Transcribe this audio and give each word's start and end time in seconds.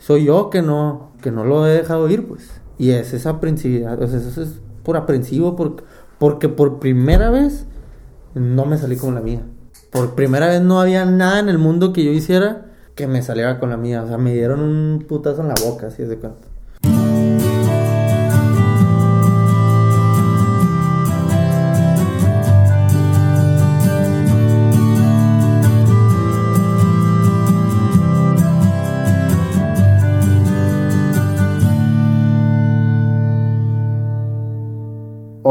soy 0.00 0.24
yo 0.24 0.50
que 0.50 0.62
no, 0.62 1.12
que 1.22 1.30
no 1.30 1.44
lo 1.44 1.66
he 1.66 1.70
dejado 1.70 2.08
ir, 2.10 2.26
pues. 2.26 2.50
Y 2.78 2.90
es 2.90 3.12
esa 3.12 3.30
aprensividad, 3.30 4.02
o 4.02 4.08
sea, 4.08 4.18
eso 4.18 4.42
es 4.42 4.60
por 4.82 4.96
aprensivo, 4.96 5.54
porque, 5.54 5.84
porque 6.18 6.48
por 6.48 6.80
primera 6.80 7.30
vez 7.30 7.66
no 8.34 8.64
me 8.64 8.78
salí 8.78 8.96
con 8.96 9.14
la 9.14 9.20
mía. 9.20 9.42
Por 9.90 10.14
primera 10.14 10.48
vez 10.48 10.62
no 10.62 10.80
había 10.80 11.04
nada 11.04 11.38
en 11.40 11.48
el 11.48 11.58
mundo 11.58 11.92
que 11.92 12.04
yo 12.04 12.10
hiciera 12.12 12.66
que 12.94 13.06
me 13.06 13.22
saliera 13.22 13.58
con 13.60 13.70
la 13.70 13.76
mía. 13.76 14.02
O 14.02 14.08
sea, 14.08 14.18
me 14.18 14.32
dieron 14.32 14.60
un 14.60 15.04
putazo 15.06 15.42
en 15.42 15.48
la 15.48 15.54
boca, 15.62 15.88
así 15.88 16.02
de 16.04 16.16
cuenta. 16.16 16.49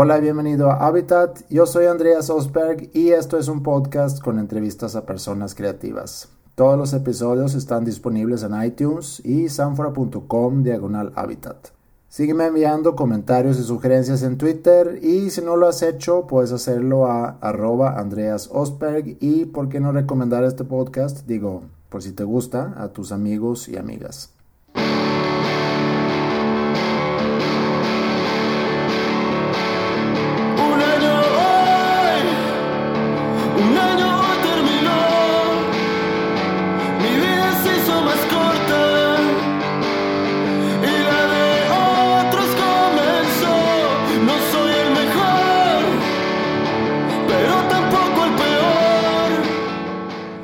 Hola 0.02 0.18
y 0.18 0.22
bienvenido 0.22 0.72
a 0.72 0.88
Habitat. 0.88 1.42
Yo 1.50 1.66
soy 1.66 1.88
Andreas 1.88 2.30
Osberg 2.30 2.90
y 2.94 3.10
esto 3.10 3.38
es 3.38 3.50
un 3.50 3.64
podcast 3.64 4.22
con 4.22 4.40
entrevistas 4.40 4.96
a 4.96 5.06
personas 5.06 5.56
creativas. 5.56 6.30
Todos 6.56 6.78
los 6.78 6.94
episodios 6.94 7.54
están 7.54 7.84
disponibles 7.84 8.44
en 8.44 8.64
iTunes 8.64 9.20
y 9.26 9.50
sanfora.com 9.50 10.64
diagonal 10.64 11.12
Habitat. 11.16 11.72
Sígueme 12.08 12.46
enviando 12.46 12.96
comentarios 12.96 13.60
y 13.60 13.64
sugerencias 13.64 14.24
en 14.24 14.38
Twitter 14.38 15.00
y 15.04 15.32
si 15.32 15.42
no 15.42 15.58
lo 15.58 15.68
has 15.68 15.82
hecho 15.82 16.28
puedes 16.28 16.54
hacerlo 16.54 17.08
a 17.08 17.32
arroba 17.42 18.00
Andreas 18.00 18.50
Osberg 18.54 19.18
y 19.20 19.48
por 19.48 19.68
qué 19.68 19.82
no 19.82 19.92
recomendar 19.92 20.46
este 20.46 20.64
podcast, 20.64 21.28
digo, 21.28 21.64
por 21.90 22.04
si 22.04 22.14
te 22.14 22.24
gusta, 22.24 22.74
a 22.78 22.88
tus 22.94 23.12
amigos 23.12 23.68
y 23.68 23.76
amigas. 23.76 24.32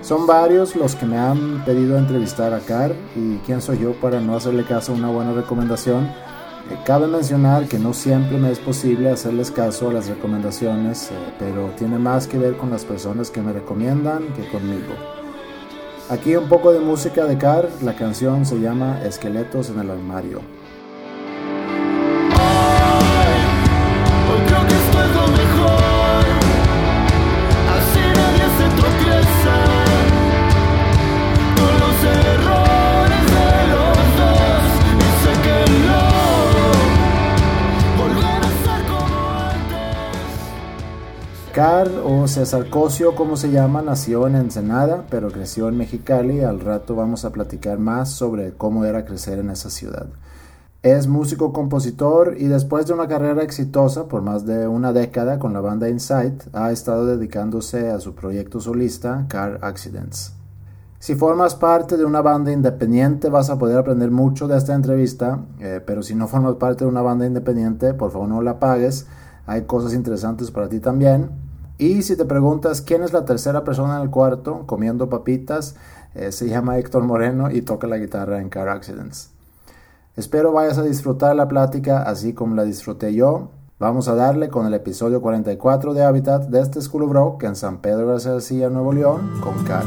Son 0.06 0.28
varios 0.28 0.76
los 0.76 0.94
que 0.94 1.08
me 1.08 1.18
han 1.18 1.66
pedido 1.66 1.98
entrevistar 1.98 2.54
a 2.54 2.60
Car 2.60 2.94
y 3.16 3.38
quién 3.38 3.60
soy 3.60 3.80
yo 3.80 3.94
para 3.94 4.22
no 4.22 4.36
hacerle 4.36 4.64
caso 4.64 4.92
a 4.92 4.96
una 4.96 5.10
buena 5.10 5.34
recomendación. 5.34 6.04
Eh, 6.04 6.78
cabe 6.86 7.08
mencionar 7.08 7.68
que 7.68 7.80
no 7.80 7.92
siempre 7.92 8.38
me 8.38 8.52
es 8.52 8.60
posible 8.60 9.10
hacerles 9.10 9.50
caso 9.50 9.90
a 9.90 9.94
las 9.94 10.08
recomendaciones, 10.08 11.10
eh, 11.10 11.16
pero 11.40 11.72
tiene 11.76 11.98
más 11.98 12.28
que 12.28 12.38
ver 12.38 12.56
con 12.56 12.70
las 12.70 12.86
personas 12.86 13.32
que 13.32 13.42
me 13.42 13.52
recomiendan 13.52 14.28
que 14.36 14.48
conmigo. 14.48 14.94
Aquí 16.12 16.36
un 16.36 16.50
poco 16.50 16.72
de 16.72 16.82
música 16.82 17.26
de 17.26 17.40
Car, 17.40 17.68
la 17.82 17.96
canción 17.96 18.46
se 18.46 18.60
llama 18.60 19.02
Esqueletos 19.04 19.72
en 19.72 19.80
el 19.80 19.90
armario. 19.90 20.42
Car 41.56 41.90
o 42.04 42.28
César 42.28 42.70
Cosio, 42.70 43.16
como 43.16 43.38
se 43.38 43.50
llama, 43.50 43.82
nació 43.82 44.28
en 44.28 44.36
Ensenada, 44.36 45.06
pero 45.10 45.32
creció 45.32 45.70
en 45.70 45.78
Mexicali. 45.78 46.42
Al 46.42 46.60
rato 46.60 46.96
vamos 46.96 47.24
a 47.24 47.32
platicar 47.32 47.80
más 47.80 48.10
sobre 48.10 48.52
cómo 48.52 48.84
era 48.84 49.06
crecer 49.06 49.40
en 49.40 49.50
esa 49.50 49.70
ciudad. 49.70 50.08
Es 50.84 51.08
músico 51.08 51.54
compositor 51.54 52.36
y 52.38 52.48
después 52.48 52.88
de 52.88 52.94
una 52.94 53.08
carrera 53.08 53.42
exitosa 53.42 54.10
por 54.10 54.22
más 54.22 54.46
de 54.46 54.68
una 54.68 54.92
década 54.92 55.40
con 55.40 55.54
la 55.54 55.62
banda 55.62 55.88
Insight, 55.88 56.44
ha 56.52 56.74
estado 56.74 57.06
dedicándose 57.06 57.90
a 57.90 58.02
su 58.02 58.16
proyecto 58.16 58.60
solista 58.60 59.26
Car 59.30 59.60
Accidents. 59.62 60.34
Si 61.00 61.16
formas 61.16 61.56
parte 61.56 61.96
de 61.96 62.04
una 62.04 62.20
banda 62.20 62.52
independiente 62.52 63.30
vas 63.30 63.50
a 63.50 63.58
poder 63.58 63.78
aprender 63.78 64.12
mucho 64.12 64.50
de 64.50 64.58
esta 64.58 64.76
entrevista, 64.76 65.40
eh, 65.62 65.80
pero 65.86 66.04
si 66.04 66.16
no 66.16 66.28
formas 66.28 66.56
parte 66.56 66.84
de 66.84 66.90
una 66.90 67.02
banda 67.02 67.26
independiente, 67.26 67.94
por 67.94 68.12
favor 68.12 68.28
no 68.28 68.42
la 68.42 68.60
pagues. 68.60 69.08
Hay 69.48 69.62
cosas 69.62 69.94
interesantes 69.94 70.52
para 70.52 70.68
ti 70.68 70.82
también. 70.82 71.45
Y 71.78 72.04
si 72.04 72.16
te 72.16 72.24
preguntas 72.24 72.82
quién 72.82 73.04
es 73.04 73.12
la 73.12 73.26
tercera 73.26 73.66
persona 73.66 73.98
en 73.98 74.04
el 74.04 74.10
cuarto 74.10 74.64
comiendo 74.66 75.10
papitas, 75.10 75.76
eh, 76.14 76.32
se 76.32 76.48
llama 76.48 76.78
Héctor 76.78 77.04
Moreno 77.04 77.52
y 77.52 77.62
toca 77.62 77.86
la 77.86 77.98
guitarra 77.98 78.40
en 78.40 78.48
Car 78.50 78.70
Accidents. 78.70 79.32
Espero 80.16 80.54
vayas 80.54 80.78
a 80.78 80.84
disfrutar 80.84 81.36
la 81.36 81.50
plática 81.50 82.04
así 82.04 82.34
como 82.34 82.56
la 82.56 82.64
disfruté 82.64 83.14
yo. 83.14 83.50
Vamos 83.78 84.08
a 84.08 84.16
darle 84.16 84.48
con 84.48 84.66
el 84.66 84.74
episodio 84.74 85.22
44 85.22 85.94
de 85.94 86.04
Habitat 86.06 86.44
de 86.48 86.62
este 86.62 86.80
School 86.80 87.04
of 87.04 87.12
Rock 87.12 87.44
en 87.44 87.58
San 87.58 87.82
Pedro 87.82 88.18
de 88.18 88.24
García, 88.24 88.70
Nuevo 88.70 88.94
León, 88.94 89.42
con 89.42 89.62
Car. 89.66 89.84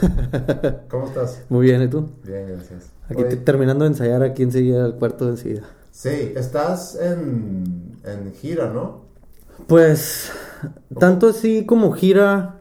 ¿Cómo 0.88 1.06
estás? 1.06 1.42
Muy 1.50 1.66
bien, 1.66 1.82
¿y 1.82 1.88
tú? 1.88 2.08
Bien, 2.24 2.46
gracias. 2.48 2.99
Aquí 3.10 3.36
terminando 3.44 3.84
de 3.84 3.90
ensayar 3.90 4.22
aquí 4.22 4.42
enseguida 4.42 4.86
el 4.86 4.94
cuarto 4.94 5.26
de 5.26 5.32
enseguida. 5.32 5.62
Sí, 5.90 6.32
estás 6.36 6.94
en, 6.94 7.98
en 8.04 8.32
gira, 8.34 8.70
¿no? 8.72 9.02
Pues, 9.66 10.30
tanto 10.98 11.28
así 11.28 11.66
como 11.66 11.92
gira, 11.92 12.60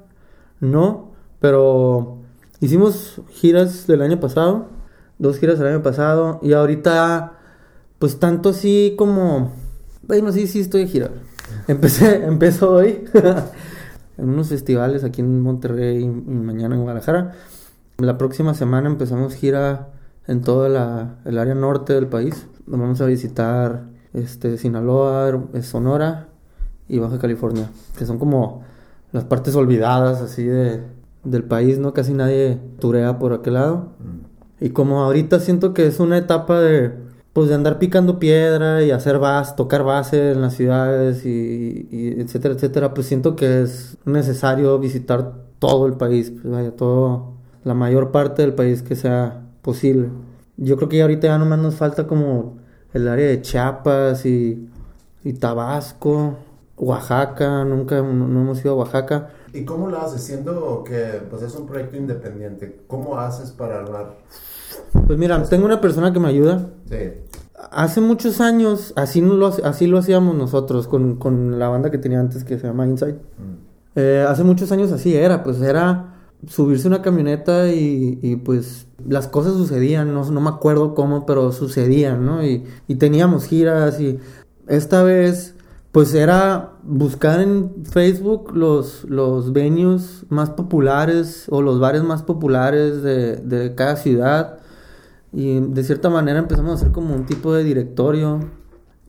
no, 0.59 1.11
pero 1.39 2.17
hicimos 2.59 3.21
giras 3.29 3.87
del 3.87 4.01
año 4.01 4.19
pasado, 4.19 4.67
dos 5.19 5.37
giras 5.37 5.59
del 5.59 5.69
año 5.69 5.83
pasado, 5.83 6.39
y 6.41 6.53
ahorita, 6.53 7.33
pues 7.99 8.19
tanto 8.19 8.49
así 8.49 8.95
como, 8.97 9.53
bueno, 10.01 10.31
sí, 10.31 10.47
sí 10.47 10.61
estoy 10.61 10.81
de 10.81 10.87
gira. 10.87 11.09
Empecé, 11.67 12.23
empezó 12.25 12.71
hoy 12.71 13.05
en 14.17 14.29
unos 14.29 14.49
festivales 14.49 15.03
aquí 15.03 15.21
en 15.21 15.41
Monterrey 15.41 16.03
y 16.03 16.07
mañana 16.07 16.75
en 16.75 16.81
Guadalajara. 16.81 17.35
La 17.97 18.17
próxima 18.17 18.53
semana 18.53 18.89
empezamos 18.89 19.35
gira 19.35 19.89
en 20.29 20.41
toda 20.41 20.69
la, 20.69 21.15
el 21.25 21.39
área 21.39 21.55
norte 21.55 21.93
del 21.93 22.05
país. 22.05 22.47
Vamos 22.67 23.01
a 23.01 23.05
visitar 23.07 23.87
este, 24.13 24.59
Sinaloa, 24.59 25.41
Sonora 25.63 26.29
y 26.87 26.99
Baja 26.99 27.17
California, 27.17 27.71
que 27.97 28.05
son 28.05 28.19
como 28.19 28.61
las 29.11 29.23
partes 29.23 29.55
olvidadas 29.55 30.21
así 30.21 30.43
de, 30.43 30.83
del 31.23 31.43
país, 31.43 31.79
¿no? 31.79 31.95
Casi 31.95 32.13
nadie 32.13 32.59
turea 32.79 33.17
por 33.17 33.33
aquel 33.33 33.55
lado. 33.55 33.93
Mm. 33.99 34.65
Y 34.65 34.69
como 34.69 35.01
ahorita 35.01 35.39
siento 35.39 35.73
que 35.73 35.87
es 35.87 35.99
una 35.99 36.17
etapa 36.17 36.59
de, 36.59 36.93
pues 37.33 37.49
de 37.49 37.55
andar 37.55 37.79
picando 37.79 38.19
piedra 38.19 38.83
y 38.83 38.91
hacer 38.91 39.17
base, 39.17 39.55
tocar 39.57 39.83
base 39.83 40.33
en 40.33 40.41
las 40.41 40.53
ciudades 40.53 41.25
y, 41.25 41.87
y, 41.89 42.21
etcétera, 42.21 42.53
etcétera, 42.53 42.93
pues 42.93 43.07
siento 43.07 43.35
que 43.35 43.63
es 43.63 43.97
necesario 44.05 44.77
visitar 44.77 45.33
todo 45.57 45.87
el 45.87 45.93
país, 45.93 46.29
pues 46.29 46.53
vaya, 46.53 46.75
todo, 46.75 47.33
la 47.63 47.73
mayor 47.73 48.11
parte 48.11 48.43
del 48.43 48.53
país 48.53 48.83
que 48.83 48.95
sea 48.95 49.48
posible. 49.69 50.09
Yo 50.57 50.77
creo 50.77 50.89
que 50.89 50.99
ahorita 50.99 51.27
ya 51.27 51.37
nomás 51.37 51.59
nos 51.59 51.75
falta 51.75 52.07
como 52.07 52.57
el 52.91 53.07
área 53.07 53.27
de 53.27 53.39
Chiapas 53.39 54.25
y, 54.25 54.67
Tabasco, 55.39 56.37
Oaxaca, 56.75 57.63
nunca 57.65 58.01
no, 58.01 58.25
hemos 58.25 58.59
ido 58.61 58.71
a 58.71 58.77
Oaxaca. 58.77 59.29
¿Y 59.53 59.63
cómo 59.65 59.87
lo 59.87 60.01
haces? 60.01 60.23
Siendo 60.23 60.83
que 60.83 61.21
pues 61.29 61.43
es 61.43 61.53
un 61.53 61.67
proyecto 61.67 61.97
independiente, 61.97 62.81
¿cómo 62.87 63.19
haces 63.19 63.51
para 63.51 63.81
armar? 63.81 64.17
Pues 65.05 65.19
mira, 65.19 65.43
tengo 65.43 65.65
una 65.65 65.79
persona 65.79 66.11
que 66.11 66.19
me 66.19 66.29
ayuda. 66.29 66.67
Sí. 66.89 67.11
Hace 67.71 68.01
muchos 68.01 68.41
años, 68.41 68.93
así, 68.95 69.21
lo, 69.21 69.47
así 69.63 69.85
lo 69.85 69.99
hacíamos 69.99 70.35
nosotros 70.35 70.87
con, 70.87 71.59
la 71.59 71.69
banda 71.69 71.91
que 71.91 71.99
tenía 71.99 72.19
antes 72.19 72.43
que 72.43 72.57
se 72.57 72.65
llama 72.65 72.87
Inside. 72.87 73.13
Mm. 73.13 73.97
Eh, 73.97 74.25
hace 74.27 74.43
muchos 74.43 74.71
años 74.71 74.91
así 74.91 75.15
era, 75.15 75.43
pues 75.43 75.61
era 75.61 76.18
subirse 76.47 76.87
una 76.87 77.01
camioneta 77.01 77.69
y, 77.69 78.35
pues 78.43 78.87
las 79.07 79.27
cosas 79.27 79.53
sucedían, 79.53 80.13
no, 80.13 80.29
no, 80.29 80.41
me 80.41 80.49
acuerdo 80.49 80.93
cómo, 80.93 81.25
pero 81.25 81.51
sucedían, 81.51 82.25
¿no? 82.25 82.43
Y, 82.43 82.65
teníamos 82.97 83.45
giras 83.45 83.99
y 83.99 84.19
esta 84.67 85.03
vez 85.03 85.55
pues 85.91 86.13
era 86.13 86.73
buscar 86.83 87.41
en 87.41 87.83
Facebook 87.83 88.55
los, 88.55 89.05
los 89.05 89.53
venues 89.53 90.25
más 90.29 90.51
populares 90.51 91.45
o 91.49 91.63
los 91.63 91.79
bares 91.79 92.03
más 92.03 92.21
populares 92.21 93.01
de, 93.01 93.37
de 93.37 93.73
cada 93.73 93.95
ciudad 93.95 94.59
y 95.33 95.59
de 95.59 95.83
cierta 95.83 96.09
manera 96.09 96.39
empezamos 96.39 96.71
a 96.71 96.75
hacer 96.75 96.91
como 96.91 97.15
un 97.15 97.25
tipo 97.25 97.53
de 97.53 97.63
directorio 97.63 98.39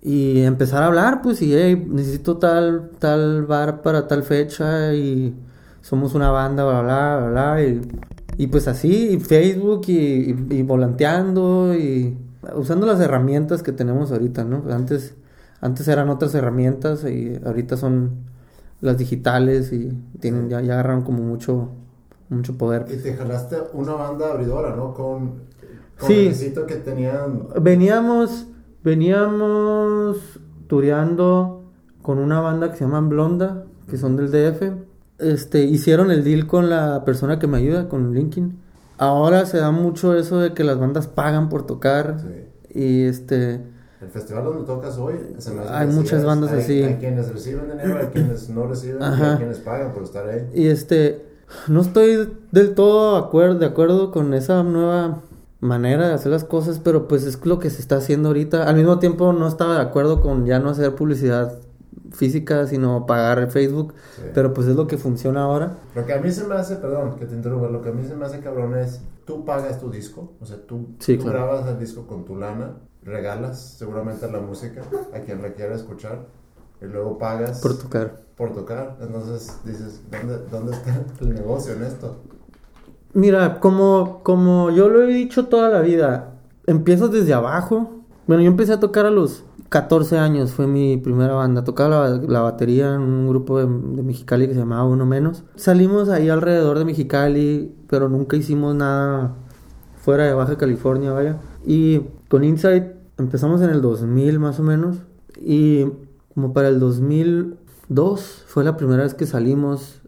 y 0.03 0.41
empezar 0.43 0.83
a 0.83 0.87
hablar, 0.87 1.21
pues, 1.23 1.43
y 1.43 1.55
hey, 1.55 1.87
necesito 1.89 2.39
tal, 2.39 2.91
tal 2.99 3.45
bar 3.45 3.83
para 3.83 4.09
tal 4.09 4.23
fecha 4.23 4.95
y 4.95 5.35
somos 5.83 6.15
una 6.15 6.31
banda, 6.31 6.65
bla, 6.65 6.83
bla, 6.83 7.17
bla, 7.19 7.31
bla, 7.55 7.65
y, 7.65 7.81
y 8.37 8.47
pues 8.49 8.69
así, 8.69 9.11
y 9.11 9.21
Facebook 9.21 9.83
y, 9.89 10.37
y, 10.51 10.63
volanteando 10.63 11.75
y 11.75 12.17
usando 12.55 12.87
las 12.87 13.01
herramientas 13.01 13.63
que 13.63 13.73
tenemos 13.73 14.13
ahorita, 14.13 14.45
¿no? 14.45 14.65
Antes, 14.73 15.15
antes 15.61 15.89
eran 15.89 16.09
otras 16.09 16.35
herramientas 16.35 17.05
y 17.05 17.39
ahorita 17.45 17.77
son 17.77 18.31
las 18.81 18.97
digitales 18.99 19.73
y 19.73 19.91
tienen, 20.21 20.49
ya, 20.49 20.61
ya 20.61 20.75
agarraron 20.75 21.03
como 21.03 21.23
mucho, 21.23 21.71
mucho 22.29 22.57
poder. 22.57 22.87
Y 22.91 22.97
te 22.97 23.15
jalaste 23.15 23.57
una 23.75 23.93
banda 23.95 24.33
abridora, 24.33 24.75
¿no? 24.75 24.95
Con, 24.95 25.41
con 25.99 26.09
Sí. 26.09 26.53
que 26.67 26.77
tenían... 26.77 27.49
Veníamos, 27.61 28.47
veníamos 28.83 30.41
tureando 30.67 31.65
con 32.01 32.19
una 32.19 32.41
banda 32.41 32.71
que 32.71 32.79
se 32.79 32.85
llama 32.85 33.01
Blonda, 33.01 33.65
que 33.89 33.99
son 33.99 34.17
del 34.17 34.31
DF. 34.31 34.90
Este, 35.21 35.63
hicieron 35.65 36.11
el 36.11 36.25
deal 36.25 36.47
con 36.47 36.71
la 36.71 37.05
persona 37.05 37.39
que 37.39 37.47
me 37.47 37.59
ayuda, 37.59 37.89
con 37.89 38.15
Linkin. 38.15 38.59
Ahora 38.99 39.47
se 39.47 39.59
da 39.59 39.71
mucho 39.71 40.15
eso 40.15 40.39
de 40.39 40.53
que 40.53 40.65
las 40.65 40.79
bandas 40.79 41.07
pagan 41.07 41.49
por 41.49 41.67
tocar. 41.67 42.17
Sí. 42.21 42.79
Y 42.79 43.03
este, 43.05 43.61
El 44.01 44.09
festival 44.13 44.45
donde 44.45 44.65
tocas 44.65 44.97
hoy, 44.99 45.15
se 45.39 45.51
me 45.53 45.61
hace 45.63 45.73
Hay 45.73 45.87
muchas 45.89 46.25
bandas 46.25 46.53
Hay- 46.53 46.61
así. 46.61 46.83
Hay 46.83 46.95
quienes 46.97 47.33
reciben 47.33 47.71
dinero, 47.71 47.99
hay 48.01 48.07
quienes 48.07 48.49
no 48.51 48.67
reciben, 48.67 49.03
Ajá. 49.03 49.33
hay 49.33 49.37
quienes 49.39 49.59
pagan 49.59 49.93
por 49.93 50.03
estar 50.05 50.29
ahí. 50.29 50.49
y 50.55 50.67
este, 50.69 51.25
no 51.69 51.81
estoy 51.81 52.29
del 52.53 52.75
todo 52.75 53.19
acuer- 53.31 53.59
de 53.59 53.67
acuerdo 53.67 54.11
con 54.13 54.33
esa 54.35 54.63
nueva 54.63 55.21
manera 55.61 56.09
de 56.09 56.15
hacer 56.15 56.33
las 56.33 56.45
cosas, 56.45 56.81
pero 56.83 57.09
pues 57.09 57.25
es 57.25 57.45
lo 57.45 57.59
que 57.59 57.69
se 57.71 57.81
está 57.83 57.97
haciendo 57.97 58.29
ahorita. 58.29 58.65
Al 58.69 58.77
mismo 58.77 58.99
tiempo 58.99 59.33
no 59.35 59.47
estaba 59.49 59.75
de 59.75 59.83
acuerdo 59.83 60.21
con 60.23 60.47
ya 60.47 60.59
no 60.59 60.71
hacer 60.71 60.95
publicidad 60.95 61.59
física, 62.13 62.67
sino 62.67 63.07
pagar 63.07 63.51
Facebook, 63.51 63.95
Sí. 64.17 64.23
pero 64.35 64.53
pues 64.53 64.67
es 64.67 64.77
lo 64.77 64.87
que 64.87 64.99
funciona 64.99 65.43
ahora. 65.43 65.79
Lo 65.95 66.05
que 66.07 66.13
a 66.13 66.19
mí 66.21 66.31
se 66.31 66.45
me 66.47 66.55
hace, 66.55 66.77
perdón, 66.77 67.17
que 67.17 67.27
te 67.27 67.35
interrumpa, 67.35 67.69
lo 67.69 67.83
que 67.83 67.91
a 67.91 67.93
mí 67.93 68.05
se 68.05 68.15
me 68.17 68.25
hace 68.27 68.41
cabrón 68.41 68.77
es, 68.77 69.01
tú 69.25 69.45
pagas 69.45 69.79
tu 69.81 69.91
disco, 69.91 70.33
o 70.41 70.45
sea, 70.47 70.57
tú, 70.67 70.89
Sí, 70.99 71.17
tú 71.17 71.25
claro. 71.25 71.39
grabas 71.47 71.67
el 71.69 71.79
disco 71.79 72.07
con 72.07 72.25
tu 72.25 72.37
lana, 72.37 72.77
regalas 73.05 73.59
seguramente 73.79 74.31
la 74.31 74.41
música 74.41 74.83
a 75.15 75.21
quien 75.21 75.41
la 75.43 75.53
quiera 75.53 75.75
escuchar, 75.75 76.27
y 76.83 76.87
luego 76.87 77.19
pagas 77.19 77.61
Por 77.61 77.79
tocar. 77.79 78.23
por 78.37 78.53
tocar. 78.53 78.97
Entonces 79.01 79.59
dices, 79.65 80.01
¿dónde, 80.11 80.39
dónde 80.51 80.73
está 80.73 81.05
el 81.21 81.35
negocio 81.35 81.75
en 81.75 81.83
esto? 81.85 82.17
Mira, 83.13 83.59
como, 83.61 84.21
como 84.23 84.71
yo 84.71 84.89
lo 84.89 85.03
he 85.03 85.07
dicho 85.09 85.47
toda 85.47 85.69
la 85.69 85.81
vida, 85.81 86.35
empiezo 86.67 87.09
desde 87.09 87.35
abajo. 87.35 87.91
Bueno, 88.27 88.43
yo 88.43 88.49
empecé 88.51 88.73
a 88.73 88.81
tocar 88.81 89.05
a 89.07 89.11
los 89.11 89.45
14 89.71 90.19
años, 90.19 90.51
fue 90.51 90.67
mi 90.67 90.97
primera 90.97 91.33
banda. 91.35 91.63
Tocaba 91.63 92.09
la, 92.09 92.17
la 92.17 92.41
batería 92.41 92.93
en 92.95 93.03
un 93.03 93.29
grupo 93.29 93.59
de, 93.59 93.67
Mexicali 93.67 94.49
que 94.49 94.55
se 94.55 94.59
llamaba 94.59 94.85
Uno 94.85 95.07
Menos. 95.07 95.45
Salimos 95.55 96.09
ahí 96.09 96.29
alrededor 96.29 96.79
de 96.79 96.85
Mexicali, 96.85 97.73
pero 97.89 98.09
nunca 98.09 98.37
hicimos 98.37 98.75
nada 98.75 99.37
fuera 100.03 100.25
de 100.25 100.35
Baja 100.35 100.59
California, 100.59 101.13
vaya. 101.13 101.39
Y 101.65 102.01
con 102.29 102.43
Insight 102.43 102.85
empezamos 103.17 103.63
en 103.63 103.71
el 103.71 103.81
2000 103.81 104.41
más 104.41 104.59
o 104.59 104.65
menos. 104.65 104.97
Y 105.41 105.87
como 106.35 106.53
para 106.53 106.67
el 106.67 106.81
2002 106.81 108.45
fue 108.49 108.65
la 108.65 108.77
primera 108.77 109.05
vez 109.05 109.15
que 109.15 109.27
salimos 109.27 110.03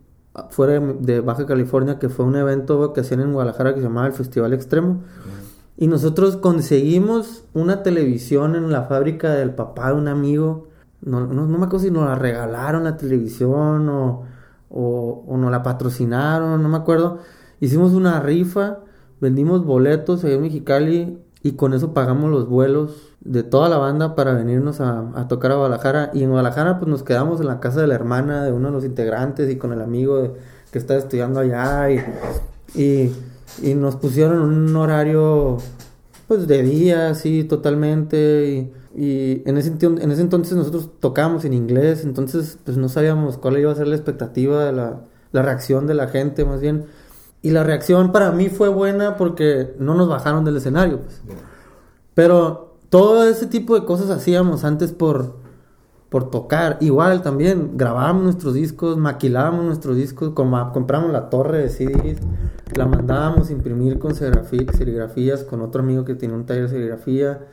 fuera 0.51 0.73
de, 0.81 0.95
de 0.95 1.21
Baja 1.21 1.47
California, 1.47 2.01
que 2.01 2.09
fue 2.09 2.25
un 2.25 2.35
evento 2.35 2.93
que 2.93 3.03
hacían 3.03 3.21
en 3.21 3.33
Guadalajara 3.33 3.75
que 3.75 3.81
se 3.81 3.87
llamaba 3.87 4.09
el 4.09 4.13
Festival 4.13 4.55
Extremo. 4.55 5.03
Y 5.83 5.89
nosotros 5.89 6.37
conseguimos 6.37 7.43
una 7.55 7.83
televisión 7.83 8.55
en 8.55 8.71
la 8.71 8.83
fábrica 8.83 9.35
del 9.35 9.51
papá 9.51 9.89
de 9.89 9.95
un 9.95 10.07
amigo. 10.07 10.69
No, 11.01 11.27
no, 11.27 11.45
me 11.45 11.57
acuerdo 11.57 11.81
si 11.81 11.91
nos 11.91 12.05
la 12.05 12.15
regalaron 12.15 12.85
la 12.85 12.97
televisión 12.97 13.89
o, 13.89 14.23
o, 14.71 15.25
o 15.27 15.37
nos 15.37 15.51
la 15.51 15.65
patrocinaron, 15.65 16.63
no 16.63 16.69
me 16.69 16.77
acuerdo. 16.77 17.19
Hicimos 17.59 17.95
una 17.95 18.21
rifa, 18.21 18.79
vendimos 19.21 19.65
boletos 19.65 20.23
ahí 20.23 20.35
en 20.35 20.43
Mexicali 20.43 21.19
y 21.43 21.57
con 21.57 21.75
eso 21.75 21.93
pagamos 21.93 22.31
los 22.31 22.49
vuelos 22.49 23.13
de 23.21 23.43
toda 23.43 23.69
la 23.69 23.79
banda 23.79 24.15
para 24.15 24.35
venirnos 24.35 24.81
a, 24.81 25.27
tocar 25.29 25.51
a 25.51 25.57
Guadalajara. 25.57 26.13
Y 26.15 26.23
en 26.23 26.31
Guadalajara 26.31 26.79
pues 26.79 26.89
nos 26.89 27.03
quedamos 27.03 27.41
en 27.41 27.49
la 27.49 27.59
casa 27.59 27.81
de 27.81 27.89
la 27.89 27.97
hermana 27.97 28.45
de 28.45 28.53
uno 28.53 28.69
de 28.69 28.75
los 28.75 28.85
integrantes 28.85 29.51
y 29.51 29.57
con 29.57 29.73
el 29.73 29.83
amigo 29.83 30.35
que 30.71 30.79
está 30.79 30.97
estudiando 30.97 31.41
allá 31.41 31.91
y, 32.77 33.13
y 33.61 33.75
nos 33.75 33.97
pusieron 33.97 34.41
un 34.41 34.77
horario 34.77 35.59
pues 36.29 36.47
de 36.47 36.63
día 36.63 37.11
así 37.11 37.45
totalmente 37.45 38.73
y, 38.97 39.01
y 39.01 39.43
en, 39.45 39.59
ese, 39.59 39.73
en 39.81 40.11
ese 40.11 40.23
entonces 40.23 40.57
nosotros 40.57 40.91
tocábamos 41.01 41.45
en 41.45 41.53
inglés 41.53 42.05
entonces 42.05 42.59
pues 42.65 42.77
no 42.77 42.89
sabíamos 42.89 43.39
cuál 43.39 43.59
iba 43.59 43.71
a 43.71 43.75
ser 43.75 43.89
la 43.89 43.97
expectativa 43.97 44.65
de 44.65 44.73
la, 44.73 45.01
la 45.33 45.43
reacción 45.43 45.87
de 45.87 45.95
la 45.95 46.09
gente 46.09 46.45
más 46.45 46.61
bien 46.61 46.87
y 47.43 47.51
la 47.51 47.65
reacción 47.65 48.13
para 48.13 48.31
mí 48.31 48.49
fue 48.49 48.69
buena 48.69 49.17
porque 49.17 49.75
no 49.79 49.95
nos 49.95 50.09
bajaron 50.09 50.45
del 50.45 50.57
escenario 50.57 51.01
pues. 51.01 51.21
pero 52.15 52.77
todo 52.89 53.29
ese 53.29 53.47
tipo 53.47 53.79
de 53.79 53.85
cosas 53.85 54.11
hacíamos 54.11 54.65
antes 54.65 54.93
por 54.93 55.42
por 56.13 56.29
tocar. 56.31 56.77
Igual 56.81 57.23
también 57.23 57.73
grabábamos 57.79 58.23
nuestros 58.25 58.53
discos, 58.53 58.99
maquilábamos 58.99 59.65
nuestros 59.65 59.97
discos, 59.97 60.31
com- 60.35 60.73
compramos 60.73 61.11
la 61.11 61.31
torre 61.31 61.59
de 61.63 61.71
CDs, 61.71 62.19
la 62.77 62.87
mandábamos 62.87 63.51
imprimir 63.51 63.99
con 63.99 64.13
serigrafía- 64.13 64.71
serigrafías 64.73 65.43
con 65.43 65.63
otro 65.63 65.83
amigo 65.83 66.05
que 66.05 66.15
tenía 66.15 66.37
un 66.37 66.45
taller 66.45 66.65
de 66.65 66.69
serigrafía. 66.69 67.47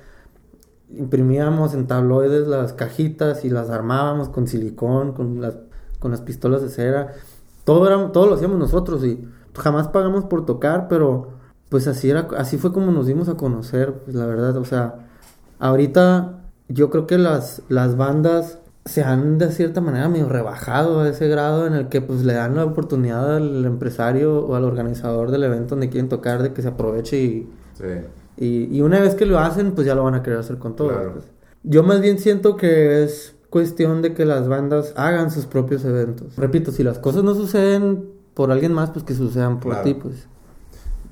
Imprimíamos 0.93 1.73
en 1.73 1.87
tabloides 1.87 2.47
las 2.47 2.73
cajitas 2.73 3.45
y 3.45 3.49
las 3.49 3.69
armábamos 3.69 4.27
con 4.27 4.45
silicón, 4.45 5.13
con 5.13 5.39
las, 5.39 6.21
pistolas 6.21 6.61
de 6.61 6.67
cera. 6.69 7.13
Todo, 7.63 8.11
todo 8.11 8.27
lo 8.27 8.35
hacíamos 8.35 8.59
nosotros 8.59 9.05
y 9.05 9.25
jamás 9.57 9.87
pagamos 9.87 10.25
por 10.25 10.45
tocar, 10.45 10.89
pero 10.89 11.29
pues 11.69 11.87
así, 11.87 12.09
era, 12.09 12.27
así 12.37 12.57
fue 12.57 12.73
como 12.73 12.91
nos 12.91 13.07
dimos 13.07 13.29
a 13.29 13.35
conocer, 13.35 13.93
pues 14.03 14.17
la 14.17 14.25
verdad, 14.25 14.57
o 14.57 14.65
sea, 14.65 15.07
ahorita 15.59 16.38
yo 16.69 16.89
creo 16.89 17.05
que 17.07 17.17
las, 17.17 17.61
las 17.67 17.97
bandas 17.97 18.59
se 18.85 19.03
han 19.03 19.37
de 19.37 19.51
cierta 19.51 19.81
manera 19.81 20.07
medio 20.09 20.29
rebajado 20.29 21.01
a 21.01 21.09
ese 21.09 21.27
grado 21.27 21.67
en 21.67 21.73
el 21.73 21.89
que 21.89 22.01
pues 22.01 22.23
le 22.23 22.33
dan 22.33 22.55
la 22.55 22.65
oportunidad 22.65 23.35
al 23.35 23.65
empresario 23.65 24.39
o 24.45 24.55
al 24.55 24.63
organizador 24.63 25.29
del 25.31 25.43
evento 25.43 25.71
donde 25.75 25.89
quieren 25.89 26.09
tocar 26.09 26.41
de 26.41 26.53
que 26.53 26.61
se 26.61 26.69
aproveche 26.69 27.17
y, 27.21 27.49
Sí. 27.77 27.83
y, 28.37 28.77
y 28.77 28.81
una 28.81 28.99
vez 28.99 29.15
que 29.15 29.25
lo 29.25 29.37
hacen 29.39 29.73
pues 29.73 29.85
ya 29.85 29.95
lo 29.95 30.03
van 30.05 30.15
a 30.15 30.23
querer 30.23 30.39
hacer 30.39 30.57
con 30.57 30.75
todo. 30.75 30.89
Claro. 30.89 31.13
pues. 31.13 31.25
Yo 31.63 31.83
más 31.83 32.01
bien 32.01 32.19
siento 32.19 32.55
que 32.55 33.03
es 33.03 33.35
cuestión 33.49 34.01
de 34.01 34.13
que 34.13 34.25
las 34.25 34.47
bandas 34.47 34.93
hagan 34.95 35.29
sus 35.31 35.45
propios 35.45 35.83
eventos. 35.85 36.35
Repito, 36.37 36.71
si 36.71 36.83
las 36.83 36.99
cosas 36.99 37.23
no 37.23 37.35
suceden 37.35 38.05
por 38.33 38.51
alguien 38.51 38.73
más, 38.73 38.91
pues 38.91 39.03
que 39.03 39.13
sucedan 39.13 39.59
por 39.59 39.71
Claro. 39.73 39.83
ti, 39.85 39.93
pues. 39.95 40.27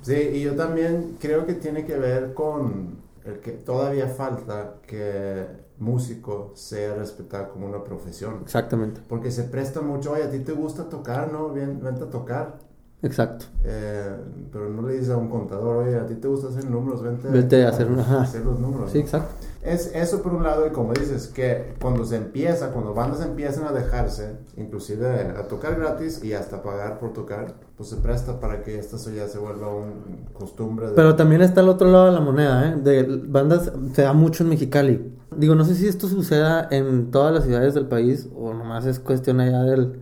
Sí, 0.03 0.13
y 0.35 0.41
yo 0.41 0.53
también 0.53 1.17
creo 1.19 1.45
que 1.45 1.53
tiene 1.53 1.85
que 1.85 1.97
ver 1.97 2.33
con 2.33 2.95
el 3.27 3.39
que 3.39 3.51
todavía 3.51 4.07
falta 4.07 4.75
que 4.87 5.45
músico 5.79 6.51
sea 6.55 6.95
respetado 6.95 7.49
como 7.51 7.67
una 7.67 7.83
profesión. 7.83 8.39
Exactamente, 8.41 9.01
Porque 9.07 9.31
se 9.31 9.43
presta 9.43 9.81
mucho, 9.81 10.13
oye, 10.13 10.23
a 10.23 10.29
ti 10.31 10.39
te 10.39 10.53
gusta 10.53 10.89
tocar, 10.89 11.31
¿no? 11.31 11.49
Bien, 11.49 11.79
vente 11.83 12.03
a 12.05 12.09
tocar. 12.09 12.57
exacto. 13.01 13.45
Eh, 13.63 14.15
pero 14.51 14.69
no 14.69 14.81
le 14.87 14.93
dices 14.93 15.09
a 15.09 15.17
un 15.17 15.29
contador, 15.29 15.77
oye, 15.85 15.95
a 15.97 16.05
ti 16.07 16.15
te 16.15 16.27
gusta 16.27 16.47
hacer 16.47 16.65
números, 16.69 17.01
vente, 17.03 17.27
Vente 17.27 17.63
a 17.65 17.69
hacer 17.69 17.87
un- 17.91 17.99
ajá. 17.99 18.21
hacer 18.21 18.43
los 18.45 18.59
números. 18.59 18.89
Sí, 18.91 18.97
¿no? 18.99 19.03
exacto. 19.03 19.35
Es 19.67 19.91
eso 19.93 20.21
por 20.21 20.33
un 20.33 20.43
lado, 20.43 20.65
y 20.65 20.69
como 20.69 20.93
dices, 20.93 21.27
que 21.27 21.73
cuando 21.81 22.05
se 22.05 22.15
empieza, 22.15 22.71
cuando 22.71 22.93
bandas 22.93 23.21
empiezan 23.21 23.65
a 23.65 23.73
dejarse, 23.73 24.37
inclusive 24.55 25.05
a 25.37 25.45
tocar 25.49 25.77
gratis 25.77 26.23
y 26.23 26.31
hasta 26.31 26.63
pagar 26.63 26.99
por 26.99 27.11
tocar, 27.11 27.55
pues 27.75 27.89
se 27.89 27.97
presta 27.97 28.39
para 28.39 28.63
que 28.63 28.79
esto 28.79 28.97
ya 29.11 29.27
se 29.27 29.37
vuelva 29.39 29.75
un 29.75 30.25
costumbre. 30.31 30.87
Pero 30.95 31.17
también 31.17 31.41
está 31.41 31.59
el 31.59 31.67
otro 31.67 31.91
lado 31.91 32.05
de 32.05 32.11
la 32.13 32.21
moneda, 32.21 32.69
¿eh? 32.69 32.75
De 32.81 33.03
bandas, 33.27 33.73
se 33.91 34.03
da 34.03 34.13
mucho 34.13 34.43
en 34.43 34.51
Mexicali. 34.51 35.13
Digo, 35.35 35.53
no 35.53 35.65
sé 35.65 35.75
si 35.75 35.85
esto 35.85 36.07
suceda 36.07 36.69
en 36.71 37.11
todas 37.11 37.33
las 37.33 37.43
ciudades 37.43 37.73
del 37.73 37.87
país 37.87 38.29
o 38.37 38.53
nomás 38.53 38.85
es 38.85 39.01
cuestión 39.01 39.41
allá 39.41 39.63
del, 39.63 39.99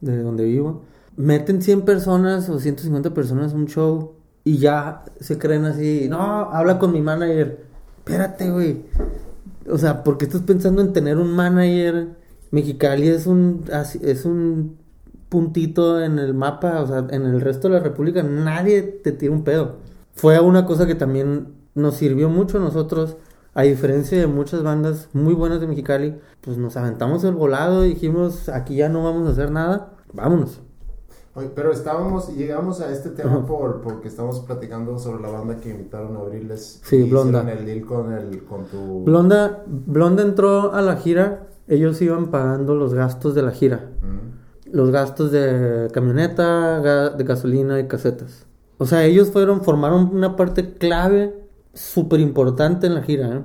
de 0.00 0.22
donde 0.24 0.44
vivo. 0.44 0.82
Meten 1.16 1.62
100 1.62 1.82
personas 1.82 2.48
o 2.48 2.58
150 2.58 3.14
personas 3.14 3.52
a 3.52 3.56
un 3.56 3.66
show 3.66 4.16
y 4.42 4.58
ya 4.58 5.04
se 5.20 5.38
creen 5.38 5.66
así, 5.66 6.08
no, 6.10 6.50
habla 6.50 6.80
con 6.80 6.92
mi 6.92 7.00
manager. 7.00 7.73
Espérate, 8.04 8.50
güey. 8.50 8.84
O 9.70 9.78
sea, 9.78 10.04
¿por 10.04 10.18
qué 10.18 10.26
estás 10.26 10.42
pensando 10.42 10.82
en 10.82 10.92
tener 10.92 11.16
un 11.16 11.32
manager? 11.32 12.08
Mexicali 12.50 13.08
es 13.08 13.26
un, 13.26 13.64
es 14.02 14.26
un 14.26 14.76
puntito 15.30 16.02
en 16.02 16.18
el 16.18 16.34
mapa, 16.34 16.82
o 16.82 16.86
sea, 16.86 17.06
en 17.10 17.24
el 17.24 17.40
resto 17.40 17.68
de 17.68 17.74
la 17.74 17.80
República 17.80 18.22
nadie 18.22 18.82
te 18.82 19.10
tira 19.12 19.32
un 19.32 19.42
pedo. 19.42 19.78
Fue 20.12 20.38
una 20.38 20.66
cosa 20.66 20.86
que 20.86 20.94
también 20.94 21.54
nos 21.74 21.96
sirvió 21.96 22.28
mucho 22.28 22.58
a 22.58 22.60
nosotros, 22.60 23.16
a 23.54 23.62
diferencia 23.62 24.18
de 24.18 24.26
muchas 24.26 24.62
bandas 24.62 25.08
muy 25.14 25.32
buenas 25.32 25.60
de 25.60 25.66
Mexicali, 25.66 26.14
pues 26.42 26.58
nos 26.58 26.76
aventamos 26.76 27.24
el 27.24 27.32
volado 27.32 27.86
y 27.86 27.94
dijimos, 27.94 28.50
aquí 28.50 28.76
ya 28.76 28.90
no 28.90 29.02
vamos 29.02 29.26
a 29.26 29.32
hacer 29.32 29.50
nada, 29.50 29.94
vámonos. 30.12 30.60
Pero 31.56 31.72
estábamos, 31.72 32.34
llegamos 32.36 32.80
a 32.80 32.92
este 32.92 33.10
tema 33.10 33.44
por, 33.44 33.80
porque 33.80 34.06
estamos 34.06 34.38
platicando 34.40 34.98
sobre 35.00 35.20
la 35.22 35.30
banda 35.30 35.56
que 35.56 35.70
invitaron 35.70 36.16
a 36.16 36.20
abrirles. 36.20 36.80
Sí, 36.84 37.02
Blonda. 37.10 37.40
el 37.52 37.66
deal 37.66 37.82
con, 37.84 38.12
el, 38.12 38.44
con 38.44 38.66
tu... 38.66 39.02
Blonda, 39.04 39.64
Blonda 39.66 40.22
entró 40.22 40.72
a 40.72 40.80
la 40.80 40.96
gira, 40.96 41.48
ellos 41.66 42.00
iban 42.02 42.30
pagando 42.30 42.76
los 42.76 42.94
gastos 42.94 43.34
de 43.34 43.42
la 43.42 43.50
gira. 43.50 43.90
Los 44.70 44.90
gastos 44.90 45.32
de 45.32 45.88
camioneta, 45.92 46.80
ga- 46.80 47.14
de 47.16 47.24
gasolina 47.24 47.80
y 47.80 47.88
casetas. 47.88 48.46
O 48.78 48.86
sea, 48.86 49.04
ellos 49.04 49.30
fueron, 49.30 49.62
formaron 49.62 50.10
una 50.14 50.36
parte 50.36 50.74
clave, 50.78 51.34
súper 51.72 52.20
importante 52.20 52.86
en 52.86 52.94
la 52.94 53.02
gira, 53.02 53.28
¿eh? 53.36 53.42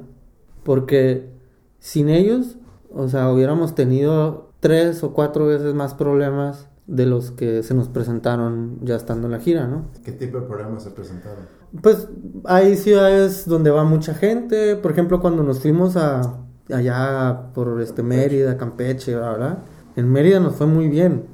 Porque 0.63 1.31
sin 1.79 2.09
ellos, 2.09 2.57
o 2.93 3.07
sea, 3.07 3.31
hubiéramos 3.31 3.73
tenido 3.75 4.51
tres 4.59 5.03
o 5.03 5.13
cuatro 5.13 5.45
veces 5.47 5.73
más 5.73 5.93
problemas 5.93 6.68
de 6.89 7.05
los 7.05 7.31
que 7.31 7.61
se 7.63 7.73
nos 7.75 7.87
presentaron 7.87 8.79
ya 8.81 8.95
estando 8.95 9.27
en 9.27 9.31
la 9.33 9.39
gira, 9.39 9.67
¿no? 9.67 9.85
¿Qué 10.03 10.11
tipo 10.11 10.39
de 10.39 10.47
problemas 10.47 10.83
se 10.83 10.89
presentaron? 10.91 11.45
Pues 11.81 12.07
hay 12.45 12.75
ciudades 12.75 13.45
donde 13.47 13.69
va 13.69 13.83
mucha 13.83 14.13
gente, 14.15 14.75
por 14.75 14.91
ejemplo, 14.91 15.19
cuando 15.21 15.43
nos 15.43 15.59
fuimos 15.59 15.95
a 15.97 16.39
allá 16.73 17.51
por 17.53 17.79
este 17.81 18.01
Mérida, 18.03 18.57
Campeche, 18.57 19.15
¿verdad? 19.15 19.59
En 19.95 20.09
Mérida 20.11 20.39
nos 20.39 20.55
fue 20.55 20.65
muy 20.67 20.87
bien. 20.87 21.25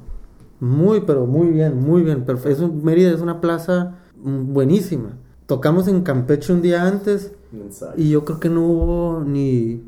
Muy, 0.60 1.02
pero 1.02 1.26
muy 1.26 1.48
bien, 1.48 1.78
muy 1.78 2.02
bien. 2.02 2.24
Es 2.46 2.60
un- 2.60 2.82
Mérida 2.84 3.10
es 3.12 3.20
una 3.20 3.40
plaza 3.40 3.96
buenísima. 4.16 5.18
Tocamos 5.46 5.88
en 5.88 6.02
Campeche 6.02 6.52
un 6.52 6.60
día 6.62 6.86
antes 6.86 7.32
y 7.96 8.10
yo 8.10 8.24
creo 8.24 8.40
que 8.40 8.48
no 8.50 8.66
hubo 8.66 9.22
ni 9.24 9.82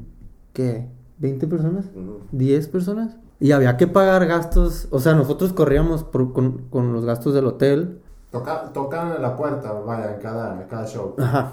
¿qué? 0.52 0.88
¿20 1.20 1.46
personas? 1.48 1.86
¿10 2.32 2.68
personas? 2.68 3.16
Y 3.40 3.52
había 3.52 3.76
que 3.76 3.86
pagar 3.86 4.26
gastos, 4.26 4.88
o 4.90 4.98
sea, 4.98 5.14
nosotros 5.14 5.52
corríamos 5.52 6.02
por- 6.04 6.32
con, 6.32 6.62
con 6.70 6.92
los 6.92 7.04
gastos 7.04 7.34
del 7.34 7.46
hotel. 7.46 8.00
Toca, 8.32 8.72
tocan 8.72 9.14
en 9.16 9.22
la 9.22 9.36
puerta, 9.36 9.72
vaya, 9.72 10.14
en 10.14 10.20
cada, 10.20 10.60
en 10.60 10.68
cada 10.68 10.86
show. 10.86 11.14
Ajá. 11.18 11.52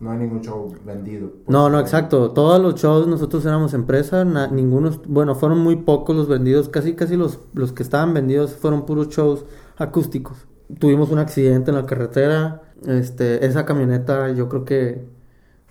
No 0.00 0.10
hay 0.10 0.18
ningún 0.18 0.40
show 0.42 0.72
vendido. 0.84 1.30
No, 1.46 1.70
no, 1.70 1.80
exacto. 1.80 2.30
Todos 2.32 2.60
los 2.60 2.74
shows 2.76 3.06
nosotros 3.06 3.44
éramos 3.46 3.74
empresa, 3.74 4.24
na- 4.24 4.46
ninguno, 4.48 4.90
bueno, 5.06 5.34
fueron 5.34 5.58
muy 5.58 5.76
pocos 5.76 6.14
los 6.14 6.28
vendidos, 6.28 6.68
casi 6.68 6.94
casi 6.94 7.16
los, 7.16 7.38
los 7.52 7.72
que 7.72 7.82
estaban 7.82 8.12
vendidos 8.14 8.52
fueron 8.54 8.86
puros 8.86 9.08
shows 9.08 9.44
acústicos. 9.76 10.36
Tuvimos 10.78 11.10
un 11.10 11.18
accidente 11.18 11.70
en 11.70 11.76
la 11.76 11.86
carretera, 11.86 12.62
este, 12.86 13.44
esa 13.46 13.64
camioneta 13.64 14.30
yo 14.32 14.48
creo 14.48 14.64
que 14.64 15.08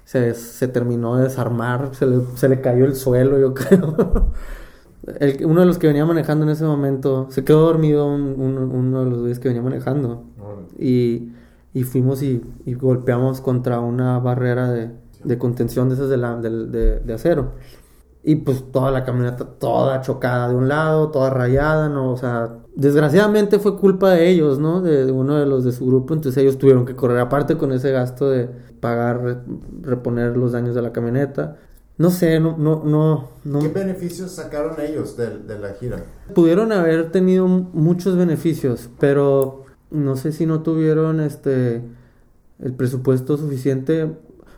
se, 0.05 0.33
se 0.33 0.67
terminó 0.67 1.15
de 1.17 1.23
desarmar, 1.23 1.89
se 1.95 2.05
le, 2.05 2.21
se 2.35 2.49
le 2.49 2.61
cayó 2.61 2.85
el 2.85 2.95
suelo, 2.95 3.39
yo 3.39 3.53
creo. 3.55 4.31
El- 5.19 5.45
uno 5.45 5.61
de 5.61 5.65
los 5.65 5.77
que 5.77 5.87
venía 5.87 6.05
manejando 6.05 6.45
en 6.45 6.51
ese 6.51 6.63
momento, 6.65 7.27
se 7.29 7.43
quedó 7.43 7.61
dormido 7.61 8.07
un- 8.07 8.39
un- 8.39 8.57
uno 8.57 9.03
de 9.03 9.09
los 9.09 9.19
güeyes 9.19 9.39
que 9.39 9.49
venía 9.49 9.61
manejando 9.63 10.23
y, 10.79 11.33
y 11.73 11.83
fuimos 11.83 12.23
y, 12.23 12.41
y 12.65 12.73
golpeamos 12.75 13.41
contra 13.41 13.79
una 13.79 14.19
barrera 14.19 14.71
de, 14.71 14.91
de 15.23 15.37
contención 15.37 15.89
de 15.89 15.95
esas 15.95 16.09
de, 16.09 16.17
la- 16.17 16.37
de- 16.37 16.99
de 16.99 17.13
acero. 17.13 17.51
Y 18.25 18.35
pues 18.37 18.63
toda 18.71 18.89
la 18.91 19.03
camioneta 19.03 19.43
toda 19.45 19.99
chocada 19.99 20.47
de 20.47 20.55
un 20.55 20.69
lado, 20.69 21.09
toda 21.11 21.29
rayada, 21.29 21.89
¿no? 21.89 22.13
O 22.13 22.15
sea, 22.15 22.55
desgraciadamente 22.73 23.59
fue 23.59 23.77
culpa 23.77 24.11
de 24.11 24.29
ellos, 24.29 24.59
¿no? 24.59 24.81
De, 24.81 25.11
uno 25.11 25.35
de 25.35 25.45
los 25.45 25.65
de 25.65 25.73
su 25.73 25.85
grupo, 25.85 26.13
entonces 26.13 26.41
ellos 26.41 26.57
tuvieron 26.57 26.85
que 26.85 26.95
correr 26.95 27.19
aparte 27.19 27.57
con 27.57 27.73
ese 27.73 27.91
gasto 27.91 28.29
de 28.29 28.49
pagar, 28.79 29.21
re- 29.21 29.37
reponer 29.81 30.37
los 30.37 30.53
daños 30.53 30.73
de 30.73 30.81
la 30.81 30.93
camioneta. 30.93 31.57
No 31.97 32.09
sé, 32.09 32.39
no, 32.39 32.57
no, 32.57 32.83
no, 32.83 33.29
no, 33.43 33.59
¿Qué 33.59 33.67
beneficios 33.67 34.31
sacaron 34.31 34.75
ellos 34.81 35.15
de, 35.15 35.37
de 35.39 35.59
la 35.59 35.73
gira? 35.73 36.03
Pudieron 36.33 36.71
haber 36.71 37.11
tenido 37.11 37.47
muchos 37.47 38.17
beneficios, 38.17 38.89
pero 38.99 39.65
no 39.91 40.15
sé 40.15 40.31
si 40.31 40.45
no 40.47 40.61
tuvieron 40.63 41.19
este 41.19 41.83
el 42.59 42.73
presupuesto 42.73 43.37
suficiente. 43.37 44.11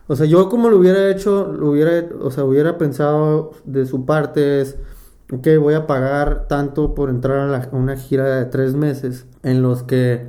O 0.06 0.16
sea, 0.16 0.24
yo 0.26 0.48
como 0.48 0.70
lo 0.70 0.78
hubiera 0.78 1.10
hecho, 1.10 1.52
lo 1.52 1.70
hubiera, 1.70 2.06
o 2.20 2.30
sea, 2.30 2.44
hubiera 2.44 2.78
pensado 2.78 3.50
de 3.64 3.84
su 3.84 4.06
parte 4.06 4.60
es, 4.62 4.76
ok, 5.32 5.48
voy 5.60 5.74
a 5.74 5.86
pagar 5.86 6.46
tanto 6.48 6.94
por 6.94 7.10
entrar 7.10 7.38
a, 7.40 7.46
la- 7.48 7.68
a 7.70 7.76
una 7.76 7.96
gira 7.96 8.24
de 8.36 8.44
tres 8.46 8.74
meses 8.74 9.26
en 9.42 9.60
los 9.62 9.82
que 9.82 10.24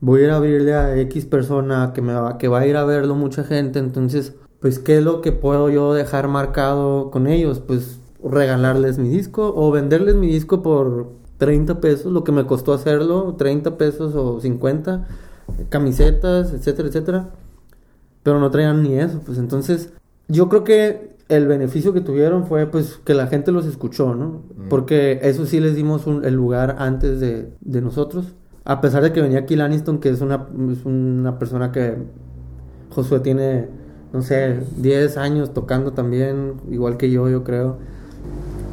voy 0.00 0.22
a 0.22 0.24
ir 0.24 0.30
a 0.30 0.36
abrirle 0.36 0.74
a 0.74 0.96
X 1.00 1.26
persona 1.26 1.92
que 1.94 2.00
me 2.00 2.14
va, 2.14 2.38
que 2.38 2.48
va 2.48 2.60
a 2.60 2.66
ir 2.66 2.76
a 2.76 2.84
verlo 2.84 3.16
mucha 3.16 3.42
gente, 3.44 3.80
entonces, 3.80 4.34
pues, 4.60 4.78
¿qué 4.78 4.98
es 4.98 5.04
lo 5.04 5.20
que 5.20 5.32
puedo 5.32 5.70
yo 5.70 5.94
dejar 5.94 6.28
marcado 6.28 7.10
con 7.10 7.26
ellos? 7.26 7.60
Pues 7.60 8.00
regalarles 8.22 8.98
mi 8.98 9.08
disco 9.08 9.52
o 9.54 9.70
venderles 9.70 10.16
mi 10.16 10.26
disco 10.26 10.62
por 10.62 11.10
30 11.38 11.80
pesos, 11.80 12.12
lo 12.12 12.24
que 12.24 12.32
me 12.32 12.46
costó 12.46 12.72
hacerlo, 12.72 13.34
30 13.38 13.78
pesos 13.78 14.14
o 14.16 14.40
50, 14.40 15.06
camisetas, 15.68 16.52
etcétera, 16.52 16.88
etcétera. 16.88 17.30
Pero 18.22 18.40
no 18.40 18.50
traían 18.50 18.82
ni 18.82 18.94
eso, 18.98 19.20
pues 19.24 19.38
entonces 19.38 19.92
yo 20.28 20.48
creo 20.48 20.64
que 20.64 21.16
el 21.28 21.46
beneficio 21.46 21.92
que 21.92 22.00
tuvieron 22.00 22.46
fue 22.46 22.66
pues 22.66 23.00
que 23.04 23.14
la 23.14 23.26
gente 23.26 23.52
los 23.52 23.66
escuchó, 23.66 24.14
¿no? 24.14 24.42
Mm. 24.56 24.68
Porque 24.68 25.20
eso 25.22 25.46
sí 25.46 25.60
les 25.60 25.76
dimos 25.76 26.06
un- 26.06 26.24
el 26.24 26.34
lugar 26.34 26.76
antes 26.78 27.20
de, 27.20 27.50
de 27.60 27.80
nosotros. 27.80 28.34
A 28.64 28.80
pesar 28.80 29.02
de 29.02 29.12
que 29.12 29.20
venía 29.22 29.46
Kill 29.46 29.60
Aniston, 29.60 29.98
que 29.98 30.08
es 30.10 30.20
una, 30.20 30.46
es 30.72 30.84
una 30.84 31.38
persona 31.38 31.70
que 31.72 31.96
Josué 32.90 33.20
tiene, 33.20 33.68
no 34.12 34.22
sé, 34.22 34.60
10 34.76 35.16
años 35.16 35.52
tocando 35.54 35.92
también, 35.92 36.54
igual 36.70 36.96
que 36.96 37.10
yo, 37.10 37.28
yo 37.28 37.44
creo. 37.44 37.76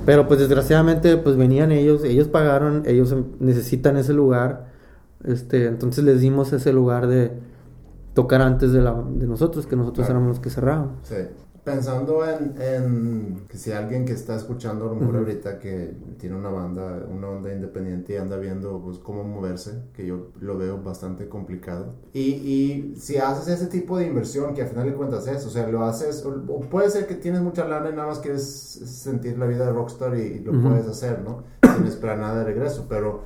Pero 0.05 0.27
pues 0.27 0.39
desgraciadamente 0.39 1.17
pues 1.17 1.35
venían 1.35 1.71
ellos, 1.71 2.03
ellos 2.03 2.27
pagaron, 2.27 2.83
ellos 2.85 3.11
em- 3.11 3.25
necesitan 3.39 3.97
ese 3.97 4.13
lugar. 4.13 4.67
Este, 5.23 5.65
entonces 5.65 6.03
les 6.03 6.21
dimos 6.21 6.53
ese 6.53 6.71
lugar 6.71 7.07
de 7.07 7.31
tocar 8.13 8.41
antes 8.41 8.71
de, 8.71 8.81
la, 8.81 8.93
de 9.15 9.25
nosotros, 9.27 9.65
que 9.65 9.75
nosotros 9.75 10.05
Claro. 10.05 10.19
éramos 10.19 10.37
los 10.37 10.39
que 10.43 10.49
cerrábamos. 10.49 10.91
Sí. 11.03 11.15
Pensando 11.65 12.23
en, 12.29 12.53
en 12.61 13.47
que 13.49 13.57
si 13.57 13.71
alguien 13.71 14.05
que 14.05 14.13
está 14.13 14.35
escuchando 14.35 14.85
a 14.85 14.89
lo 14.89 14.95
mejor 14.95 15.15
Ujú. 15.15 15.23
ahorita 15.25 15.57
que 15.57 15.95
tiene 16.19 16.35
una 16.35 16.49
banda, 16.49 17.05
una 17.09 17.27
onda 17.27 17.51
independiente 17.51 18.13
y 18.13 18.17
anda 18.17 18.37
viendo 18.37 18.79
pues 18.83 18.99
cómo 18.99 19.23
moverse, 19.23 19.81
que 19.91 20.05
yo 20.05 20.27
lo 20.39 20.59
veo 20.59 20.83
bastante 20.83 21.27
complicado. 21.27 21.95
Y, 22.13 22.21
y 22.21 22.95
si 22.97 23.17
haces 23.17 23.47
ese 23.47 23.65
tipo 23.65 23.97
de 23.97 24.05
inversión, 24.05 24.53
que 24.53 24.61
al 24.61 24.67
final 24.67 24.85
de 24.85 24.93
cuentas 24.93 25.25
es, 25.25 25.43
o 25.43 25.49
sea, 25.49 25.67
lo 25.67 25.83
haces, 25.83 26.23
o, 26.23 26.43
o 26.47 26.59
puede 26.61 26.91
ser 26.91 27.07
que 27.07 27.15
tienes 27.15 27.41
mucha 27.41 27.67
lana 27.67 27.89
y 27.89 27.93
nada 27.93 28.09
más 28.09 28.19
quieres 28.19 28.43
sentir 28.45 29.39
la 29.39 29.47
vida 29.47 29.65
de 29.65 29.73
rockstar 29.73 30.15
y, 30.15 30.21
y 30.21 30.39
lo 30.41 30.51
Ujú. 30.51 30.69
puedes 30.69 30.85
hacer, 30.87 31.23
¿no? 31.23 31.43
Sin 31.75 31.87
esperar 31.87 32.19
nada 32.19 32.39
de 32.39 32.45
regreso, 32.45 32.85
pero 32.87 33.21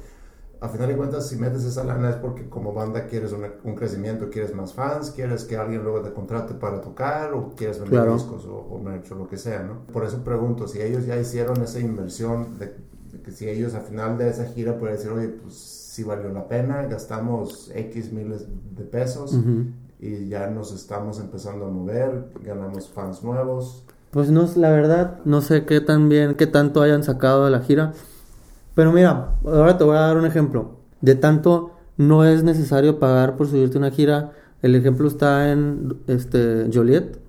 a 0.61 0.67
final 0.67 0.89
de 0.89 0.97
cuentas, 0.97 1.27
si 1.27 1.37
metes 1.37 1.63
esa 1.63 1.83
lana 1.85 2.09
es 2.09 2.15
porque 2.17 2.49
como 2.49 2.73
banda 2.73 3.05
quieres 3.05 3.31
una- 3.31 3.51
un 3.63 3.75
crecimiento, 3.75 4.29
quieres 4.29 4.53
más 4.53 4.73
fans, 4.73 5.11
quieres 5.11 5.45
que 5.45 5.55
alguien 5.55 5.83
luego 5.83 6.01
te 6.01 6.11
contrate 6.11 6.53
para 6.53 6.81
tocar 6.81 7.33
o 7.33 7.53
quieres 7.55 7.79
vender 7.79 7.99
Claro. 8.01 8.13
discos 8.15 8.45
o, 8.45 8.55
o 8.57 8.79
merch 8.79 9.11
o 9.11 9.15
lo 9.15 9.27
que 9.27 9.37
sea, 9.37 9.63
¿no? 9.63 9.85
Por 9.93 10.03
eso 10.05 10.23
pregunto, 10.23 10.67
si 10.67 10.81
ellos 10.81 11.05
ya 11.05 11.17
hicieron 11.17 11.61
esa 11.61 11.79
inversión, 11.79 12.59
de, 12.59 12.75
de 13.11 13.21
que 13.23 13.31
si 13.31 13.47
ellos 13.47 13.73
al 13.73 13.83
final 13.83 14.17
de 14.17 14.29
esa 14.29 14.45
gira 14.45 14.77
pueden 14.77 14.97
decir, 14.97 15.11
oye, 15.11 15.29
pues 15.29 15.55
sí 15.55 16.03
valió 16.03 16.29
la 16.29 16.47
pena, 16.47 16.83
gastamos 16.87 17.71
X 17.73 18.11
miles 18.11 18.45
de 18.75 18.83
pesos 18.83 19.33
Ujú. 19.33 19.65
y 20.01 20.27
ya 20.27 20.47
nos 20.47 20.73
estamos 20.73 21.19
empezando 21.19 21.65
a 21.65 21.69
mover, 21.69 22.25
ganamos 22.43 22.89
fans 22.89 23.23
nuevos. 23.23 23.85
Pues 24.11 24.29
no, 24.31 24.47
la 24.55 24.71
verdad, 24.71 25.19
no 25.23 25.39
sé 25.41 25.65
qué 25.65 25.81
tan 25.81 26.09
bien, 26.09 26.35
qué 26.35 26.47
tanto 26.47 26.81
hayan 26.81 27.03
sacado 27.03 27.45
de 27.45 27.51
la 27.51 27.61
gira. 27.61 27.93
Pero 28.79 28.93
mira, 28.93 29.35
ahora 29.43 29.77
te 29.77 29.83
voy 29.83 29.97
a 29.97 29.99
dar 29.99 30.15
un 30.15 30.25
ejemplo. 30.25 30.77
De 31.01 31.13
tanto 31.13 31.71
no 31.97 32.23
es 32.23 32.45
necesario 32.45 32.97
pagar 32.97 33.35
por 33.35 33.49
subirte 33.49 33.77
una 33.77 33.91
gira. 33.91 34.31
El 34.61 34.73
ejemplo 34.73 35.05
está 35.09 35.51
en 35.51 35.97
este 36.07 36.69
Joliet. 36.73 37.19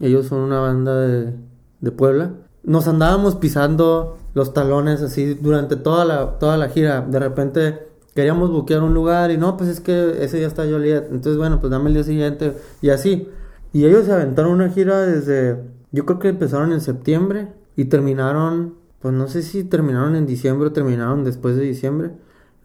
Ellos 0.00 0.26
son 0.26 0.40
una 0.40 0.58
banda 0.58 0.96
de, 0.96 1.34
de 1.78 1.90
Puebla. 1.92 2.32
Nos 2.64 2.88
andábamos 2.88 3.36
pisando 3.36 4.18
los 4.34 4.52
talones 4.52 5.00
así 5.00 5.34
durante 5.34 5.76
toda 5.76 6.04
la, 6.04 6.36
toda 6.40 6.56
la 6.56 6.68
gira. 6.68 7.02
De 7.02 7.20
repente 7.20 7.78
queríamos 8.16 8.50
buquear 8.50 8.82
un 8.82 8.92
lugar 8.92 9.30
y 9.30 9.36
no, 9.36 9.56
pues 9.56 9.70
es 9.70 9.80
que 9.80 10.24
ese 10.24 10.38
día 10.38 10.48
está 10.48 10.64
Joliet. 10.64 11.04
Entonces, 11.12 11.36
bueno, 11.36 11.60
pues 11.60 11.70
dame 11.70 11.90
el 11.90 11.94
día 11.94 12.02
siguiente 12.02 12.54
y 12.82 12.90
así. 12.90 13.28
Y 13.72 13.84
ellos 13.84 14.06
se 14.06 14.12
aventaron 14.12 14.50
una 14.50 14.70
gira 14.70 15.02
desde, 15.02 15.62
yo 15.92 16.04
creo 16.06 16.18
que 16.18 16.30
empezaron 16.30 16.72
en 16.72 16.80
septiembre 16.80 17.52
y 17.76 17.84
terminaron, 17.84 18.74
pues 19.00 19.14
no 19.14 19.28
sé 19.28 19.42
si 19.42 19.64
terminaron 19.64 20.16
en 20.16 20.26
diciembre 20.26 20.68
o 20.68 20.72
terminaron 20.72 21.24
después 21.24 21.56
de 21.56 21.62
diciembre. 21.62 22.10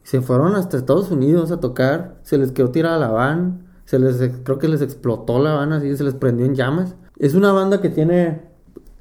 Se 0.04 0.22
fueron 0.22 0.56
hasta 0.56 0.78
Estados 0.78 1.12
Unidos 1.12 1.52
a 1.52 1.60
tocar, 1.60 2.20
se 2.24 2.38
les 2.38 2.52
quedó 2.52 2.72
tirada 2.72 2.98
la 2.98 3.10
van, 3.10 3.68
se 3.86 4.00
les, 4.00 4.18
creo 4.44 4.60
que 4.60 4.68
les 4.68 4.82
explotó 4.82 5.40
la 5.40 5.54
van 5.54 5.74
así, 5.74 5.96
se 5.96 6.04
les 6.04 6.16
prendió 6.16 6.46
en 6.46 6.56
llamas. 6.56 6.96
Es 7.18 7.36
una 7.36 7.52
banda 7.52 7.82
que 7.82 7.90
tiene, 7.90 8.42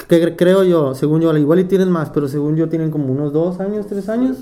que 0.08 0.36
creo 0.36 0.62
yo, 0.64 0.94
según 0.94 1.20
yo, 1.20 1.30
al 1.30 1.38
igual 1.38 1.60
y 1.60 1.64
tienen 1.64 1.90
más, 1.90 2.10
pero 2.10 2.28
según 2.28 2.56
yo 2.56 2.68
tienen 2.68 2.90
como 2.90 3.12
unos 3.12 3.32
dos 3.32 3.60
años, 3.60 3.86
tres 3.86 4.08
años. 4.08 4.36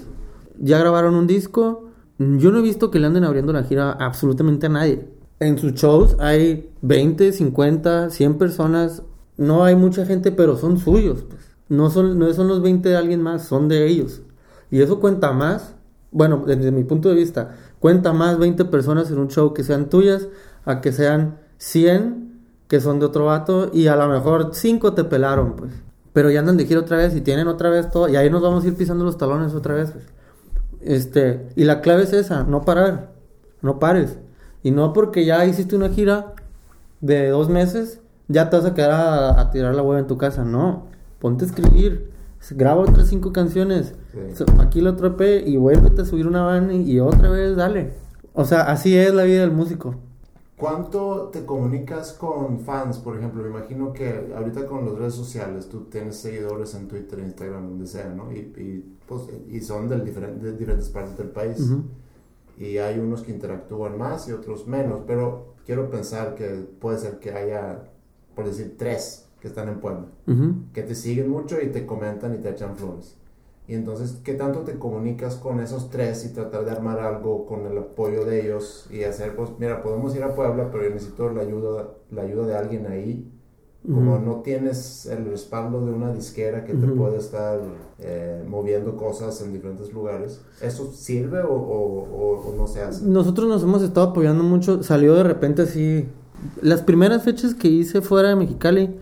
Ya 0.59 0.78
grabaron 0.78 1.14
un 1.14 1.26
disco. 1.26 1.87
Yo 2.18 2.50
no 2.50 2.59
he 2.59 2.62
visto 2.62 2.90
que 2.90 2.99
le 2.99 3.06
anden 3.06 3.25
abriendo 3.25 3.52
la 3.52 3.62
gira 3.62 3.92
absolutamente 3.92 4.66
a 4.66 4.68
nadie. 4.68 5.09
En 5.38 5.56
sus 5.56 5.73
shows 5.73 6.16
hay 6.18 6.70
20, 6.82 7.32
50, 7.32 8.11
100 8.11 8.35
personas. 8.35 9.02
No 9.38 9.64
hay 9.64 9.75
mucha 9.75 10.04
gente, 10.04 10.30
pero 10.32 10.59
son 10.59 10.76
suyos. 10.76 11.23
Pues. 11.23 11.50
No, 11.71 11.89
son, 11.89 12.19
no 12.19 12.31
son 12.35 12.49
los 12.49 12.61
20 12.61 12.91
de 12.91 12.97
alguien 12.97 13.23
más, 13.23 13.47
son 13.47 13.69
de 13.69 13.87
ellos. 13.87 14.21
Y 14.71 14.83
eso 14.83 15.00
cuenta 15.00 15.33
más 15.33 15.75
bueno, 16.12 16.43
desde 16.47 16.73
mi 16.73 16.85
punto 16.85 17.09
de 17.09 17.15
vista, 17.15 17.57
cuenta 17.79 18.12
más 18.12 18.39
20 18.39 18.65
personas 18.67 19.11
en 19.11 19.19
un 19.19 19.29
show 19.29 19.55
que 19.55 19.62
sean 19.62 19.89
tuyas 19.89 20.29
a 20.65 20.81
que 20.81 20.93
sean 20.93 21.39
100 21.59 22.31
que 22.69 22.81
son 22.81 23.00
de 23.00 23.07
otro 23.07 23.27
vato 23.27 23.71
y 23.73 23.89
a 23.89 23.97
lo 23.97 24.09
mejor 24.09 24.50
5 24.53 24.95
te 24.95 25.05
pelaron, 25.05 25.57
pues. 25.57 25.73
Pero 26.12 26.31
ya 26.31 26.41
andan 26.41 26.57
de 26.57 26.67
gira 26.67 26.81
otra 26.81 26.97
vez 26.97 27.15
y 27.15 27.21
tienen 27.21 27.49
otra 27.49 27.71
vez 27.71 27.91
todo 27.91 28.09
y 28.09 28.17
ahí 28.17 28.31
nos 28.31 28.43
vamos 28.43 28.65
a 28.65 28.69
ir 28.69 28.77
pisando 28.77 29.05
los 29.05 29.19
talones 29.19 29.55
otra 29.55 29.75
vez, 29.75 29.91
pues. 29.93 30.05
Este, 30.81 31.49
y 31.57 31.65
la 31.65 31.81
clave 31.81 32.05
es 32.05 32.12
esa, 32.12 32.45
no 32.45 32.62
parar, 32.62 33.12
no 33.62 33.79
pares. 33.79 34.19
Y 34.62 34.71
no 34.71 34.93
porque 34.93 35.25
ya 35.25 35.45
hiciste 35.47 35.77
una 35.77 35.89
gira 35.91 36.35
de 37.00 37.29
dos 37.29 37.49
meses, 37.49 38.00
ya 38.29 38.50
te 38.50 38.57
vas 38.57 38.67
a 38.67 38.75
quedar 38.75 38.91
a, 38.91 39.41
a 39.41 39.50
tirar 39.50 39.75
la 39.75 39.83
hueva 39.83 40.00
en 40.00 40.07
tu 40.07 40.17
casa, 40.17 40.45
no. 40.45 40.87
Ponte 41.21 41.45
a 41.45 41.49
escribir, 41.49 42.11
graba 42.53 42.81
otras 42.83 43.09
cinco 43.09 43.33
canciones, 43.33 43.95
Sí. 44.35 44.45
aquí 44.59 44.81
la 44.81 44.91
otro 44.91 45.07
EP 45.09 45.47
y 45.47 45.57
vuélvete 45.57 46.03
a 46.03 46.05
subir 46.05 46.27
una 46.27 46.43
van 46.43 46.73
y, 46.73 46.83
y 46.91 46.99
otra 47.00 47.29
vez 47.31 47.55
dale. 47.57 47.93
O 48.35 48.45
sea, 48.45 48.62
así 48.71 48.97
es 48.97 49.12
la 49.15 49.25
vida 49.25 49.41
del 49.43 49.53
músico. 49.53 49.95
¿Cuánto 50.57 51.31
te 51.33 51.47
comunicas 51.47 52.12
con 52.12 52.61
fans, 52.61 52.99
por 52.99 53.17
ejemplo? 53.17 53.43
Me 53.43 53.49
imagino 53.49 53.93
que 53.95 54.31
ahorita 54.37 54.67
con 54.67 54.85
las 54.85 54.95
redes 54.95 55.15
sociales 55.15 55.69
tú 55.71 55.85
tienes 55.85 56.17
seguidores 56.17 56.75
en 56.75 56.87
Twitter, 56.87 57.19
Instagram, 57.19 57.71
donde 57.71 57.87
sea, 57.87 58.11
¿no? 58.11 58.31
Y, 58.31 58.37
y, 58.59 58.97
pues, 59.09 59.23
y 59.49 59.61
son 59.61 59.89
del 59.89 60.05
diferen- 60.05 60.39
de 60.39 60.53
diferentes 60.53 60.91
partes 60.91 61.17
del 61.17 61.29
país. 61.29 61.59
Ujú. 61.61 61.85
Y 62.59 62.77
hay 62.77 62.99
unos 62.99 63.23
que 63.23 63.33
interactúan 63.33 63.97
más 63.97 64.29
y 64.29 64.33
otros 64.33 64.67
menos, 64.67 65.00
pero 65.07 65.55
quiero 65.65 65.89
pensar 65.91 66.35
que 66.35 66.47
puede 66.79 66.99
ser 66.99 67.19
que 67.21 67.33
haya, 67.33 67.85
por 68.35 68.45
decir, 68.45 68.75
tres 68.79 69.29
que 69.40 69.49
están 69.49 69.68
en 69.68 69.80
Puebla, 69.80 70.06
Ujú. 70.26 70.54
que 70.73 70.82
te 70.82 70.94
siguen 70.94 71.30
mucho 71.30 71.56
y 71.62 71.68
te 71.68 71.87
comentan 71.87 72.35
y 72.35 72.38
te 72.38 72.50
echan 72.50 72.76
flores. 72.76 73.16
Y 73.66 73.75
entonces, 73.75 74.18
¿qué 74.25 74.35
tanto 74.35 74.61
te 74.61 74.78
comunicas 74.78 75.37
con 75.37 75.61
esos 75.61 75.90
tres 75.90 76.25
y 76.26 76.32
tratar 76.35 76.64
de 76.64 76.73
armar 76.73 76.99
algo 76.99 77.47
con 77.47 77.66
el 77.66 77.78
apoyo 77.78 78.25
de 78.25 78.42
ellos 78.44 78.87
y 78.90 79.04
hacer, 79.04 79.37
pues, 79.37 79.50
mira, 79.59 79.82
podemos 79.82 80.14
ir 80.16 80.25
a 80.25 80.35
Puebla, 80.35 80.70
pero 80.73 80.85
yo 80.85 80.90
necesito 80.90 81.30
la 81.30 81.42
ayuda, 81.42 81.88
la 82.11 82.23
ayuda 82.23 82.47
de 82.47 82.56
alguien 82.56 82.87
ahí. 82.87 83.30
Como 83.87 84.16
Ujú. 84.16 84.25
no 84.26 84.35
tienes 84.42 85.06
el 85.06 85.25
respaldo 85.25 85.87
de 85.87 85.92
una 85.92 86.12
disquera 86.12 86.64
que 86.66 86.75
te 86.75 86.85
Ujú. 86.85 86.97
puede 86.97 87.16
estar 87.16 87.61
eh, 87.99 88.44
moviendo 88.47 88.94
cosas 88.97 89.40
en 89.40 89.54
diferentes 89.54 89.90
lugares, 89.94 90.42
¿eso 90.61 90.92
sirve 90.92 91.40
o- 91.40 91.49
o- 91.54 92.50
o 92.50 92.54
no 92.56 92.66
se 92.66 92.82
hace? 92.82 93.06
Nosotros 93.06 93.49
nos 93.49 93.62
hemos 93.62 93.82
estado 93.82 94.09
apoyando 94.09 94.42
mucho. 94.44 94.82
Salió 94.82 95.14
de 95.14 95.23
repente 95.23 95.62
así. 95.62 96.06
Las 96.61 96.82
primeras 96.82 97.23
fechas 97.23 97.54
que 97.54 97.68
hice 97.68 98.02
fuera 98.02 98.28
de 98.30 98.37
Mexicali, 98.37 98.99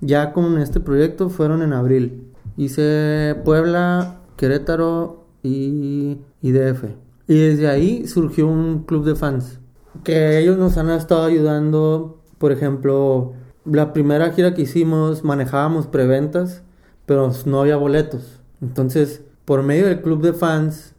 ya 0.00 0.32
con 0.32 0.58
este 0.58 0.80
proyecto, 0.80 1.28
fueron 1.28 1.62
en 1.62 1.72
abril. 1.72 2.32
Hice 2.56 3.36
Puebla, 3.44 4.20
Querétaro 4.36 5.24
y, 5.42 6.18
y 6.42 6.52
DF. 6.52 6.84
Y 7.26 7.38
desde 7.38 7.68
ahí 7.68 8.06
surgió 8.06 8.46
un 8.48 8.84
club 8.84 9.04
de 9.04 9.14
fans. 9.14 9.60
Que 10.04 10.38
ellos 10.38 10.56
nos 10.58 10.76
han 10.76 10.90
estado 10.90 11.24
ayudando. 11.24 12.20
Por 12.38 12.52
ejemplo, 12.52 13.34
la 13.64 13.92
primera 13.92 14.30
gira 14.32 14.54
que 14.54 14.62
hicimos 14.62 15.24
manejábamos 15.24 15.86
preventas, 15.86 16.62
pero 17.06 17.30
no 17.46 17.60
había 17.60 17.76
boletos. 17.76 18.40
Entonces, 18.60 19.22
por 19.44 19.62
medio 19.62 19.86
del 19.86 20.00
club 20.00 20.22
de 20.22 20.32
fans, 20.32 20.94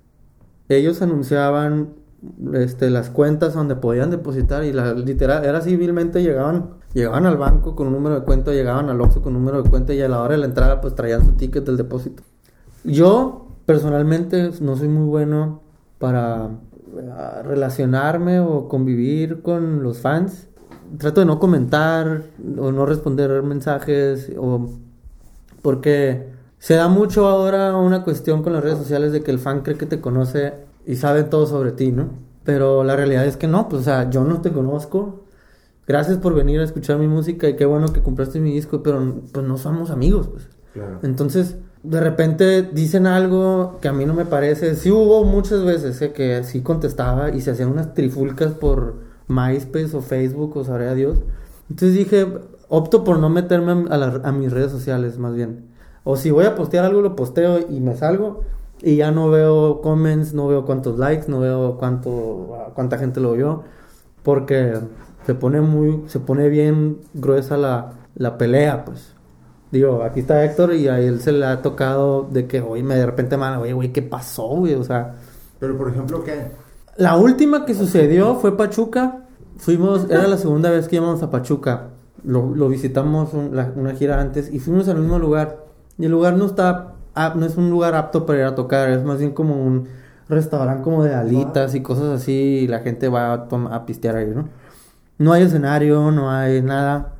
ellos 0.69 1.01
anunciaban 1.01 1.95
este, 2.53 2.89
las 2.89 3.09
cuentas 3.09 3.53
donde 3.53 3.75
podían 3.75 4.11
depositar 4.11 4.63
y 4.63 4.73
la, 4.73 4.93
literal, 4.93 5.43
era 5.45 5.61
civilmente 5.61 6.21
llegaban, 6.21 6.71
llegaban 6.93 7.25
al 7.25 7.37
banco 7.37 7.75
con 7.75 7.87
un 7.87 7.93
número 7.93 8.19
de 8.19 8.25
cuenta, 8.25 8.51
llegaban 8.51 8.89
al 8.89 8.99
Oxxo 9.01 9.21
con 9.21 9.35
un 9.35 9.43
número 9.43 9.63
de 9.63 9.69
cuenta 9.69 9.93
y 9.93 10.01
a 10.01 10.09
la 10.09 10.21
hora 10.21 10.33
de 10.33 10.39
la 10.39 10.45
entrada 10.45 10.81
pues 10.81 10.95
traían 10.95 11.25
su 11.25 11.33
ticket 11.33 11.65
del 11.65 11.77
depósito. 11.77 12.23
Yo 12.83 13.47
personalmente 13.65 14.51
no 14.61 14.75
soy 14.75 14.87
muy 14.87 15.05
bueno 15.05 15.61
para 15.99 16.49
eh, 16.97 17.43
relacionarme 17.43 18.39
o 18.39 18.67
convivir 18.67 19.41
con 19.41 19.83
los 19.83 19.99
fans. 19.99 20.47
Trato 20.97 21.21
de 21.21 21.25
no 21.25 21.39
comentar 21.39 22.23
o 22.57 22.71
no 22.71 22.85
responder 22.85 23.41
mensajes 23.43 24.31
o 24.37 24.69
porque 25.61 26.31
se 26.57 26.75
da 26.75 26.87
mucho 26.89 27.27
ahora 27.27 27.75
una 27.75 28.03
cuestión 28.03 28.43
con 28.43 28.53
las 28.53 28.63
redes 28.63 28.77
sociales 28.77 29.11
de 29.11 29.23
que 29.23 29.31
el 29.31 29.39
fan 29.39 29.61
cree 29.61 29.77
que 29.77 29.85
te 29.85 30.01
conoce 30.01 30.53
y 30.85 30.95
sabe 30.95 31.23
todo 31.23 31.45
sobre 31.45 31.71
ti, 31.71 31.91
¿no? 31.91 32.09
Pero 32.43 32.83
la 32.83 32.95
realidad 32.95 33.25
es 33.25 33.37
que 33.37 33.47
no, 33.47 33.69
pues 33.69 33.81
o 33.81 33.85
sea, 33.85 34.09
yo 34.09 34.23
no 34.23 34.41
te 34.41 34.51
conozco. 34.51 35.23
Gracias 35.91 36.17
por 36.19 36.33
venir 36.33 36.61
a 36.61 36.63
escuchar 36.63 36.97
mi 36.97 37.07
música 37.07 37.49
y 37.49 37.57
qué 37.57 37.65
bueno 37.65 37.91
que 37.91 38.01
compraste 38.01 38.39
mi 38.39 38.53
disco, 38.53 38.81
pero 38.81 39.21
pues 39.33 39.45
no 39.45 39.57
somos 39.57 39.89
amigos, 39.91 40.27
pues. 40.29 40.47
Claro. 40.73 40.99
Entonces, 41.03 41.57
de 41.83 41.99
repente 41.99 42.61
dicen 42.61 43.07
algo 43.07 43.77
que 43.81 43.89
a 43.89 43.91
mí 43.93 44.05
no 44.05 44.13
me 44.13 44.23
parece. 44.23 44.75
Sí 44.75 44.89
hubo 44.89 45.25
muchas 45.25 45.65
veces 45.65 46.01
eh, 46.01 46.13
que 46.13 46.45
sí 46.45 46.61
contestaba 46.61 47.31
y 47.31 47.41
se 47.41 47.51
hacían 47.51 47.69
unas 47.69 47.93
trifulcas 47.93 48.53
por 48.53 48.99
MySpace 49.27 49.97
o 49.97 50.01
Facebook 50.01 50.55
o 50.55 50.63
sabrá 50.63 50.93
Dios. 50.95 51.17
Entonces 51.69 51.97
dije, 51.97 52.25
opto 52.69 53.03
por 53.03 53.19
no 53.19 53.29
meterme 53.29 53.85
a, 53.89 53.97
la- 53.97 54.21
a 54.23 54.31
mis 54.31 54.49
redes 54.53 54.71
sociales 54.71 55.17
más 55.17 55.33
bien. 55.35 55.65
O 56.05 56.15
si 56.15 56.31
voy 56.31 56.45
a 56.45 56.55
postear 56.55 56.85
algo, 56.85 57.01
lo 57.01 57.17
posteo 57.17 57.59
y 57.69 57.81
me 57.81 57.95
salgo. 57.97 58.43
Y 58.81 58.95
ya 58.95 59.11
no 59.11 59.29
veo 59.29 59.81
comments, 59.81 60.33
no 60.33 60.47
veo 60.47 60.65
cuántos 60.65 60.97
likes, 60.97 61.25
no 61.29 61.39
veo 61.41 61.77
cuánto, 61.77 62.71
cuánta 62.75 62.97
gente 62.97 63.19
lo 63.19 63.33
vio. 63.33 63.63
Porque 64.23 64.73
se 65.25 65.35
pone 65.35 65.61
muy, 65.61 66.03
se 66.07 66.19
pone 66.19 66.49
bien 66.49 66.99
gruesa 67.13 67.57
la, 67.57 67.93
la 68.15 68.37
pelea, 68.37 68.85
pues. 68.85 69.13
Digo, 69.71 70.03
aquí 70.03 70.19
está 70.19 70.43
Héctor 70.43 70.73
y 70.73 70.87
a 70.89 70.99
él 70.99 71.21
se 71.21 71.31
le 71.31 71.45
ha 71.45 71.61
tocado 71.61 72.27
de 72.29 72.45
que, 72.45 72.59
oye, 72.61 72.83
me 72.83 72.95
de 72.95 73.05
repente 73.05 73.37
me 73.37 73.45
oye, 73.57 73.71
güey, 73.73 73.93
¿qué 73.93 74.01
pasó, 74.01 74.47
güey? 74.47 74.73
O 74.75 74.83
sea, 74.83 75.15
Pero, 75.59 75.77
por 75.77 75.89
ejemplo, 75.89 76.23
¿qué? 76.23 76.51
la 76.97 77.15
última 77.15 77.65
que 77.65 77.73
sucedió 77.73 78.35
fue 78.35 78.57
Pachuca. 78.57 79.19
Fuimos, 79.57 80.09
era 80.09 80.27
la 80.27 80.37
segunda 80.37 80.69
vez 80.71 80.87
que 80.89 80.97
íbamos 80.97 81.23
a 81.23 81.29
Pachuca. 81.31 81.89
Lo, 82.23 82.53
lo 82.53 82.67
visitamos 82.67 83.33
un- 83.33 83.55
la- 83.55 83.71
una 83.75 83.93
gira 83.93 84.19
antes 84.19 84.51
y 84.53 84.59
fuimos 84.59 84.89
al 84.89 84.97
mismo 84.97 85.19
lugar. 85.19 85.65
Y 85.97 86.05
el 86.05 86.11
lugar 86.11 86.35
no 86.35 86.45
está, 86.47 86.95
no 87.35 87.45
es 87.45 87.55
un 87.55 87.69
lugar 87.69 87.95
apto 87.95 88.25
para 88.25 88.39
ir 88.39 88.45
a 88.45 88.55
tocar, 88.55 88.89
es 88.89 89.03
más 89.03 89.19
bien 89.19 89.31
como 89.31 89.55
un 89.55 89.87
restaurante 90.27 90.83
como 90.83 91.03
de 91.03 91.13
alitas 91.13 91.75
y 91.75 91.81
cosas 91.81 92.05
así. 92.21 92.33
Y 92.63 92.67
la 92.67 92.79
gente 92.79 93.07
va 93.07 93.33
a, 93.33 93.47
a 93.75 93.85
pistear 93.85 94.17
ahí, 94.17 94.31
¿no? 94.35 94.49
No 95.21 95.33
hay 95.33 95.43
escenario, 95.43 96.09
no 96.09 96.31
hay 96.31 96.63
nada. 96.63 97.13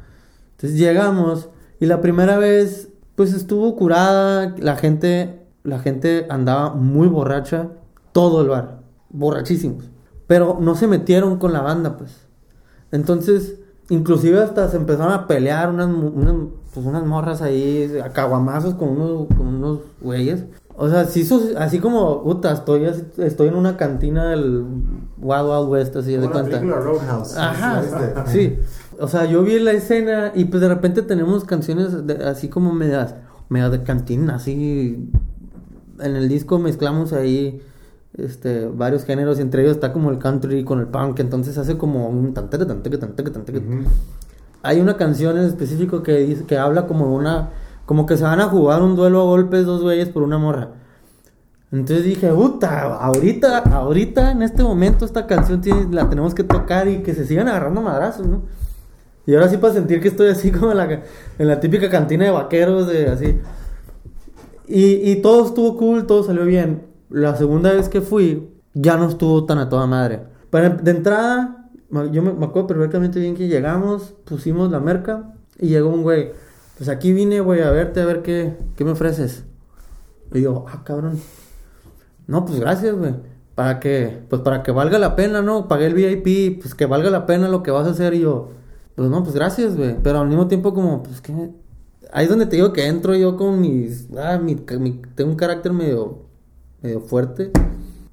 Entonces 0.53 0.79
llegamos 0.79 1.49
y 1.79 1.85
la 1.85 2.01
primera 2.01 2.39
vez 2.39 2.89
pues 3.13 3.31
estuvo 3.33 3.75
curada, 3.75 4.55
la 4.57 4.75
gente 4.75 5.45
la 5.63 5.77
gente 5.77 6.25
andaba 6.31 6.73
muy 6.73 7.07
borracha 7.07 7.69
todo 8.11 8.41
el 8.41 8.49
bar, 8.49 8.79
borrachísimos, 9.11 9.91
pero 10.25 10.57
no 10.59 10.73
se 10.73 10.87
metieron 10.87 11.37
con 11.37 11.53
la 11.53 11.61
banda 11.61 11.97
pues. 11.97 12.25
Entonces, 12.91 13.59
inclusive 13.89 14.41
hasta 14.41 14.67
se 14.69 14.77
empezaron 14.77 15.13
a 15.13 15.27
pelear 15.27 15.69
unas 15.69 15.87
unas, 15.87 16.35
pues, 16.73 16.83
unas 16.83 17.05
morras 17.05 17.43
ahí 17.43 17.99
a 18.03 18.09
caguamazos 18.09 18.73
con 18.73 18.89
unos 18.89 19.27
con 19.27 19.45
unos 19.45 19.79
güeyes. 20.01 20.45
O 20.75 20.89
sea, 20.89 21.05
sí, 21.05 21.25
sus- 21.25 21.55
así 21.57 21.79
como, 21.79 22.23
puta, 22.23 22.51
estoy, 22.53 22.89
estoy 23.17 23.47
en 23.49 23.55
una 23.55 23.77
cantina 23.77 24.29
del 24.29 24.63
Wild 25.19 25.45
Wild 25.49 25.69
West, 25.69 25.95
así 25.95 26.15
de 26.15 26.29
cuenta. 26.29 26.59
Roadhouse. 26.59 27.37
Ajá, 27.37 27.83
sí. 28.27 28.57
O 28.99 29.07
sea, 29.07 29.25
yo 29.25 29.43
vi 29.43 29.59
la 29.59 29.71
escena 29.71 30.31
y 30.35 30.45
pues 30.45 30.61
de 30.61 30.67
repente 30.69 31.01
tenemos 31.01 31.43
canciones 31.43 32.05
de- 32.07 32.23
así 32.25 32.47
como 32.49 32.73
medias, 32.73 33.15
medias 33.49 33.71
de 33.71 33.83
cantina, 33.83 34.35
así. 34.35 35.09
En 35.99 36.15
el 36.15 36.29
disco 36.29 36.57
mezclamos 36.57 37.13
ahí 37.13 37.61
este, 38.17 38.65
varios 38.67 39.03
géneros 39.05 39.39
y 39.39 39.41
entre 39.41 39.61
ellos 39.63 39.75
está 39.75 39.93
como 39.93 40.09
el 40.11 40.17
country 40.19 40.63
con 40.63 40.79
el 40.79 40.87
punk, 40.87 41.19
entonces 41.19 41.57
hace 41.57 41.77
como 41.77 42.09
un 42.09 42.33
tanteque, 42.33 42.65
tanteque, 42.65 42.97
tanteque, 42.97 43.29
tanteque. 43.29 43.59
Ujú. 43.59 43.83
Hay 44.63 44.79
una 44.81 44.97
canción 44.97 45.37
en 45.37 45.45
específico 45.45 46.03
que 46.03 46.17
dice, 46.17 46.43
que 46.45 46.57
habla 46.57 46.87
como 46.87 47.13
una, 47.15 47.49
como 47.85 48.05
que 48.05 48.17
se 48.17 48.23
van 48.23 48.39
a 48.39 48.45
jugar 48.45 48.81
un 48.81 48.95
duelo 48.95 49.21
a 49.21 49.25
golpes 49.25 49.65
dos 49.65 49.81
güeyes 49.81 50.09
por 50.09 50.23
una 50.23 50.37
morra. 50.37 50.69
Entonces 51.71 52.03
dije, 52.05 52.29
puta, 52.31 52.81
ahorita, 52.97 53.59
ahorita, 53.59 54.31
en 54.31 54.41
este 54.41 54.61
momento, 54.61 55.05
esta 55.05 55.25
canción 55.25 55.61
tiene- 55.61 55.87
la 55.93 56.09
tenemos 56.09 56.35
que 56.35 56.43
tocar 56.43 56.87
y 56.89 57.01
que 57.01 57.13
se 57.13 57.25
sigan 57.25 57.47
agarrando 57.47 57.81
madrazos, 57.81 58.27
¿no? 58.27 58.41
Y 59.25 59.35
ahora 59.35 59.47
sí 59.47 59.57
para 59.57 59.73
sentir 59.73 60.01
que 60.01 60.09
estoy 60.09 60.29
así 60.29 60.51
como 60.51 60.71
en 60.71 60.77
la, 60.77 60.85
en 61.39 61.47
la 61.47 61.59
típica 61.59 61.89
cantina 61.89 62.25
de 62.25 62.31
vaqueros, 62.31 62.87
de 62.87 63.07
así. 63.09 63.39
Y, 64.67 65.11
y 65.11 65.21
todo 65.21 65.45
estuvo 65.45 65.77
cool, 65.77 66.05
todo 66.07 66.23
salió 66.23 66.45
bien. 66.45 66.83
La 67.09 67.35
segunda 67.35 67.71
vez 67.73 67.89
que 67.89 68.01
fui, 68.01 68.49
ya 68.73 68.97
no 68.97 69.07
estuvo 69.09 69.45
tan 69.45 69.57
a 69.59 69.69
toda 69.69 69.85
madre. 69.85 70.21
Para, 70.49 70.69
de 70.69 70.91
entrada, 70.91 71.67
yo 72.11 72.21
me, 72.21 72.33
me 72.33 72.45
acuerdo 72.45 72.67
perfectamente 72.67 73.19
bien 73.19 73.35
que 73.35 73.47
llegamos, 73.47 74.13
pusimos 74.25 74.71
la 74.71 74.79
merca 74.79 75.33
y 75.59 75.67
llegó 75.69 75.89
un 75.89 76.03
güey. 76.03 76.31
Pues 76.81 76.89
aquí 76.89 77.13
vine, 77.13 77.41
güey, 77.41 77.61
a 77.61 77.69
verte, 77.69 78.01
a 78.01 78.05
ver 78.05 78.23
qué, 78.23 78.57
qué 78.75 78.83
me 78.83 78.93
ofreces. 78.93 79.43
Y 80.33 80.41
yo, 80.41 80.65
ah, 80.67 80.81
cabrón. 80.83 81.19
No, 82.25 82.43
pues 82.43 82.59
gracias, 82.59 82.95
güey. 82.95 83.13
Para 83.53 83.79
que, 83.79 84.23
pues 84.27 84.41
para 84.41 84.63
que 84.63 84.71
valga 84.71 84.97
la 84.97 85.15
pena, 85.15 85.43
¿no? 85.43 85.67
Pagué 85.67 85.85
el 85.85 85.93
VIP, 85.93 86.59
pues 86.59 86.73
que 86.73 86.87
valga 86.87 87.11
la 87.11 87.27
pena 87.27 87.49
lo 87.49 87.61
que 87.61 87.69
vas 87.69 87.85
a 87.85 87.91
hacer. 87.91 88.15
Y 88.15 88.21
yo, 88.21 88.49
pues 88.95 89.11
no, 89.11 89.21
pues 89.21 89.35
gracias, 89.35 89.77
güey. 89.77 89.95
Pero 90.01 90.21
al 90.21 90.27
mismo 90.27 90.47
tiempo, 90.47 90.73
como, 90.73 91.03
pues 91.03 91.21
que. 91.21 91.51
Ahí 92.11 92.23
es 92.23 92.29
donde 92.31 92.47
te 92.47 92.55
digo 92.55 92.73
que 92.73 92.87
entro 92.87 93.15
yo 93.15 93.37
con 93.37 93.61
mis. 93.61 94.07
Ah, 94.17 94.39
mi, 94.39 94.55
tengo 94.55 95.29
un 95.29 95.35
carácter 95.35 95.73
medio. 95.73 96.23
medio 96.81 97.01
fuerte. 97.01 97.51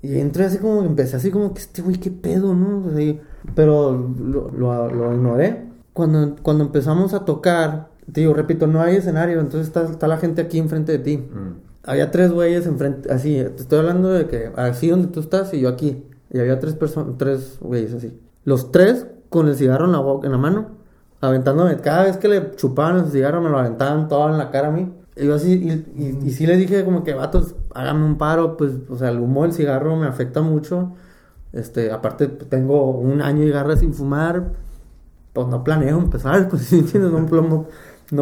Y 0.02 0.18
entré 0.18 0.44
así 0.44 0.58
como, 0.58 0.82
empecé 0.82 1.16
así 1.16 1.30
como 1.30 1.54
que 1.54 1.60
este 1.60 1.80
güey, 1.80 1.96
qué 1.96 2.10
pedo, 2.10 2.54
¿no? 2.54 2.84
pero 3.54 3.92
lo, 3.92 4.50
lo, 4.50 4.90
lo, 4.90 5.14
ignoré. 5.14 5.68
Cuando, 5.94 6.36
cuando 6.42 6.64
empezamos 6.64 7.14
a 7.14 7.24
tocar, 7.24 7.96
te 8.12 8.20
digo, 8.20 8.34
repito, 8.34 8.66
no 8.66 8.80
hay 8.80 8.96
escenario, 8.96 9.40
entonces 9.40 9.66
está, 9.66 9.84
está 9.84 10.08
la 10.08 10.18
gente 10.18 10.42
aquí 10.42 10.58
enfrente 10.58 10.92
de 10.92 10.98
ti. 10.98 11.18
Mm. 11.18 11.68
Había 11.84 12.10
tres 12.10 12.32
güeyes 12.32 12.66
enfrente, 12.66 13.10
así, 13.12 13.34
te 13.34 13.62
estoy 13.62 13.78
hablando 13.78 14.10
de 14.10 14.26
que 14.26 14.52
así 14.56 14.88
donde 14.88 15.08
tú 15.08 15.20
estás 15.20 15.52
y 15.54 15.60
yo 15.60 15.68
aquí. 15.68 16.04
Y 16.30 16.38
había 16.38 16.58
tres 16.58 16.74
personas, 16.74 17.16
tres 17.16 17.58
güeyes 17.60 17.94
así. 17.94 18.18
Los 18.44 18.70
tres 18.70 19.06
con 19.30 19.48
el 19.48 19.54
cigarro 19.54 19.86
en 19.86 19.92
la 19.92 20.00
boca, 20.00 20.26
en 20.26 20.32
la 20.32 20.38
mano, 20.38 20.68
aventándome. 21.20 21.76
Cada 21.78 22.04
vez 22.04 22.16
que 22.18 22.28
le 22.28 22.54
chupaban 22.56 22.98
el 22.98 23.10
cigarro 23.10 23.40
me 23.40 23.48
lo 23.48 23.58
aventaban 23.58 24.08
todo 24.08 24.28
en 24.28 24.38
la 24.38 24.50
cara 24.50 24.68
a 24.68 24.70
mí. 24.70 24.92
Y 25.16 25.26
yo 25.26 25.34
así, 25.34 25.52
y, 25.96 26.26
y, 26.26 26.30
sí 26.30 26.46
le 26.46 26.56
dije 26.56 26.84
como 26.84 27.02
que, 27.02 27.12
vatos, 27.12 27.56
háganme 27.74 28.04
un 28.04 28.18
paro, 28.18 28.56
pues, 28.56 28.72
o 28.88 28.96
sea, 28.96 29.08
el 29.08 29.18
humo 29.18 29.42
del 29.42 29.52
cigarro 29.52 29.96
me 29.96 30.06
afecta 30.06 30.42
mucho. 30.42 30.94
Este, 31.52 31.90
aparte 31.90 32.28
tengo 32.28 32.90
un 32.90 33.20
año 33.22 33.42
y 33.42 33.50
garra 33.50 33.76
sin 33.76 33.94
fumar, 33.94 34.52
pues 35.32 35.48
no 35.48 35.64
planeo 35.64 35.98
empezar, 35.98 36.48
pues, 36.50 36.62
¿sí 36.62 36.78
entiendes? 36.78 37.10
No, 37.10 37.20
no, 37.20 37.66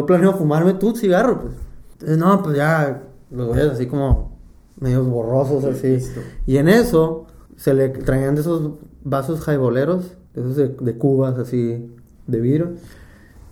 planeo 0.06 0.34
fumarme 0.34 0.74
tu 0.74 0.94
cigarro, 0.96 1.42
pues. 1.42 1.54
Entonces, 1.92 2.18
no, 2.18 2.42
pues 2.42 2.56
ya, 2.56 3.02
los 3.30 3.48
voy 3.48 3.60
así 3.60 3.86
como 3.86 4.36
medio 4.78 5.04
borrosos, 5.04 5.64
así. 5.64 5.98
Y 6.46 6.58
en 6.58 6.68
eso, 6.68 7.26
se 7.56 7.74
le 7.74 7.88
traían 7.88 8.34
de 8.34 8.42
esos 8.42 8.72
vasos 9.02 9.40
jaiboleros, 9.40 10.16
esos 10.34 10.56
de, 10.56 10.68
de 10.68 10.98
cubas, 10.98 11.38
así, 11.38 11.90
de 12.26 12.40
vidrio. 12.40 12.74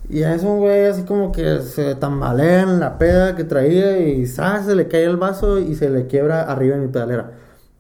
Y 0.09 0.23
a 0.23 0.35
eso, 0.35 0.57
güey, 0.57 0.85
así 0.85 1.03
como 1.05 1.33
que 1.33 1.61
se 1.61 1.95
tambalea 1.95 2.63
en 2.63 2.79
la 2.79 2.99
peda 2.99 3.37
que 3.37 3.45
traía 3.45 3.99
y 4.07 4.27
se 4.27 4.75
le 4.75 4.87
cae 4.87 5.05
el 5.05 5.17
vaso 5.17 5.59
y 5.59 5.75
se 5.75 5.89
le 5.89 6.07
quiebra 6.07 6.43
arriba 6.43 6.77
en 6.77 6.83
mi 6.83 6.89
pedalera. 6.89 7.33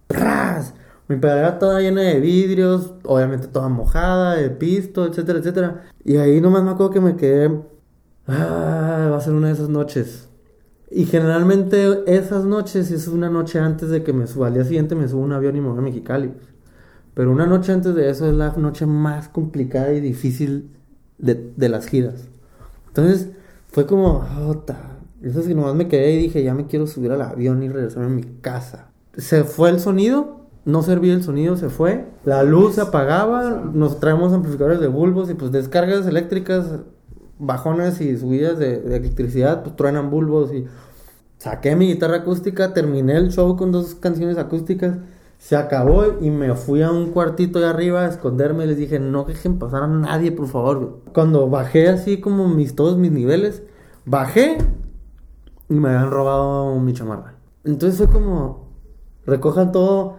¡Pras! 0.06 0.74
Mi 1.06 1.16
pedalera 1.16 1.58
toda 1.58 1.80
llena 1.80 2.00
de 2.00 2.20
vidrios, 2.20 2.94
obviamente 3.04 3.46
toda 3.48 3.68
mojada, 3.68 4.36
de 4.36 4.48
pisto, 4.48 5.04
etcétera, 5.06 5.40
etcétera. 5.40 5.82
Y 6.02 6.16
ahí 6.16 6.40
nomás 6.40 6.64
me 6.64 6.70
acuerdo 6.70 6.92
que 6.92 7.00
me 7.00 7.16
quedé. 7.16 7.50
Ah, 8.26 9.08
va 9.10 9.16
a 9.16 9.20
ser 9.20 9.34
una 9.34 9.48
de 9.48 9.54
esas 9.54 9.68
noches. 9.68 10.28
Y 10.90 11.06
generalmente 11.06 12.04
esas 12.06 12.44
noches 12.44 12.90
es 12.90 13.08
una 13.08 13.28
noche 13.28 13.58
antes 13.58 13.90
de 13.90 14.02
que 14.02 14.12
me 14.12 14.26
suba. 14.26 14.46
Al 14.46 14.54
día 14.54 14.64
siguiente 14.64 14.94
me 14.94 15.08
subo 15.08 15.22
un 15.22 15.32
avión 15.32 15.56
y 15.56 15.60
me 15.60 15.68
voy 15.68 15.78
a 15.78 15.82
Mexicali. 15.82 16.32
Pero 17.14 17.30
una 17.30 17.46
noche 17.46 17.72
antes 17.72 17.94
de 17.94 18.10
eso 18.10 18.26
es 18.26 18.34
la 18.34 18.52
noche 18.56 18.86
más 18.86 19.28
complicada 19.28 19.92
y 19.92 20.00
difícil 20.00 20.70
de, 21.18 21.68
las 21.68 21.86
giras. 21.86 22.28
Entonces 22.88 23.30
fue 23.68 23.86
como, 23.86 24.24
eso 25.22 25.40
es 25.40 25.46
que 25.46 25.54
nomás 25.54 25.74
me 25.74 25.88
quedé 25.88 26.12
y 26.12 26.18
dije, 26.18 26.42
ya 26.42 26.54
me 26.54 26.66
quiero 26.66 26.86
subir 26.86 27.12
al 27.12 27.22
avión 27.22 27.62
y 27.62 27.68
regresar 27.68 28.04
a 28.04 28.08
mi 28.08 28.22
casa. 28.40 28.88
Se 29.16 29.44
fue 29.44 29.70
el 29.70 29.80
sonido, 29.80 30.46
no 30.64 30.82
servía 30.82 31.14
el 31.14 31.22
sonido, 31.22 31.56
se 31.56 31.68
fue. 31.68 32.06
La 32.24 32.42
luz 32.42 32.74
se 32.74 32.80
apagaba, 32.80 33.70
nos 33.72 34.00
traemos 34.00 34.32
amplificadores 34.32 34.80
de 34.80 34.88
bulbos 34.88 35.30
y 35.30 35.34
pues 35.34 35.52
descargas 35.52 36.06
eléctricas, 36.06 36.66
bajones 37.38 38.00
y 38.00 38.16
subidas 38.16 38.58
de, 38.58 38.80
de 38.80 38.96
electricidad, 38.96 39.62
pues 39.62 39.76
truenan 39.76 40.10
bulbos 40.10 40.52
y 40.52 40.66
saqué 41.38 41.76
mi 41.76 41.88
guitarra 41.88 42.18
acústica, 42.18 42.72
terminé 42.72 43.16
el 43.16 43.30
show 43.30 43.56
con 43.56 43.72
dos 43.72 43.94
canciones 43.94 44.38
acústicas 44.38 44.98
se 45.44 45.56
acabó 45.56 46.04
y 46.22 46.30
me 46.30 46.54
fui 46.54 46.80
a 46.80 46.90
un 46.90 47.10
cuartito 47.10 47.60
de 47.60 47.66
arriba 47.66 48.06
a 48.06 48.08
esconderme 48.08 48.64
y 48.64 48.68
les 48.68 48.78
dije, 48.78 48.98
no 48.98 49.24
dejen 49.24 49.58
pasar 49.58 49.82
a 49.82 49.88
nadie, 49.88 50.32
por 50.32 50.46
favor. 50.46 51.00
Cuando 51.12 51.50
bajé 51.50 51.90
así 51.90 52.18
como 52.18 52.48
mis, 52.48 52.74
todos 52.74 52.96
mis 52.96 53.12
niveles, 53.12 53.62
bajé 54.06 54.56
y 55.68 55.74
me 55.74 55.90
habían 55.90 56.10
robado 56.10 56.80
mi 56.80 56.94
chamarra. 56.94 57.34
Entonces 57.62 57.98
fue 57.98 58.08
como, 58.08 58.70
recojan 59.26 59.70
todo, 59.70 60.16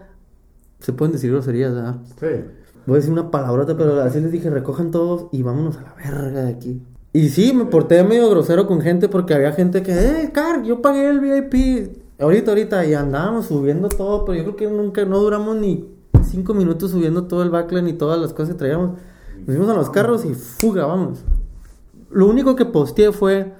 se 0.77 0.93
pueden 0.93 1.13
decir 1.13 1.31
groserías, 1.31 1.73
¿verdad? 1.73 1.95
Sí. 2.19 2.45
Voy 2.85 2.93
a 2.93 2.97
decir 2.97 3.11
una 3.11 3.31
palabrota, 3.31 3.75
pero 3.75 3.99
así 4.01 4.19
les 4.19 4.31
dije, 4.31 4.51
recojan 4.51 4.91
todos 4.91 5.25
y 5.31 5.41
vámonos 5.41 5.77
a 5.77 5.81
la 5.81 5.95
verga 5.95 6.43
de 6.43 6.51
aquí. 6.51 6.83
Y 7.15 7.29
sí, 7.29 7.53
me 7.53 7.63
porté 7.63 8.03
medio 8.03 8.29
grosero 8.29 8.67
con 8.67 8.81
gente 8.81 9.07
porque 9.07 9.33
había 9.33 9.53
gente 9.53 9.81
que, 9.81 9.93
eh, 9.93 10.31
Car, 10.33 10.63
yo 10.63 10.81
pagué 10.81 11.07
el 11.07 11.21
VIP. 11.21 11.97
Ahorita, 12.19 12.51
ahorita, 12.51 12.85
y 12.85 12.93
andábamos 12.93 13.45
subiendo 13.45 13.87
todo, 13.87 14.25
pero 14.25 14.37
yo 14.37 14.43
creo 14.43 14.55
que 14.57 14.67
nunca, 14.67 15.05
no 15.05 15.19
duramos 15.19 15.55
ni 15.55 15.89
cinco 16.29 16.53
minutos 16.53 16.91
subiendo 16.91 17.23
todo 17.23 17.41
el 17.43 17.51
backline 17.51 17.87
y 17.87 17.93
todas 17.93 18.19
las 18.19 18.33
cosas 18.33 18.49
que 18.49 18.59
traíamos. 18.59 18.99
Nos 19.37 19.45
fuimos 19.45 19.69
a 19.69 19.75
los 19.75 19.89
carros 19.91 20.25
y 20.25 20.33
fuga, 20.33 20.87
vamos. 20.87 21.23
Lo 22.11 22.27
único 22.27 22.57
que 22.57 22.65
posteé 22.65 23.13
fue 23.13 23.53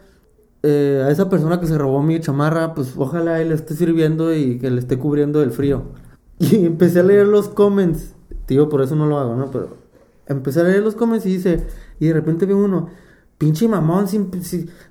eh, 0.61 1.01
a 1.05 1.09
esa 1.09 1.29
persona 1.29 1.61
que 1.61 1.67
se 1.67 1.77
robó 1.77 2.03
mi 2.03 2.19
chamarra, 2.19 2.73
pues 2.73 2.91
ojalá 2.97 3.41
él 3.41 3.53
esté 3.53 3.73
sirviendo 3.73 4.35
y 4.35 4.59
que 4.59 4.69
le 4.69 4.81
esté 4.81 4.99
cubriendo 4.99 5.39
del 5.39 5.51
frío. 5.51 5.83
Y 6.39 6.65
empecé 6.65 6.99
a 6.99 7.03
leer 7.03 7.27
los 7.27 7.47
comments. 7.47 8.15
Tío, 8.47 8.67
por 8.67 8.81
eso 8.81 8.97
no 8.97 9.05
lo 9.05 9.17
hago, 9.17 9.37
¿no? 9.37 9.49
Pero 9.49 9.77
empecé 10.27 10.59
a 10.59 10.63
leer 10.63 10.83
los 10.83 10.95
comments 10.95 11.25
y 11.25 11.29
dice, 11.29 11.65
y 12.01 12.07
de 12.07 12.13
repente 12.13 12.45
veo 12.45 12.57
uno, 12.57 12.89
Pinche 13.37 13.67
mamón, 13.67 14.05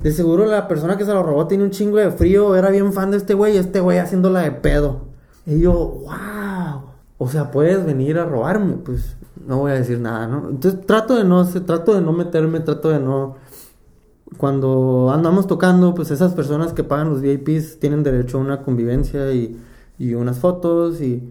de 0.01 0.13
seguro 0.13 0.45
la 0.45 0.69
persona 0.69 0.99
que 0.99 1.05
se 1.07 1.15
lo 1.15 1.23
robó 1.23 1.47
tiene 1.47 1.65
un 1.65 1.71
chingo 1.71 1.97
de 1.97 2.11
frío, 2.11 2.55
era 2.57 2.71
bien 2.71 2.93
fan 2.93 3.11
de 3.11 3.17
este 3.17 3.33
güey, 3.33 3.57
este 3.57 3.81
güey 3.81 3.99
haciéndola 3.99 4.41
de 4.41 4.53
pedo. 4.53 5.07
Y 5.47 5.61
yo, 5.61 5.73
wow. 5.73 6.83
O 7.17 7.29
sea, 7.29 7.51
puedes 7.51 7.87
venir 7.87 8.19
a 8.19 8.27
robarme, 8.27 8.75
pues 8.75 9.17
no 9.47 9.59
voy 9.59 9.73
a 9.73 9.75
decir 9.75 9.99
nada, 9.99 10.27
¿no? 10.27 10.51
Entonces 10.51 10.85
trato 10.87 11.17
de 11.17 11.25
no, 11.25 11.47
trato 11.47 11.95
de 11.95 12.01
no 12.01 12.13
meterme, 12.13 12.61
trato 12.61 12.91
de 12.91 13.01
no... 13.01 13.37
Cuando 14.37 15.13
andamos 15.15 15.47
tocando, 15.47 15.95
pues 15.95 16.11
esas 16.11 16.35
personas 16.35 16.73
que 16.73 16.83
pagan 16.83 17.09
los 17.09 17.21
VIPs 17.21 17.79
tienen 17.79 18.03
derecho 18.03 18.39
a 18.39 18.41
una 18.41 18.63
convivencia 18.63 19.33
y, 19.33 19.57
y 19.97 20.15
unas 20.15 20.39
fotos 20.39 21.01
y 21.01 21.23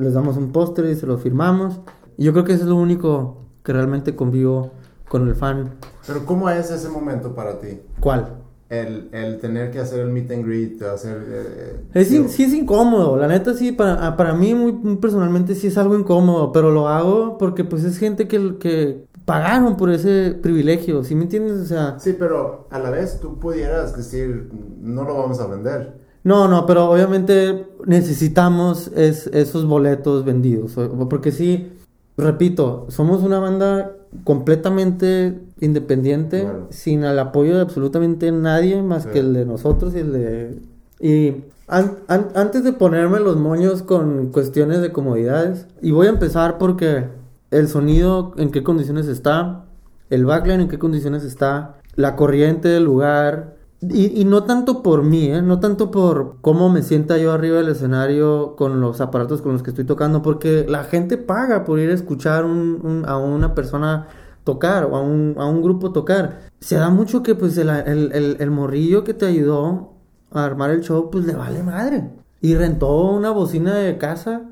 les 0.00 0.14
damos 0.14 0.36
un 0.36 0.52
póster 0.52 0.86
y 0.86 0.94
se 0.94 1.06
lo 1.06 1.18
firmamos. 1.18 1.80
Y 2.16 2.24
yo 2.24 2.32
creo 2.32 2.44
que 2.44 2.52
eso 2.52 2.62
es 2.62 2.68
lo 2.68 2.76
único 2.76 3.38
que 3.64 3.72
realmente 3.72 4.14
convivo 4.14 4.70
con 5.08 5.26
el 5.26 5.34
fan. 5.34 5.74
Pero 6.06 6.24
¿cómo 6.24 6.48
es 6.48 6.70
ese 6.70 6.88
momento 6.88 7.34
para 7.34 7.58
ti? 7.58 7.80
¿Cuál? 8.00 8.36
El, 8.68 9.08
el 9.12 9.38
tener 9.38 9.70
que 9.70 9.78
hacer 9.78 10.00
el 10.00 10.08
meet 10.08 10.30
and 10.30 10.44
greet, 10.44 10.82
hacer... 10.82 11.24
Eh, 11.28 11.80
es 11.94 12.08
sí 12.08 12.42
es 12.42 12.52
incómodo, 12.52 13.16
la 13.16 13.28
neta 13.28 13.54
sí, 13.54 13.70
para, 13.70 14.06
ah, 14.06 14.16
para 14.16 14.34
mí 14.34 14.54
muy, 14.54 14.96
personalmente 14.96 15.54
sí 15.54 15.68
es 15.68 15.78
algo 15.78 15.96
incómodo, 15.96 16.50
pero 16.50 16.72
lo 16.72 16.88
hago 16.88 17.38
porque 17.38 17.62
pues 17.62 17.84
es 17.84 17.98
gente 17.98 18.26
que, 18.26 18.56
que 18.58 19.04
pagaron 19.24 19.76
por 19.76 19.90
ese 19.90 20.32
privilegio, 20.32 21.04
¿sí 21.04 21.14
me 21.14 21.24
entiendes? 21.24 21.60
O 21.60 21.64
sea... 21.64 22.00
Sí, 22.00 22.16
pero 22.18 22.66
a 22.70 22.78
la 22.80 22.90
vez 22.90 23.20
tú 23.20 23.38
pudieras 23.38 23.96
decir, 23.96 24.50
no 24.80 25.04
lo 25.04 25.16
vamos 25.16 25.38
a 25.40 25.46
vender. 25.46 26.00
No, 26.24 26.48
no, 26.48 26.66
pero 26.66 26.90
obviamente 26.90 27.68
necesitamos 27.84 28.90
es, 28.96 29.28
esos 29.28 29.64
boletos 29.64 30.24
vendidos, 30.24 30.76
porque 31.08 31.30
sí, 31.30 31.72
repito, 32.16 32.86
somos 32.88 33.22
una 33.22 33.38
banda 33.38 33.95
completamente 34.24 35.40
independiente, 35.60 36.48
sin 36.70 37.04
el 37.04 37.18
apoyo 37.18 37.56
de 37.56 37.62
absolutamente 37.62 38.30
nadie 38.32 38.82
más 38.82 39.06
que 39.06 39.20
el 39.20 39.32
de 39.32 39.44
nosotros 39.44 39.94
y 39.94 39.98
el 39.98 40.12
de... 40.12 40.58
Y 41.00 41.44
antes 41.66 42.62
de 42.62 42.72
ponerme 42.72 43.20
los 43.20 43.36
moños 43.36 43.82
con 43.82 44.28
cuestiones 44.28 44.80
de 44.80 44.92
comodidades, 44.92 45.66
y 45.82 45.90
voy 45.90 46.06
a 46.06 46.10
empezar 46.10 46.58
porque 46.58 47.04
el 47.50 47.68
sonido 47.68 48.34
en 48.36 48.50
qué 48.50 48.62
condiciones 48.62 49.08
está, 49.08 49.64
el 50.10 50.24
backline 50.24 50.60
en 50.60 50.68
qué 50.68 50.78
condiciones 50.78 51.24
está, 51.24 51.76
la 51.96 52.14
corriente 52.14 52.68
del 52.68 52.84
lugar, 52.84 53.55
y, 53.82 54.24
no 54.24 54.44
tanto 54.44 54.82
por 54.82 55.02
mí, 55.02 55.26
¿eh? 55.26 55.42
no 55.42 55.60
tanto 55.60 55.90
por 55.90 56.36
cómo 56.40 56.70
me 56.70 56.82
sienta 56.82 57.18
yo 57.18 57.32
arriba 57.32 57.58
del 57.58 57.68
escenario 57.68 58.56
con 58.56 58.80
los 58.80 59.02
aparatos 59.02 59.42
con 59.42 59.52
los 59.52 59.62
que 59.62 59.70
estoy 59.70 59.84
tocando, 59.84 60.22
porque 60.22 60.64
la 60.66 60.84
gente 60.84 61.18
paga 61.18 61.64
por 61.64 61.78
ir 61.78 61.90
a 61.90 61.94
escuchar 61.94 62.44
a 62.44 63.16
una 63.18 63.54
persona 63.54 64.08
tocar 64.44 64.84
o 64.84 64.96
a 64.96 65.02
un, 65.02 65.34
a 65.38 65.44
un, 65.46 65.62
grupo 65.62 65.92
tocar. 65.92 66.48
Se 66.60 66.76
da 66.76 66.88
mucho 66.88 67.22
que 67.22 67.34
pues 67.34 67.58
el, 67.58 67.68
el, 67.68 68.36
el, 68.40 68.50
morrillo 68.50 69.04
que 69.04 69.12
te 69.12 69.26
ayudó 69.26 69.92
a 70.30 70.44
armar 70.44 70.70
el 70.70 70.80
show 70.82 71.10
pues 71.10 71.26
le 71.26 71.34
vale 71.34 71.62
madre. 71.62 72.10
Y 72.40 72.54
rentó 72.54 73.10
una 73.10 73.30
bocina 73.30 73.74
de 73.74 73.98
casa 73.98 74.42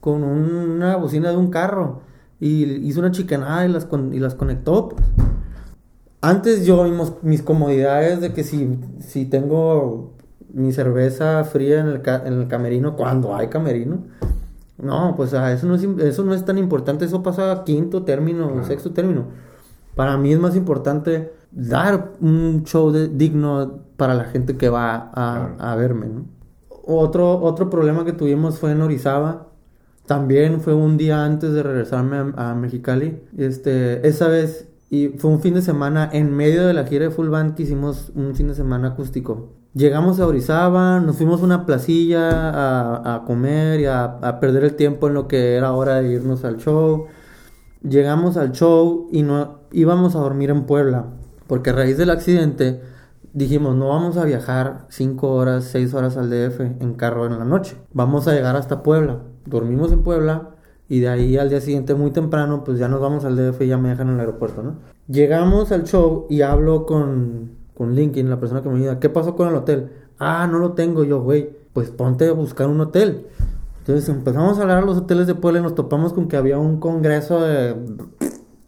con 0.00 0.22
una 0.22 0.96
bocina 0.96 1.30
de 1.30 1.36
un 1.36 1.50
carro 1.50 2.00
y 2.38 2.64
hizo 2.86 3.00
una 3.00 3.10
chicanada 3.10 3.66
y 3.66 3.68
las, 3.68 3.86
y 4.12 4.18
las 4.18 4.34
conectó. 4.34 4.88
Pues. 4.88 5.29
Antes 6.22 6.66
yo, 6.66 6.84
mis, 6.84 7.12
mis 7.22 7.42
comodidades 7.42 8.20
de 8.20 8.32
que 8.32 8.44
si, 8.44 8.78
si 9.00 9.24
tengo 9.24 10.12
mi 10.52 10.72
cerveza 10.72 11.44
fría 11.44 11.80
en 11.80 11.86
el, 11.86 12.02
en 12.04 12.40
el 12.40 12.48
camerino, 12.48 12.96
cuando 12.96 13.34
hay 13.34 13.48
camerino, 13.48 14.04
no, 14.82 15.14
pues 15.16 15.32
eso, 15.32 15.66
no 15.66 15.74
es, 15.74 15.82
eso 15.82 16.24
no 16.24 16.34
es 16.34 16.44
tan 16.44 16.58
importante, 16.58 17.04
eso 17.04 17.22
pasa 17.22 17.52
a 17.52 17.64
quinto 17.64 18.02
término, 18.02 18.64
sexto 18.64 18.92
término. 18.92 19.26
Para 19.94 20.16
mí 20.16 20.32
es 20.32 20.38
más 20.38 20.56
importante 20.56 21.32
dar 21.50 22.12
un 22.20 22.64
show 22.64 22.90
digno 22.92 23.80
para 23.96 24.14
la 24.14 24.24
gente 24.24 24.56
que 24.56 24.68
va 24.68 25.10
a, 25.12 25.74
verme, 25.76 26.06
Otro, 26.68 27.40
otro 27.40 27.68
problema 27.68 28.04
que 28.04 28.12
tuvimos 28.12 28.58
fue 28.58 28.72
en 28.72 28.80
Orizaba. 28.80 29.48
También 30.06 30.60
fue 30.60 30.74
un 30.74 30.96
día 30.96 31.24
antes 31.24 31.52
de 31.52 31.62
regresarme 31.62 32.16
a, 32.16 32.50
a 32.50 32.54
Mexicali. 32.54 33.20
Este, 33.36 34.06
esa 34.08 34.28
vez 34.28 34.69
y 34.90 35.08
fue 35.08 35.30
un 35.30 35.40
fin 35.40 35.54
de 35.54 35.62
semana 35.62 36.10
en 36.12 36.34
medio 36.34 36.66
de 36.66 36.74
la 36.74 36.84
gira 36.84 37.04
de 37.04 37.10
Full 37.12 37.28
Band 37.28 37.54
que 37.54 37.62
hicimos 37.62 38.10
un 38.16 38.34
fin 38.34 38.48
de 38.48 38.54
semana 38.54 38.88
acústico. 38.88 39.50
Llegamos 39.72 40.18
a 40.18 40.26
Orizaba, 40.26 40.98
nos 40.98 41.16
fuimos 41.16 41.40
a 41.40 41.44
una 41.44 41.64
placilla 41.64 43.14
a, 43.14 43.24
comer 43.24 43.78
y 43.78 43.86
a, 43.86 44.02
a, 44.04 44.40
perder 44.40 44.64
el 44.64 44.74
tiempo 44.74 45.06
en 45.06 45.14
lo 45.14 45.28
que 45.28 45.54
era 45.54 45.72
hora 45.72 46.00
de 46.00 46.12
irnos 46.12 46.44
al 46.44 46.56
show. 46.56 47.06
Llegamos 47.82 48.36
al 48.36 48.50
show 48.50 49.08
y 49.12 49.22
no 49.22 49.60
íbamos 49.70 50.16
a 50.16 50.18
dormir 50.18 50.50
en 50.50 50.64
Puebla, 50.64 51.06
porque 51.46 51.70
a 51.70 51.74
raíz 51.74 51.96
del 51.96 52.10
accidente 52.10 52.82
dijimos, 53.32 53.76
no 53.76 53.90
vamos 53.90 54.16
a 54.16 54.24
viajar 54.24 54.86
5 54.88 55.28
horas, 55.32 55.66
6 55.66 55.94
horas 55.94 56.16
al 56.16 56.30
DF 56.30 56.60
en 56.60 56.94
carro 56.94 57.26
en 57.26 57.38
la 57.38 57.44
noche. 57.44 57.76
Vamos 57.92 58.26
a 58.26 58.32
llegar 58.32 58.56
hasta 58.56 58.82
Puebla. 58.82 59.20
Dormimos 59.46 59.92
en 59.92 60.02
Puebla 60.02 60.50
y 60.90 60.98
de 60.98 61.08
ahí 61.08 61.38
al 61.38 61.48
día 61.48 61.60
siguiente 61.60 61.94
muy 61.94 62.10
temprano, 62.10 62.64
pues 62.64 62.76
ya 62.80 62.88
nos 62.88 63.00
vamos 63.00 63.24
al 63.24 63.36
DF 63.36 63.62
y 63.62 63.68
ya 63.68 63.78
me 63.78 63.90
dejan 63.90 64.08
en 64.08 64.14
el 64.14 64.20
aeropuerto, 64.20 64.60
¿no? 64.60 64.74
Llegamos 65.06 65.70
al 65.70 65.84
show 65.84 66.26
y 66.28 66.42
hablo 66.42 66.84
con, 66.84 67.52
con 67.74 67.94
Linkin, 67.94 68.28
la 68.28 68.40
persona 68.40 68.60
que 68.60 68.68
me 68.68 68.80
ayuda. 68.80 68.98
¿Qué 68.98 69.08
pasó 69.08 69.36
con 69.36 69.46
el 69.46 69.54
hotel? 69.54 69.92
Ah, 70.18 70.48
no 70.50 70.58
lo 70.58 70.72
tengo 70.72 71.04
yo, 71.04 71.22
güey. 71.22 71.48
Pues 71.72 71.90
ponte 71.90 72.26
a 72.26 72.32
buscar 72.32 72.66
un 72.66 72.80
hotel. 72.80 73.28
Entonces 73.78 74.08
empezamos 74.08 74.58
a 74.58 74.62
hablar 74.62 74.78
a 74.78 74.84
los 74.84 74.98
hoteles 74.98 75.28
de 75.28 75.36
Puebla 75.36 75.60
y 75.60 75.62
nos 75.62 75.76
topamos 75.76 76.12
con 76.12 76.26
que 76.26 76.36
había 76.36 76.58
un 76.58 76.80
congreso 76.80 77.40
de... 77.40 77.76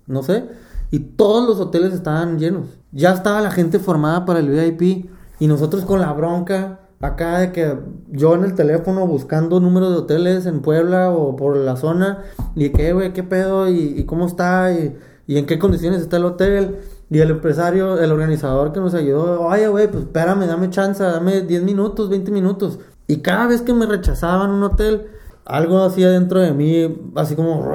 no 0.07 0.23
sé. 0.23 0.45
Y 0.93 1.01
todos 1.01 1.49
los 1.49 1.59
hoteles 1.59 1.93
estaban 1.93 2.39
llenos. 2.39 2.79
Ya 2.93 3.15
estaba 3.15 3.41
la 3.41 3.51
gente 3.51 3.81
formada 3.81 4.25
para 4.27 4.39
el 4.39 4.49
VIP. 4.49 5.11
Y 5.41 5.49
nosotros 5.49 5.85
con 5.85 5.99
la 5.99 6.13
bronca 6.13 6.82
acá 7.03 7.41
de 7.41 7.53
que 7.53 7.77
yo 8.11 8.35
en 8.35 8.45
el 8.45 8.55
teléfono 8.55 9.07
buscando 9.07 9.61
números 9.61 9.91
de 9.91 9.97
hoteles 9.99 10.47
en 10.47 10.63
Puebla 10.63 11.11
o 11.11 11.37
por 11.37 11.57
la 11.57 11.77
zona. 11.77 12.25
Y 12.55 12.71
que, 12.71 12.93
güey, 12.93 13.13
qué 13.13 13.23
pedo 13.23 13.69
y, 13.69 14.05
cómo 14.05 14.27
está 14.27 14.73
y, 14.73 14.97
y 15.27 15.37
en 15.37 15.47
qué 15.47 15.59
condiciones 15.59 16.01
está 16.01 16.17
el 16.17 16.25
hotel. 16.25 16.79
Y 17.11 17.19
el 17.19 17.31
empresario, 17.31 18.01
el 18.01 18.11
organizador 18.11 18.73
que 18.73 18.81
nos 18.81 18.95
ayudó, 18.95 19.43
oye, 19.43 19.69
güey, 19.69 19.91
pues 19.91 20.05
espérame, 20.05 20.47
dame 20.47 20.71
chance, 20.71 21.03
dame 21.03 21.43
10 21.43 21.63
minutos, 21.65 22.09
20 22.09 22.31
minutos. 22.31 22.79
Y 23.07 23.19
cada 23.19 23.49
vez 23.49 23.61
que 23.61 23.75
me 23.75 23.85
rechazaban 23.85 24.51
un 24.51 24.63
hotel, 24.63 25.09
algo 25.45 25.83
hacía 25.83 26.09
dentro 26.09 26.41
de 26.41 26.53
mí, 26.55 27.13
así 27.17 27.37
como, 27.37 27.71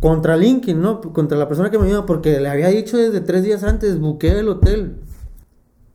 contra 0.00 0.36
Linkin, 0.38 0.80
¿no? 0.80 1.00
Contra 1.00 1.36
la 1.36 1.46
persona 1.46 1.70
que 1.70 1.78
me 1.78 1.86
ayuda, 1.86 2.06
porque 2.06 2.40
le 2.40 2.48
había 2.48 2.68
dicho 2.68 2.96
desde 2.96 3.20
tres 3.20 3.42
días 3.42 3.64
antes, 3.64 3.98
buqué 3.98 4.38
el 4.38 4.48
hotel. 4.48 5.00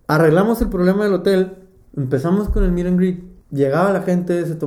Arreglamos 0.08 0.62
el 0.62 0.70
problema 0.70 1.06
del 1.06 1.14
hotel, 1.14 1.67
empezamos 1.98 2.48
con 2.50 2.64
el 2.64 2.72
meet 2.72 2.88
and 2.88 2.98
greet. 2.98 3.24
Llegaba 3.52 3.92
la 3.92 4.02
gente, 4.02 4.46
se 4.46 4.58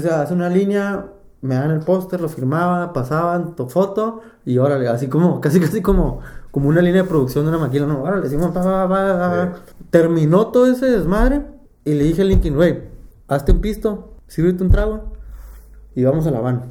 se 0.00 0.08
hace 0.08 0.34
una 0.34 0.48
línea, 0.48 1.06
me 1.42 1.54
dan 1.54 1.70
el 1.70 1.80
póster, 1.80 2.20
lo 2.20 2.28
firmaba, 2.28 2.92
pasaban, 2.92 3.56
to 3.56 3.68
foto 3.68 4.20
y 4.44 4.58
órale, 4.58 4.88
así 4.88 5.08
como, 5.08 5.40
casi 5.40 5.58
casi 5.60 5.80
como, 5.80 6.20
como 6.50 6.68
una 6.68 6.82
línea 6.82 7.02
de 7.02 7.08
producción 7.08 7.44
de 7.44 7.50
una 7.50 7.58
maquila, 7.58 7.86
no, 7.86 8.02
órale, 8.02 8.22
decimos, 8.22 8.50
pa, 8.52 9.54
terminó 9.90 10.48
todo 10.48 10.66
ese 10.66 10.86
desmadre 10.86 11.42
y 11.84 11.94
le 11.94 12.04
dije 12.04 12.22
a 12.22 12.24
Linkin, 12.24 12.54
güey, 12.54 12.82
hazte 13.28 13.52
un 13.52 13.60
pisto, 13.60 14.14
sírvete 14.26 14.62
un 14.62 14.70
trago 14.70 15.12
y 15.94 16.04
vamos 16.04 16.26
a 16.26 16.30
la 16.30 16.40
van. 16.40 16.64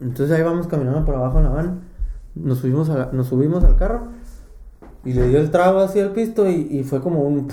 Entonces 0.00 0.36
ahí 0.36 0.42
vamos 0.42 0.66
caminando 0.66 1.04
por 1.04 1.14
abajo 1.14 1.38
en 1.38 1.44
la 1.44 1.50
van, 1.50 1.80
nos 2.34 2.58
subimos, 2.58 2.88
a 2.90 2.98
la, 2.98 3.10
nos 3.12 3.28
subimos 3.28 3.62
al 3.64 3.76
carro 3.76 4.08
y 5.04 5.12
le 5.12 5.28
dio 5.28 5.38
el 5.38 5.50
trago 5.50 5.80
así 5.80 6.00
al 6.00 6.10
pisto 6.10 6.48
y, 6.48 6.68
y 6.70 6.84
fue 6.84 7.00
como 7.00 7.20
un... 7.20 7.48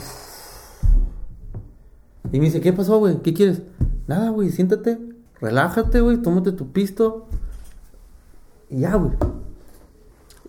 Y 2.31 2.39
me 2.39 2.45
dice, 2.45 2.61
¿qué 2.61 2.71
pasó, 2.73 2.97
güey? 2.97 3.17
¿Qué 3.21 3.33
quieres? 3.33 3.61
Nada, 4.07 4.29
güey, 4.29 4.49
siéntate, 4.49 4.97
relájate, 5.39 6.01
güey, 6.01 6.17
tómate 6.17 6.51
tu 6.51 6.71
pisto. 6.71 7.27
Y 8.69 8.79
ya, 8.79 8.95
güey. 8.95 9.11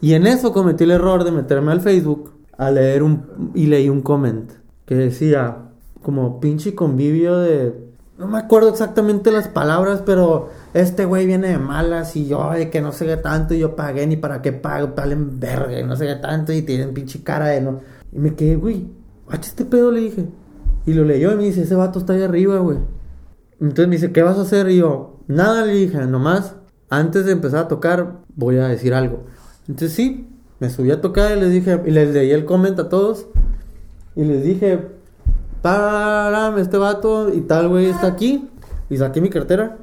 Y 0.01 0.15
en 0.15 0.27
eso 0.27 0.53
cometí 0.53 0.85
el 0.85 0.93
error 0.93 1.25
de 1.25 1.33
meterme 1.33 1.73
al 1.73 1.81
Facebook 1.81 2.33
a 2.57 2.71
leer 2.71 3.03
un... 3.03 3.53
Y 3.55 3.67
leí 3.67 3.89
un 3.89 4.03
comment 4.03 4.51
que 4.85 4.95
decía, 4.95 5.59
como 6.03 6.41
pinche 6.41 6.75
convivio 6.75 7.39
de... 7.39 7.93
No 8.19 8.29
me 8.29 8.39
acuerdo 8.39 8.69
exactamente 8.69 9.33
las 9.33 9.49
palabras, 9.49 10.03
pero 10.05 10.51
este 10.75 11.05
güey 11.05 11.27
viene 11.27 11.49
de 11.49 11.59
malas 11.59 12.15
y 12.15 12.29
yo 12.29 12.53
de 12.53 12.71
que 12.71 12.81
no 12.81 12.93
sé 12.93 13.17
tanto 13.17 13.55
y 13.55 13.59
yo 13.59 13.75
pagué 13.75 14.07
ni 14.07 14.17
para 14.17 14.43
qué 14.43 14.53
pago, 14.53 14.95
palen 14.95 15.41
verga 15.41 15.81
y 15.81 15.85
no 15.85 15.97
sé 15.97 16.15
tanto 16.17 16.53
y 16.53 16.63
tienen 16.63 16.95
pinche 16.95 17.25
cara 17.25 17.47
de 17.47 17.61
no. 17.61 17.81
Y 18.13 18.19
me 18.19 18.35
quedé, 18.35 18.57
güey, 18.57 18.87
este 19.33 19.65
pedo, 19.65 19.91
le 19.91 20.01
dije. 20.01 20.27
Y 20.87 20.95
lo 20.95 21.05
leyó 21.05 21.33
y 21.33 21.37
me 21.37 21.45
dice, 21.45 21.63
ese 21.63 21.75
vato 21.75 21.99
está 21.99 22.15
ahí 22.15 22.23
arriba, 22.23 22.59
güey. 22.59 22.79
Entonces 23.61 23.89
me 23.89 23.97
dice, 23.97 24.13
¿qué 24.13 24.23
vas 24.23 24.39
a 24.39 24.43
hacer? 24.43 24.69
Y 24.71 24.79
yo, 24.79 25.21
nada, 25.29 25.65
le 25.65 25.75
dije, 25.75 25.99
nomás, 26.07 26.57
antes 26.91 27.25
de 27.27 27.33
empezar 27.33 27.65
a 27.65 27.69
tocar, 27.69 28.19
voy 28.35 28.59
a 28.59 28.67
decir 28.67 28.93
algo. 28.93 29.25
Entonces 29.69 29.93
sí, 29.93 30.29
me 30.59 30.69
subí 30.71 30.91
a 30.91 31.01
tocar 31.01 31.37
y 31.37 31.41
les 31.41 31.53
dije, 31.53 31.81
y 31.87 31.91
les 31.91 32.13
leí 32.13 32.31
el 32.33 32.45
comment 32.45 32.79
a 32.81 32.89
todos. 32.89 33.29
Y 34.17 34.25
les 34.25 34.43
dije, 34.43 34.89
param, 35.63 36.59
este 36.59 36.77
vato 36.77 37.33
y 37.33 37.43
tal, 37.43 37.69
güey, 37.69 37.87
está 37.87 38.09
aquí. 38.09 38.49
Y 38.91 38.97
saqué 38.97 39.21
mi 39.21 39.31
cartera. 39.31 39.79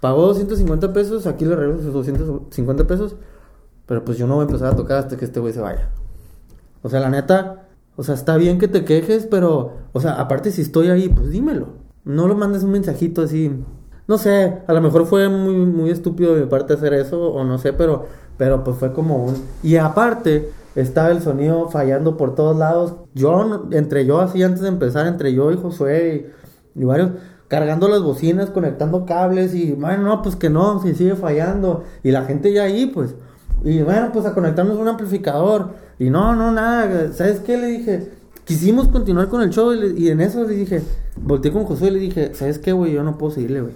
Pagó 0.00 0.26
250 0.26 0.92
pesos, 0.92 1.26
aquí 1.26 1.44
le 1.44 1.56
regreso 1.56 1.80
esos 1.80 1.94
250 1.94 2.86
pesos. 2.86 3.16
Pero 3.86 4.04
pues 4.04 4.18
yo 4.18 4.26
no 4.26 4.34
voy 4.34 4.42
a 4.42 4.46
empezar 4.46 4.72
a 4.72 4.76
tocar 4.76 4.98
hasta 4.98 5.16
que 5.16 5.24
este 5.24 5.40
güey 5.40 5.52
se 5.52 5.60
vaya. 5.60 5.88
O 6.82 6.90
sea, 6.90 7.00
la 7.00 7.08
neta, 7.08 7.63
o 7.96 8.02
sea, 8.02 8.14
está 8.14 8.36
bien 8.36 8.58
que 8.58 8.68
te 8.68 8.84
quejes, 8.84 9.26
pero, 9.26 9.72
o 9.92 10.00
sea, 10.00 10.14
aparte 10.14 10.50
si 10.50 10.62
estoy 10.62 10.88
ahí, 10.88 11.08
pues 11.08 11.30
dímelo. 11.30 11.68
No 12.04 12.26
lo 12.26 12.34
mandes 12.34 12.62
un 12.64 12.72
mensajito 12.72 13.22
así. 13.22 13.52
No 14.06 14.18
sé, 14.18 14.58
a 14.66 14.72
lo 14.72 14.80
mejor 14.80 15.06
fue 15.06 15.28
muy, 15.28 15.54
muy 15.54 15.90
estúpido 15.90 16.34
de 16.34 16.42
mi 16.42 16.46
parte 16.46 16.74
hacer 16.74 16.92
eso, 16.94 17.32
o 17.32 17.44
no 17.44 17.58
sé, 17.58 17.72
pero, 17.72 18.06
pero 18.36 18.64
pues 18.64 18.76
fue 18.76 18.92
como 18.92 19.24
un... 19.24 19.36
Y 19.62 19.76
aparte, 19.76 20.50
estaba 20.74 21.10
el 21.10 21.22
sonido 21.22 21.68
fallando 21.70 22.16
por 22.16 22.34
todos 22.34 22.56
lados. 22.56 22.96
Yo, 23.14 23.68
entre 23.70 24.04
yo 24.06 24.20
así 24.20 24.42
antes 24.42 24.62
de 24.62 24.68
empezar, 24.68 25.06
entre 25.06 25.32
yo 25.32 25.52
y 25.52 25.56
Josué 25.56 26.32
y, 26.74 26.80
y 26.82 26.84
varios, 26.84 27.12
cargando 27.48 27.88
las 27.88 28.02
bocinas, 28.02 28.50
conectando 28.50 29.06
cables 29.06 29.54
y, 29.54 29.72
bueno, 29.72 30.02
no, 30.02 30.22
pues 30.22 30.36
que 30.36 30.50
no, 30.50 30.82
si 30.82 30.94
sigue 30.94 31.14
fallando. 31.14 31.84
Y 32.02 32.10
la 32.10 32.24
gente 32.24 32.52
ya 32.52 32.64
ahí, 32.64 32.86
pues, 32.86 33.14
y 33.62 33.82
bueno, 33.82 34.10
pues 34.12 34.26
a 34.26 34.34
conectarnos 34.34 34.78
un 34.78 34.88
amplificador. 34.88 35.70
Y 35.98 36.10
no, 36.10 36.34
no, 36.34 36.50
nada, 36.50 37.12
¿sabes 37.12 37.40
qué? 37.40 37.56
Le 37.56 37.66
dije, 37.68 38.10
quisimos 38.44 38.88
continuar 38.88 39.28
con 39.28 39.42
el 39.42 39.50
show 39.50 39.72
y, 39.72 39.78
le, 39.78 40.00
y 40.00 40.08
en 40.08 40.20
eso 40.20 40.44
le 40.44 40.54
dije, 40.54 40.82
volteé 41.16 41.52
con 41.52 41.64
Josué 41.64 41.88
y 41.88 41.92
le 41.92 41.98
dije, 42.00 42.34
¿sabes 42.34 42.58
qué, 42.58 42.72
güey? 42.72 42.92
Yo 42.92 43.02
no 43.02 43.16
puedo 43.16 43.32
seguirle, 43.32 43.62
güey. 43.62 43.74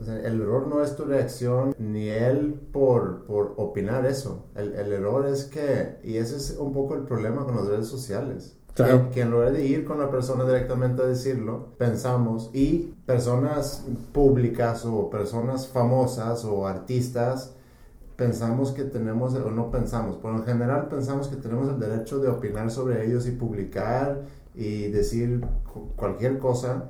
O 0.00 0.04
sea, 0.04 0.18
el 0.18 0.42
error 0.42 0.66
no 0.68 0.82
es 0.82 0.94
tu 0.94 1.04
reacción 1.04 1.74
ni 1.78 2.08
él 2.08 2.54
por, 2.72 3.24
por 3.24 3.54
opinar 3.56 4.04
eso. 4.04 4.44
El, 4.54 4.74
el, 4.74 4.92
error 4.92 5.26
es 5.26 5.44
que, 5.44 5.96
y 6.04 6.18
ese 6.18 6.36
es 6.36 6.56
un 6.58 6.74
poco 6.74 6.94
el 6.94 7.02
problema 7.02 7.44
con 7.44 7.56
las 7.56 7.66
redes 7.66 7.88
sociales. 7.88 8.56
Claro. 8.74 9.08
Que, 9.08 9.14
que, 9.14 9.20
en 9.22 9.30
lugar 9.30 9.52
de 9.52 9.64
ir 9.64 9.86
con 9.86 9.98
la 9.98 10.10
persona 10.10 10.44
directamente 10.44 11.00
a 11.00 11.06
decirlo, 11.06 11.68
pensamos, 11.78 12.50
y 12.52 12.94
personas 13.06 13.86
públicas 14.12 14.84
o 14.84 15.08
personas 15.08 15.66
famosas 15.66 16.44
o 16.44 16.66
artistas, 16.66 17.55
pensamos 18.16 18.72
que 18.72 18.84
tenemos, 18.84 19.34
o 19.34 19.50
no 19.50 19.70
pensamos, 19.70 20.18
pero 20.20 20.36
en 20.36 20.44
general 20.44 20.88
pensamos 20.88 21.28
que 21.28 21.36
tenemos 21.36 21.68
el 21.68 21.78
derecho 21.78 22.18
de 22.18 22.28
opinar 22.28 22.70
sobre 22.70 23.06
ellos 23.06 23.26
y 23.26 23.32
publicar 23.32 24.22
y 24.54 24.88
decir 24.88 25.44
cualquier 25.96 26.38
cosa 26.38 26.86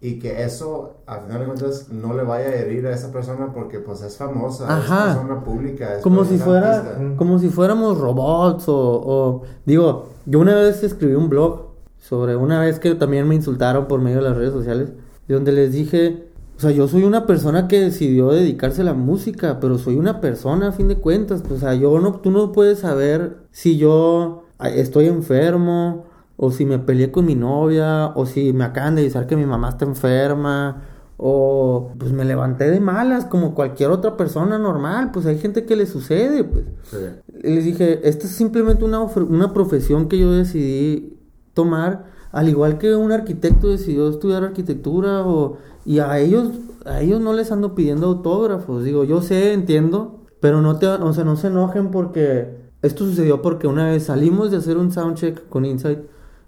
y 0.00 0.18
que 0.18 0.42
eso 0.42 0.96
a 1.06 1.18
final 1.18 1.40
de 1.40 1.46
cuentas 1.46 1.88
no 1.90 2.14
le 2.14 2.24
vaya 2.24 2.46
a 2.46 2.54
herir 2.54 2.86
a 2.86 2.92
esa 2.92 3.12
persona 3.12 3.52
porque 3.52 3.78
pues 3.78 4.02
es 4.02 4.16
famosa, 4.16 4.64
Ajá. 4.64 5.10
es 5.10 5.16
persona 5.16 5.44
pública, 5.44 5.96
es 5.96 6.02
como 6.02 6.24
si 6.24 6.38
fuera 6.38 6.78
artista. 6.78 7.16
como 7.16 7.38
si 7.38 7.50
fuéramos 7.50 7.98
robots 7.98 8.68
o, 8.68 8.74
o, 8.76 9.42
digo, 9.64 10.08
yo 10.26 10.40
una 10.40 10.56
vez 10.56 10.82
escribí 10.82 11.14
un 11.14 11.28
blog 11.28 11.66
sobre 11.98 12.34
una 12.34 12.58
vez 12.58 12.80
que 12.80 12.94
también 12.94 13.28
me 13.28 13.34
insultaron 13.36 13.86
por 13.86 14.00
medio 14.00 14.16
de 14.16 14.28
las 14.28 14.36
redes 14.36 14.52
sociales, 14.52 14.92
donde 15.28 15.52
les 15.52 15.72
dije, 15.72 16.31
o 16.56 16.60
sea, 16.60 16.70
yo 16.70 16.86
soy 16.88 17.04
una 17.04 17.26
persona 17.26 17.66
que 17.68 17.80
decidió 17.80 18.30
dedicarse 18.30 18.82
a 18.82 18.84
la 18.84 18.94
música, 18.94 19.58
pero 19.60 19.78
soy 19.78 19.96
una 19.96 20.20
persona 20.20 20.68
a 20.68 20.72
fin 20.72 20.88
de 20.88 20.96
cuentas, 20.96 21.42
pues, 21.42 21.54
o 21.54 21.58
sea, 21.60 21.74
yo 21.74 21.98
no 21.98 22.20
tú 22.20 22.30
no 22.30 22.52
puedes 22.52 22.80
saber 22.80 23.38
si 23.50 23.78
yo 23.78 24.44
estoy 24.60 25.06
enfermo 25.06 26.06
o 26.36 26.50
si 26.50 26.64
me 26.64 26.78
peleé 26.78 27.10
con 27.10 27.24
mi 27.24 27.34
novia, 27.34 28.12
o 28.14 28.26
si 28.26 28.52
me 28.52 28.64
acaban 28.64 28.94
de 28.94 29.02
avisar 29.02 29.26
que 29.26 29.36
mi 29.36 29.46
mamá 29.46 29.70
está 29.70 29.84
enferma, 29.84 30.82
o 31.16 31.92
pues 31.98 32.12
me 32.12 32.24
levanté 32.24 32.68
de 32.68 32.80
malas 32.80 33.26
como 33.26 33.54
cualquier 33.54 33.90
otra 33.90 34.16
persona 34.16 34.58
normal, 34.58 35.10
pues 35.12 35.24
hay 35.26 35.38
gente 35.38 35.64
que 35.64 35.76
le 35.76 35.86
sucede, 35.86 36.42
pues. 36.42 36.64
Sí. 36.82 36.96
Y 37.44 37.54
les 37.54 37.64
dije, 37.64 38.08
esta 38.08 38.26
es 38.26 38.32
simplemente 38.32 38.84
una, 38.84 39.00
una 39.02 39.52
profesión 39.52 40.08
que 40.08 40.18
yo 40.18 40.32
decidí 40.32 41.16
tomar, 41.54 42.06
al 42.32 42.48
igual 42.48 42.78
que 42.78 42.94
un 42.96 43.12
arquitecto 43.12 43.68
decidió 43.68 44.08
estudiar 44.08 44.42
arquitectura, 44.42 45.26
o, 45.26 45.58
y 45.84 46.00
a 46.00 46.18
ellos, 46.18 46.50
a 46.84 47.00
ellos 47.00 47.20
no 47.20 47.32
les 47.32 47.52
ando 47.52 47.74
pidiendo 47.74 48.06
autógrafos, 48.06 48.84
digo, 48.84 49.04
yo 49.04 49.22
sé, 49.22 49.52
entiendo, 49.52 50.24
pero 50.40 50.60
no 50.60 50.78
te, 50.78 50.86
o 50.86 51.12
sea, 51.12 51.24
no 51.24 51.36
se 51.36 51.48
enojen 51.48 51.90
porque 51.90 52.62
esto 52.82 53.04
sucedió 53.04 53.42
porque 53.42 53.68
una 53.68 53.86
vez 53.86 54.04
salimos 54.04 54.50
de 54.50 54.56
hacer 54.56 54.76
un 54.76 54.90
soundcheck 54.90 55.48
con 55.48 55.64
Insight, 55.64 56.00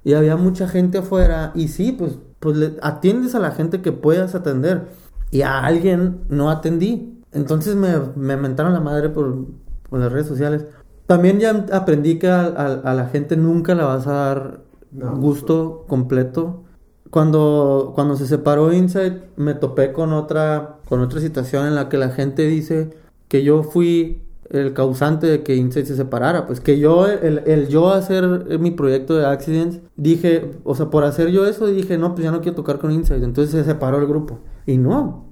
y 0.05 0.13
había 0.13 0.37
mucha 0.37 0.69
gente 0.69 0.99
afuera 0.99 1.53
y 1.55 1.69
sí, 1.69 1.93
pues, 1.93 2.19
pues 2.39 2.73
atiendes 2.83 3.35
a 3.35 3.39
la 3.39 3.53
gente 3.53 3.81
que 3.81 3.91
puedas 3.91 4.35
atender 4.35 4.89
y 5.31 5.43
a 5.43 5.61
alguien 5.61 6.21
no 6.29 6.51
atendí. 6.51 7.23
Entonces 7.33 7.75
me, 7.75 7.91
me 8.15 8.37
mentaron 8.37 8.75
la 8.75 8.81
madre 8.81 9.09
por, 9.09 9.47
por, 9.89 9.99
las 9.99 10.13
redes 10.13 10.27
sociales. 10.27 10.67
También 11.07 11.41
ya 11.41 11.67
aprendí 11.73 12.19
que 12.19 12.29
a, 12.29 12.43
a, 12.43 12.67
a, 12.75 12.95
la 12.95 13.07
gente 13.07 13.37
nunca 13.37 13.75
la 13.75 13.87
vas 13.87 14.07
a 14.07 14.13
dar 14.13 14.64
No, 14.95 15.17
gusto 15.17 15.85
completo. 15.89 16.63
cuando, 17.11 17.93
cuando 17.95 18.17
se 18.17 18.27
separó 18.27 18.73
Inside, 18.73 19.23
me 19.37 19.55
topé 19.55 19.93
con 19.93 20.13
otra, 20.13 20.79
con 20.89 21.01
otra 21.01 21.21
situación 21.21 21.67
en 21.67 21.75
la 21.75 21.89
que 21.89 21.99
la 21.99 22.11
gente 22.11 22.47
dice 22.47 22.91
que 23.29 23.43
yo 23.43 23.63
fui 23.63 24.23
el 24.51 24.73
causante 24.73 25.27
de 25.27 25.43
que 25.43 25.57
Inside 25.57 25.87
se 25.87 25.97
separara. 25.97 26.47
Pues 26.47 26.61
que 26.61 26.79
yo, 26.79 27.07
el, 27.07 27.43
el 27.47 27.69
yo 27.69 27.91
hacer 27.91 28.59
mi 28.59 28.71
proyecto 28.71 29.17
de 29.17 29.27
Accidents, 29.27 29.81
dije, 29.97 30.53
o 30.65 30.75
sea, 30.75 30.91
por 30.91 31.05
hacer 31.05 31.31
yo 31.31 31.47
eso, 31.47 31.67
dije, 31.67 31.99
no, 31.99 32.15
pues 32.15 32.25
ya 32.25 32.31
no 32.31 32.41
quiero 32.41 32.57
tocar 32.57 32.79
con 32.79 32.93
Inside. 32.93 33.25
Entonces 33.25 33.51
se 33.53 33.65
separó 33.65 33.99
el 33.99 34.07
grupo. 34.07 34.39
Y 34.67 34.79
no. 34.79 35.27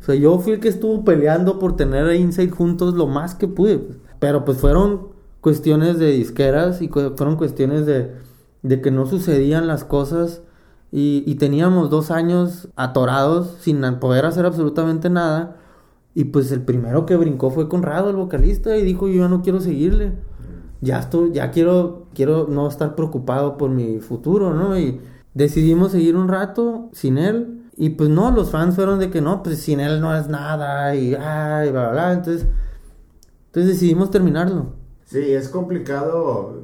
O 0.00 0.04
sea, 0.04 0.14
yo 0.14 0.38
fui 0.38 0.54
el 0.54 0.60
que 0.60 0.68
estuvo 0.68 1.04
peleando 1.04 1.58
por 1.58 1.76
tener 1.76 2.06
a 2.06 2.14
Inside 2.14 2.50
juntos 2.50 2.94
lo 2.94 3.06
más 3.06 3.34
que 3.34 3.48
pude. 3.48 3.78
pues. 3.78 3.98
Pero 4.18 4.44
pues 4.44 4.58
fueron 4.58 5.08
cuestiones 5.40 5.98
de 5.98 6.10
disqueras 6.10 6.82
y 6.82 6.88
fueron 6.88 7.36
cuestiones 7.36 7.86
de, 7.86 8.12
de 8.64 8.80
que 8.80 8.90
no 8.90 9.06
sucedían 9.06 9.68
las 9.68 9.84
cosas. 9.84 10.42
Y, 10.90 11.34
teníamos 11.36 11.90
dos 11.90 12.12
años 12.12 12.68
atorados 12.76 13.56
sin 13.60 13.82
poder 13.98 14.26
hacer 14.26 14.46
absolutamente 14.46 15.10
nada. 15.10 15.56
Y 16.14 16.24
pues 16.26 16.52
el 16.52 16.62
primero 16.62 17.04
que 17.04 17.16
brincó 17.16 17.50
fue 17.50 17.68
Conrado, 17.68 18.10
el 18.10 18.16
vocalista, 18.16 18.76
y 18.76 18.84
dijo, 18.84 19.08
yo 19.08 19.24
ya 19.24 19.28
no 19.28 19.42
quiero 19.42 19.60
seguirle. 19.60 20.12
Ya 20.80 21.00
estoy, 21.00 21.32
ya 21.32 21.50
quiero, 21.50 22.06
quiero 22.14 22.46
no 22.48 22.68
estar 22.68 22.94
preocupado 22.94 23.58
por 23.58 23.70
mi 23.70 23.98
futuro, 23.98 24.54
¿no? 24.54 24.78
Y 24.78 25.00
decidimos 25.34 25.92
seguir 25.92 26.16
un 26.16 26.28
rato 26.28 26.90
sin 26.92 27.18
él. 27.18 27.64
Y 27.76 27.90
pues 27.90 28.08
no, 28.08 28.30
los 28.30 28.50
fans 28.50 28.76
fueron 28.76 29.00
de 29.00 29.10
que 29.10 29.20
no, 29.20 29.42
pues 29.42 29.58
sin 29.58 29.80
él 29.80 30.00
no 30.00 30.16
es 30.16 30.28
nada, 30.28 30.94
y 30.94 31.14
ay, 31.14 31.70
bla, 31.72 31.90
bla, 31.90 31.90
bla. 31.90 32.12
Entonces, 32.12 32.46
entonces 33.46 33.72
decidimos 33.72 34.10
terminarlo. 34.12 34.74
Sí, 35.06 35.32
es 35.32 35.48
complicado. 35.48 36.62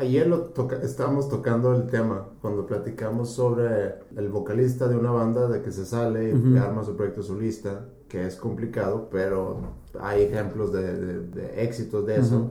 Ayer 0.00 0.26
lo 0.26 0.38
toca- 0.46 0.80
estábamos 0.82 1.28
tocando 1.28 1.74
el 1.74 1.86
tema 1.86 2.26
cuando 2.40 2.64
platicamos 2.66 3.30
sobre 3.30 3.96
el 4.16 4.28
vocalista 4.30 4.88
de 4.88 4.96
una 4.96 5.10
banda 5.10 5.46
de 5.48 5.60
que 5.60 5.70
se 5.70 5.84
sale 5.84 6.30
y 6.30 6.56
arma 6.56 6.82
su 6.84 6.96
proyecto 6.96 7.22
solista, 7.22 7.86
que 8.08 8.26
es 8.26 8.36
complicado, 8.36 9.08
pero 9.10 9.58
hay 10.00 10.22
ejemplos 10.22 10.72
de, 10.72 10.94
de- 10.96 11.26
de 11.26 11.62
éxitos 11.64 12.06
de 12.06 12.16
eso. 12.16 12.48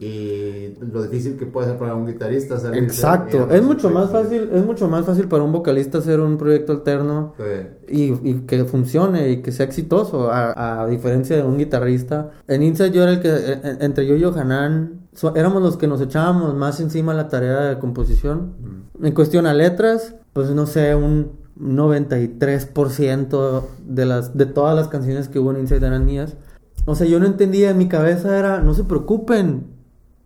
Y 0.00 0.74
lo 0.92 1.02
difícil 1.02 1.36
que 1.36 1.44
puede 1.46 1.66
ser 1.68 1.76
para 1.78 1.94
un 1.96 2.06
guitarrista 2.06 2.54
y 2.72 2.78
Exacto. 2.78 3.48
Es 3.50 3.62
mucho 3.64 3.90
más 3.90 4.10
fácil, 4.10 4.48
es 4.52 4.64
mucho 4.64 4.88
más 4.88 5.04
fácil 5.04 5.26
para 5.26 5.42
un 5.42 5.50
vocalista 5.50 5.98
hacer 5.98 6.20
un 6.20 6.38
proyecto 6.38 6.72
alterno 6.72 7.34
solista. 7.36 7.68
y, 7.88 8.12
y 8.30 8.34
que 8.46 8.64
funcione 8.64 9.30
y 9.30 9.42
que 9.42 9.50
sea 9.50 9.66
exitoso, 9.66 10.30
a, 10.30 10.82
a 10.82 10.86
diferencia 10.86 11.36
de 11.36 11.42
un 11.42 11.58
guitarrista. 11.58 12.30
En 12.46 12.62
Inside 12.62 12.92
yo 12.92 13.02
era 13.02 13.12
el 13.12 13.20
que, 13.20 13.28
e- 13.28 13.52
e- 13.54 13.76
entre 13.80 14.06
yo 14.06 14.14
y 14.14 14.22
Johanan, 14.22 15.00
so- 15.14 15.34
éramos 15.34 15.62
los 15.62 15.76
que 15.76 15.88
nos 15.88 16.00
echábamos 16.00 16.54
más 16.54 16.78
encima 16.80 17.12
la 17.12 17.26
tarea 17.28 17.60
de 17.62 17.78
composición. 17.80 18.52
En 19.02 19.12
cuestión 19.14 19.46
a 19.46 19.54
letras, 19.54 20.14
pues 20.32 20.50
no 20.50 20.66
sé, 20.66 20.94
un 20.94 21.32
93% 21.60 23.62
de, 23.86 24.06
las, 24.06 24.36
de 24.36 24.46
todas 24.46 24.76
las 24.76 24.88
canciones 24.88 25.28
que 25.28 25.38
hubo 25.38 25.50
en 25.52 25.60
Inside 25.60 25.86
eran 25.86 26.04
mías. 26.04 26.36
O 26.84 26.94
sea, 26.94 27.06
yo 27.06 27.20
no 27.20 27.26
entendía, 27.26 27.70
en 27.70 27.78
mi 27.78 27.88
cabeza 27.88 28.38
era, 28.38 28.60
no 28.60 28.74
se 28.74 28.84
preocupen, 28.84 29.66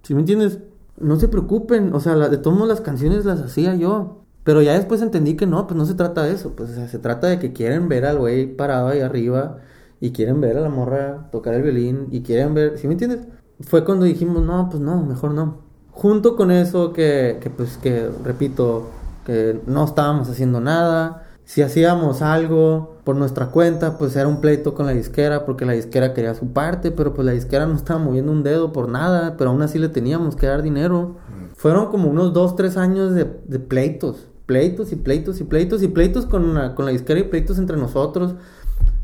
si 0.02 0.14
me 0.14 0.20
entiendes? 0.20 0.58
No 0.98 1.16
se 1.18 1.28
preocupen, 1.28 1.94
o 1.94 2.00
sea, 2.00 2.14
la- 2.16 2.28
de 2.28 2.38
todas 2.38 2.58
modos 2.58 2.70
las 2.70 2.80
canciones 2.80 3.24
las 3.24 3.40
hacía 3.40 3.74
yo. 3.76 4.18
Pero 4.44 4.60
ya 4.60 4.72
después 4.74 5.00
entendí 5.02 5.36
que 5.36 5.46
no, 5.46 5.66
pues 5.68 5.76
no 5.78 5.86
se 5.86 5.94
trata 5.94 6.24
de 6.24 6.32
eso, 6.32 6.54
pues 6.56 6.70
se 6.70 6.98
trata 6.98 7.28
de 7.28 7.38
que 7.38 7.52
quieren 7.52 7.88
ver 7.88 8.04
al 8.04 8.18
güey 8.18 8.46
parado 8.56 8.88
ahí 8.88 9.00
arriba 9.00 9.58
y 10.00 10.10
quieren 10.10 10.40
ver 10.40 10.56
a 10.56 10.60
la 10.60 10.68
morra 10.68 11.28
tocar 11.30 11.54
el 11.54 11.62
violín 11.62 12.08
y 12.10 12.22
quieren 12.22 12.52
ver, 12.54 12.76
¿sí 12.76 12.88
me 12.88 12.94
entiendes? 12.94 13.20
Fue 13.60 13.84
cuando 13.84 14.04
dijimos, 14.04 14.42
no, 14.42 14.68
pues 14.68 14.82
no, 14.82 15.00
mejor 15.04 15.32
no. 15.32 15.58
Junto 15.92 16.34
con 16.36 16.50
eso 16.50 16.92
que, 16.92 17.38
que 17.40 17.50
pues 17.50 17.76
que, 17.76 18.10
repito, 18.24 18.86
que 19.24 19.60
no 19.66 19.84
estábamos 19.84 20.28
haciendo 20.28 20.60
nada, 20.60 21.21
si 21.52 21.60
hacíamos 21.60 22.22
algo 22.22 22.96
por 23.04 23.14
nuestra 23.14 23.48
cuenta, 23.48 23.98
pues 23.98 24.16
era 24.16 24.26
un 24.26 24.40
pleito 24.40 24.72
con 24.72 24.86
la 24.86 24.92
disquera 24.92 25.44
porque 25.44 25.66
la 25.66 25.74
disquera 25.74 26.14
quería 26.14 26.34
su 26.34 26.54
parte, 26.54 26.92
pero 26.92 27.12
pues 27.12 27.26
la 27.26 27.32
disquera 27.32 27.66
no 27.66 27.74
estaba 27.74 28.00
moviendo 28.00 28.32
un 28.32 28.42
dedo 28.42 28.72
por 28.72 28.88
nada, 28.88 29.36
pero 29.36 29.50
aún 29.50 29.60
así 29.60 29.78
le 29.78 29.90
teníamos 29.90 30.34
que 30.34 30.46
dar 30.46 30.62
dinero. 30.62 31.16
Fueron 31.54 31.90
como 31.90 32.08
unos 32.08 32.32
dos, 32.32 32.56
tres 32.56 32.78
años 32.78 33.12
de, 33.12 33.26
de 33.44 33.58
pleitos, 33.58 34.28
pleitos 34.46 34.92
y 34.92 34.96
pleitos 34.96 35.42
y 35.42 35.44
pleitos 35.44 35.82
y 35.82 35.88
pleitos 35.88 36.24
con 36.24 36.54
la, 36.54 36.74
con 36.74 36.86
la 36.86 36.92
disquera 36.92 37.20
y 37.20 37.24
pleitos 37.24 37.58
entre 37.58 37.76
nosotros. 37.76 38.34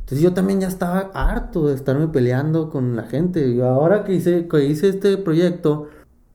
Entonces 0.01 0.23
yo 0.23 0.33
también 0.33 0.63
ya 0.63 0.69
estaba 0.69 1.11
harto 1.13 1.67
de 1.67 1.75
estarme 1.75 2.09
peleando 2.09 2.71
con 2.71 2.97
la 2.97 3.03
gente. 3.03 3.47
Y 3.47 3.61
ahora 3.61 4.05
que 4.05 4.15
hice, 4.15 4.49
que 4.49 4.65
hice 4.65 4.89
este 4.89 5.19
proyecto, 5.19 5.89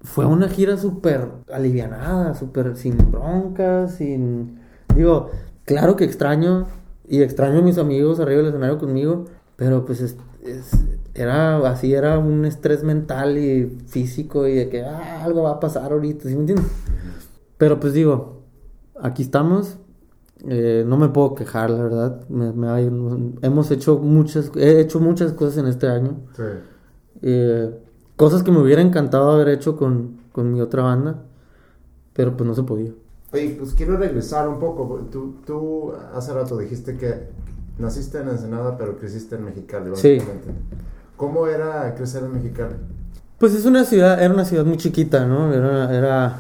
fue 0.04 0.28
una 0.28 0.47
gira 0.47 0.78
súper 0.78 1.28
alivianada, 1.52 2.36
súper 2.36 2.78
sin 2.78 2.97
broncas, 3.10 3.95
sin... 3.95 4.60
Digo, 4.95 5.32
claro 5.65 5.95
que 5.95 6.04
extraño 6.06 6.67
y 7.08 7.21
extraño 7.21 7.60
a 7.60 7.62
mis 7.62 7.78
amigos 7.78 8.19
arriba 8.19 8.39
del 8.39 8.47
escenario 8.49 8.78
conmigo, 8.78 9.26
pero 9.56 9.86
pues 9.86 10.02
es, 10.02 10.17
es- 10.43 10.71
era 11.15 11.58
así, 11.69 11.93
era 11.93 12.17
un 12.17 12.45
estrés 12.45 12.84
mental 12.84 13.38
y 13.38 13.78
físico 13.88 14.47
y 14.47 14.56
de 14.56 14.69
que 14.69 14.84
"Ah, 14.84 15.23
algo 15.23 15.43
va 15.43 15.52
a 15.52 15.60
pasar 15.60 15.91
ahorita, 15.91 16.28
¿sí 16.28 16.34
me 16.36 16.41
entiendes? 16.41 16.67
Pero 17.58 17.80
pues 17.80 17.93
digo, 17.93 18.41
aquí 18.99 19.21
estamos, 19.21 19.78
eh, 20.47 20.84
no 20.88 20.97
me 20.97 21.10
puedo 21.10 21.36
quejar, 21.36 21.69
la 21.69 21.84
verdad. 21.84 22.28
Me- 22.30 22.52
me 22.52 22.67
hemos 23.41 23.69
hecho 23.71 23.99
muchas, 23.99 24.52
he 24.56 24.80
hecho 24.82 24.99
muchas 24.99 25.34
cosas 25.34 25.58
en 25.60 25.67
este 25.67 25.88
año. 25.88 26.17
Sí. 26.36 26.43
Eh, 27.21 27.69
cosas 28.15 28.41
que 28.43 28.52
me 28.52 28.60
hubiera 28.60 28.82
encantado 28.82 29.32
haber 29.32 29.49
hecho 29.49 29.78
con, 29.78 30.17
con 30.32 30.52
mi 30.52 30.62
otra 30.62 30.82
banda, 30.84 31.21
pero 32.13 32.36
pues 32.36 32.47
no 32.47 32.56
se 32.56 32.63
podía. 32.63 32.91
Oye, 33.34 33.56
pues 33.58 33.74
quiero 33.74 33.98
regresar 33.98 34.48
un 34.48 34.60
poco. 34.60 35.08
Tú, 35.12 35.36
tú 35.46 35.93
hace 36.13 36.34
rato 36.34 36.58
dijiste 36.58 36.98
que 36.98 37.30
naciste 37.80 38.19
en 38.19 38.30
Ensenada, 38.30 38.78
pero 38.78 38.96
creciste 38.98 39.36
en 39.36 39.46
Mexicali, 39.46 39.89
Sí. 39.96 40.19
¿Cómo 41.17 41.48
era 41.48 41.96
crecer 41.96 42.24
en 42.24 42.34
Mexicali? 42.34 42.76
Pues 43.39 43.56
es 43.56 43.65
una 43.65 43.84
ciudad, 43.86 44.22
era 44.22 44.32
una 44.34 44.46
ciudad 44.46 44.65
muy 44.65 44.78
chiquita, 44.78 45.26
¿no? 45.26 45.52
Era, 45.52 45.91
era 45.93 46.38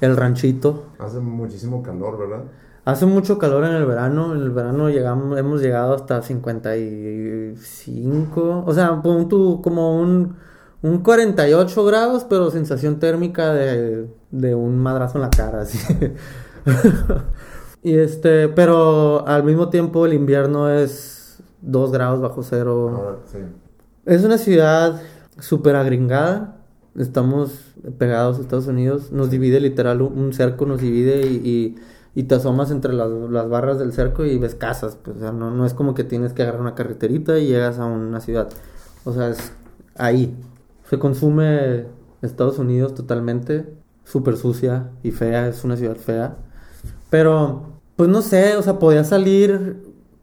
el 0.00 0.16
ranchito. 0.16 0.84
Hace 0.98 1.18
muchísimo 1.18 1.82
calor, 1.82 2.16
¿verdad? 2.18 2.44
Hace 2.84 3.04
mucho 3.04 3.36
calor 3.36 3.64
en 3.64 3.72
el 3.72 3.84
verano, 3.84 4.32
en 4.34 4.40
el 4.40 4.50
verano 4.50 4.88
llegamos, 4.88 5.36
hemos 5.38 5.60
llegado 5.60 5.94
hasta 5.94 6.22
55, 6.22 8.64
o 8.66 8.72
sea, 8.72 9.02
tú 9.28 9.60
como 9.62 10.00
un, 10.00 10.36
un 10.82 10.98
48 11.02 11.84
grados, 11.84 12.24
pero 12.28 12.50
sensación 12.50 12.98
térmica 13.00 13.52
de, 13.52 14.08
de 14.30 14.54
un 14.54 14.78
madrazo 14.78 15.18
en 15.18 15.22
la 15.22 15.30
cara, 15.30 15.62
así. 15.62 15.78
y 17.82 17.94
este, 17.94 18.48
pero 18.48 19.26
al 19.26 19.44
mismo 19.44 19.68
tiempo 19.70 20.06
el 20.06 20.12
invierno 20.14 20.70
es 20.70 21.38
2 21.62 21.92
grados 21.92 22.20
bajo 22.20 22.42
cero. 22.42 22.92
Ahora, 22.96 23.18
sí. 23.30 23.38
Es 24.06 24.24
una 24.24 24.38
ciudad 24.38 25.00
súper 25.38 25.76
agringada. 25.76 26.56
Estamos 26.96 27.74
pegados 27.98 28.38
a 28.38 28.40
Estados 28.42 28.66
Unidos. 28.66 29.12
Nos 29.12 29.30
divide 29.30 29.60
literal 29.60 30.02
un, 30.02 30.18
un 30.18 30.32
cerco, 30.32 30.66
nos 30.66 30.80
divide 30.80 31.26
y, 31.26 31.36
y- 31.44 31.76
y 32.14 32.24
te 32.24 32.34
asomas 32.34 32.72
entre 32.72 32.94
las, 32.94 33.08
las 33.10 33.48
barras 33.48 33.78
del 33.78 33.92
cerco 33.92 34.24
y 34.24 34.38
ves 34.38 34.56
casas. 34.56 34.96
Pues, 35.00 35.18
o 35.18 35.20
sea, 35.20 35.30
no, 35.30 35.52
no 35.52 35.64
es 35.64 35.72
como 35.74 35.94
que 35.94 36.02
tienes 36.02 36.32
que 36.32 36.42
agarrar 36.42 36.60
una 36.60 36.74
carreterita 36.74 37.38
y 37.38 37.46
llegas 37.46 37.78
a 37.78 37.84
una 37.84 38.20
ciudad. 38.20 38.48
O 39.04 39.12
sea, 39.12 39.28
es 39.28 39.52
ahí. 39.96 40.34
Se 40.88 40.98
consume 40.98 41.86
Estados 42.22 42.58
Unidos 42.58 42.94
totalmente. 42.94 43.66
Súper 44.04 44.36
sucia 44.36 44.90
y 45.02 45.10
fea. 45.10 45.48
Es 45.48 45.64
una 45.64 45.76
ciudad 45.76 45.96
fea. 45.96 46.36
Pero, 47.10 47.80
pues 47.96 48.08
no 48.08 48.22
sé, 48.22 48.56
o 48.56 48.62
sea, 48.62 48.78
podía 48.78 49.04
salir 49.04 49.82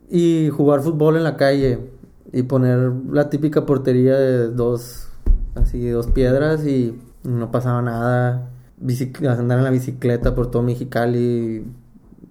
y 0.09 0.49
jugar 0.49 0.81
fútbol 0.81 1.17
en 1.17 1.23
la 1.23 1.37
calle 1.37 1.91
y 2.31 2.43
poner 2.43 2.91
la 3.11 3.29
típica 3.29 3.65
portería 3.65 4.15
de 4.17 4.49
dos, 4.49 5.09
así, 5.55 5.87
dos 5.89 6.07
piedras 6.07 6.65
y 6.65 6.99
no 7.23 7.51
pasaba 7.51 7.81
nada. 7.81 8.49
Bicic- 8.81 9.25
andar 9.27 9.59
en 9.59 9.63
la 9.63 9.69
bicicleta 9.69 10.35
por 10.35 10.51
todo 10.51 10.63
Mexicali 10.63 11.65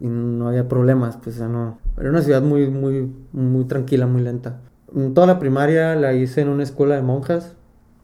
y, 0.01 0.07
no 0.07 0.49
había 0.49 0.69
problemas, 0.69 1.17
pues, 1.23 1.39
no. 1.41 1.79
Era 1.99 2.11
una 2.11 2.21
ciudad 2.23 2.43
muy, 2.43 2.69
muy, 2.69 3.11
muy 3.33 3.65
tranquila, 3.65 4.07
muy 4.07 4.23
lenta. 4.23 4.61
Toda 5.15 5.27
la 5.27 5.39
primaria 5.39 5.95
la 5.95 6.13
hice 6.13 6.43
en 6.43 6.49
una 6.49 6.63
escuela 6.63 6.97
de 6.97 7.03
monjas, 7.03 7.55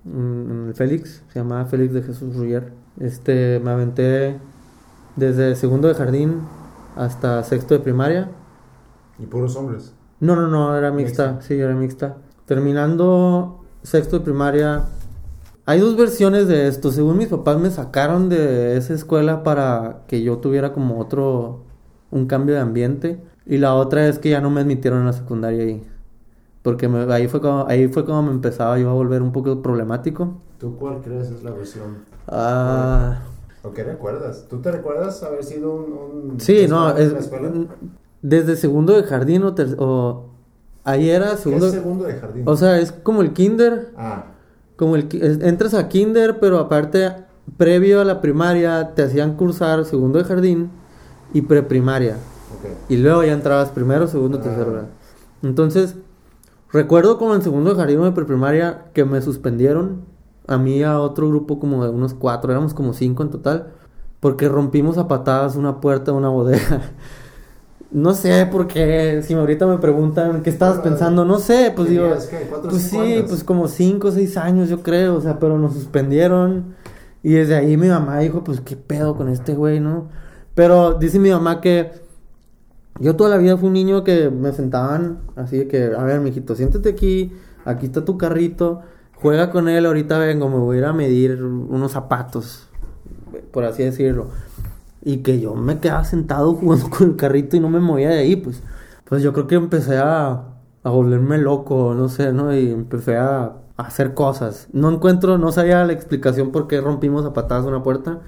en 0.04 0.66
el 0.68 0.74
Félix, 0.74 1.22
se 1.32 1.38
llamaba 1.38 1.64
Félix 1.66 1.92
de 1.94 2.02
Jesús 2.02 2.36
Ruyer. 2.36 2.72
Este, 2.98 3.60
me 3.60 3.70
aventé 3.70 4.38
desde 5.16 5.54
segundo 5.56 5.88
de 5.88 5.94
jardín 5.94 6.40
hasta 6.96 7.42
sexto 7.44 7.74
de 7.74 7.80
primaria. 7.80 8.30
Y 9.18 9.26
puros 9.26 9.56
hombres. 9.56 9.94
No, 10.20 10.36
no, 10.36 10.48
no, 10.48 10.76
era 10.76 10.90
mixta, 10.90 11.32
Mixta. 11.32 11.46
sí, 11.46 11.54
era 11.54 11.74
mixta. 11.74 12.16
Terminando 12.46 13.64
sexto 13.82 14.18
de 14.18 14.24
primaria, 14.24 14.84
hay 15.66 15.80
dos 15.80 15.96
versiones 15.96 16.48
de 16.48 16.68
esto. 16.68 16.90
Según 16.90 17.18
mis 17.18 17.28
papás 17.28 17.58
me 17.58 17.70
sacaron 17.70 18.28
de 18.28 18.76
esa 18.76 18.94
escuela 18.94 19.42
para 19.42 20.02
que 20.08 20.22
yo 20.22 20.38
tuviera 20.38 20.72
como 20.72 20.98
otro, 20.98 21.64
un 22.10 22.26
cambio 22.26 22.54
de 22.54 22.60
ambiente. 22.60 23.22
Y 23.46 23.58
la 23.58 23.74
otra 23.74 24.06
es 24.08 24.18
que 24.18 24.30
ya 24.30 24.40
no 24.40 24.50
me 24.50 24.60
admitieron 24.60 25.00
en 25.00 25.06
la 25.06 25.12
secundaria 25.12 25.62
ahí. 25.64 25.82
Porque 26.62 26.88
me- 26.88 27.12
ahí, 27.12 27.26
fue 27.28 27.40
como, 27.40 27.66
ahí 27.66 27.88
fue 27.88 28.04
como 28.04 28.22
me 28.22 28.30
empezaba 28.32 28.78
yo 28.78 28.90
a 28.90 28.92
volver 28.92 29.22
un 29.22 29.32
poco 29.32 29.62
problemático. 29.62 30.34
¿Tú 30.58 30.76
cuál 30.76 31.00
crees 31.02 31.30
es 31.30 31.42
la 31.42 31.52
versión? 31.52 31.98
Ah, 32.28 33.20
¿O 33.62 33.72
qué 33.72 33.82
recuerdas? 33.84 34.46
¿Tú 34.48 34.58
te 34.60 34.70
recuerdas 34.70 35.22
haber 35.22 35.42
sido 35.44 35.72
un... 35.74 36.30
un 36.32 36.40
Sí, 36.40 36.66
no, 36.68 36.96
es, 36.96 37.14
desde 38.22 38.56
segundo 38.56 38.94
de 38.94 39.02
jardín 39.04 39.42
o, 39.44 39.54
ter- 39.54 39.76
o 39.78 40.26
ahí 40.84 41.08
era 41.10 41.30
¿Qué 41.30 41.36
segundo, 41.38 41.66
es 41.66 41.72
segundo 41.72 42.04
de 42.04 42.14
jardín? 42.14 42.42
o 42.46 42.56
sea, 42.56 42.78
es 42.78 42.92
como 42.92 43.22
el 43.22 43.32
kinder, 43.32 43.92
Ah, 43.96 44.24
como 44.76 44.96
el 44.96 45.08
es- 45.12 45.40
entras 45.42 45.72
a 45.74 45.88
kinder, 45.88 46.38
pero 46.40 46.58
aparte 46.58 47.10
previo 47.56 48.00
a 48.00 48.04
la 48.04 48.20
primaria 48.20 48.92
te 48.94 49.02
hacían 49.02 49.34
cursar 49.36 49.84
segundo 49.86 50.18
de 50.18 50.24
jardín 50.24 50.70
y 51.32 51.42
preprimaria. 51.42 52.14
ok. 52.14 52.90
Y 52.90 52.96
luego 52.98 53.24
ya 53.24 53.32
entrabas 53.32 53.70
primero, 53.70 54.06
segundo, 54.06 54.38
Ah. 54.38 54.42
tercero. 54.42 54.72
grado. 54.72 54.86
Entonces, 55.42 55.96
recuerdo 56.72 57.18
como 57.18 57.34
en 57.34 57.42
segundo 57.42 57.70
de 57.70 57.76
jardín 57.76 58.02
de 58.02 58.12
preprimaria 58.12 58.84
que 58.94 59.04
me 59.04 59.20
suspendieron 59.22 60.04
a 60.46 60.58
mí 60.58 60.78
y 60.78 60.82
a 60.82 60.98
otro 61.00 61.28
grupo 61.28 61.58
como 61.60 61.84
de 61.84 61.90
unos 61.90 62.14
cuatro, 62.14 62.50
éramos 62.50 62.74
como 62.74 62.92
cinco 62.92 63.22
en 63.22 63.30
total, 63.30 63.68
porque 64.20 64.48
rompimos 64.48 64.98
a 64.98 65.08
patadas 65.08 65.56
una 65.56 65.80
puerta 65.80 66.12
de 66.12 66.18
una 66.18 66.28
bodega. 66.28 66.82
No 67.92 68.14
sé 68.14 68.46
por 68.46 68.68
qué, 68.68 69.20
si 69.24 69.34
ahorita 69.34 69.66
me 69.66 69.78
preguntan 69.78 70.42
qué 70.44 70.50
estabas 70.50 70.78
pensando, 70.78 71.24
no 71.24 71.40
sé, 71.40 71.72
pues 71.74 71.88
digo, 71.88 72.04
¿Tenías 72.04 72.26
qué, 72.28 72.46
cuatro 72.48 72.68
o 72.68 72.70
pues 72.70 72.82
sí, 72.84 72.96
años? 72.96 73.24
pues 73.28 73.42
como 73.42 73.66
cinco 73.66 74.08
o 74.08 74.10
seis 74.12 74.36
años 74.36 74.68
yo 74.68 74.80
creo, 74.82 75.16
o 75.16 75.20
sea, 75.20 75.40
pero 75.40 75.58
nos 75.58 75.74
suspendieron 75.74 76.76
y 77.22 77.32
desde 77.32 77.56
ahí 77.56 77.76
mi 77.76 77.88
mamá 77.88 78.20
dijo, 78.20 78.44
pues 78.44 78.60
qué 78.60 78.76
pedo 78.76 79.16
con 79.16 79.28
este 79.28 79.54
güey, 79.54 79.80
¿no? 79.80 80.08
Pero 80.54 80.94
dice 80.94 81.18
mi 81.18 81.30
mamá 81.30 81.60
que 81.60 81.90
yo 83.00 83.16
toda 83.16 83.30
la 83.30 83.38
vida 83.38 83.56
fui 83.56 83.68
un 83.68 83.72
niño 83.72 84.04
que 84.04 84.28
me 84.28 84.52
sentaban 84.52 85.20
así 85.34 85.56
de 85.56 85.68
que, 85.68 85.84
a 85.96 86.04
ver, 86.04 86.20
mijito, 86.20 86.54
siéntate 86.54 86.90
aquí, 86.90 87.32
aquí 87.64 87.86
está 87.86 88.04
tu 88.04 88.18
carrito, 88.18 88.82
juega 89.14 89.50
con 89.50 89.68
él, 89.68 89.86
ahorita 89.86 90.18
vengo, 90.18 90.50
me 90.50 90.58
voy 90.58 90.76
a 90.76 90.78
ir 90.80 90.84
a 90.84 90.92
medir 90.92 91.42
unos 91.42 91.92
zapatos, 91.92 92.68
por 93.52 93.64
así 93.64 93.82
decirlo. 93.82 94.28
Y 95.02 95.18
que 95.18 95.40
yo 95.40 95.54
me 95.54 95.78
quedaba 95.78 96.04
sentado 96.04 96.54
jugando 96.56 96.90
con 96.90 97.08
el 97.08 97.16
carrito 97.16 97.56
y 97.56 97.60
no 97.60 97.70
me 97.70 97.80
movía 97.80 98.10
de 98.10 98.18
ahí, 98.18 98.36
pues. 98.36 98.62
Pues 99.06 99.22
yo 99.22 99.32
creo 99.32 99.46
que 99.46 99.54
empecé 99.56 99.96
a, 99.96 100.44
a 100.82 100.90
volverme 100.90 101.38
loco, 101.38 101.94
no 101.94 102.08
sé, 102.08 102.32
¿no? 102.32 102.54
Y 102.54 102.70
empecé 102.70 103.16
a, 103.16 103.56
a 103.76 103.82
hacer 103.82 104.12
cosas. 104.14 104.68
No 104.72 104.90
encuentro, 104.90 105.38
no 105.38 105.52
sabía 105.52 105.84
la 105.84 105.94
explicación 105.94 106.52
por 106.52 106.68
qué 106.68 106.80
rompimos 106.82 107.24
a 107.24 107.32
patadas 107.32 107.64
una 107.64 107.82
puerta, 107.82 108.20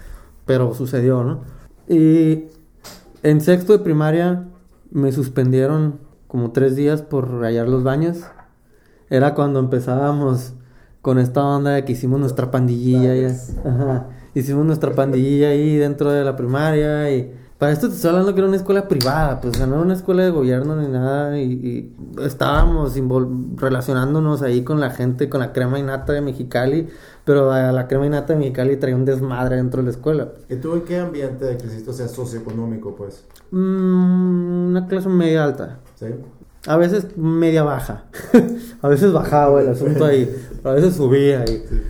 pero 0.47 0.75
sucedió, 0.75 1.23
¿no? 1.25 1.41
Y 1.89 2.47
en 3.23 3.41
sexto 3.43 3.75
de 3.75 3.79
primaria 3.81 4.49
me 4.93 5.13
suspendieron 5.13 6.01
como 6.29 6.53
tres 6.53 6.77
días 6.77 7.03
por 7.03 7.31
rayar 7.31 7.69
los 7.69 7.83
baños. 7.83 8.21
Era 9.11 9.35
cuando 9.35 9.61
empezábamos 9.61 10.55
con 11.03 11.19
esta 11.19 11.45
onda 11.45 11.73
de 11.73 11.85
que 11.85 11.93
hicimos 11.93 12.21
nuestra 12.21 12.51
pandillilla. 12.51 13.13
Ajá. 13.65 14.09
Hicimos 14.35 14.65
nuestra 14.65 14.93
pandillilla 14.93 15.49
ahí 15.49 15.77
dentro 15.77 16.11
de 16.11 16.25
la 16.25 16.37
primaria 16.37 17.11
y... 17.11 17.39
Para 17.59 17.71
esto 17.71 17.89
te 17.89 17.95
estoy 17.95 18.11
hablando 18.11 18.35
que 18.35 18.41
era 18.41 18.49
una 18.49 18.57
escuela 18.57 18.89
privada, 18.89 19.41
pues 19.41 19.55
o 19.55 19.57
sea, 19.57 19.69
no 19.69 19.75
era 19.75 19.85
una 19.85 19.95
escuela 19.95 20.25
de 20.25 20.31
gobierno 20.31 20.75
ni 20.75 20.89
nada 20.89 21.39
y, 21.39 21.53
y 21.53 21.97
estábamos 22.21 22.93
relacionándonos 23.55 24.43
ahí 24.43 24.65
con 24.65 24.81
la 24.81 24.91
gente, 24.91 25.29
con 25.29 25.39
la 25.39 25.53
crema 25.53 25.79
innata 25.79 26.13
de 26.13 26.23
Mexicali, 26.23 26.89
pero 27.25 27.53
a 27.53 27.71
la 27.71 27.87
crema 27.87 28.07
innata 28.07 28.33
de 28.33 28.41
Mexicali 28.41 28.77
traía 28.79 28.97
un 28.97 29.05
desmadre 29.05 29.55
dentro 29.57 29.81
de 29.81 29.85
la 29.85 29.91
escuela. 29.93 30.33
¿Y 30.49 30.57
tú 30.57 30.75
en 30.75 30.81
qué 30.81 30.99
ambiente 30.99 31.57
creciste? 31.57 31.89
O 31.89 31.93
sea, 31.93 32.09
socioeconómico, 32.09 32.97
pues. 32.97 33.25
Mm, 33.53 34.42
una 34.73 34.87
clase 34.87 35.09
media 35.09 35.45
alta. 35.45 35.79
¿Sí? 35.95 36.07
A 36.67 36.77
veces 36.77 37.17
media 37.17 37.63
baja. 37.63 38.05
a 38.83 38.89
veces 38.89 39.13
bajaba 39.13 39.61
el 39.61 39.69
asunto 39.69 40.05
ahí. 40.05 40.31
A 40.65 40.73
veces 40.73 40.97
subía 40.97 41.41
ahí. 41.41 41.65
Sí. 41.69 41.83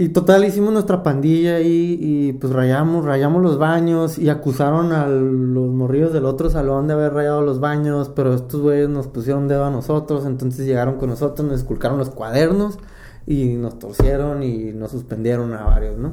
Y 0.00 0.08
total, 0.08 0.46
hicimos 0.46 0.72
nuestra 0.72 1.02
pandilla 1.02 1.56
ahí 1.56 1.98
y 2.00 2.32
pues 2.32 2.54
rayamos, 2.54 3.04
rayamos 3.04 3.42
los 3.42 3.58
baños 3.58 4.18
y 4.18 4.30
acusaron 4.30 4.92
a 4.92 5.06
los 5.06 5.68
morrillos 5.68 6.14
del 6.14 6.24
otro 6.24 6.48
salón 6.48 6.86
de 6.86 6.94
haber 6.94 7.12
rayado 7.12 7.42
los 7.42 7.60
baños, 7.60 8.10
pero 8.16 8.32
estos 8.32 8.62
güeyes 8.62 8.88
nos 8.88 9.08
pusieron 9.08 9.46
dedo 9.46 9.66
a 9.66 9.70
nosotros, 9.70 10.24
entonces 10.24 10.64
llegaron 10.64 10.96
con 10.96 11.10
nosotros, 11.10 11.46
nos 11.46 11.58
esculcaron 11.58 11.98
los 11.98 12.08
cuadernos 12.08 12.78
y 13.26 13.56
nos 13.56 13.78
torcieron 13.78 14.42
y 14.42 14.72
nos 14.72 14.90
suspendieron 14.90 15.52
a 15.52 15.64
varios, 15.64 15.98
¿no? 15.98 16.12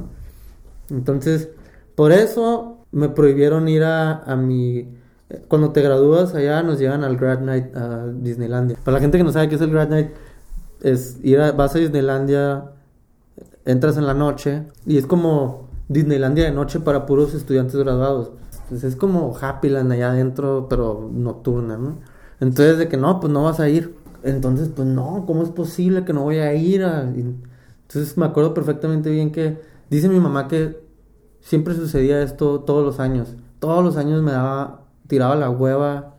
Entonces, 0.90 1.48
por 1.94 2.12
eso 2.12 2.84
me 2.92 3.08
prohibieron 3.08 3.70
ir 3.70 3.84
a, 3.84 4.22
a 4.22 4.36
mi... 4.36 4.97
Cuando 5.48 5.72
te 5.72 5.82
gradúas 5.82 6.34
allá 6.34 6.62
nos 6.62 6.78
llevan 6.78 7.04
al 7.04 7.16
Grad 7.16 7.40
Night 7.40 7.76
a 7.76 8.06
Disneylandia. 8.06 8.78
Para 8.82 8.96
la 8.96 9.00
gente 9.00 9.18
que 9.18 9.24
no 9.24 9.32
sabe 9.32 9.48
qué 9.48 9.56
es 9.56 9.60
el 9.60 9.70
Grad 9.70 9.88
Night, 9.88 10.08
es 10.80 11.18
ir 11.22 11.40
a, 11.40 11.52
vas 11.52 11.74
a 11.74 11.78
Disneylandia, 11.78 12.72
entras 13.64 13.98
en 13.98 14.06
la 14.06 14.14
noche 14.14 14.64
y 14.86 14.96
es 14.96 15.06
como 15.06 15.68
Disneylandia 15.88 16.44
de 16.44 16.52
noche 16.52 16.80
para 16.80 17.06
puros 17.06 17.34
estudiantes 17.34 17.76
graduados. 17.76 18.32
Pues 18.68 18.84
es 18.84 18.96
como 18.96 19.36
Happyland 19.38 19.92
allá 19.92 20.10
adentro, 20.10 20.66
pero 20.68 21.10
nocturna, 21.12 21.76
¿no? 21.76 21.98
Entonces 22.40 22.78
de 22.78 22.88
que 22.88 22.96
no, 22.96 23.20
pues 23.20 23.32
no 23.32 23.44
vas 23.44 23.60
a 23.60 23.68
ir. 23.68 23.96
Entonces, 24.22 24.68
pues 24.74 24.86
no, 24.86 25.24
¿cómo 25.26 25.42
es 25.42 25.50
posible 25.50 26.04
que 26.04 26.12
no 26.12 26.22
voy 26.22 26.38
a 26.38 26.52
ir? 26.54 26.82
Entonces 26.82 28.16
me 28.16 28.26
acuerdo 28.26 28.52
perfectamente 28.52 29.10
bien 29.10 29.32
que 29.32 29.60
dice 29.90 30.08
mi 30.08 30.20
mamá 30.20 30.48
que 30.48 30.82
siempre 31.40 31.74
sucedía 31.74 32.22
esto 32.22 32.60
todos 32.60 32.84
los 32.84 33.00
años. 33.00 33.34
Todos 33.58 33.82
los 33.84 33.96
años 33.96 34.22
me 34.22 34.32
daba, 34.32 34.87
tiraba 35.08 35.34
la 35.34 35.50
hueva 35.50 36.14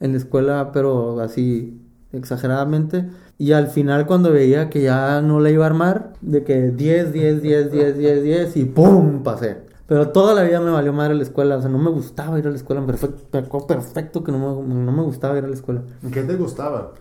en 0.00 0.12
la 0.12 0.18
escuela, 0.18 0.70
pero 0.72 1.20
así 1.20 1.80
exageradamente. 2.12 3.08
Y 3.38 3.52
al 3.52 3.68
final 3.68 4.06
cuando 4.06 4.30
veía 4.30 4.70
que 4.70 4.82
ya 4.82 5.20
no 5.22 5.40
la 5.40 5.50
iba 5.50 5.64
a 5.64 5.68
armar, 5.68 6.12
de 6.20 6.44
que 6.44 6.70
10, 6.70 7.12
10, 7.12 7.42
10, 7.42 7.72
10, 7.72 7.98
10, 7.98 8.22
10 8.22 8.56
y 8.56 8.64
¡pum! 8.64 9.22
pasé. 9.22 9.58
Pero 9.86 10.08
toda 10.08 10.34
la 10.34 10.42
vida 10.42 10.60
me 10.60 10.70
valió 10.70 10.92
madre 10.92 11.14
la 11.14 11.22
escuela, 11.22 11.56
o 11.56 11.60
sea, 11.60 11.70
no 11.70 11.78
me 11.78 11.90
gustaba 11.90 12.38
ir 12.38 12.46
a 12.46 12.50
la 12.50 12.56
escuela, 12.56 12.84
perfecto, 12.84 13.66
perfecto 13.66 14.24
que 14.24 14.32
no 14.32 14.62
me, 14.62 14.74
no 14.74 14.92
me 14.92 15.02
gustaba 15.02 15.38
ir 15.38 15.44
a 15.44 15.48
la 15.48 15.54
escuela. 15.54 15.82
¿Qué 16.12 16.22
te 16.22 16.34
gustaba 16.34 16.92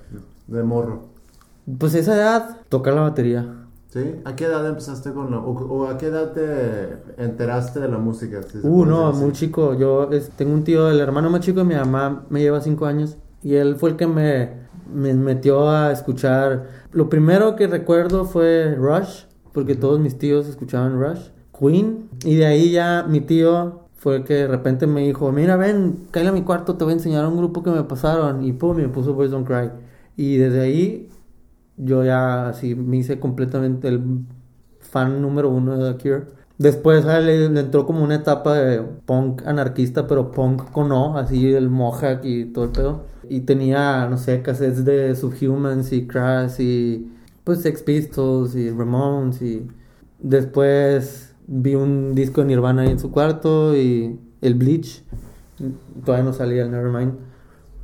de 0.47 0.63
morro? 0.63 1.05
Pues 1.79 1.95
esa 1.95 2.15
edad, 2.15 2.57
tocar 2.69 2.93
la 2.93 3.01
batería. 3.01 3.64
¿Sí? 3.95 4.15
¿A 4.25 4.35
qué 4.35 4.43
edad 4.43 4.67
empezaste 4.67 5.13
con 5.13 5.31
la... 5.31 5.37
o, 5.39 5.51
o 5.51 5.87
a 5.87 5.97
qué 5.97 6.07
edad 6.07 6.33
te 6.33 7.23
enteraste 7.23 7.79
de 7.79 7.87
la 7.87 7.97
música? 7.97 8.41
si 8.43 8.57
Uh, 8.61 8.85
no, 8.85 9.13
muy 9.13 9.31
chico. 9.31 9.73
Yo 9.73 10.11
es- 10.11 10.31
tengo 10.31 10.53
un 10.53 10.65
tío, 10.65 10.89
el 10.91 10.99
hermano 10.99 11.29
más 11.29 11.39
chico 11.39 11.59
de 11.59 11.65
mi 11.65 11.75
mamá, 11.75 12.25
me 12.29 12.41
lleva 12.41 12.59
cinco 12.59 12.85
años. 12.87 13.15
Y 13.41 13.55
él 13.55 13.77
fue 13.77 13.91
el 13.91 13.95
que 13.95 14.05
me, 14.05 14.49
me 14.93 15.13
metió 15.13 15.69
a 15.69 15.93
escuchar. 15.93 16.67
Lo 16.91 17.07
primero 17.09 17.55
que 17.55 17.67
recuerdo 17.67 18.25
fue 18.25 18.75
Rush, 18.75 19.23
porque 19.53 19.75
todos 19.75 20.01
mis 20.01 20.17
tíos 20.17 20.45
escuchaban 20.47 20.99
Rush. 20.99 21.29
Queen. 21.57 22.09
Y 22.25 22.35
de 22.35 22.47
ahí 22.47 22.71
ya 22.71 23.05
mi 23.07 23.21
tío 23.21 23.83
fue 23.95 24.17
el 24.17 24.23
que 24.25 24.33
de 24.33 24.47
repente 24.47 24.87
me 24.87 25.07
dijo, 25.07 25.31
mira, 25.31 25.55
ven, 25.55 25.99
cállate 26.11 26.31
a 26.31 26.33
mi 26.33 26.41
cuarto, 26.41 26.75
te 26.75 26.83
voy 26.83 26.91
a 26.91 26.97
enseñar 26.97 27.25
un 27.27 27.37
grupo 27.37 27.63
que 27.63 27.69
me 27.71 27.83
pasaron. 27.83 28.43
Y 28.43 28.51
pum, 28.51 28.75
me 28.75 28.89
puso 28.89 29.13
Boys 29.13 29.31
Don't 29.31 29.47
Cry. 29.47 29.69
Y 30.17 30.35
desde 30.35 30.59
ahí 30.59 31.09
yo 31.77 32.03
ya 32.03 32.49
así 32.49 32.75
me 32.75 32.97
hice 32.97 33.19
completamente 33.19 33.87
el 33.87 34.25
fan 34.79 35.21
número 35.21 35.49
uno 35.49 35.77
de 35.77 35.93
The 35.93 36.01
Cure. 36.01 36.25
Después 36.57 37.05
a 37.05 37.17
él 37.17 37.25
le, 37.25 37.49
le 37.49 37.59
entró 37.59 37.85
como 37.85 38.03
una 38.03 38.15
etapa 38.15 38.55
de 38.55 38.81
punk 38.81 39.45
anarquista, 39.45 40.07
pero 40.07 40.31
punk 40.31 40.71
con 40.71 40.91
O, 40.91 41.17
así 41.17 41.53
el 41.53 41.69
Mohawk 41.69 42.23
y 42.23 42.45
todo 42.45 42.65
el 42.65 42.71
pedo. 42.71 43.05
Y 43.29 43.41
tenía, 43.41 44.07
no 44.09 44.17
sé, 44.17 44.41
cassettes 44.41 44.85
de 44.85 45.15
Subhumans 45.15 45.91
y 45.91 46.07
Crash 46.07 46.61
y 46.61 47.11
pues 47.43 47.61
Sex 47.61 47.83
Pistols 47.83 48.55
y 48.55 48.69
Ramones 48.71 49.41
y 49.41 49.67
después 50.19 51.35
vi 51.47 51.75
un 51.75 52.15
disco 52.15 52.41
de 52.41 52.47
Nirvana 52.47 52.83
ahí 52.83 52.89
en 52.89 52.99
su 52.99 53.11
cuarto 53.11 53.75
y 53.75 54.19
el 54.41 54.55
Bleach. 54.55 55.03
Todavía 56.05 56.25
no 56.25 56.33
salía 56.33 56.63
el 56.63 56.71
Nevermind. 56.71 57.13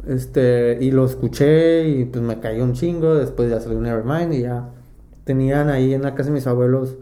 Este, 0.08 0.78
y 0.82 0.92
lo 0.92 1.06
escuché 1.06 1.88
y 1.88 2.06
pues 2.06 2.24
me 2.24 2.40
cayó 2.40 2.64
un 2.64 2.74
chingo. 2.74 3.16
Después 3.16 3.50
ya 3.50 3.60
salió 3.60 3.80
Nevermind 3.80 4.34
y 4.34 4.42
ya 4.42 4.70
tenían 5.24 5.70
ahí 5.70 5.94
en 5.94 6.02
la 6.02 6.16
casa 6.16 6.30
de 6.30 6.36
mis 6.36 6.48
abuelos 6.48 6.98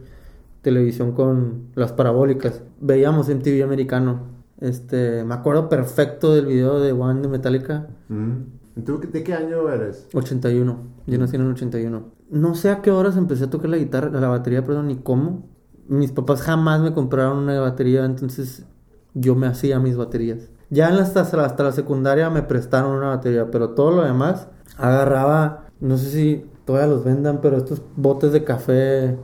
televisión 0.61 1.13
con 1.13 1.69
las 1.75 1.93
parabólicas. 1.93 2.61
Veíamos 2.79 3.29
MTV 3.29 3.63
americano. 3.63 4.39
Este, 4.59 5.23
me 5.23 5.33
acuerdo 5.33 5.69
perfecto 5.69 6.35
del 6.35 6.45
video 6.45 6.79
de 6.79 6.91
One 6.91 7.21
de 7.21 7.27
Metallica. 7.29 7.87
Mm. 8.09 8.83
¿Tú 8.85 8.99
de 8.99 9.23
qué 9.23 9.33
año 9.33 9.69
eres? 9.69 10.07
81. 10.13 10.77
Yo 11.07 11.17
nací 11.17 11.35
en 11.35 11.43
el 11.43 11.51
81. 11.51 12.03
No 12.29 12.55
sé 12.55 12.69
a 12.69 12.81
qué 12.81 12.91
horas 12.91 13.17
empecé 13.17 13.45
a 13.45 13.49
tocar 13.49 13.69
la 13.69 13.77
guitarra, 13.77 14.09
la 14.19 14.27
batería, 14.27 14.63
perdón, 14.63 14.87
ni 14.87 14.97
cómo. 14.97 15.47
Mis 15.87 16.11
papás 16.11 16.41
jamás 16.41 16.81
me 16.81 16.93
compraron 16.93 17.39
una 17.39 17.59
batería, 17.59 18.05
entonces 18.05 18.65
yo 19.13 19.35
me 19.35 19.47
hacía 19.47 19.79
mis 19.79 19.97
baterías. 19.97 20.49
Ya 20.69 20.89
en 20.89 20.97
la, 20.97 21.03
hasta, 21.03 21.21
hasta 21.21 21.63
la 21.63 21.71
secundaria 21.71 22.29
me 22.29 22.43
prestaron 22.43 22.91
una 22.91 23.09
batería, 23.09 23.49
pero 23.51 23.69
todo 23.71 23.91
lo 23.91 24.03
demás 24.03 24.47
agarraba, 24.77 25.65
no 25.79 25.97
sé 25.97 26.09
si 26.11 26.45
todavía 26.65 26.87
los 26.93 27.03
vendan, 27.03 27.39
pero 27.41 27.57
estos 27.57 27.81
botes 27.95 28.31
de 28.31 28.43
café 28.43 29.17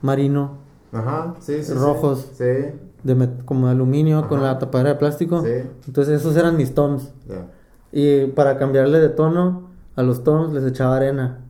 marino, 0.00 0.58
Ajá, 0.92 1.34
sí. 1.40 1.60
Rojos. 1.74 2.30
Sí, 2.34 2.44
de 3.02 3.28
como 3.44 3.66
de 3.66 3.72
aluminio 3.72 4.28
con 4.28 4.42
la 4.42 4.58
tapadera 4.58 4.90
de 4.90 4.96
plástico. 4.96 5.42
Sí. 5.42 5.68
Entonces 5.86 6.20
esos 6.20 6.36
eran 6.36 6.56
mis 6.56 6.74
toms. 6.74 7.12
Y 7.92 8.26
para 8.28 8.56
cambiarle 8.58 9.00
de 9.00 9.08
tono 9.10 9.70
a 9.96 10.02
los 10.02 10.22
toms 10.24 10.52
les 10.52 10.64
echaba 10.64 10.96
arena. 10.96 11.40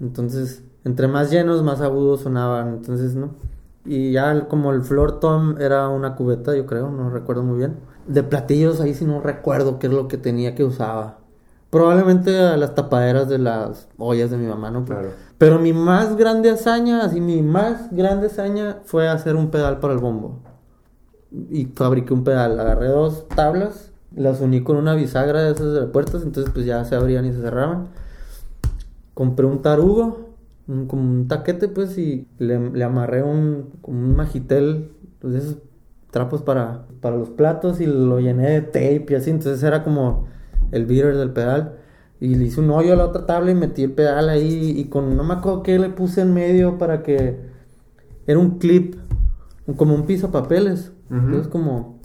Entonces, 0.00 0.64
entre 0.84 1.08
más 1.08 1.30
llenos, 1.30 1.62
más 1.62 1.80
agudos 1.80 2.20
sonaban. 2.22 2.68
Entonces, 2.74 3.14
¿no? 3.14 3.30
Y 3.84 4.12
ya 4.12 4.32
el- 4.32 4.48
como 4.48 4.72
el 4.72 4.82
floor 4.82 5.20
tom 5.20 5.56
era 5.60 5.88
una 5.88 6.14
cubeta, 6.14 6.54
yo 6.54 6.66
creo, 6.66 6.90
no 6.90 7.10
recuerdo 7.10 7.42
muy 7.42 7.58
bien. 7.58 7.76
De 8.08 8.22
platillos 8.24 8.80
ahí 8.80 8.94
sí 8.94 9.04
no 9.04 9.20
recuerdo 9.20 9.78
qué 9.78 9.86
es 9.86 9.92
lo 9.92 10.08
que 10.08 10.16
tenía 10.18 10.54
que 10.56 10.64
usaba. 10.64 11.18
Probablemente 11.70 12.36
a 12.38 12.56
las 12.56 12.74
tapaderas 12.74 13.28
de 13.28 13.38
las 13.38 13.88
ollas 13.98 14.30
de 14.30 14.38
mi 14.38 14.46
mamá, 14.46 14.70
¿no? 14.70 14.84
Claro. 14.86 15.10
Pero 15.36 15.58
mi 15.58 15.72
más 15.74 16.16
grande 16.16 16.50
hazaña, 16.50 17.04
así 17.04 17.20
mi 17.20 17.42
más 17.42 17.94
grande 17.94 18.28
hazaña 18.28 18.78
fue 18.84 19.08
hacer 19.08 19.36
un 19.36 19.50
pedal 19.50 19.78
para 19.78 19.92
el 19.92 20.00
bombo. 20.00 20.40
Y 21.50 21.66
fabriqué 21.66 22.14
un 22.14 22.24
pedal. 22.24 22.58
Agarré 22.58 22.88
dos 22.88 23.28
tablas, 23.28 23.92
las 24.16 24.40
uní 24.40 24.62
con 24.62 24.76
una 24.78 24.94
bisagra 24.94 25.42
de 25.42 25.52
esas 25.52 25.74
de 25.74 25.82
puertas, 25.86 26.22
entonces 26.22 26.50
pues 26.54 26.64
ya 26.64 26.82
se 26.86 26.94
abrían 26.96 27.26
y 27.26 27.32
se 27.32 27.42
cerraban. 27.42 27.88
Compré 29.14 29.46
un 29.46 29.60
tarugo, 29.62 30.28
un- 30.68 30.86
como 30.86 31.02
un 31.02 31.28
taquete 31.28 31.68
pues, 31.68 31.98
y 31.98 32.26
le, 32.38 32.70
le 32.70 32.84
amarré 32.84 33.22
un, 33.22 33.70
como 33.82 33.98
un 33.98 34.16
magitel, 34.16 34.92
pues, 35.20 35.34
esos 35.34 35.56
trapos 36.10 36.42
para, 36.42 36.86
para 37.00 37.16
los 37.16 37.30
platos 37.30 37.80
y 37.80 37.86
lo 37.86 38.20
llené 38.20 38.50
de 38.50 38.60
tape 38.62 39.06
y 39.10 39.14
así, 39.14 39.30
entonces 39.30 39.62
era 39.62 39.82
como 39.84 40.26
el 40.72 40.86
beater 40.86 41.16
del 41.16 41.30
pedal. 41.30 41.76
Y 42.20 42.34
le 42.34 42.46
hice 42.46 42.60
un 42.60 42.70
hoyo 42.70 42.94
a 42.94 42.96
la 42.96 43.04
otra 43.04 43.26
tabla 43.26 43.52
y 43.52 43.54
metí 43.54 43.84
el 43.84 43.92
pedal 43.92 44.28
ahí 44.28 44.74
y 44.76 44.84
con 44.86 45.16
no 45.16 45.22
me 45.22 45.34
acuerdo 45.34 45.62
qué 45.62 45.78
le 45.78 45.88
puse 45.88 46.22
en 46.22 46.34
medio 46.34 46.76
para 46.76 47.02
que 47.04 47.38
era 48.26 48.38
un 48.38 48.58
clip, 48.58 48.96
como 49.76 49.94
un 49.94 50.04
piso 50.04 50.32
papeles. 50.32 50.90
Ujú. 51.10 51.18
Entonces 51.20 51.48
como 51.48 52.00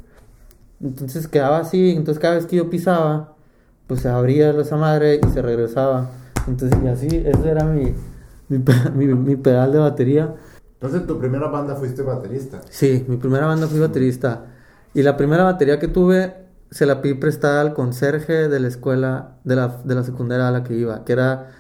entonces 0.79 1.27
quedaba 1.27 1.59
así, 1.59 1.91
entonces 1.91 2.21
cada 2.21 2.35
vez 2.35 2.45
que 2.45 2.57
yo 2.57 2.69
pisaba, 2.69 3.35
pues 3.87 4.01
se 4.01 4.09
abría 4.09 4.51
esa 4.51 4.77
madre 4.77 5.19
y 5.25 5.29
se 5.29 5.41
regresaba. 5.41 6.11
Entonces 6.47 6.77
y 6.83 6.87
así, 6.87 7.07
ese 7.07 7.49
era 7.49 7.63
mi 7.63 7.93
mi, 8.49 8.59
mi, 8.95 9.13
mi 9.13 9.35
pedal 9.35 9.71
de 9.71 9.79
batería. 9.79 10.35
Entonces, 10.84 11.07
tu 11.07 11.17
primera 11.17 11.47
banda 11.47 11.75
fuiste 11.75 12.01
baterista. 12.01 12.59
Sí, 12.69 13.05
mi 13.07 13.15
primera 13.15 13.45
banda 13.45 13.67
fui 13.67 13.79
baterista. 13.79 14.47
Y 14.93 15.01
la 15.01 15.15
primera 15.15 15.45
batería 15.45 15.79
que 15.79 15.88
tuve 15.88 16.36
se 16.71 16.86
la 16.86 17.01
pedí 17.01 17.13
prestada 17.13 17.61
al 17.61 17.73
conserje 17.73 18.49
de 18.49 18.59
la 18.59 18.67
escuela, 18.67 19.38
de 19.45 19.55
la, 19.55 19.69
de 19.86 19.95
la 19.95 20.03
secundaria 20.03 20.47
a 20.47 20.51
la 20.51 20.63
que 20.65 20.73
iba, 20.75 21.05
que 21.05 21.13
era, 21.13 21.51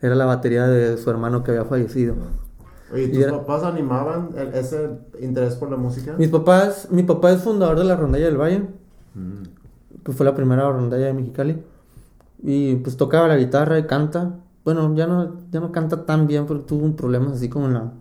era 0.00 0.14
la 0.14 0.24
batería 0.24 0.66
de 0.66 0.96
su 0.96 1.10
hermano 1.10 1.44
que 1.44 1.50
había 1.50 1.66
fallecido. 1.66 2.14
Oye, 2.92 3.04
Y 3.04 3.08
¿tus 3.12 3.22
era- 3.22 3.32
papás 3.32 3.64
animaban 3.64 4.30
el- 4.34 4.54
ese 4.54 4.88
interés 5.20 5.56
por 5.56 5.70
la 5.70 5.76
música? 5.76 6.14
Mis 6.16 6.28
papás, 6.30 6.88
mi 6.90 7.02
papá 7.02 7.32
es 7.32 7.42
fundador 7.42 7.78
de 7.78 7.84
la 7.84 7.96
Rondalla 7.96 8.24
del 8.24 8.36
Valle, 8.40 8.62
Mm. 9.14 9.42
que 10.04 10.12
fue 10.12 10.24
la 10.24 10.34
primera 10.34 10.62
rondalla 10.70 11.04
de 11.06 11.12
Mexicali. 11.12 11.62
Y 12.42 12.76
pues 12.76 12.96
tocaba 12.96 13.28
la 13.28 13.36
guitarra 13.36 13.78
y 13.78 13.84
canta. 13.86 14.36
Bueno, 14.64 14.94
ya 14.94 15.06
no, 15.06 15.36
ya 15.50 15.60
no 15.60 15.70
canta 15.70 16.06
tan 16.06 16.26
bien 16.26 16.46
porque 16.46 16.64
tuvo 16.64 16.84
un 16.86 16.96
problemas 16.96 17.34
así 17.34 17.48
como 17.50 17.66
en, 17.66 17.74
la, 17.74 17.92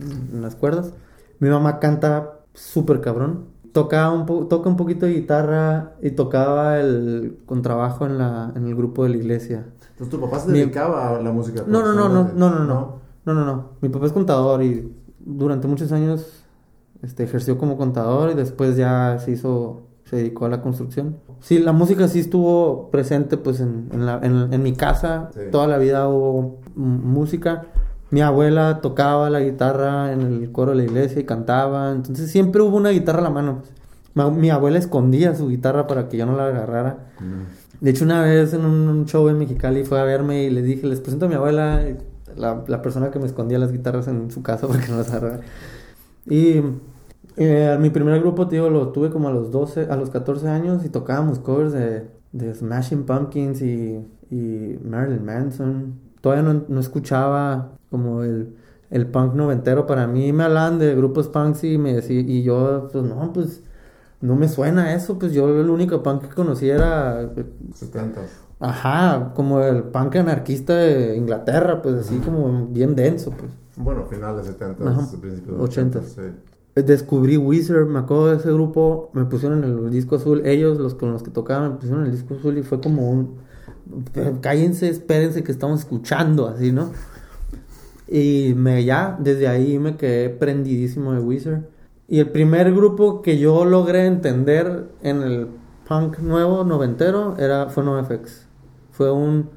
en 0.00 0.42
las 0.42 0.54
cuerdas. 0.56 0.92
Mi 1.38 1.48
mamá 1.48 1.78
canta 1.80 2.40
súper 2.54 3.00
cabrón. 3.00 3.50
Tocaba 3.72 4.12
un 4.12 4.26
po- 4.26 4.46
toca 4.48 4.68
un 4.68 4.76
poquito 4.76 5.06
de 5.06 5.12
guitarra 5.14 5.94
y 6.02 6.10
tocaba 6.10 6.78
el 6.78 7.38
contrabajo 7.46 8.04
en, 8.06 8.18
la, 8.18 8.52
en 8.54 8.66
el 8.66 8.74
grupo 8.74 9.04
de 9.04 9.10
la 9.10 9.16
iglesia. 9.16 9.66
Entonces, 9.92 10.08
tu 10.10 10.20
papá 10.20 10.38
se 10.40 10.50
Mi- 10.50 10.58
dedicaba 10.60 11.16
a 11.16 11.22
la 11.22 11.32
música. 11.32 11.64
No, 11.66 11.80
no, 11.82 11.94
no, 11.94 12.08
no, 12.08 12.24
no, 12.34 12.50
no, 12.50 12.64
no, 12.64 12.98
no, 13.24 13.34
no, 13.34 13.44
no. 13.46 13.68
Mi 13.80 13.88
papá 13.88 14.06
es 14.06 14.12
contador 14.12 14.62
y 14.62 14.92
durante 15.24 15.68
muchos 15.68 15.90
años 15.92 16.44
este, 17.02 17.22
ejerció 17.24 17.56
como 17.56 17.76
contador 17.78 18.30
y 18.30 18.34
después 18.34 18.76
ya 18.76 19.18
se 19.18 19.30
hizo, 19.32 19.82
se 20.04 20.16
dedicó 20.16 20.44
a 20.44 20.48
la 20.50 20.60
construcción. 20.60 21.16
Sí, 21.40 21.58
la 21.58 21.72
música 21.72 22.08
sí 22.08 22.20
estuvo 22.20 22.90
presente 22.90 23.38
pues 23.38 23.60
en, 23.60 23.88
en, 23.92 24.04
la- 24.04 24.20
en- 24.22 24.52
en 24.52 24.62
mi 24.62 24.74
casa, 24.74 25.30
Sí. 25.32 25.40
toda 25.50 25.66
la 25.66 25.78
vida 25.78 26.08
hubo 26.08 26.60
música. 26.76 27.66
Mi 28.12 28.20
abuela 28.20 28.80
tocaba 28.80 29.28
la 29.30 29.40
guitarra 29.40 30.12
en 30.12 30.20
el 30.20 30.52
coro 30.52 30.70
de 30.70 30.76
la 30.76 30.84
iglesia 30.84 31.20
y 31.20 31.24
cantaba, 31.24 31.90
entonces 31.92 32.30
siempre 32.30 32.62
hubo 32.62 32.76
una 32.76 32.90
guitarra 32.90 33.18
a 33.20 33.22
la 33.22 33.30
mano. 33.30 33.62
Ma- 34.14 34.30
Mi 34.30 34.50
abuela 34.50 34.78
escondía 34.78 35.34
su 35.34 35.48
guitarra 35.48 35.86
para 35.86 36.08
que 36.08 36.18
yo 36.18 36.26
no 36.26 36.36
la 36.36 36.46
agarrara. 36.48 36.98
Mm. 37.18 37.82
De 37.84 37.90
hecho, 37.90 38.04
una 38.04 38.22
vez 38.22 38.52
en 38.54 38.64
un, 38.64 39.06
show 39.06 39.28
en 39.28 39.38
Mexicali 39.38 39.82
fue 39.84 39.98
a 39.98 40.04
verme 40.04 40.44
y 40.44 40.50
le 40.50 40.62
dije, 40.62 40.86
les 40.86 41.00
presento 41.00 41.24
a 41.26 41.28
mi 41.28 41.34
abuela, 41.34 41.82
la, 42.36 42.62
la 42.68 42.82
persona 42.82 43.10
que 43.10 43.18
me 43.18 43.26
escondía 43.26 43.58
las 43.58 43.72
guitarras 43.72 44.06
en 44.08 44.30
su 44.30 44.42
casa 44.42 44.66
para 44.68 44.78
que 44.80 44.92
no 44.92 44.98
las 44.98 45.10
agarrara. 45.10 45.40
Y 46.26 46.60
eh, 47.36 47.76
mi 47.80 47.88
primer 47.90 48.20
grupo, 48.20 48.46
tío, 48.46 48.68
lo 48.70 48.88
tuve 48.88 49.10
como 49.10 49.28
a 49.28 49.32
los 49.32 49.50
12, 49.50 49.86
a 49.90 49.96
los 49.96 50.10
14 50.10 50.48
años 50.48 50.84
y 50.84 50.90
tocábamos 50.90 51.38
covers 51.38 51.72
de, 51.72 52.06
de 52.32 52.54
Smashing 52.54 53.04
Pumpkins 53.04 53.62
y, 53.62 54.06
y 54.30 54.78
Marilyn 54.84 55.24
Manson. 55.24 55.94
Todavía 56.20 56.44
no, 56.44 56.62
no 56.68 56.78
escuchaba 56.78 57.72
como 57.92 58.24
el, 58.24 58.56
el 58.90 59.06
punk 59.06 59.34
noventero. 59.34 59.86
Para 59.86 60.08
mí 60.08 60.32
me 60.32 60.42
hablaban 60.42 60.80
de 60.80 60.96
grupos 60.96 61.28
punks 61.28 61.62
y, 61.62 61.78
me 61.78 61.94
decía, 61.94 62.18
y 62.18 62.42
yo, 62.42 62.88
pues 62.90 63.04
no, 63.04 63.32
pues 63.32 63.62
no 64.20 64.34
me 64.34 64.48
suena 64.48 64.92
eso. 64.94 65.16
Pues 65.20 65.32
yo 65.32 65.48
el 65.60 65.70
único 65.70 66.02
punk 66.02 66.22
que 66.22 66.34
conocía 66.34 66.74
era 66.74 67.30
70. 67.74 68.20
Ajá, 68.58 69.32
como 69.34 69.60
el 69.60 69.84
punk 69.84 70.16
anarquista 70.16 70.74
de 70.74 71.16
Inglaterra, 71.16 71.80
pues 71.82 71.94
así 71.96 72.16
como 72.18 72.66
bien 72.66 72.96
denso, 72.96 73.30
pues. 73.30 73.52
Bueno, 73.76 74.04
finales 74.10 74.46
70, 74.46 74.82
Ajá. 74.88 74.98
principios 74.98 75.46
de 75.46 75.52
80. 75.52 75.98
80. 75.98 76.02
Sí. 76.02 76.82
Descubrí 76.82 77.36
Wizard, 77.36 77.86
me 77.86 77.98
acuerdo 77.98 78.28
de 78.28 78.36
ese 78.36 78.50
grupo, 78.52 79.10
me 79.12 79.24
pusieron 79.26 79.62
en 79.64 79.70
el 79.84 79.90
disco 79.90 80.16
azul, 80.16 80.42
ellos, 80.46 80.78
los 80.78 80.94
con 80.94 81.12
los 81.12 81.22
que 81.22 81.30
tocaban, 81.30 81.72
me 81.72 81.76
pusieron 81.76 82.00
en 82.00 82.06
el 82.06 82.12
disco 82.12 82.34
azul 82.34 82.56
y 82.56 82.62
fue 82.62 82.80
como 82.80 83.10
un... 83.10 83.36
"Pero 84.14 84.40
Cállense, 84.40 84.88
espérense 84.88 85.42
que 85.42 85.52
estamos 85.52 85.80
escuchando, 85.80 86.48
así, 86.48 86.72
¿no? 86.72 86.90
Y 88.12 88.52
me 88.54 88.84
ya, 88.84 89.16
desde 89.18 89.48
ahí 89.48 89.78
me 89.78 89.96
quedé 89.96 90.28
prendidísimo 90.28 91.14
de 91.14 91.20
Wizard. 91.20 91.62
Y 92.08 92.18
el 92.18 92.28
primer 92.28 92.70
grupo 92.74 93.22
que 93.22 93.38
yo 93.38 93.64
logré 93.64 94.04
entender 94.04 94.90
en 95.02 95.22
el 95.22 95.46
punk 95.88 96.18
nuevo, 96.18 96.62
noventero, 96.62 97.38
era, 97.38 97.70
fue 97.70 97.82
NoFX. 97.84 98.46
Fue 98.90 99.10
un, 99.10 99.48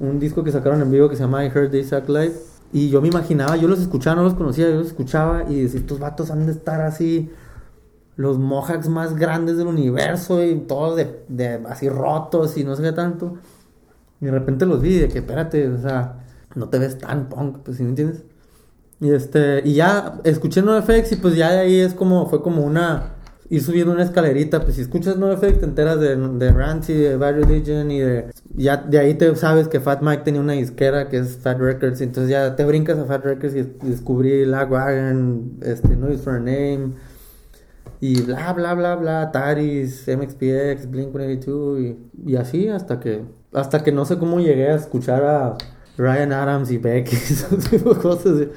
un 0.00 0.18
disco 0.18 0.42
que 0.42 0.50
sacaron 0.50 0.80
en 0.80 0.90
vivo 0.90 1.10
que 1.10 1.16
se 1.16 1.22
llama 1.22 1.44
I 1.44 1.48
Heard 1.48 1.70
They 1.70 1.84
Suck 1.84 2.08
Live. 2.08 2.32
Y 2.72 2.88
yo 2.88 3.02
me 3.02 3.08
imaginaba, 3.08 3.56
yo 3.56 3.68
los 3.68 3.80
escuchaba, 3.80 4.16
no 4.16 4.22
los 4.22 4.32
conocía, 4.32 4.70
yo 4.70 4.76
los 4.76 4.86
escuchaba 4.86 5.44
y 5.50 5.60
decía, 5.60 5.80
estos 5.80 5.98
vatos 5.98 6.30
han 6.30 6.46
de 6.46 6.52
estar 6.52 6.80
así, 6.80 7.30
los 8.16 8.38
mohawks 8.38 8.88
más 8.88 9.16
grandes 9.16 9.58
del 9.58 9.66
universo 9.66 10.42
y 10.42 10.60
todos 10.60 10.96
de, 10.96 11.24
de 11.28 11.60
así 11.68 11.90
rotos 11.90 12.56
y 12.56 12.64
no 12.64 12.74
sé 12.74 12.84
qué 12.84 12.92
tanto. 12.92 13.34
Y 14.18 14.24
de 14.24 14.30
repente 14.30 14.64
los 14.64 14.80
vi 14.80 14.98
de 14.98 15.08
que, 15.08 15.18
espérate, 15.18 15.68
o 15.68 15.78
sea, 15.78 16.21
no 16.54 16.68
te 16.68 16.78
ves 16.78 16.98
tan 16.98 17.28
punk, 17.28 17.58
pues, 17.64 17.76
¿sí 17.76 17.82
me 17.82 17.90
entiendes? 17.90 18.22
Y 19.00 19.10
este, 19.10 19.62
y 19.64 19.74
ya 19.74 20.20
escuché 20.24 20.62
NoFX 20.62 21.12
y 21.12 21.16
pues 21.16 21.34
ya 21.34 21.50
de 21.50 21.58
ahí 21.58 21.80
es 21.80 21.92
como, 21.92 22.28
fue 22.28 22.40
como 22.40 22.62
una, 22.62 23.14
ir 23.50 23.60
subiendo 23.62 23.92
una 23.92 24.04
escalerita, 24.04 24.62
pues 24.62 24.76
si 24.76 24.82
escuchas 24.82 25.16
NoFX 25.16 25.58
te 25.58 25.64
enteras 25.64 25.98
de, 25.98 26.16
de 26.16 26.52
Rancid, 26.52 26.94
de 26.94 27.16
Bad 27.16 27.34
Religion 27.34 27.90
y 27.90 27.98
de, 27.98 28.30
ya 28.54 28.76
de 28.76 28.98
ahí 29.00 29.14
te 29.14 29.34
sabes 29.34 29.66
que 29.66 29.80
Fat 29.80 30.02
Mike 30.02 30.22
tenía 30.22 30.40
una 30.40 30.52
disquera 30.52 31.08
que 31.08 31.18
es 31.18 31.36
Fat 31.38 31.58
Records, 31.58 32.00
entonces 32.00 32.30
ya 32.30 32.54
te 32.54 32.64
brincas 32.64 32.96
a 32.98 33.04
Fat 33.04 33.24
Records 33.24 33.56
y 33.56 33.62
descubrí 33.88 34.44
Lagwagon, 34.46 35.58
este, 35.62 35.96
No 35.96 36.06
Use 36.06 36.22
for 36.22 36.34
a 36.34 36.38
Name, 36.38 36.92
y 38.00 38.22
bla 38.22 38.52
bla 38.52 38.74
bla 38.74 38.94
bla, 38.94 39.22
Ataris, 39.22 40.06
MXPX, 40.06 40.88
Blink-182 40.90 41.80
y, 41.80 42.30
y 42.30 42.36
así 42.36 42.68
hasta 42.68 43.00
que 43.00 43.22
hasta 43.52 43.82
que 43.82 43.92
no 43.92 44.04
sé 44.04 44.18
cómo 44.18 44.40
llegué 44.40 44.70
a 44.70 44.76
escuchar 44.76 45.24
a 45.24 45.56
Ryan 45.96 46.32
Adams 46.32 46.70
y 46.70 46.78
Beck 46.78 47.12
y 47.72 47.76
de 47.76 47.82
cosas. 47.82 48.48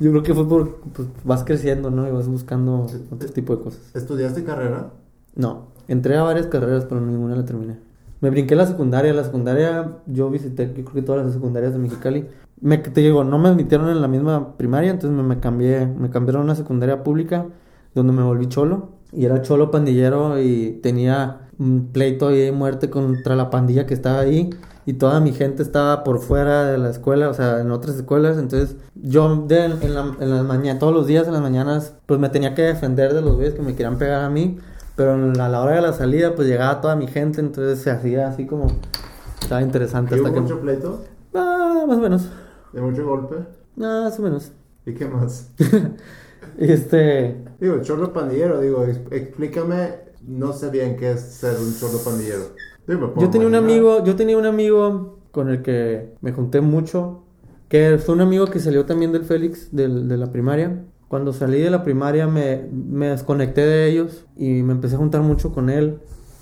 Yo 0.00 0.10
creo 0.10 0.22
que 0.22 0.34
fue 0.34 0.48
por 0.48 0.80
pues, 0.92 1.08
vas 1.24 1.44
creciendo, 1.44 1.90
¿no? 1.90 2.08
Y 2.08 2.10
vas 2.10 2.28
buscando 2.28 2.86
otro 3.10 3.28
tipo 3.30 3.56
de 3.56 3.62
cosas. 3.62 3.80
¿Estudiaste 3.94 4.44
carrera? 4.44 4.90
No, 5.34 5.68
entré 5.88 6.16
a 6.16 6.22
varias 6.22 6.46
carreras, 6.46 6.86
pero 6.86 7.00
ninguna 7.00 7.36
la 7.36 7.44
terminé. 7.44 7.78
Me 8.20 8.30
brinqué 8.30 8.54
la 8.54 8.66
secundaria. 8.66 9.12
La 9.12 9.24
secundaria, 9.24 9.98
yo 10.06 10.30
visité, 10.30 10.68
yo 10.68 10.84
creo 10.84 10.94
que 10.94 11.02
todas 11.02 11.24
las 11.24 11.34
secundarias 11.34 11.72
de 11.72 11.78
Mexicali. 11.78 12.26
Me, 12.60 12.78
te 12.78 13.00
digo, 13.00 13.24
no 13.24 13.38
me 13.38 13.48
admitieron 13.48 13.90
en 13.90 14.00
la 14.00 14.08
misma 14.08 14.56
primaria, 14.56 14.90
entonces 14.90 15.16
me, 15.16 15.22
me 15.22 15.40
cambié, 15.40 15.86
me 15.86 16.10
cambiaron 16.10 16.42
a 16.42 16.44
una 16.44 16.54
secundaria 16.54 17.02
pública 17.02 17.46
donde 17.94 18.12
me 18.12 18.22
volví 18.22 18.46
cholo. 18.48 18.90
Y 19.12 19.24
era 19.24 19.42
cholo 19.42 19.70
pandillero 19.70 20.40
y 20.40 20.80
tenía 20.82 21.48
un 21.58 21.90
pleito 21.92 22.30
de 22.30 22.50
muerte 22.50 22.90
contra 22.90 23.36
la 23.36 23.50
pandilla 23.50 23.86
que 23.86 23.94
estaba 23.94 24.20
ahí. 24.20 24.50
Y 24.84 24.94
toda 24.94 25.20
mi 25.20 25.32
gente 25.32 25.62
estaba 25.62 26.02
por 26.04 26.18
fuera 26.20 26.64
de 26.64 26.76
la 26.78 26.90
escuela, 26.90 27.28
o 27.28 27.34
sea, 27.34 27.60
en 27.60 27.70
otras 27.70 27.96
escuelas. 27.96 28.36
Entonces, 28.38 28.76
yo 28.94 29.44
de- 29.46 29.64
en, 29.66 29.94
la, 29.94 30.16
en 30.18 30.30
las 30.30 30.44
mañanas, 30.44 30.80
todos 30.80 30.92
los 30.92 31.06
días 31.06 31.26
en 31.28 31.34
las 31.34 31.42
mañanas, 31.42 31.94
pues 32.06 32.18
me 32.18 32.28
tenía 32.30 32.54
que 32.54 32.62
defender 32.62 33.14
de 33.14 33.22
los 33.22 33.36
güeyes 33.36 33.54
que 33.54 33.62
me 33.62 33.74
querían 33.76 33.96
pegar 33.98 34.22
a 34.24 34.30
mí. 34.30 34.58
Pero 34.96 35.14
a 35.14 35.48
la 35.48 35.60
hora 35.62 35.76
de 35.76 35.82
la 35.82 35.92
salida, 35.92 36.34
pues 36.34 36.48
llegaba 36.48 36.80
toda 36.80 36.96
mi 36.96 37.06
gente, 37.06 37.40
entonces 37.40 37.80
se 37.80 37.90
hacía 37.90 38.28
así 38.28 38.46
como. 38.46 38.66
Estaba 39.40 39.62
interesante 39.62 40.14
¿Y 40.14 40.18
hasta 40.18 40.28
hubo 40.28 40.34
que. 40.34 40.40
mucho 40.42 40.60
pleito? 40.60 41.02
Ah, 41.34 41.84
más 41.88 41.98
o 41.98 42.00
menos. 42.00 42.28
¿De 42.72 42.80
mucho 42.80 43.06
golpe? 43.06 43.36
Más 43.76 44.18
o 44.18 44.22
menos. 44.22 44.52
¿Y 44.84 44.94
qué 44.94 45.06
más? 45.06 45.48
Este. 46.58 47.42
Digo, 47.60 47.80
chorro 47.82 48.12
pandillero, 48.12 48.60
digo, 48.60 48.84
ex- 48.84 49.00
explícame, 49.10 49.94
no 50.26 50.52
sé 50.52 50.70
bien 50.70 50.96
qué 50.96 51.12
es 51.12 51.20
ser 51.20 51.56
un 51.58 51.74
chorro 51.78 51.98
pandillero. 52.04 52.42
Puedo 52.86 53.14
Yo 53.20 53.30
tenía 53.30 53.46
un 53.46 53.54
amigo, 53.54 54.04
yo 54.04 54.16
tenía 54.16 54.36
un 54.38 54.46
amigo 54.46 55.18
con 55.30 55.48
el 55.48 55.62
que 55.62 56.14
me 56.20 56.32
junté 56.32 56.60
mucho, 56.60 57.22
que 57.68 57.98
fue 57.98 58.14
un 58.14 58.20
amigo 58.20 58.46
que 58.46 58.58
salió 58.58 58.84
también 58.84 59.12
del 59.12 59.24
Félix, 59.24 59.68
del- 59.74 60.08
de 60.08 60.16
la 60.16 60.30
primaria. 60.30 60.84
Cuando 61.08 61.32
salí 61.32 61.60
de 61.60 61.70
la 61.70 61.84
primaria 61.84 62.26
me, 62.26 62.68
me 62.72 63.08
desconecté 63.08 63.60
de 63.62 63.88
ellos 63.90 64.26
y 64.36 64.62
me 64.62 64.72
empecé 64.72 64.94
a 64.96 64.98
juntar 64.98 65.22
mucho 65.22 65.52
con 65.52 65.68
él. 65.70 65.98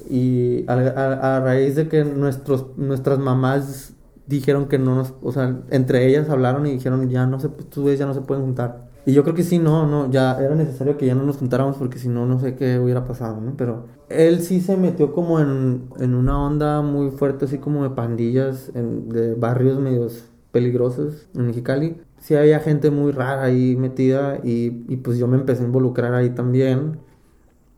Y 0.09 0.65
a, 0.69 0.75
a- 0.75 1.37
a 1.37 1.41
raíz 1.41 1.77
de 1.77 1.89
que 1.89 2.05
nuestros, 2.05 2.67
nuestras 2.77 3.19
mamás 3.19 3.93
dijeron 4.27 4.67
que 4.69 4.79
no 4.79 4.95
nos, 4.95 5.15
o 5.23 5.33
sea, 5.33 5.61
entre 5.71 6.07
ellas 6.07 6.31
hablaron 6.31 6.67
y 6.67 6.71
dijeron 6.73 7.09
ya 7.11 7.27
no 7.27 7.39
se, 7.41 7.49
ustedes 7.49 7.99
ya 7.99 8.07
no 8.07 8.15
se 8.15 8.21
pueden 8.23 8.45
juntar. 8.45 8.89
Y 9.07 9.13
yo 9.13 9.23
creo 9.25 9.35
que 9.35 9.43
sí, 9.43 9.59
no, 9.59 9.87
no, 9.87 10.11
ya 10.11 10.39
era 10.41 10.55
necesario 10.55 10.97
que 10.97 11.07
ya 11.07 11.15
no 11.15 11.25
nos 11.25 11.37
juntáramos 11.39 11.77
porque 11.77 11.99
si 11.99 12.09
no, 12.09 12.27
no 12.27 12.39
sé 12.39 12.55
qué 12.55 12.79
hubiera 12.79 13.05
pasado, 13.05 13.41
¿no? 13.41 13.55
Pero 13.57 13.87
él 14.11 14.43
sí 14.43 14.61
se 14.61 14.77
metió 14.77 15.13
como 15.13 15.41
en, 15.41 15.89
en 15.99 16.15
una 16.15 16.43
onda 16.45 16.83
muy 16.83 17.11
fuerte, 17.11 17.47
así 17.47 17.59
como 17.59 17.83
de 17.85 17.91
pandillas, 17.91 18.71
en- 18.75 19.09
de 19.09 19.35
barrios 19.35 19.79
medios 19.81 20.25
peligrosos 20.53 21.29
en 21.35 21.47
Mexicali. 21.49 21.97
Sí 22.19 22.35
había 22.37 22.61
gente 22.61 22.91
muy 22.91 23.13
rara 23.13 23.45
ahí 23.45 23.77
metida 23.77 24.41
y, 24.45 24.85
y 24.89 24.97
pues 24.99 25.19
yo 25.19 25.27
me 25.29 25.37
empecé 25.39 25.63
a 25.63 25.67
involucrar 25.67 26.15
ahí 26.15 26.31
también. 26.31 26.99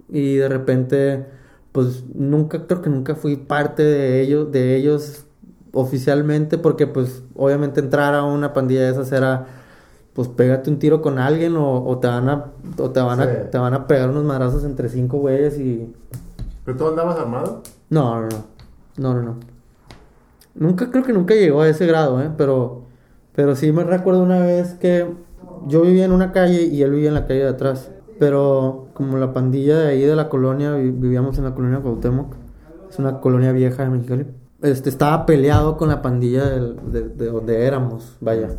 Y 0.09 0.37
de 0.37 0.49
repente, 0.49 1.27
pues 1.73 2.05
nunca, 2.15 2.67
creo 2.67 2.83
que 2.83 2.91
nunca 2.91 3.15
fui 3.15 3.37
parte 3.37 3.83
de 3.83 4.21
ellos, 4.23 4.51
de 4.53 4.77
ellos 4.77 5.27
oficialmente, 5.73 6.59
porque 6.59 6.87
pues 6.87 7.23
obviamente 7.35 7.81
entrar 7.81 8.15
a 8.15 8.25
una 8.25 8.53
pandilla 8.53 8.83
de 8.83 8.91
esas 8.93 9.11
era, 9.13 9.47
pues 10.15 10.29
pégate 10.29 10.69
un 10.71 10.79
tiro 10.79 11.01
con 11.03 11.19
alguien 11.19 11.57
o, 11.57 11.85
o 11.85 11.99
te 11.99 12.07
van 12.09 12.29
a, 12.29 12.47
o 12.79 12.91
te 12.91 13.01
van 13.01 13.19
Sí. 13.19 13.25
a, 13.25 13.51
te 13.51 13.59
van 13.59 13.75
a 13.75 13.87
pegar 13.87 14.11
unos 14.11 14.25
madrazos 14.25 14.65
entre 14.65 14.89
cinco 14.89 15.19
güeyes 15.19 15.59
y... 15.59 15.93
¿Pero 16.65 16.77
tú 16.77 16.89
andabas 16.89 17.19
armado? 17.19 17.63
No, 17.91 18.21
no, 18.21 18.29
no, 18.29 18.35
no, 18.99 19.15
no, 19.15 19.23
no. 19.23 19.37
Nunca, 20.55 20.91
creo 20.91 21.03
que 21.03 21.13
nunca 21.13 21.35
llegó 21.35 21.63
a 21.63 21.69
ese 21.69 21.87
grado, 21.87 22.21
¿eh? 22.23 22.31
Pero, 22.37 22.83
pero 23.35 23.57
sí 23.57 23.73
me 23.73 23.85
recuerdo 23.85 24.23
una 24.23 24.41
vez 24.41 24.75
que 24.75 25.07
yo 25.67 25.81
vivía 25.83 26.05
en 26.05 26.13
una 26.13 26.33
calle 26.33 26.65
y 26.65 26.83
él 26.83 26.91
vivía 26.91 27.09
en 27.09 27.15
la 27.15 27.27
calle 27.27 27.41
de 27.45 27.49
atrás. 27.49 27.91
Pero 28.19 28.89
como 28.93 29.17
la 29.17 29.33
pandilla 29.33 29.79
de 29.79 29.89
ahí 29.89 30.03
de 30.03 30.15
la 30.15 30.29
colonia, 30.29 30.75
vi- 30.75 30.91
vivíamos 30.91 31.39
en 31.39 31.45
la 31.45 31.55
colonia 31.55 31.81
Cuauhtémoc, 31.81 32.35
es 32.91 32.99
una 32.99 33.21
colonia 33.21 33.53
vieja 33.53 33.83
de 33.85 33.89
Mexicali, 33.91 34.27
este, 34.61 34.91
estaba 34.91 35.25
peleado 35.27 35.77
con 35.79 35.89
la 35.89 36.03
pandilla 36.03 36.45
de, 36.49 37.09
de 37.09 37.27
donde 37.27 37.67
éramos, 37.67 38.17
vaya. 38.21 38.51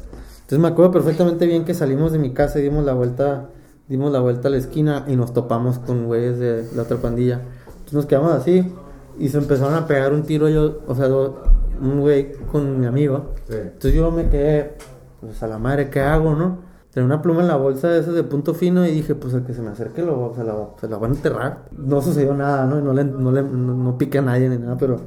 Entonces 0.54 0.70
me 0.70 0.74
acuerdo 0.74 0.92
perfectamente 0.92 1.48
bien 1.48 1.66
que 1.66 1.74
salimos 1.74 2.12
de 2.12 2.20
mi 2.20 2.32
casa 2.32 2.60
y 2.60 2.62
dimos 2.62 2.86
la 2.86 2.94
vuelta, 2.94 3.50
dimos 3.90 4.12
la 4.12 4.20
vuelta 4.20 4.50
a 4.50 4.52
la 4.52 4.58
esquina 4.58 5.04
y 5.08 5.16
nos 5.16 5.34
topamos 5.34 5.80
con 5.80 6.06
güeyes 6.06 6.38
de 6.38 6.64
la 6.76 6.84
otra 6.84 6.98
pandilla. 6.98 7.42
Entonces 7.70 7.94
nos 7.94 8.06
quedamos 8.06 8.34
así 8.34 8.72
y 9.18 9.30
se 9.30 9.40
empezaron 9.40 9.74
a 9.74 9.88
pegar 9.88 10.14
un 10.14 10.22
tiro 10.22 10.48
yo, 10.50 10.82
o 10.86 10.94
sea, 10.94 11.08
un 11.08 12.02
güey 12.02 12.34
con 12.52 12.80
mi 12.80 12.86
amigo. 12.86 13.32
Sí. 13.50 13.56
Entonces 13.56 13.96
yo 13.96 14.12
me 14.12 14.30
quedé, 14.30 14.76
pues 15.22 15.42
a 15.42 15.48
la 15.48 15.58
madre, 15.58 15.90
¿qué 15.90 16.02
hago, 16.02 16.36
no? 16.36 16.60
Tenía 16.92 17.08
una 17.08 17.24
pluma 17.24 17.42
en 17.42 17.48
la 17.48 17.56
bolsa 17.56 17.88
de 17.88 18.02
esas 18.02 18.14
de 18.14 18.22
punto 18.22 18.54
fino 18.54 18.86
y 18.86 18.92
dije, 18.92 19.16
pues 19.16 19.34
el 19.34 19.42
que 19.46 19.56
se 19.56 19.64
me 19.64 19.70
acerque 19.72 20.04
lo, 20.04 20.34
se, 20.36 20.44
la, 20.44 20.54
se 20.80 20.88
la 20.88 20.98
van 21.00 21.14
a 21.14 21.16
enterrar. 21.16 21.66
No 21.76 22.00
sucedió 22.00 22.36
nada, 22.36 22.68
¿no? 22.68 22.78
Y 22.78 22.84
no 22.84 22.94
le, 22.94 23.04
no 23.06 23.32
le, 23.32 23.42
no, 23.42 23.74
no 23.74 23.98
piqué 23.98 24.20
a 24.20 24.22
nadie 24.22 24.50
ni 24.50 24.58
nada, 24.60 24.78
pero 24.78 24.98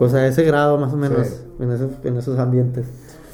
pues 0.00 0.14
a 0.14 0.26
ese 0.26 0.42
grado 0.42 0.78
más 0.78 0.92
o 0.92 0.96
menos, 0.96 1.28
Sí. 1.28 1.34
en, 1.60 1.70
esos, 1.70 1.90
en 2.02 2.16
esos 2.16 2.36
ambientes. 2.40 2.88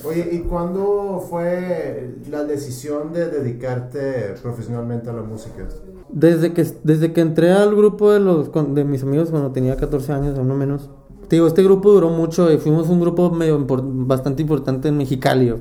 Oye, 0.06 0.28
¿y 0.32 0.38
cuándo 0.40 1.24
fue 1.30 2.16
la 2.30 2.44
decisión 2.44 3.12
de 3.12 3.28
dedicarte 3.28 4.34
profesionalmente 4.42 5.08
a 5.08 5.12
la 5.14 5.22
música? 5.22 5.66
Desde 6.10 6.52
que, 6.52 6.66
desde 6.82 7.12
que 7.12 7.22
entré 7.22 7.52
al 7.52 7.74
grupo 7.74 8.12
de, 8.12 8.20
los, 8.20 8.50
de 8.74 8.84
mis 8.84 9.02
amigos 9.02 9.30
cuando 9.30 9.52
tenía 9.52 9.76
14 9.76 10.12
años, 10.12 10.38
o 10.38 10.44
no 10.44 10.54
menos. 10.54 10.90
Te 11.28 11.36
digo, 11.36 11.46
este 11.46 11.62
grupo 11.62 11.90
duró 11.92 12.10
mucho 12.10 12.52
y 12.52 12.58
fuimos 12.58 12.88
un 12.90 13.00
grupo 13.00 13.30
medio 13.30 13.64
bastante 13.66 14.42
importante 14.42 14.88
en 14.88 14.98
Mexicali, 14.98 15.54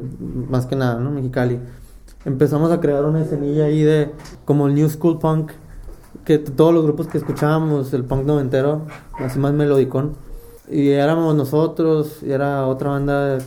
más 0.50 0.66
que 0.66 0.76
nada, 0.76 1.00
¿no? 1.00 1.10
Mexicali. 1.12 1.60
Empezamos 2.26 2.72
a 2.72 2.82
crear 2.82 3.06
una 3.06 3.22
escenilla 3.22 3.66
ahí 3.66 3.82
de 3.82 4.12
como 4.44 4.68
el 4.68 4.76
New 4.76 4.90
School 4.90 5.20
Punk, 5.20 5.52
que 6.26 6.38
todos 6.38 6.74
los 6.74 6.84
grupos 6.84 7.08
que 7.08 7.18
escuchábamos, 7.18 7.94
el 7.94 8.04
punk 8.04 8.26
noventero, 8.26 8.82
así 9.20 9.40
más 9.40 9.54
melodicón. 9.54 10.16
Y 10.70 10.90
éramos 10.90 11.36
nosotros, 11.36 12.20
y 12.24 12.32
era 12.32 12.68
otra 12.68 12.92
banda 12.92 13.40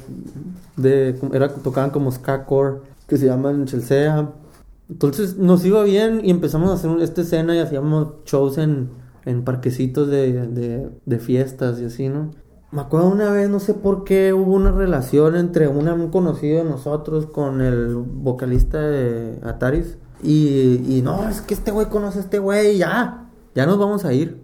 de, 0.77 1.19
era, 1.33 1.49
tocaban 1.49 1.91
como 1.91 2.11
ska 2.11 2.45
core, 2.45 2.81
que 3.09 3.17
se 3.17 3.27
llaman 3.27 3.67
Chelsea. 3.67 4.33
Entonces 4.89 5.37
nos 5.37 5.65
iba 5.65 5.83
bien 5.83 6.21
y 6.25 6.31
empezamos 6.31 6.71
a 6.71 6.75
hacer 6.75 6.91
esta 7.01 7.23
escena 7.23 7.57
y 7.57 7.59
hacíamos 7.59 8.25
shows 8.25 8.59
en, 8.59 8.91
en 9.25 9.43
parquecitos 9.43 10.09
de, 10.09 10.47
de, 10.47 10.91
de 11.05 11.19
fiestas 11.19 11.81
y 11.81 11.87
así, 11.87 12.09
¿no? 12.09 12.31
Me 12.73 12.81
acuerdo 12.83 13.09
una 13.09 13.31
vez, 13.31 13.49
no 13.49 13.61
sé 13.61 13.75
por 13.75 14.05
qué, 14.05 14.33
hubo 14.33 14.53
una 14.53 14.73
relación 14.73 15.37
entre 15.37 15.69
un 15.69 16.11
conocido 16.11 16.65
de 16.65 16.69
nosotros 16.69 17.27
con 17.27 17.61
el 17.61 17.95
vocalista 17.95 18.81
de 18.81 19.39
Ataris. 19.45 19.99
Y, 20.23 20.83
y 20.89 21.01
no, 21.03 21.29
es 21.29 21.41
que 21.41 21.55
este 21.55 21.71
güey 21.71 21.87
conoce 21.87 22.19
a 22.19 22.23
este 22.23 22.39
güey 22.39 22.79
ya, 22.79 23.29
ya 23.55 23.67
nos 23.67 23.79
vamos 23.79 24.05
a 24.05 24.13
ir. 24.13 24.43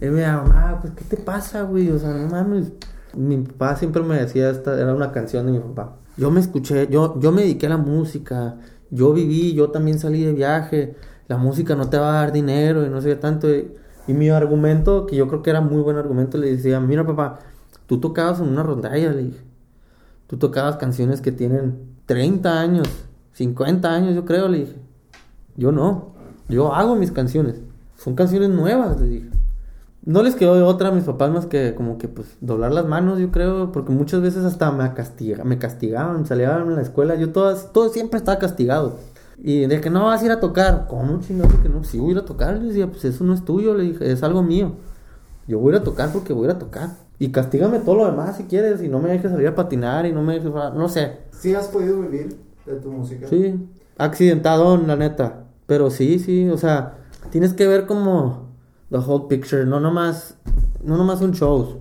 Y 0.00 0.06
me 0.06 0.26
mamá, 0.26 0.78
pues, 0.80 0.92
¿qué 0.94 1.04
te 1.04 1.16
pasa, 1.16 1.62
güey? 1.62 1.90
O 1.90 1.98
sea, 1.98 2.10
no 2.10 2.28
mames. 2.28 2.72
Mi 3.14 3.38
papá 3.38 3.76
siempre 3.76 4.02
me 4.02 4.16
decía, 4.16 4.50
esta 4.50 4.80
era 4.80 4.94
una 4.94 5.12
canción 5.12 5.46
de 5.46 5.52
mi 5.52 5.58
papá. 5.58 5.96
Yo 6.16 6.30
me 6.30 6.40
escuché, 6.40 6.88
yo, 6.88 7.18
yo 7.20 7.32
me 7.32 7.42
dediqué 7.42 7.66
a 7.66 7.70
la 7.70 7.76
música, 7.76 8.56
yo 8.90 9.12
viví, 9.12 9.54
yo 9.54 9.70
también 9.70 9.98
salí 9.98 10.22
de 10.22 10.32
viaje, 10.32 10.96
la 11.28 11.36
música 11.36 11.76
no 11.76 11.88
te 11.88 11.98
va 11.98 12.10
a 12.10 12.22
dar 12.22 12.32
dinero 12.32 12.84
y 12.84 12.90
no 12.90 13.00
sé 13.00 13.10
qué 13.10 13.16
tanto. 13.16 13.48
Y, 13.48 13.70
mi 14.08 14.28
argumento, 14.28 15.06
que 15.06 15.14
yo 15.14 15.28
creo 15.28 15.42
que 15.42 15.50
era 15.50 15.60
muy 15.60 15.80
buen 15.82 15.96
argumento, 15.96 16.36
le 16.36 16.50
decía, 16.50 16.80
mira 16.80 17.06
papá, 17.06 17.38
tú 17.86 18.00
tocabas 18.00 18.40
en 18.40 18.48
una 18.48 18.64
rondalla, 18.64 19.12
le 19.12 19.22
dije. 19.22 19.40
Tú 20.26 20.36
tocabas 20.36 20.76
canciones 20.76 21.20
que 21.20 21.30
tienen 21.30 21.94
30 22.06 22.60
años, 22.60 22.88
50 23.34 23.88
años, 23.88 24.14
yo 24.16 24.24
creo, 24.24 24.48
le 24.48 24.58
dije. 24.58 24.76
Yo 25.56 25.70
no, 25.70 26.14
yo 26.48 26.74
hago 26.74 26.96
mis 26.96 27.12
canciones. 27.12 27.60
Son 27.96 28.16
canciones 28.16 28.50
nuevas, 28.50 29.00
le 29.00 29.06
dije. 29.06 29.30
No 30.04 30.22
les 30.22 30.34
quedó 30.34 30.54
de 30.54 30.62
otra 30.62 30.88
a 30.88 30.92
mis 30.92 31.04
papás 31.04 31.30
más 31.30 31.46
que 31.46 31.74
como 31.74 31.98
que 31.98 32.08
pues 32.08 32.26
doblar 32.40 32.72
las 32.72 32.86
manos, 32.86 33.18
yo 33.18 33.30
creo, 33.30 33.70
porque 33.70 33.92
muchas 33.92 34.22
veces 34.22 34.44
hasta 34.44 34.70
me, 34.70 34.94
castiga, 34.94 35.44
me 35.44 35.58
castigaban, 35.58 36.24
salían 36.24 36.68
en 36.68 36.76
la 36.76 36.82
escuela, 36.82 37.16
yo 37.16 37.32
todas, 37.32 37.72
todo 37.72 37.90
siempre 37.90 38.18
estaba 38.18 38.38
castigado. 38.38 38.96
Y 39.42 39.66
de 39.66 39.80
que 39.80 39.90
no 39.90 40.06
vas 40.06 40.22
a 40.22 40.24
ir 40.24 40.32
a 40.32 40.40
tocar, 40.40 40.86
¿cómo 40.88 41.20
chingados 41.20 41.54
que 41.56 41.68
no? 41.68 41.84
Sí 41.84 41.98
voy 41.98 42.10
a 42.10 42.12
ir 42.12 42.18
a 42.18 42.24
tocar, 42.24 42.58
le 42.58 42.68
decía, 42.68 42.86
pues 42.88 43.04
eso 43.04 43.24
no 43.24 43.34
es 43.34 43.44
tuyo, 43.44 43.74
le 43.74 43.84
dije, 43.84 44.10
es 44.10 44.22
algo 44.22 44.42
mío. 44.42 44.72
Yo 45.46 45.58
voy 45.58 45.72
a 45.72 45.76
ir 45.76 45.82
a 45.82 45.84
tocar 45.84 46.12
porque 46.12 46.32
voy 46.32 46.46
a 46.46 46.50
ir 46.50 46.56
a 46.56 46.58
tocar. 46.58 46.90
Y 47.18 47.32
castígame 47.32 47.80
todo 47.80 47.96
lo 47.96 48.06
demás 48.06 48.36
si 48.36 48.44
quieres, 48.44 48.82
y 48.82 48.88
no 48.88 49.00
me 49.00 49.10
dejes 49.10 49.30
salir 49.30 49.48
a 49.48 49.54
patinar, 49.54 50.06
y 50.06 50.12
no 50.12 50.22
me 50.22 50.34
dejes, 50.34 50.50
no 50.52 50.88
sé. 50.88 51.18
¿Sí 51.32 51.54
has 51.54 51.68
podido 51.68 52.00
vivir 52.00 52.38
de 52.64 52.76
tu 52.76 52.90
música? 52.90 53.26
Sí, 53.28 53.68
accidentado, 53.98 54.76
la 54.78 54.96
neta. 54.96 55.44
Pero 55.66 55.90
sí, 55.90 56.18
sí, 56.18 56.48
o 56.48 56.56
sea, 56.56 56.98
tienes 57.30 57.52
que 57.54 57.66
ver 57.66 57.86
como 57.86 58.49
the 58.90 58.98
whole 58.98 59.28
picture, 59.28 59.64
no 59.64 59.80
nomás, 59.80 60.36
no 60.82 60.96
nomás 60.96 61.20
son 61.20 61.32
shows. 61.32 61.76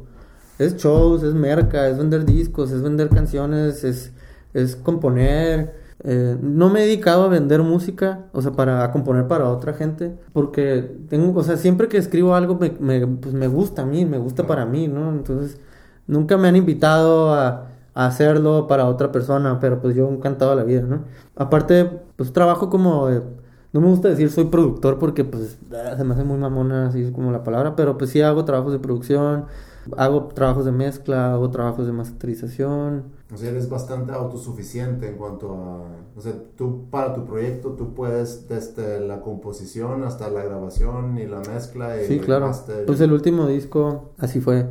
Es 0.58 0.76
shows, 0.78 1.24
es 1.24 1.34
merca, 1.34 1.88
es 1.88 1.98
vender 1.98 2.26
discos, 2.26 2.72
es 2.72 2.82
vender 2.82 3.10
canciones, 3.10 3.84
es, 3.84 4.12
es 4.54 4.76
componer. 4.76 5.74
Eh, 6.04 6.38
no 6.42 6.70
me 6.70 6.82
he 6.84 6.86
dedicado 6.86 7.24
a 7.24 7.28
vender 7.28 7.62
música, 7.62 8.26
o 8.34 8.42
sea, 8.42 8.52
para 8.52 8.84
a 8.84 8.92
componer 8.92 9.28
para 9.28 9.50
otra 9.50 9.74
gente, 9.74 10.18
porque 10.34 10.98
tengo, 11.10 11.38
o 11.38 11.44
sea, 11.44 11.58
siempre 11.58 11.88
que 11.88 11.98
escribo 11.98 12.36
algo 12.36 12.56
me, 12.56 12.72
me, 12.80 13.06
pues 13.06 13.34
me 13.34 13.48
gusta 13.48 13.82
a 13.82 13.86
mí, 13.86 14.06
me 14.06 14.18
gusta 14.18 14.48
para 14.48 14.66
mí, 14.66 14.88
¿no? 14.88 15.12
Entonces, 15.12 15.60
nunca 16.08 16.38
me 16.38 16.48
han 16.48 16.56
invitado 16.56 17.34
a, 17.34 17.68
a 17.94 18.06
hacerlo 18.06 18.68
para 18.68 18.86
otra 18.86 19.12
persona, 19.12 19.60
pero 19.60 19.82
pues 19.82 19.96
yo 19.96 20.08
encantado 20.10 20.52
de 20.52 20.58
la 20.58 20.64
vida, 20.64 20.82
¿no? 20.84 21.04
Aparte, 21.36 21.90
pues 22.16 22.32
trabajo 22.34 22.70
como, 22.70 23.10
eh, 23.10 23.22
no 23.74 23.82
me 23.82 23.88
gusta 23.88 24.10
decir 24.10 24.30
soy 24.32 24.46
productor 24.46 24.98
porque 25.00 25.24
pues 25.24 25.58
ah, 25.74 25.96
se 25.98 26.04
me 26.04 26.14
hace 26.14 26.24
muy 26.24 26.38
mamona 26.38 26.88
así 26.88 27.12
como 27.12 27.32
la 27.32 27.44
palabra, 27.44 27.76
pero 27.76 27.98
pues 27.98 28.10
sí 28.12 28.22
hago 28.22 28.46
trabajos 28.46 28.72
de 28.74 28.80
producción, 28.80 29.46
hago 29.98 30.26
trabajos 30.28 30.66
de 30.66 30.72
mezcla, 30.72 31.34
hago 31.34 31.50
trabajos 31.52 31.86
de 31.86 31.92
masterización. 31.94 33.04
O 33.34 33.38
sea, 33.38 33.50
eres 33.52 33.70
bastante 33.70 34.12
autosuficiente 34.12 35.08
en 35.08 35.16
cuanto 35.18 35.54
a... 35.54 35.84
O 36.18 36.22
sea, 36.22 36.34
tú 36.58 36.86
para 36.90 37.14
tu 37.14 37.26
proyecto 37.26 37.70
tú 37.74 37.94
puedes 37.94 38.48
desde 38.50 39.00
la 39.00 39.22
composición 39.22 40.04
hasta 40.04 40.30
la 40.30 40.44
grabación 40.44 41.18
y 41.20 41.28
la 41.28 41.40
mezcla 41.40 42.02
y 42.02 42.06
Sí, 42.06 42.14
el 42.16 42.22
claro. 42.26 42.48
master. 42.48 42.86
Pues 42.88 43.00
el 43.02 43.12
último 43.14 43.46
disco 43.48 44.12
así 44.18 44.42
fue. 44.42 44.66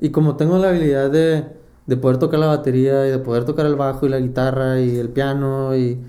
Y 0.00 0.10
como 0.10 0.36
tengo 0.36 0.58
la 0.58 0.70
habilidad 0.70 1.10
de, 1.10 1.44
de 1.86 1.96
poder 1.96 2.18
tocar 2.18 2.40
la 2.40 2.46
batería 2.46 3.06
y 3.06 3.10
de 3.10 3.18
poder 3.18 3.44
tocar 3.44 3.66
el 3.66 3.74
bajo 3.74 4.06
y 4.06 4.08
la 4.08 4.18
guitarra 4.18 4.80
y 4.80 4.96
el 4.98 5.08
piano 5.10 5.74
y 5.76 6.00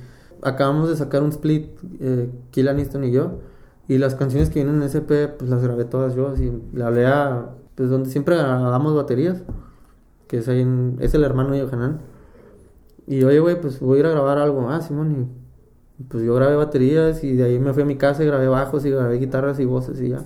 acabamos 0.43 0.89
de 0.89 0.95
sacar 0.95 1.23
un 1.23 1.29
split, 1.29 1.67
eh, 1.99 2.29
Kill 2.51 2.67
Aniston 2.67 3.03
y 3.03 3.11
yo, 3.11 3.39
y 3.87 3.97
las 3.97 4.15
canciones 4.15 4.49
que 4.49 4.55
vienen 4.63 4.75
en 4.77 4.83
SP 4.87 5.27
pues 5.27 5.49
las 5.49 5.61
grabé 5.63 5.85
todas 5.85 6.15
yo, 6.15 6.27
así, 6.29 6.51
le 6.73 6.83
hablé 6.83 7.05
a, 7.07 7.49
pues 7.75 7.89
donde 7.89 8.09
siempre 8.09 8.35
grabamos 8.37 8.95
baterías, 8.95 9.43
que 10.27 10.37
es 10.37 10.47
ahí 10.47 10.61
en- 10.61 10.97
es 10.99 11.13
el 11.13 11.23
hermano 11.23 11.51
de 11.51 11.59
Yohanan, 11.59 11.99
y 13.07 13.23
oye 13.23 13.39
güey, 13.39 13.59
pues 13.59 13.79
voy 13.79 13.97
a 13.97 13.99
ir 14.01 14.05
a 14.05 14.11
grabar 14.11 14.37
algo, 14.37 14.69
ah 14.69 14.81
Simón, 14.81 15.29
y 15.99 16.03
pues 16.03 16.23
yo 16.23 16.33
grabé 16.35 16.55
baterías 16.55 17.23
y 17.23 17.35
de 17.35 17.43
ahí 17.43 17.59
me 17.59 17.73
fui 17.73 17.83
a 17.83 17.85
mi 17.85 17.97
casa 17.97 18.23
y 18.23 18.27
grabé 18.27 18.47
bajos 18.47 18.85
y 18.85 18.89
grabé 18.89 19.17
guitarras 19.17 19.59
y 19.59 19.65
voces 19.65 20.01
y 20.01 20.09
ya. 20.09 20.23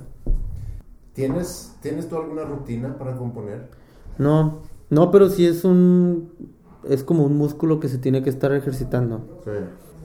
¿Tienes, 1.14 1.76
¿Tienes 1.82 2.08
tú 2.08 2.16
alguna 2.18 2.44
rutina 2.44 2.98
para 2.98 3.16
componer? 3.18 3.70
No, 4.18 4.60
no, 4.90 5.12
pero 5.12 5.30
sí 5.30 5.46
es 5.46 5.64
un. 5.66 6.30
Es 6.88 7.04
como 7.04 7.24
un 7.26 7.36
músculo 7.38 7.80
que 7.80 7.88
se 7.90 7.98
tiene 7.98 8.22
que 8.24 8.30
estar 8.30 8.54
ejercitando. 8.54 9.42
Sí. 9.44 9.52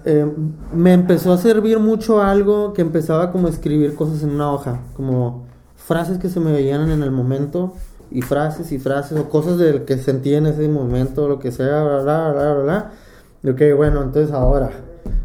Eh, 0.05 0.27
me 0.73 0.93
empezó 0.93 1.33
a 1.33 1.39
servir 1.39 1.79
mucho 1.79 2.21
algo 2.21 2.73
que 2.73 2.83
empezaba 2.83 3.31
como 3.31 3.47
a 3.47 3.51
escribir 3.51 3.95
cosas 3.95 4.23
en 4.23 4.31
una 4.31 4.53
hoja, 4.53 4.81
como 4.95 5.45
frases 5.77 6.19
que 6.19 6.29
se 6.29 6.41
me 6.41 6.53
veían 6.53 6.91
en 6.91 7.03
el 7.03 7.11
momento 7.11 7.75
y 8.11 8.23
frases 8.23 8.73
y 8.73 8.79
frases 8.79 9.19
o 9.19 9.29
cosas 9.29 9.59
del 9.59 9.85
que 9.85 9.97
sentí 9.99 10.35
en 10.35 10.47
ese 10.47 10.69
momento, 10.69 11.29
lo 11.29 11.39
que 11.39 11.53
sea, 11.53 11.83
bla, 11.83 12.03
bla, 12.03 12.33
bla, 12.33 12.55
bla. 12.55 12.91
Y 13.43 13.51
ok, 13.51 13.77
bueno, 13.77 14.03
entonces 14.03 14.33
ahora 14.33 14.71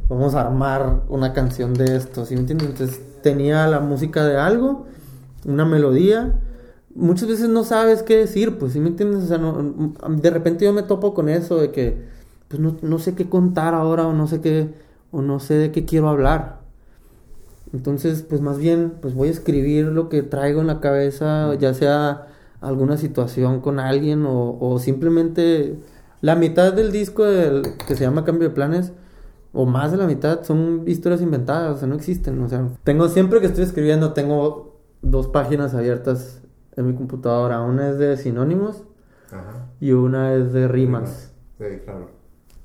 vamos 0.10 0.36
a 0.36 0.42
armar 0.42 1.02
una 1.10 1.34
canción 1.34 1.74
de 1.74 1.98
esto, 1.98 2.26
¿sí 2.26 2.36
me 2.36 2.42
entiendes? 2.42 2.70
Entonces 2.70 3.02
tenía 3.22 3.68
la 3.68 3.80
música 3.80 4.26
de 4.26 4.38
algo, 4.38 4.86
una 5.46 5.66
melodía. 5.66 6.40
Muchas 6.96 7.28
veces 7.28 7.50
no 7.50 7.64
sabes 7.64 8.04
qué 8.04 8.18
decir, 8.18 8.58
pues, 8.58 8.74
¿sí 8.74 8.80
me 8.80 8.88
entiendes? 8.88 9.24
O 9.24 9.28
sea, 9.28 9.38
no, 9.38 9.94
de 10.10 10.30
repente 10.30 10.66
yo 10.66 10.74
me 10.74 10.84
topo 10.84 11.14
con 11.14 11.30
eso 11.30 11.58
de 11.58 11.72
que 11.72 12.17
pues 12.48 12.60
no, 12.60 12.78
no, 12.82 13.00
sé 13.00 13.16
qué 13.16 13.30
contar 13.30 13.74
ahora 13.74 14.08
o 14.08 14.14
no 14.14 14.28
sé 14.28 14.42
qué, 14.42 14.74
o 15.12 15.22
no 15.22 15.40
sé 15.40 15.56
de 15.56 15.72
qué 15.72 15.86
quiero 15.86 16.10
hablar. 16.10 16.60
Entonces, 17.74 18.24
pues 18.24 18.42
más 18.42 18.58
bien, 18.58 18.94
pues 19.02 19.14
voy 19.14 19.28
a 19.28 19.32
escribir 19.32 19.88
lo 19.88 20.10
que 20.10 20.24
traigo 20.24 20.62
en 20.62 20.68
la 20.68 20.80
cabeza, 20.80 21.54
ya 21.56 21.74
sea 21.74 22.28
alguna 22.62 22.98
situación 22.98 23.62
con 23.62 23.80
alguien 23.80 24.26
o, 24.26 24.58
o 24.60 24.80
simplemente 24.80 25.78
la 26.22 26.36
mitad 26.36 26.74
del 26.74 26.92
disco 26.92 27.24
del, 27.24 27.64
que 27.88 27.96
se 27.96 28.04
llama 28.04 28.26
Cambio 28.26 28.50
de 28.50 28.56
Planes, 28.56 28.94
o 29.54 29.66
más 29.66 29.92
de 29.92 29.98
la 29.98 30.06
mitad, 30.06 30.44
son 30.44 30.84
historias 30.86 31.22
inventadas, 31.22 31.78
o 31.78 31.80
sea, 31.80 31.88
no 31.88 31.96
existen. 31.96 32.42
O 32.42 32.50
sea, 32.50 32.68
tengo 32.84 33.08
siempre 33.10 33.40
que 33.40 33.48
estoy 33.48 33.64
escribiendo, 33.64 34.14
tengo 34.14 34.80
dos 35.02 35.28
páginas 35.28 35.74
abiertas 35.74 36.42
en 36.76 36.88
mi 36.88 36.94
computadora. 36.94 37.62
Una 37.62 37.90
es 37.90 37.98
de 37.98 38.18
sinónimos 38.18 38.84
Ajá. 39.32 39.68
y 39.80 39.92
una 39.92 40.34
es 40.34 40.54
de 40.54 40.68
rimas. 40.68 41.34
Sí, 41.58 41.66
claro. 41.84 42.17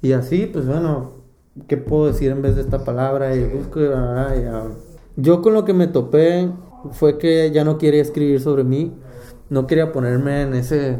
Y 0.02 0.12
así, 0.12 0.46
pues 0.52 0.66
bueno, 0.66 1.12
¿qué 1.68 1.76
puedo 1.76 2.06
decir 2.06 2.30
en 2.30 2.42
vez 2.42 2.56
de 2.56 2.62
esta 2.62 2.84
palabra? 2.84 3.34
Y 3.36 3.44
busco 3.44 3.80
y, 3.80 3.86
bla, 3.86 4.00
bla, 4.00 4.26
bla, 4.26 4.36
y 4.36 4.42
ya. 4.42 4.62
Yo 5.16 5.42
con 5.42 5.54
lo 5.54 5.64
que 5.64 5.72
me 5.74 5.86
topé 5.86 6.50
fue 6.90 7.18
que 7.18 7.50
ya 7.52 7.64
no 7.64 7.78
quería 7.78 8.02
escribir 8.02 8.40
sobre 8.40 8.64
mí, 8.64 8.92
no 9.50 9.66
quería 9.66 9.92
ponerme 9.92 10.42
en 10.42 10.54
ese, 10.54 10.98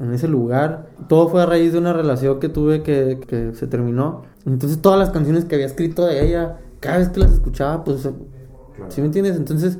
en 0.00 0.12
ese 0.14 0.28
lugar. 0.28 0.88
Todo 1.08 1.28
fue 1.28 1.42
a 1.42 1.46
raíz 1.46 1.72
de 1.72 1.78
una 1.78 1.92
relación 1.92 2.40
que 2.40 2.48
tuve 2.48 2.82
que, 2.82 3.20
que 3.26 3.52
se 3.54 3.66
terminó. 3.66 4.22
Entonces 4.46 4.80
todas 4.80 4.98
las 4.98 5.10
canciones 5.10 5.44
que 5.44 5.56
había 5.56 5.66
escrito 5.66 6.06
de 6.06 6.24
ella, 6.24 6.58
cada 6.80 6.98
vez 6.98 7.08
que 7.10 7.20
las 7.20 7.32
escuchaba, 7.32 7.84
pues. 7.84 8.08
¿sí 8.88 9.00
me 9.00 9.08
entiendes? 9.08 9.36
Entonces, 9.36 9.78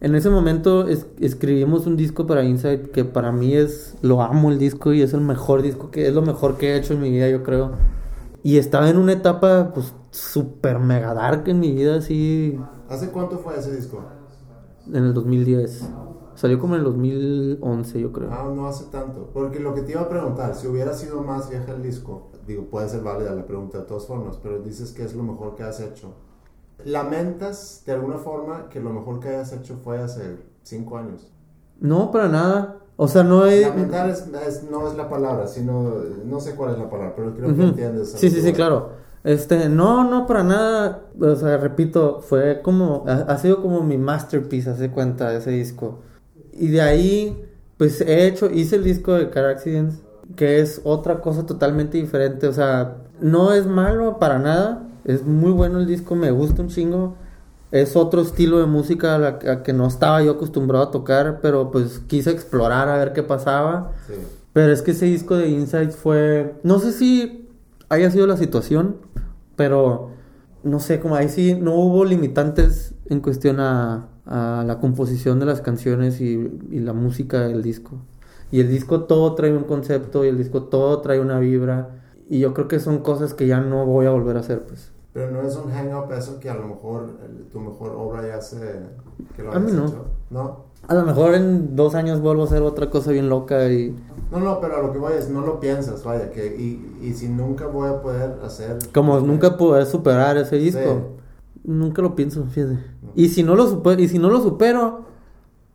en 0.00 0.14
ese 0.14 0.30
momento 0.30 0.88
es- 0.88 1.06
escribimos 1.20 1.86
un 1.86 1.96
disco 1.96 2.26
para 2.26 2.42
Insight 2.44 2.90
que 2.90 3.04
para 3.04 3.30
mí 3.30 3.54
es, 3.54 3.94
lo 4.02 4.22
amo 4.22 4.50
el 4.50 4.58
disco 4.58 4.92
y 4.92 5.02
es 5.02 5.12
el 5.12 5.20
mejor 5.20 5.62
disco, 5.62 5.90
que 5.90 6.08
es 6.08 6.14
lo 6.14 6.22
mejor 6.22 6.56
que 6.56 6.72
he 6.72 6.76
hecho 6.78 6.94
en 6.94 7.00
mi 7.02 7.10
vida, 7.10 7.28
yo 7.28 7.42
creo. 7.42 7.72
Y 8.42 8.58
estaba 8.58 8.88
en 8.88 8.98
una 8.98 9.12
etapa, 9.12 9.72
pues, 9.74 9.94
súper 10.10 10.78
mega 10.78 11.12
dark 11.14 11.48
en 11.48 11.60
mi 11.60 11.72
vida, 11.72 11.96
así, 11.96 12.58
¿Hace 12.88 13.10
cuánto 13.10 13.38
fue 13.38 13.58
ese 13.58 13.74
disco? 13.74 14.00
en 14.86 15.04
el 15.04 15.12
2010. 15.14 15.90
Salió 16.34 16.58
como 16.60 16.74
en 16.74 16.80
el 16.80 16.84
2011, 16.84 18.00
yo 18.00 18.12
creo. 18.12 18.30
Ah, 18.32 18.50
no 18.54 18.68
hace 18.68 18.84
tanto. 18.92 19.28
Porque 19.34 19.58
lo 19.58 19.74
que 19.74 19.82
te 19.82 19.92
iba 19.92 20.02
a 20.02 20.08
preguntar, 20.08 20.54
si 20.54 20.68
hubiera 20.68 20.94
sido 20.94 21.22
más 21.22 21.50
vieja 21.50 21.72
el 21.72 21.82
disco, 21.82 22.30
digo, 22.46 22.66
puede 22.66 22.88
ser 22.88 23.02
válida 23.02 23.34
la 23.34 23.44
pregunta 23.44 23.78
de 23.78 23.84
todas 23.84 24.06
formas, 24.06 24.38
pero 24.40 24.60
dices 24.62 24.92
que 24.92 25.02
es 25.02 25.14
lo 25.14 25.24
mejor 25.24 25.56
que 25.56 25.64
has 25.64 25.80
hecho. 25.80 26.14
¿Lamentas 26.84 27.82
de 27.84 27.92
alguna 27.92 28.18
forma 28.18 28.68
que 28.68 28.80
lo 28.80 28.90
mejor 28.90 29.18
que 29.18 29.28
hayas 29.30 29.52
hecho 29.52 29.78
fue 29.82 29.98
hace 29.98 30.38
cinco 30.62 30.96
años? 30.96 31.32
No, 31.80 32.12
para 32.12 32.28
nada. 32.28 32.76
O 33.00 33.06
sea, 33.06 33.22
no 33.22 33.46
he... 33.46 33.60
Lamentar 33.60 34.10
es, 34.10 34.24
es- 34.46 34.64
no 34.68 34.88
es 34.90 34.96
la 34.96 35.08
palabra, 35.08 35.46
sino, 35.46 35.94
no 36.26 36.40
sé 36.40 36.56
cuál 36.56 36.72
es 36.72 36.78
la 36.80 36.90
palabra, 36.90 37.12
pero 37.16 37.32
creo 37.32 37.54
que 37.54 37.62
entiendes. 37.62 38.10
Sí, 38.16 38.28
sí, 38.28 38.40
sí, 38.42 38.52
claro. 38.52 38.90
Este, 39.22 39.68
no, 39.68 40.02
no, 40.02 40.26
para 40.26 40.42
nada. 40.42 41.04
O 41.20 41.36
sea, 41.36 41.58
repito, 41.58 42.20
fue 42.20 42.60
como, 42.60 43.04
ha, 43.06 43.12
ha 43.32 43.38
sido 43.38 43.62
como 43.62 43.82
mi 43.84 43.98
masterpiece, 43.98 44.70
hace 44.70 44.90
cuenta, 44.90 45.32
ese 45.32 45.50
disco. 45.52 46.00
Y 46.52 46.68
de 46.68 46.80
ahí, 46.80 47.44
pues 47.76 48.00
he 48.00 48.26
hecho, 48.26 48.50
hice 48.50 48.74
el 48.76 48.82
disco 48.84 49.12
de 49.14 49.30
Car 49.30 49.44
Accidents, 49.46 50.02
que 50.34 50.58
es 50.58 50.80
otra 50.82 51.20
cosa 51.20 51.46
totalmente 51.46 51.98
diferente. 51.98 52.48
O 52.48 52.52
sea, 52.52 52.96
no 53.20 53.52
es 53.52 53.64
malo 53.66 54.18
para 54.18 54.40
nada. 54.40 54.88
Es 55.04 55.24
muy 55.24 55.52
bueno 55.52 55.78
el 55.78 55.86
disco, 55.86 56.16
me 56.16 56.32
gusta 56.32 56.62
un 56.62 56.68
chingo. 56.68 57.14
Es 57.70 57.96
otro 57.96 58.22
estilo 58.22 58.58
de 58.58 58.66
música 58.66 59.14
a 59.14 59.18
la 59.18 59.28
a 59.28 59.62
que 59.62 59.72
no 59.72 59.86
estaba 59.86 60.22
yo 60.22 60.32
acostumbrado 60.32 60.84
a 60.84 60.90
tocar, 60.90 61.40
pero 61.42 61.70
pues 61.70 62.00
quise 62.06 62.30
explorar 62.30 62.88
a 62.88 62.96
ver 62.96 63.12
qué 63.12 63.22
pasaba. 63.22 63.92
Sí. 64.06 64.14
Pero 64.52 64.72
es 64.72 64.82
que 64.82 64.92
ese 64.92 65.06
disco 65.06 65.36
de 65.36 65.48
Insights 65.48 65.96
fue. 65.96 66.54
No 66.62 66.78
sé 66.78 66.92
si 66.92 67.48
haya 67.88 68.10
sido 68.10 68.26
la 68.26 68.36
situación, 68.36 68.96
pero 69.56 70.10
no 70.62 70.80
sé, 70.80 71.00
como 71.00 71.14
ahí 71.16 71.28
sí 71.28 71.54
no 71.54 71.74
hubo 71.74 72.04
limitantes 72.04 72.94
en 73.06 73.20
cuestión 73.20 73.60
a, 73.60 74.08
a 74.26 74.64
la 74.66 74.78
composición 74.78 75.38
de 75.40 75.46
las 75.46 75.60
canciones 75.60 76.20
y, 76.20 76.50
y 76.70 76.80
la 76.80 76.92
música 76.92 77.40
del 77.46 77.62
disco. 77.62 78.00
Y 78.50 78.60
el 78.60 78.68
disco 78.68 79.04
todo 79.04 79.34
trae 79.34 79.52
un 79.52 79.64
concepto 79.64 80.24
y 80.24 80.28
el 80.28 80.38
disco 80.38 80.64
todo 80.64 81.00
trae 81.00 81.20
una 81.20 81.38
vibra. 81.38 81.90
Y 82.30 82.40
yo 82.40 82.54
creo 82.54 82.68
que 82.68 82.80
son 82.80 82.98
cosas 82.98 83.34
que 83.34 83.46
ya 83.46 83.60
no 83.60 83.86
voy 83.86 84.06
a 84.06 84.10
volver 84.10 84.36
a 84.36 84.40
hacer, 84.40 84.62
pues. 84.62 84.92
Pero 85.18 85.32
no 85.32 85.42
es 85.42 85.56
un 85.56 85.68
hang-up 85.72 86.12
eso 86.12 86.38
que 86.38 86.48
a 86.48 86.54
lo 86.54 86.68
mejor 86.68 87.10
el- 87.26 87.46
tu 87.48 87.58
mejor 87.58 87.90
obra 87.96 88.24
ya 88.24 88.40
se... 88.40 88.56
Que 89.34 89.42
lo 89.42 89.52
A 89.52 89.58
mí 89.58 89.72
no. 89.72 89.86
hecho. 89.86 90.04
No. 90.30 90.66
A 90.86 90.94
lo 90.94 91.04
mejor 91.04 91.34
en 91.34 91.74
dos 91.74 91.96
años 91.96 92.20
vuelvo 92.20 92.42
a 92.42 92.44
hacer 92.44 92.62
otra 92.62 92.88
cosa 92.88 93.10
bien 93.10 93.28
loca 93.28 93.68
y... 93.68 93.96
No, 94.30 94.38
no, 94.38 94.60
pero 94.60 94.76
a 94.76 94.80
lo 94.80 94.92
que 94.92 94.98
voy 94.98 95.14
es, 95.14 95.28
no 95.28 95.40
lo 95.40 95.58
piensas, 95.58 96.04
vaya, 96.04 96.30
que 96.30 96.54
y, 96.56 96.98
y 97.02 97.14
si 97.14 97.28
nunca 97.28 97.66
voy 97.66 97.88
a 97.88 98.00
poder 98.00 98.38
hacer... 98.44 98.78
Como 98.94 99.18
nunca 99.18 99.56
poder 99.56 99.86
superar 99.86 100.36
ese 100.36 100.54
disco. 100.54 100.80
Sí. 100.84 101.62
Nunca 101.64 102.00
lo 102.00 102.14
pienso, 102.14 102.44
fíjate. 102.44 102.78
Y 103.16 103.28
si 103.30 103.42
no 103.42 103.56
lo 103.56 103.66
supero, 103.66 104.00
y 104.00 104.06
si 104.06 104.20
no 104.20 104.30
lo 104.30 104.40
supero, 104.40 105.00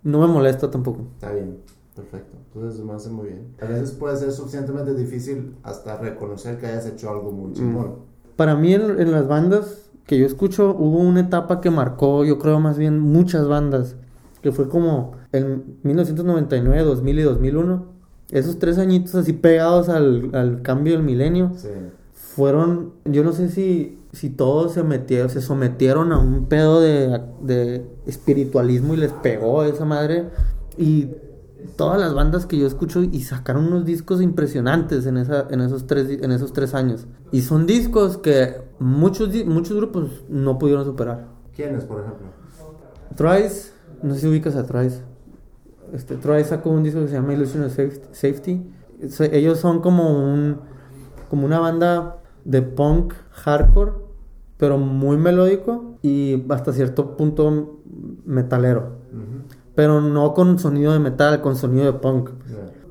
no 0.03 0.21
me 0.21 0.27
molesta 0.27 0.71
tampoco. 0.71 1.01
Está 1.15 1.33
bien, 1.33 1.57
perfecto. 1.93 2.37
Entonces 2.53 2.81
me 2.81 2.93
hace 2.93 3.09
muy 3.09 3.27
bien. 3.27 3.53
A 3.61 3.65
veces 3.65 3.91
puede 3.91 4.15
ser 4.15 4.31
suficientemente 4.31 4.93
difícil 4.93 5.57
hasta 5.63 5.97
reconocer 5.97 6.57
que 6.59 6.67
hayas 6.67 6.85
hecho 6.85 7.09
algo 7.09 7.29
muy 7.33 7.51
chingón. 7.51 8.12
Para 8.35 8.55
mí 8.55 8.73
en, 8.73 8.99
en 8.99 9.11
las 9.11 9.27
bandas 9.27 9.89
que 10.05 10.17
yo 10.17 10.25
escucho 10.25 10.75
hubo 10.77 10.99
una 10.99 11.21
etapa 11.21 11.61
que 11.61 11.69
marcó, 11.69 12.25
yo 12.25 12.39
creo 12.39 12.59
más 12.59 12.77
bien 12.77 12.99
muchas 12.99 13.47
bandas, 13.47 13.95
que 14.41 14.51
fue 14.51 14.67
como 14.67 15.13
en 15.31 15.77
1999, 15.83 16.83
2000 16.83 17.19
y 17.19 17.21
2001. 17.23 17.93
Esos 18.31 18.59
tres 18.59 18.77
añitos 18.77 19.15
así 19.15 19.33
pegados 19.33 19.89
al, 19.89 20.31
al 20.33 20.61
cambio 20.61 20.93
del 20.93 21.03
milenio. 21.03 21.51
Sí. 21.55 21.69
fueron, 22.13 22.93
yo 23.05 23.23
no 23.23 23.31
sé 23.31 23.49
si, 23.49 23.99
si 24.11 24.29
todos 24.29 24.73
se 24.73 24.83
metieron, 24.83 25.29
se 25.29 25.41
sometieron 25.41 26.11
a 26.11 26.17
un 26.17 26.47
pedo 26.47 26.81
de, 26.81 27.21
de 27.41 27.85
espiritualismo 28.07 28.95
y 28.95 28.97
les 28.97 29.11
pegó 29.13 29.63
esa 29.63 29.85
madre. 29.85 30.25
Y 30.77 31.11
todas 31.75 31.99
las 31.99 32.13
bandas 32.13 32.45
que 32.45 32.57
yo 32.57 32.67
escucho 32.67 33.01
y 33.03 33.21
sacaron 33.21 33.65
unos 33.67 33.85
discos 33.85 34.21
impresionantes 34.21 35.05
en, 35.05 35.17
esa, 35.17 35.47
en, 35.49 35.61
esos, 35.61 35.87
tres, 35.87 36.09
en 36.09 36.31
esos 36.31 36.53
tres 36.53 36.73
años. 36.73 37.07
Y 37.31 37.41
son 37.41 37.65
discos 37.65 38.17
que 38.17 38.61
muchos, 38.79 39.29
muchos 39.45 39.75
grupos 39.77 40.23
no 40.29 40.57
pudieron 40.59 40.85
superar. 40.85 41.27
¿Quiénes, 41.55 41.85
por 41.85 42.01
ejemplo? 42.01 42.27
Thrice, 43.15 43.71
no 44.01 44.13
sé 44.15 44.21
si 44.21 44.27
ubicas 44.27 44.55
a 44.55 44.65
Thrice. 44.65 45.01
Este, 45.93 46.15
Thrice 46.17 46.45
sacó 46.45 46.69
un 46.71 46.83
disco 46.83 47.01
que 47.01 47.07
se 47.07 47.13
llama 47.13 47.33
Illusion 47.33 47.63
of 47.63 47.77
Saf- 47.77 48.01
Safety. 48.11 48.61
Ellos 49.31 49.59
son 49.59 49.81
como 49.81 50.09
un 50.33 50.57
como 51.29 51.45
una 51.45 51.59
banda 51.59 52.17
de 52.45 52.61
punk 52.61 53.13
hardcore, 53.31 53.91
pero 54.57 54.77
muy 54.77 55.17
melódico 55.17 55.95
y 56.01 56.45
hasta 56.49 56.71
cierto 56.73 57.17
punto 57.17 57.79
metalero. 58.25 58.97
Pero 59.75 60.01
no 60.01 60.33
con 60.33 60.59
sonido 60.59 60.93
de 60.93 60.99
metal, 60.99 61.41
con 61.41 61.55
sonido 61.55 61.85
de 61.85 61.93
punk. 61.93 62.29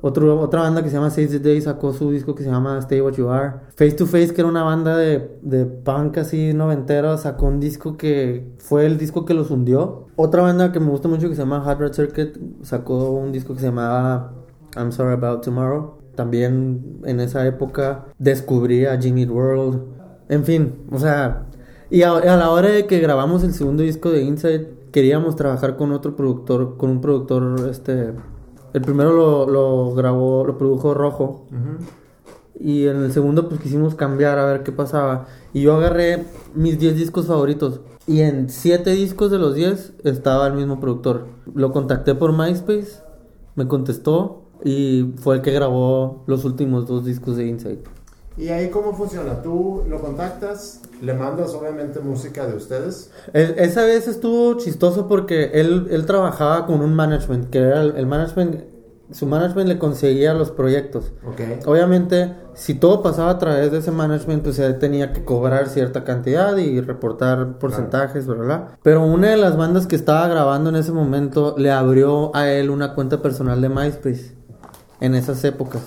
Otro, 0.01 0.37
otra 0.41 0.63
banda 0.63 0.83
que 0.83 0.89
se 0.89 0.95
llama 0.95 1.09
Save 1.09 1.27
the 1.27 1.39
Day 1.39 1.61
sacó 1.61 1.93
su 1.93 2.11
disco 2.11 2.35
que 2.35 2.43
se 2.43 2.49
llama 2.49 2.77
Stay 2.79 2.99
What 2.99 3.13
You 3.13 3.29
Are. 3.29 3.53
Face 3.77 3.93
to 3.93 4.05
Face, 4.05 4.33
que 4.33 4.41
era 4.41 4.49
una 4.49 4.63
banda 4.63 4.97
de, 4.97 5.37
de 5.41 5.65
punk 5.65 6.17
así 6.17 6.53
noventero, 6.53 7.17
sacó 7.17 7.45
un 7.45 7.61
disco 7.61 7.95
que 7.95 8.53
fue 8.57 8.85
el 8.85 8.97
disco 8.97 9.23
que 9.23 9.33
los 9.33 9.49
hundió. 9.49 10.07
Otra 10.17 10.41
banda 10.41 10.73
que 10.73 10.81
me 10.81 10.89
gusta 10.89 11.07
mucho 11.07 11.29
que 11.29 11.35
se 11.35 11.41
llama 11.43 11.63
Hard 11.65 11.79
Red 11.79 11.93
Circuit 11.93 12.37
sacó 12.63 13.11
un 13.11 13.31
disco 13.31 13.53
que 13.53 13.61
se 13.61 13.67
llamaba 13.67 14.33
I'm 14.75 14.91
Sorry 14.91 15.13
About 15.13 15.41
Tomorrow. 15.45 15.99
También 16.15 16.99
en 17.05 17.21
esa 17.21 17.47
época 17.47 18.05
descubrí 18.19 18.85
a 18.85 18.99
Jimmy 18.99 19.25
World. 19.25 19.83
En 20.27 20.43
fin, 20.43 20.83
o 20.91 20.99
sea, 20.99 21.45
y 21.89 22.01
a, 22.01 22.11
a 22.11 22.35
la 22.35 22.49
hora 22.49 22.69
de 22.69 22.87
que 22.87 22.99
grabamos 22.99 23.43
el 23.43 23.53
segundo 23.53 23.83
disco 23.83 24.11
de 24.11 24.23
Inside, 24.23 24.82
queríamos 24.93 25.35
trabajar 25.35 25.75
con 25.75 25.91
otro 25.91 26.15
productor, 26.15 26.77
con 26.77 26.91
un 26.91 27.01
productor, 27.01 27.67
este, 27.69 28.13
el 28.73 28.81
primero 28.81 29.11
lo, 29.11 29.47
lo 29.47 29.93
grabó, 29.93 30.45
lo 30.45 30.57
produjo 30.57 30.93
Rojo. 30.93 31.47
Y 32.59 32.85
en 32.85 33.03
el 33.03 33.11
segundo 33.11 33.49
pues 33.49 33.59
quisimos 33.59 33.95
cambiar 33.95 34.37
a 34.37 34.45
ver 34.45 34.63
qué 34.63 34.71
pasaba. 34.71 35.25
Y 35.51 35.63
yo 35.63 35.75
agarré 35.75 36.25
mis 36.53 36.79
10 36.79 36.95
discos 36.95 37.25
favoritos. 37.25 37.81
Y 38.05 38.21
en 38.21 38.49
7 38.49 38.91
discos 38.91 39.31
de 39.31 39.39
los 39.39 39.55
10 39.55 39.95
estaba 40.03 40.47
el 40.47 40.53
mismo 40.53 40.79
productor. 40.79 41.25
Lo 41.53 41.71
contacté 41.71 42.13
por 42.13 42.31
MySpace, 42.31 43.01
me 43.55 43.67
contestó 43.67 44.43
y 44.63 45.13
fue 45.17 45.35
el 45.35 45.41
que 45.41 45.51
grabó 45.51 46.23
los 46.27 46.45
últimos 46.45 46.87
dos 46.87 47.03
discos 47.03 47.35
de 47.35 47.47
Inside. 47.47 47.83
¿Y 48.37 48.47
ahí 48.49 48.69
cómo 48.69 48.93
funciona? 48.93 49.41
Tú 49.43 49.83
lo 49.87 50.01
contactas, 50.01 50.81
le 51.01 51.13
mandas 51.13 51.53
obviamente 51.53 51.99
música 51.99 52.47
de 52.47 52.55
ustedes. 52.55 53.11
El- 53.31 53.55
esa 53.59 53.83
vez 53.83 54.07
estuvo 54.07 54.57
chistoso 54.57 55.07
porque 55.07 55.51
él, 55.53 55.87
él 55.91 56.05
trabajaba 56.05 56.65
con 56.65 56.81
un 56.81 56.95
management, 56.95 57.49
que 57.51 57.59
era 57.59 57.81
el, 57.81 57.95
el 57.95 58.07
management, 58.07 58.61
su 59.11 59.27
management 59.27 59.67
le 59.67 59.77
conseguía 59.77 60.33
los 60.33 60.49
proyectos. 60.49 61.11
Ok. 61.27 61.67
Obviamente, 61.67 62.33
si 62.55 62.73
todo 62.73 63.03
pasaba 63.03 63.29
a 63.29 63.37
través 63.37 63.71
de 63.71 63.77
ese 63.77 63.91
management, 63.91 64.41
pues 64.41 64.57
él 64.57 64.79
tenía 64.79 65.13
que 65.13 65.23
cobrar 65.23 65.69
cierta 65.69 66.03
cantidad 66.03 66.57
y 66.57 66.81
reportar 66.81 67.59
porcentajes, 67.59 68.25
¿verdad? 68.25 68.69
Pero 68.81 69.03
una 69.05 69.29
de 69.29 69.37
las 69.37 69.55
bandas 69.57 69.85
que 69.85 69.95
estaba 69.95 70.27
grabando 70.27 70.71
en 70.71 70.77
ese 70.77 70.91
momento 70.91 71.53
le 71.57 71.69
abrió 71.69 72.35
a 72.35 72.49
él 72.49 72.71
una 72.71 72.95
cuenta 72.95 73.21
personal 73.21 73.61
de 73.61 73.69
MySpace 73.69 74.33
en 75.01 75.13
esas 75.13 75.43
épocas. 75.43 75.81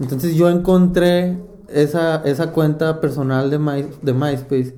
Entonces 0.00 0.34
yo 0.34 0.50
encontré 0.50 1.38
esa, 1.68 2.22
esa 2.24 2.52
cuenta 2.52 3.00
personal 3.00 3.50
de, 3.50 3.58
My- 3.58 3.90
de 4.02 4.12
MySpace 4.12 4.74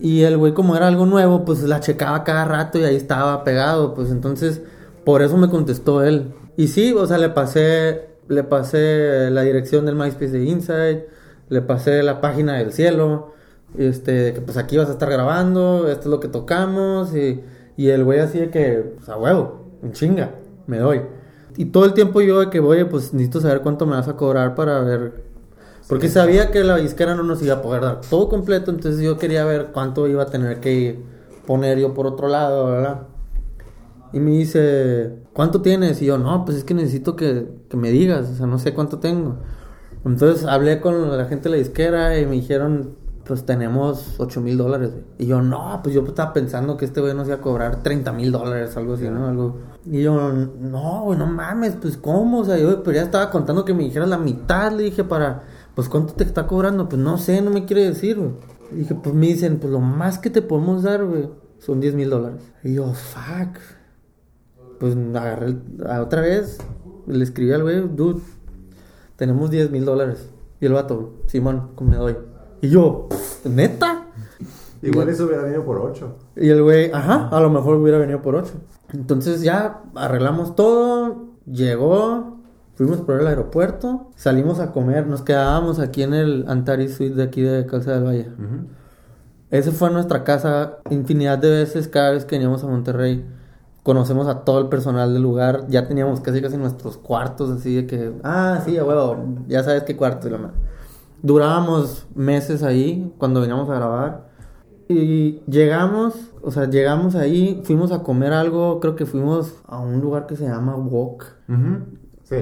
y 0.00 0.22
el 0.22 0.36
güey 0.36 0.54
como 0.54 0.76
era 0.76 0.86
algo 0.88 1.06
nuevo, 1.06 1.44
pues 1.44 1.62
la 1.62 1.80
checaba 1.80 2.24
cada 2.24 2.44
rato 2.44 2.78
y 2.78 2.84
ahí 2.84 2.96
estaba 2.96 3.42
pegado, 3.44 3.94
pues 3.94 4.10
entonces 4.10 4.62
por 5.04 5.22
eso 5.22 5.36
me 5.36 5.48
contestó 5.48 6.04
él. 6.04 6.32
Y 6.56 6.68
sí, 6.68 6.92
o 6.92 7.06
sea, 7.06 7.18
le 7.18 7.30
pasé 7.30 8.06
le 8.28 8.44
pasé 8.44 9.30
la 9.30 9.40
dirección 9.42 9.86
del 9.86 9.94
MySpace 9.96 10.32
de 10.32 10.44
Inside, 10.44 11.08
le 11.48 11.62
pasé 11.62 12.02
la 12.02 12.20
página 12.20 12.58
del 12.58 12.72
cielo, 12.72 13.32
este, 13.76 14.34
que 14.34 14.40
pues 14.42 14.56
aquí 14.58 14.76
vas 14.76 14.88
a 14.88 14.92
estar 14.92 15.10
grabando, 15.10 15.88
esto 15.88 16.02
es 16.02 16.06
lo 16.08 16.20
que 16.20 16.28
tocamos 16.28 17.14
y, 17.16 17.40
y 17.78 17.88
el 17.88 18.04
güey 18.04 18.20
así 18.20 18.38
de 18.38 18.50
que, 18.50 18.94
pues 18.98 19.08
a 19.08 19.16
huevo, 19.16 19.64
en 19.82 19.92
chinga, 19.92 20.32
me 20.66 20.78
doy. 20.78 21.00
Y 21.56 21.66
todo 21.66 21.86
el 21.86 21.94
tiempo 21.94 22.20
yo 22.20 22.38
de 22.40 22.50
que 22.50 22.60
voy, 22.60 22.84
pues 22.84 23.14
necesito 23.14 23.40
saber 23.40 23.62
cuánto 23.62 23.86
me 23.86 23.92
vas 23.96 24.08
a 24.08 24.16
cobrar 24.16 24.54
para 24.54 24.78
ver 24.80 25.24
porque 25.88 26.08
sabía 26.08 26.50
que 26.50 26.62
la 26.64 26.76
disquera 26.76 27.14
no 27.14 27.22
nos 27.22 27.42
iba 27.42 27.54
a 27.54 27.62
poder 27.62 27.82
dar 27.82 28.00
todo 28.02 28.28
completo, 28.28 28.70
entonces 28.70 29.00
yo 29.00 29.16
quería 29.16 29.44
ver 29.44 29.70
cuánto 29.72 30.06
iba 30.06 30.22
a 30.22 30.26
tener 30.26 30.60
que 30.60 31.02
poner 31.46 31.78
yo 31.78 31.94
por 31.94 32.06
otro 32.06 32.28
lado, 32.28 32.66
¿verdad? 32.66 33.02
Y 34.12 34.20
me 34.20 34.32
dice, 34.32 35.16
¿cuánto 35.32 35.62
tienes? 35.62 36.00
Y 36.02 36.06
yo, 36.06 36.18
no, 36.18 36.44
pues 36.44 36.58
es 36.58 36.64
que 36.64 36.74
necesito 36.74 37.16
que, 37.16 37.46
que 37.68 37.76
me 37.76 37.90
digas, 37.90 38.28
o 38.28 38.34
sea, 38.34 38.46
no 38.46 38.58
sé 38.58 38.74
cuánto 38.74 38.98
tengo. 38.98 39.36
Entonces 40.04 40.46
hablé 40.46 40.80
con 40.80 41.16
la 41.16 41.24
gente 41.26 41.44
de 41.44 41.50
la 41.50 41.56
disquera 41.56 42.18
y 42.18 42.26
me 42.26 42.32
dijeron, 42.32 42.96
pues 43.28 43.44
tenemos 43.44 44.14
8 44.18 44.40
mil 44.40 44.56
dólares. 44.56 44.92
Y 45.18 45.26
yo, 45.26 45.42
no, 45.42 45.80
pues 45.82 45.94
yo 45.94 46.02
estaba 46.02 46.32
pensando 46.32 46.78
que 46.78 46.86
este 46.86 47.00
güey 47.00 47.14
nos 47.14 47.26
iba 47.26 47.36
a 47.36 47.40
cobrar 47.40 47.82
30 47.82 48.10
mil 48.12 48.32
dólares, 48.32 48.74
algo 48.76 48.94
así, 48.94 49.08
¿no? 49.08 49.28
Algo. 49.28 49.58
Y 49.84 50.02
yo, 50.02 50.32
no, 50.32 51.02
güey, 51.04 51.18
no 51.18 51.26
mames, 51.26 51.76
pues 51.80 51.98
cómo, 51.98 52.40
o 52.40 52.44
sea, 52.44 52.56
yo 52.56 52.82
pero 52.82 52.96
ya 52.96 53.02
estaba 53.02 53.30
contando 53.30 53.66
que 53.66 53.74
me 53.74 53.84
dijeras 53.84 54.08
la 54.08 54.16
mitad, 54.16 54.72
le 54.72 54.84
dije, 54.84 55.04
para, 55.04 55.42
pues 55.78 55.88
cuánto 55.88 56.12
te 56.14 56.24
está 56.24 56.48
cobrando, 56.48 56.88
pues 56.88 57.00
no 57.00 57.18
sé, 57.18 57.40
no 57.40 57.52
me 57.52 57.64
quiere 57.64 57.84
decir, 57.84 58.18
güey. 58.18 58.32
Dije, 58.72 58.96
pues 58.96 59.14
me 59.14 59.28
dicen, 59.28 59.60
pues 59.60 59.72
lo 59.72 59.78
más 59.78 60.18
que 60.18 60.28
te 60.28 60.42
podemos 60.42 60.82
dar, 60.82 61.06
güey, 61.06 61.30
son 61.60 61.78
10 61.78 61.94
mil 61.94 62.10
dólares. 62.10 62.42
Y 62.64 62.74
yo, 62.74 62.92
fuck. 62.92 63.60
Pues 64.80 64.96
agarré 65.14 65.56
a 65.88 66.02
otra 66.02 66.22
vez, 66.22 66.58
le 67.06 67.22
escribí 67.22 67.52
al 67.52 67.62
güey, 67.62 67.88
dude, 67.94 68.20
tenemos 69.14 69.52
10 69.52 69.70
mil 69.70 69.84
dólares. 69.84 70.28
Y 70.60 70.66
el 70.66 70.72
vato, 70.72 71.12
Simón, 71.26 71.70
¿cómo 71.76 71.90
me 71.90 71.96
doy? 71.96 72.16
Y 72.60 72.70
yo, 72.70 73.06
¿neta? 73.44 74.08
Igual 74.82 75.10
eso 75.10 75.26
hubiera 75.26 75.44
venido 75.44 75.64
por 75.64 75.78
8. 75.78 76.16
Y 76.38 76.48
el 76.48 76.60
güey, 76.60 76.90
ajá, 76.90 77.28
a 77.28 77.40
lo 77.40 77.50
mejor 77.50 77.76
hubiera 77.76 77.98
venido 77.98 78.20
por 78.20 78.34
8. 78.34 78.52
Entonces 78.94 79.42
ya 79.42 79.84
arreglamos 79.94 80.56
todo, 80.56 81.34
llegó, 81.46 82.37
fuimos 82.78 82.98
por 82.98 83.20
el 83.20 83.26
aeropuerto, 83.26 84.06
salimos 84.14 84.60
a 84.60 84.70
comer, 84.70 85.04
nos 85.08 85.22
quedábamos 85.22 85.80
aquí 85.80 86.04
en 86.04 86.14
el 86.14 86.44
Antares 86.46 86.94
Suite 86.94 87.16
de 87.16 87.24
aquí 87.24 87.42
de 87.42 87.66
Calza 87.66 87.94
del 87.94 88.04
Valle. 88.04 88.28
Esa 89.50 89.72
fue 89.72 89.90
nuestra 89.90 90.22
casa 90.22 90.78
infinidad 90.88 91.38
de 91.38 91.50
veces 91.50 91.88
cada 91.88 92.12
vez 92.12 92.24
que 92.24 92.36
veníamos 92.36 92.62
a 92.62 92.68
Monterrey. 92.68 93.26
Conocemos 93.82 94.28
a 94.28 94.44
todo 94.44 94.60
el 94.60 94.68
personal 94.68 95.12
del 95.12 95.22
lugar, 95.24 95.66
ya 95.68 95.88
teníamos 95.88 96.20
casi 96.20 96.40
casi 96.40 96.56
nuestros 96.56 96.96
cuartos 96.98 97.50
así 97.50 97.74
de 97.74 97.86
que, 97.88 98.12
ah, 98.22 98.62
sí, 98.64 98.78
a 98.78 98.84
huevo, 98.84 99.24
ya 99.48 99.64
sabes 99.64 99.82
qué 99.82 99.96
cuarto 99.96 100.28
y 100.28 100.30
la. 100.30 100.52
Durábamos 101.20 102.06
meses 102.14 102.62
ahí 102.62 103.12
cuando 103.18 103.40
veníamos 103.40 103.68
a 103.70 103.74
grabar. 103.74 104.28
Y 104.88 105.40
llegamos, 105.50 106.14
o 106.42 106.52
sea, 106.52 106.70
llegamos 106.70 107.16
ahí, 107.16 107.60
fuimos 107.64 107.90
a 107.90 108.04
comer 108.04 108.32
algo, 108.32 108.78
creo 108.78 108.94
que 108.94 109.04
fuimos 109.04 109.56
a 109.66 109.80
un 109.80 110.00
lugar 110.00 110.28
que 110.28 110.36
se 110.36 110.44
llama 110.44 110.76
Wok. 110.76 111.24
Sí. 112.22 112.36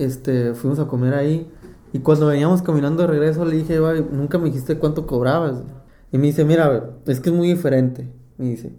Este, 0.00 0.54
fuimos 0.54 0.78
a 0.78 0.86
comer 0.86 1.14
ahí. 1.14 1.50
Y 1.92 1.98
cuando 1.98 2.26
veníamos 2.26 2.62
caminando 2.62 3.02
de 3.02 3.08
regreso 3.08 3.44
le 3.44 3.56
dije, 3.56 3.78
"Güey, 3.78 4.04
nunca 4.10 4.38
me 4.38 4.46
dijiste 4.46 4.78
cuánto 4.78 5.06
cobrabas. 5.06 5.62
Y 6.10 6.18
me 6.18 6.28
dice, 6.28 6.44
mira, 6.44 6.90
es 7.06 7.20
que 7.20 7.30
es 7.30 7.36
muy 7.36 7.48
diferente. 7.48 8.10
Me 8.38 8.46
dice, 8.46 8.72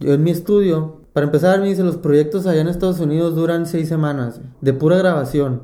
yo 0.00 0.12
en 0.12 0.22
mi 0.24 0.30
estudio, 0.30 1.02
para 1.12 1.26
empezar, 1.26 1.60
me 1.60 1.68
dice, 1.68 1.84
los 1.84 1.96
proyectos 1.96 2.46
allá 2.46 2.60
en 2.60 2.68
Estados 2.68 3.00
Unidos 3.00 3.36
duran 3.36 3.66
seis 3.66 3.88
semanas 3.88 4.40
de 4.60 4.72
pura 4.72 4.96
grabación. 4.98 5.62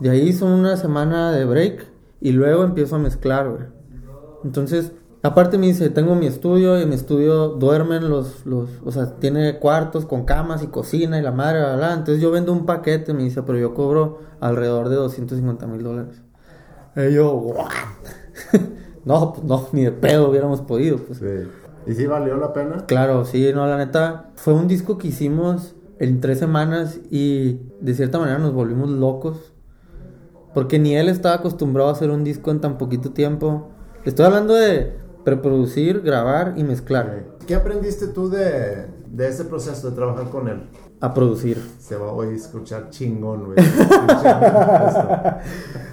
De 0.00 0.10
ahí 0.10 0.32
son 0.32 0.52
una 0.52 0.76
semana 0.76 1.30
de 1.30 1.44
break 1.44 1.86
y 2.20 2.32
luego 2.32 2.64
empiezo 2.64 2.96
a 2.96 2.98
mezclar. 2.98 3.70
Entonces, 4.42 4.92
aparte 5.22 5.58
me 5.58 5.66
dice, 5.66 5.90
tengo 5.90 6.14
mi 6.14 6.26
estudio 6.26 6.78
y 6.78 6.82
en 6.82 6.88
mi 6.88 6.94
estudio 6.94 7.48
duermen 7.48 8.08
los, 8.08 8.46
los, 8.46 8.70
o 8.84 8.90
sea, 8.90 9.16
tiene 9.16 9.58
cuartos 9.58 10.06
con 10.06 10.24
camas 10.24 10.62
y 10.62 10.68
cocina 10.68 11.18
y 11.18 11.22
la 11.22 11.32
madre, 11.32 11.60
bla, 11.60 11.76
bla. 11.76 11.92
Entonces 11.92 12.22
yo 12.22 12.30
vendo 12.30 12.52
un 12.52 12.66
paquete, 12.66 13.12
me 13.12 13.24
dice, 13.24 13.42
pero 13.42 13.58
yo 13.58 13.74
cobro 13.74 14.20
alrededor 14.40 14.88
de 14.88 14.96
250 14.96 15.66
mil 15.66 15.82
dólares. 15.82 16.22
Y 16.96 17.12
yo, 17.14 17.32
¿what? 17.32 17.70
no, 19.04 19.32
pues 19.34 19.44
no, 19.44 19.68
ni 19.72 19.84
de 19.84 19.92
pedo 19.92 20.30
hubiéramos 20.30 20.62
podido, 20.62 20.98
pues. 20.98 21.18
Sí. 21.18 21.26
¿Y 21.86 21.94
si 21.94 22.06
valió 22.06 22.36
la 22.36 22.52
pena? 22.52 22.84
Claro, 22.86 23.24
sí, 23.24 23.50
no, 23.54 23.66
la 23.66 23.76
neta, 23.76 24.30
fue 24.34 24.54
un 24.54 24.68
disco 24.68 24.98
que 24.98 25.08
hicimos 25.08 25.74
en 25.98 26.20
tres 26.20 26.38
semanas 26.38 27.00
y 27.10 27.60
de 27.80 27.94
cierta 27.94 28.18
manera 28.18 28.38
nos 28.38 28.52
volvimos 28.52 28.90
locos. 28.90 29.52
Porque 30.54 30.78
ni 30.78 30.96
él 30.96 31.08
estaba 31.08 31.36
acostumbrado 31.36 31.90
a 31.90 31.92
hacer 31.92 32.10
un 32.10 32.24
disco 32.24 32.50
en 32.50 32.60
tan 32.60 32.76
poquito 32.76 33.12
tiempo. 33.12 33.68
Estoy 34.04 34.26
hablando 34.26 34.54
de 34.54 34.98
preproducir, 35.24 36.00
grabar 36.00 36.54
y 36.56 36.64
mezclar. 36.64 37.24
¿Qué 37.46 37.54
aprendiste 37.54 38.08
tú 38.08 38.28
de, 38.28 38.86
de 39.06 39.28
ese 39.28 39.44
proceso 39.44 39.90
de 39.90 39.96
trabajar 39.96 40.30
con 40.30 40.48
él? 40.48 40.62
A 41.00 41.14
producir. 41.14 41.58
Se 41.78 41.96
va 41.96 42.12
hoy 42.12 42.28
a 42.28 42.36
escuchar 42.36 42.90
chingón, 42.90 43.46
güey. 43.46 43.58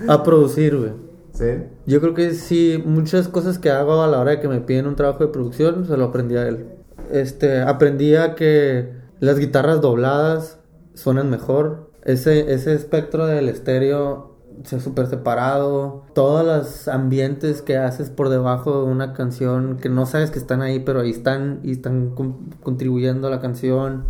A 0.07 0.23
producir, 0.23 0.77
güey. 0.77 0.91
¿Sí? 1.33 1.63
Yo 1.85 2.01
creo 2.01 2.13
que 2.13 2.33
sí, 2.33 2.83
muchas 2.85 3.27
cosas 3.27 3.59
que 3.59 3.69
hago 3.69 4.01
a 4.01 4.07
la 4.07 4.19
hora 4.19 4.31
de 4.31 4.39
que 4.39 4.47
me 4.47 4.59
piden 4.59 4.87
un 4.87 4.95
trabajo 4.95 5.19
de 5.23 5.31
producción, 5.31 5.85
se 5.85 5.95
lo 5.95 6.05
aprendí 6.05 6.35
a 6.35 6.47
él. 6.47 6.65
Este, 7.11 7.61
aprendí 7.61 8.15
a 8.15 8.33
que 8.35 8.91
las 9.19 9.37
guitarras 9.37 9.81
dobladas 9.81 10.59
suenan 10.95 11.29
mejor. 11.29 11.91
Ese, 12.03 12.53
ese 12.53 12.73
espectro 12.73 13.27
del 13.27 13.49
estéreo 13.49 14.36
súper 14.65 15.07
separado. 15.07 16.03
Todos 16.13 16.45
los 16.45 16.87
ambientes 16.87 17.61
que 17.61 17.77
haces 17.77 18.09
por 18.09 18.29
debajo 18.29 18.83
de 18.85 18.91
una 18.91 19.13
canción 19.13 19.77
que 19.77 19.89
no 19.89 20.05
sabes 20.05 20.31
que 20.31 20.39
están 20.39 20.61
ahí, 20.61 20.79
pero 20.79 21.01
ahí 21.01 21.11
están 21.11 21.59
y 21.63 21.71
están 21.71 22.11
con- 22.15 22.49
contribuyendo 22.63 23.27
a 23.27 23.31
la 23.31 23.39
canción. 23.39 24.05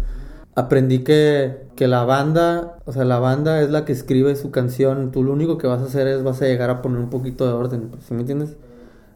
Aprendí 0.56 1.04
que, 1.04 1.68
que 1.76 1.88
la 1.88 2.04
banda, 2.04 2.80
o 2.86 2.92
sea, 2.92 3.06
la 3.06 3.20
banda 3.20 3.62
es 3.62 3.70
la 3.70 3.86
que 3.86 3.94
escribe 3.94 4.36
su 4.36 4.50
canción. 4.52 5.12
Tú 5.12 5.24
lo 5.24 5.34
único 5.34 5.58
que 5.58 5.68
vas 5.68 5.82
a 5.82 5.86
hacer 5.86 6.08
es 6.08 6.24
vas 6.24 6.42
a 6.42 6.46
llegar 6.46 6.70
a 6.72 6.82
poner 6.82 7.00
un 7.00 7.10
poquito 7.12 7.46
de 7.46 7.54
orden, 7.54 7.92
¿sí 8.00 8.14
me 8.14 8.22
entiendes? 8.22 8.58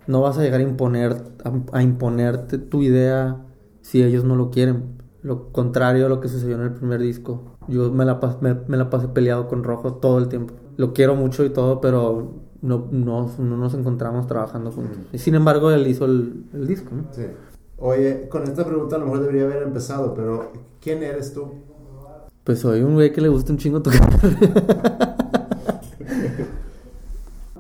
No 0.08 0.22
vas 0.22 0.38
a 0.38 0.42
llegar 0.44 0.60
a 0.60 0.64
imponer, 0.64 1.16
a, 1.74 1.84
imponerte 1.84 2.58
tu 2.58 2.82
idea 2.84 3.46
si 3.82 4.04
ellos 4.04 4.24
no 4.24 4.36
lo 4.36 4.52
quieren. 4.52 5.02
Lo 5.22 5.52
contrario 5.52 6.06
a 6.08 6.10
lo 6.10 6.20
que 6.22 6.28
sucedió 6.30 6.56
en 6.56 6.64
el 6.64 6.74
primer 6.74 7.02
disco. 7.02 7.58
Yo 7.68 7.92
me 7.92 8.06
la, 8.06 8.20
me, 8.42 8.56
me 8.68 8.78
la 8.78 8.90
pasé 8.90 9.08
peleado 9.10 9.48
con 9.48 9.64
Rojo 9.64 9.96
todo 9.96 10.18
el 10.20 10.28
tiempo. 10.30 10.56
Lo 10.82 10.94
quiero 10.94 11.16
mucho 11.16 11.46
y 11.46 11.52
todo, 11.52 11.80
pero 11.80 12.34
no, 12.64 12.88
no, 12.90 13.32
no 13.38 13.58
nos 13.58 13.76
encontramos 13.76 14.26
trabajando 14.26 14.72
juntos. 14.72 14.98
Y 15.14 15.20
sin 15.20 15.36
embargo, 15.36 15.70
él 15.70 15.86
hizo 15.86 16.06
el, 16.06 16.46
el 16.54 16.66
disco, 16.66 16.96
¿no? 16.96 17.06
Sí. 17.12 17.28
Oye, 17.78 18.28
con 18.30 18.42
esta 18.46 18.66
pregunta 18.66 18.96
a 18.96 19.00
lo 19.00 19.06
mejor 19.06 19.20
debería 19.22 19.44
haber 19.44 19.62
empezado, 19.62 20.16
pero 20.16 20.52
¿quién 20.82 21.04
eres 21.04 21.36
tú? 21.36 21.52
Pues 22.44 22.62
soy 22.62 22.82
un 22.82 22.96
güey 22.96 23.14
que 23.14 23.22
le 23.22 23.28
gusta 23.28 23.52
un 23.52 23.60
chingo 23.60 23.84
tocar. 23.84 24.10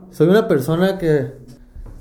soy 0.09 0.27
una 0.27 0.47
persona 0.47 0.97
que, 0.97 1.33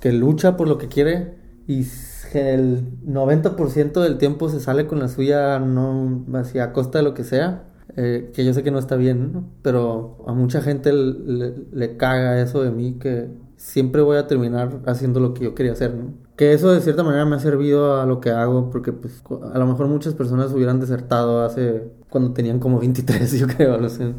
que 0.01 0.12
lucha 0.12 0.57
por 0.57 0.68
lo 0.68 0.79
que 0.79 0.89
quiere 0.89 1.35
y 1.66 1.85
el 2.33 2.99
90% 3.07 4.01
del 4.01 4.16
tiempo 4.16 4.49
se 4.49 4.61
sale 4.61 4.87
con 4.87 5.01
la 5.01 5.09
suya, 5.09 5.59
no 5.59 6.25
así 6.39 6.59
a 6.59 6.73
costa 6.73 6.97
de 6.97 7.05
lo 7.05 7.12
que 7.12 7.25
sea. 7.25 7.64
Eh, 7.97 8.30
que 8.34 8.45
yo 8.45 8.53
sé 8.55 8.62
que 8.62 8.70
no 8.70 8.78
está 8.78 8.97
bien, 8.97 9.32
¿no? 9.32 9.51
pero 9.62 10.24
a 10.26 10.32
mucha 10.34 10.62
gente 10.62 10.93
le, 10.93 11.55
le- 11.72 11.97
caga 11.97 12.41
eso 12.41 12.62
de 12.62 12.70
mí 12.70 12.99
que 12.99 13.28
siempre 13.57 14.03
voy 14.03 14.16
a 14.16 14.26
terminar 14.26 14.80
haciendo 14.86 15.20
lo 15.20 15.34
que 15.34 15.45
yo 15.45 15.55
quería 15.55 15.72
hacer, 15.72 15.95
¿no? 15.95 16.14
Que 16.36 16.53
eso 16.55 16.72
de 16.72 16.80
cierta 16.80 17.03
manera 17.03 17.26
me 17.26 17.36
ha 17.36 17.38
servido 17.41 18.01
a 18.01 18.07
lo 18.07 18.20
que 18.20 18.30
hago 18.30 18.70
porque 18.70 18.93
pues 18.93 19.22
a 19.53 19.59
lo 19.59 19.66
mejor 19.66 19.88
muchas 19.88 20.14
personas 20.14 20.53
hubieran 20.53 20.80
desertado 20.80 21.43
hace 21.45 21.91
cuando 22.09 22.32
tenían 22.32 22.59
como 22.61 22.78
23, 22.80 23.32
yo 23.38 23.47
creo, 23.47 23.76
no 23.78 23.88
sé. 23.91 24.14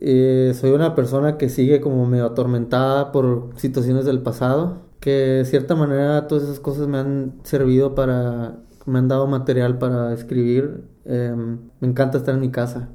Eh, 0.00 0.52
soy 0.54 0.70
una 0.72 0.94
persona 0.94 1.38
que 1.38 1.48
sigue 1.48 1.80
como 1.80 2.06
medio 2.06 2.26
atormentada 2.26 3.12
por 3.12 3.50
situaciones 3.56 4.04
del 4.04 4.20
pasado, 4.22 4.82
que 5.00 5.10
de 5.10 5.44
cierta 5.46 5.74
manera 5.74 6.26
todas 6.28 6.44
esas 6.44 6.60
cosas 6.60 6.86
me 6.88 6.98
han 6.98 7.40
servido 7.44 7.94
para, 7.94 8.58
me 8.86 8.98
han 8.98 9.08
dado 9.08 9.26
material 9.26 9.78
para 9.78 10.12
escribir. 10.12 10.84
Em, 11.04 11.58
me 11.80 11.88
encanta 11.88 12.18
estar 12.18 12.34
en 12.34 12.40
mi 12.40 12.50
casa. 12.50 12.88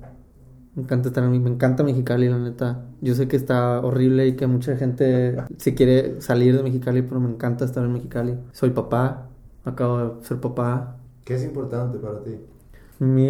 Me 0.75 0.83
encanta 0.83 1.09
estar 1.09 1.23
en 1.23 1.31
mi, 1.31 1.39
me 1.39 1.49
encanta 1.49 1.83
Mexicali, 1.83 2.29
la 2.29 2.37
neta. 2.39 2.85
Yo 3.01 3.13
sé 3.13 3.27
que 3.27 3.35
está 3.35 3.79
horrible 3.81 4.27
y 4.27 4.35
que 4.35 4.47
mucha 4.47 4.77
gente 4.77 5.35
se 5.57 5.75
quiere 5.75 6.21
salir 6.21 6.55
de 6.55 6.63
Mexicali, 6.63 7.01
pero 7.01 7.19
me 7.19 7.29
encanta 7.29 7.65
estar 7.65 7.83
en 7.83 7.91
Mexicali. 7.91 8.37
Soy 8.53 8.69
papá, 8.69 9.27
acabo 9.65 9.97
de 10.15 10.23
ser 10.25 10.39
papá. 10.39 10.97
¿Qué 11.25 11.35
es 11.35 11.43
importante 11.43 11.97
para 11.99 12.23
ti? 12.23 12.37
Mi 12.99 13.29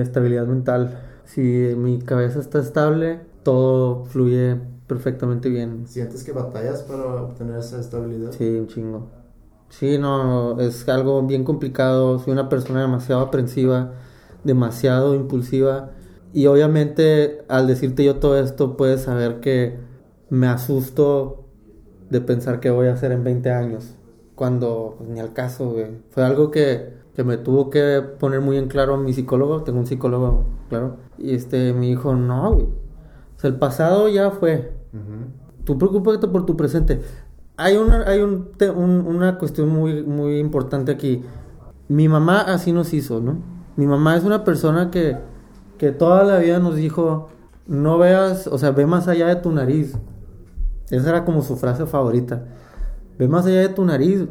estabilidad 0.00 0.46
mental. 0.46 0.98
Si 1.24 1.40
mi 1.76 2.00
cabeza 2.00 2.40
está 2.40 2.58
estable, 2.60 3.20
todo 3.42 4.06
fluye 4.06 4.56
perfectamente 4.86 5.48
bien. 5.48 5.86
¿Sientes 5.86 6.24
que 6.24 6.32
batallas 6.32 6.82
para 6.82 7.04
obtener 7.22 7.58
esa 7.58 7.80
estabilidad? 7.80 8.32
Sí, 8.32 8.48
un 8.48 8.66
chingo. 8.66 9.21
Sí, 9.72 9.96
no, 9.96 10.60
es 10.60 10.86
algo 10.90 11.22
bien 11.22 11.44
complicado. 11.44 12.18
Soy 12.18 12.34
una 12.34 12.50
persona 12.50 12.82
demasiado 12.82 13.22
aprensiva, 13.22 13.94
demasiado 14.44 15.14
impulsiva. 15.14 15.92
Y 16.34 16.46
obviamente 16.46 17.42
al 17.48 17.66
decirte 17.66 18.04
yo 18.04 18.16
todo 18.16 18.38
esto, 18.38 18.76
puedes 18.76 19.00
saber 19.00 19.40
que 19.40 19.78
me 20.28 20.46
asusto 20.46 21.46
de 22.10 22.20
pensar 22.20 22.60
qué 22.60 22.68
voy 22.70 22.88
a 22.88 22.92
hacer 22.92 23.12
en 23.12 23.24
20 23.24 23.50
años. 23.50 23.94
Cuando 24.34 24.96
pues, 24.98 25.08
ni 25.08 25.20
al 25.20 25.32
caso, 25.32 25.70
güey. 25.70 25.86
Fue 26.10 26.22
algo 26.22 26.50
que, 26.50 26.92
que 27.16 27.24
me 27.24 27.38
tuvo 27.38 27.70
que 27.70 28.02
poner 28.20 28.42
muy 28.42 28.58
en 28.58 28.68
claro 28.68 28.98
mi 28.98 29.14
psicólogo. 29.14 29.62
Tengo 29.62 29.78
un 29.78 29.86
psicólogo, 29.86 30.44
claro. 30.68 30.98
Y 31.16 31.34
este 31.34 31.72
me 31.72 31.86
dijo, 31.86 32.14
no, 32.14 32.52
güey. 32.52 32.66
O 32.66 33.40
sea, 33.40 33.48
el 33.48 33.56
pasado 33.56 34.10
ya 34.10 34.30
fue. 34.32 34.74
Ujú. 34.92 35.64
Tú 35.64 35.78
preocúpate 35.78 36.28
por 36.28 36.44
tu 36.44 36.58
presente. 36.58 37.00
Hay 37.56 37.76
una, 37.76 38.02
hay 38.06 38.20
un, 38.20 38.48
un- 38.76 39.06
una 39.06 39.38
cuestión 39.38 39.68
muy, 39.68 40.02
muy 40.02 40.38
importante 40.38 40.92
aquí. 40.92 41.22
Mi 41.88 42.08
mamá 42.08 42.40
así 42.40 42.72
nos 42.72 42.92
hizo, 42.94 43.20
¿no? 43.20 43.36
Mi 43.76 43.86
mamá 43.86 44.16
es 44.16 44.24
una 44.24 44.44
persona 44.44 44.90
que, 44.90 45.16
que 45.78 45.90
toda 45.92 46.24
la 46.24 46.38
vida 46.38 46.58
nos 46.58 46.76
dijo, 46.76 47.28
no 47.66 47.98
veas, 47.98 48.46
o 48.46 48.58
sea, 48.58 48.70
ve 48.72 48.86
más 48.86 49.08
allá 49.08 49.26
de 49.28 49.36
tu 49.36 49.52
nariz. 49.52 49.96
Esa 50.90 51.08
era 51.10 51.24
como 51.24 51.42
su 51.42 51.56
frase 51.56 51.86
favorita. 51.86 52.44
Ve 53.18 53.28
más 53.28 53.46
allá 53.46 53.60
de 53.60 53.68
tu 53.68 53.84
nariz. 53.84 54.24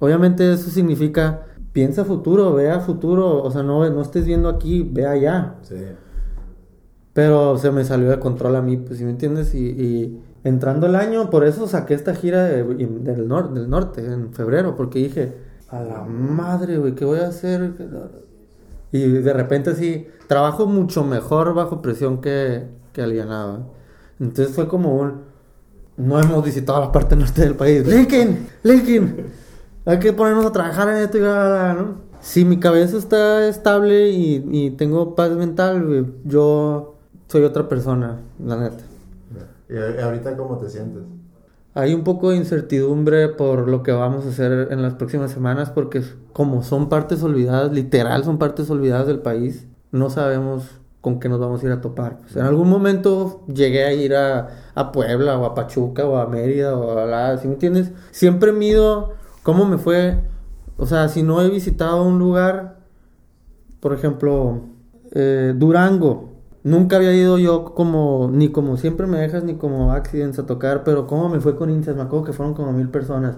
Obviamente 0.00 0.52
eso 0.52 0.70
significa, 0.70 1.42
piensa 1.72 2.04
futuro, 2.04 2.54
ve 2.54 2.70
a 2.70 2.80
futuro. 2.80 3.42
O 3.42 3.50
sea, 3.50 3.62
no, 3.62 3.88
no 3.90 4.00
estés 4.02 4.24
viendo 4.24 4.48
aquí, 4.48 4.82
ve 4.82 5.06
allá. 5.06 5.56
Sí. 5.62 5.76
Pero 7.12 7.58
se 7.58 7.70
me 7.70 7.84
salió 7.84 8.08
de 8.10 8.18
control 8.20 8.56
a 8.56 8.62
mí, 8.62 8.76
pues, 8.76 8.98
¿sí 8.98 9.04
me 9.04 9.10
entiendes? 9.10 9.54
Y, 9.54 9.66
y 9.66 10.22
entrando 10.44 10.86
el 10.86 10.94
año, 10.96 11.30
por 11.30 11.44
eso 11.44 11.66
saqué 11.66 11.94
esta 11.94 12.14
gira 12.14 12.44
de- 12.44 12.62
del, 12.64 13.28
nor- 13.28 13.52
del 13.52 13.68
norte 13.68 14.04
en 14.04 14.32
febrero, 14.32 14.76
porque 14.76 14.98
dije, 15.00 15.34
a 15.68 15.80
la 15.82 16.02
madre, 16.04 16.78
güey, 16.78 16.94
¿qué 16.94 17.04
voy 17.04 17.18
a 17.20 17.28
hacer? 17.28 17.72
Y 18.92 19.00
de 19.06 19.32
repente 19.32 19.74
sí, 19.74 20.06
trabajo 20.28 20.66
mucho 20.66 21.04
mejor 21.04 21.52
bajo 21.54 21.82
presión 21.82 22.20
que, 22.20 22.66
que 22.92 23.02
alienado. 23.02 23.58
¿eh? 23.58 23.60
Entonces 24.20 24.54
fue 24.54 24.66
como 24.66 24.96
un, 24.96 25.20
no 25.98 26.18
hemos 26.20 26.42
visitado 26.44 26.80
la 26.80 26.90
parte 26.92 27.16
norte 27.16 27.42
del 27.42 27.54
país. 27.54 27.86
Lincoln, 27.86 28.46
Lincoln, 28.62 29.16
hay 29.84 29.98
que 29.98 30.12
ponernos 30.12 30.46
a 30.46 30.52
trabajar 30.52 30.88
en 30.88 30.96
esto 30.98 31.18
y 31.18 31.20
bla, 31.20 31.32
bla, 31.32 31.48
bla", 31.48 31.74
¿no? 31.74 32.08
Si 32.20 32.44
mi 32.44 32.58
cabeza 32.58 32.96
está 32.96 33.46
estable 33.46 34.08
y, 34.10 34.44
y 34.50 34.70
tengo 34.72 35.14
paz 35.14 35.30
mental, 35.32 36.14
yo 36.24 36.94
soy 37.28 37.44
otra 37.44 37.68
persona, 37.68 38.20
la 38.44 38.56
neta. 38.56 38.84
¿Y 39.68 40.00
ahorita 40.00 40.36
cómo 40.36 40.58
te 40.58 40.68
sientes? 40.68 41.02
Hay 41.74 41.94
un 41.94 42.02
poco 42.02 42.30
de 42.30 42.36
incertidumbre 42.36 43.28
por 43.28 43.68
lo 43.68 43.82
que 43.82 43.92
vamos 43.92 44.26
a 44.26 44.30
hacer 44.30 44.68
en 44.70 44.82
las 44.82 44.94
próximas 44.94 45.30
semanas 45.30 45.70
porque 45.70 46.02
como 46.32 46.62
son 46.62 46.88
partes 46.88 47.22
olvidadas, 47.22 47.72
literal 47.72 48.24
son 48.24 48.38
partes 48.38 48.70
olvidadas 48.70 49.06
del 49.06 49.20
país, 49.20 49.66
no 49.92 50.10
sabemos 50.10 50.80
con 51.00 51.20
qué 51.20 51.28
nos 51.28 51.38
vamos 51.38 51.62
a 51.62 51.66
ir 51.66 51.72
a 51.72 51.80
topar. 51.80 52.18
Pues, 52.18 52.36
en 52.36 52.42
algún 52.42 52.68
momento 52.68 53.44
llegué 53.46 53.84
a 53.84 53.92
ir 53.92 54.14
a, 54.14 54.48
a 54.74 54.92
Puebla 54.92 55.38
o 55.38 55.44
a 55.44 55.54
Pachuca 55.54 56.04
o 56.06 56.16
a 56.16 56.26
Mérida 56.26 56.76
o 56.76 56.98
a 56.98 57.06
la... 57.06 57.38
¿Sí 57.38 57.46
me 57.46 57.54
entiendes? 57.54 57.92
Siempre 58.10 58.52
mido 58.52 59.14
cómo 59.42 59.64
me 59.64 59.78
fue. 59.78 60.20
O 60.76 60.86
sea, 60.86 61.08
si 61.08 61.22
no 61.22 61.40
he 61.42 61.48
visitado 61.50 62.02
un 62.02 62.18
lugar, 62.18 62.78
por 63.80 63.92
ejemplo, 63.94 64.62
eh, 65.12 65.54
Durango. 65.56 66.37
Nunca 66.68 66.96
había 66.96 67.14
ido 67.14 67.38
yo 67.38 67.64
como, 67.74 68.30
ni 68.32 68.50
como 68.50 68.76
siempre 68.76 69.06
me 69.06 69.18
dejas, 69.18 69.44
ni 69.44 69.54
como 69.54 69.92
accidents 69.92 70.38
a 70.38 70.46
tocar, 70.46 70.84
pero 70.84 71.06
cómo 71.06 71.28
me 71.28 71.40
fue 71.40 71.56
con 71.56 71.70
Inchas, 71.70 71.96
me 71.96 72.02
acuerdo 72.02 72.26
que 72.26 72.32
fueron 72.32 72.54
como 72.54 72.72
mil 72.72 72.88
personas. 72.90 73.36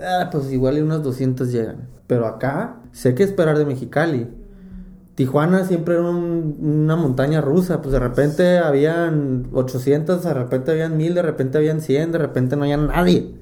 Ah, 0.00 0.28
pues 0.30 0.52
igual 0.52 0.78
y 0.78 0.80
unas 0.82 1.02
200 1.02 1.50
llegan. 1.52 1.88
Pero 2.06 2.26
acá, 2.26 2.76
sé 2.92 3.14
que 3.14 3.22
esperar 3.22 3.58
de 3.58 3.64
Mexicali. 3.64 4.28
Tijuana 5.14 5.64
siempre 5.64 5.94
era 5.94 6.04
un- 6.04 6.56
una 6.84 6.94
montaña 6.96 7.40
rusa, 7.40 7.80
pues 7.82 7.92
de 7.92 7.98
repente 7.98 8.58
habían 8.58 9.48
800, 9.52 10.22
de 10.22 10.34
repente 10.34 10.70
habían 10.70 10.96
1000, 10.96 11.14
de 11.14 11.22
repente 11.22 11.58
habían 11.58 11.80
100, 11.80 12.12
de 12.12 12.18
repente 12.18 12.54
no 12.56 12.62
había 12.62 12.76
nadie. 12.76 13.34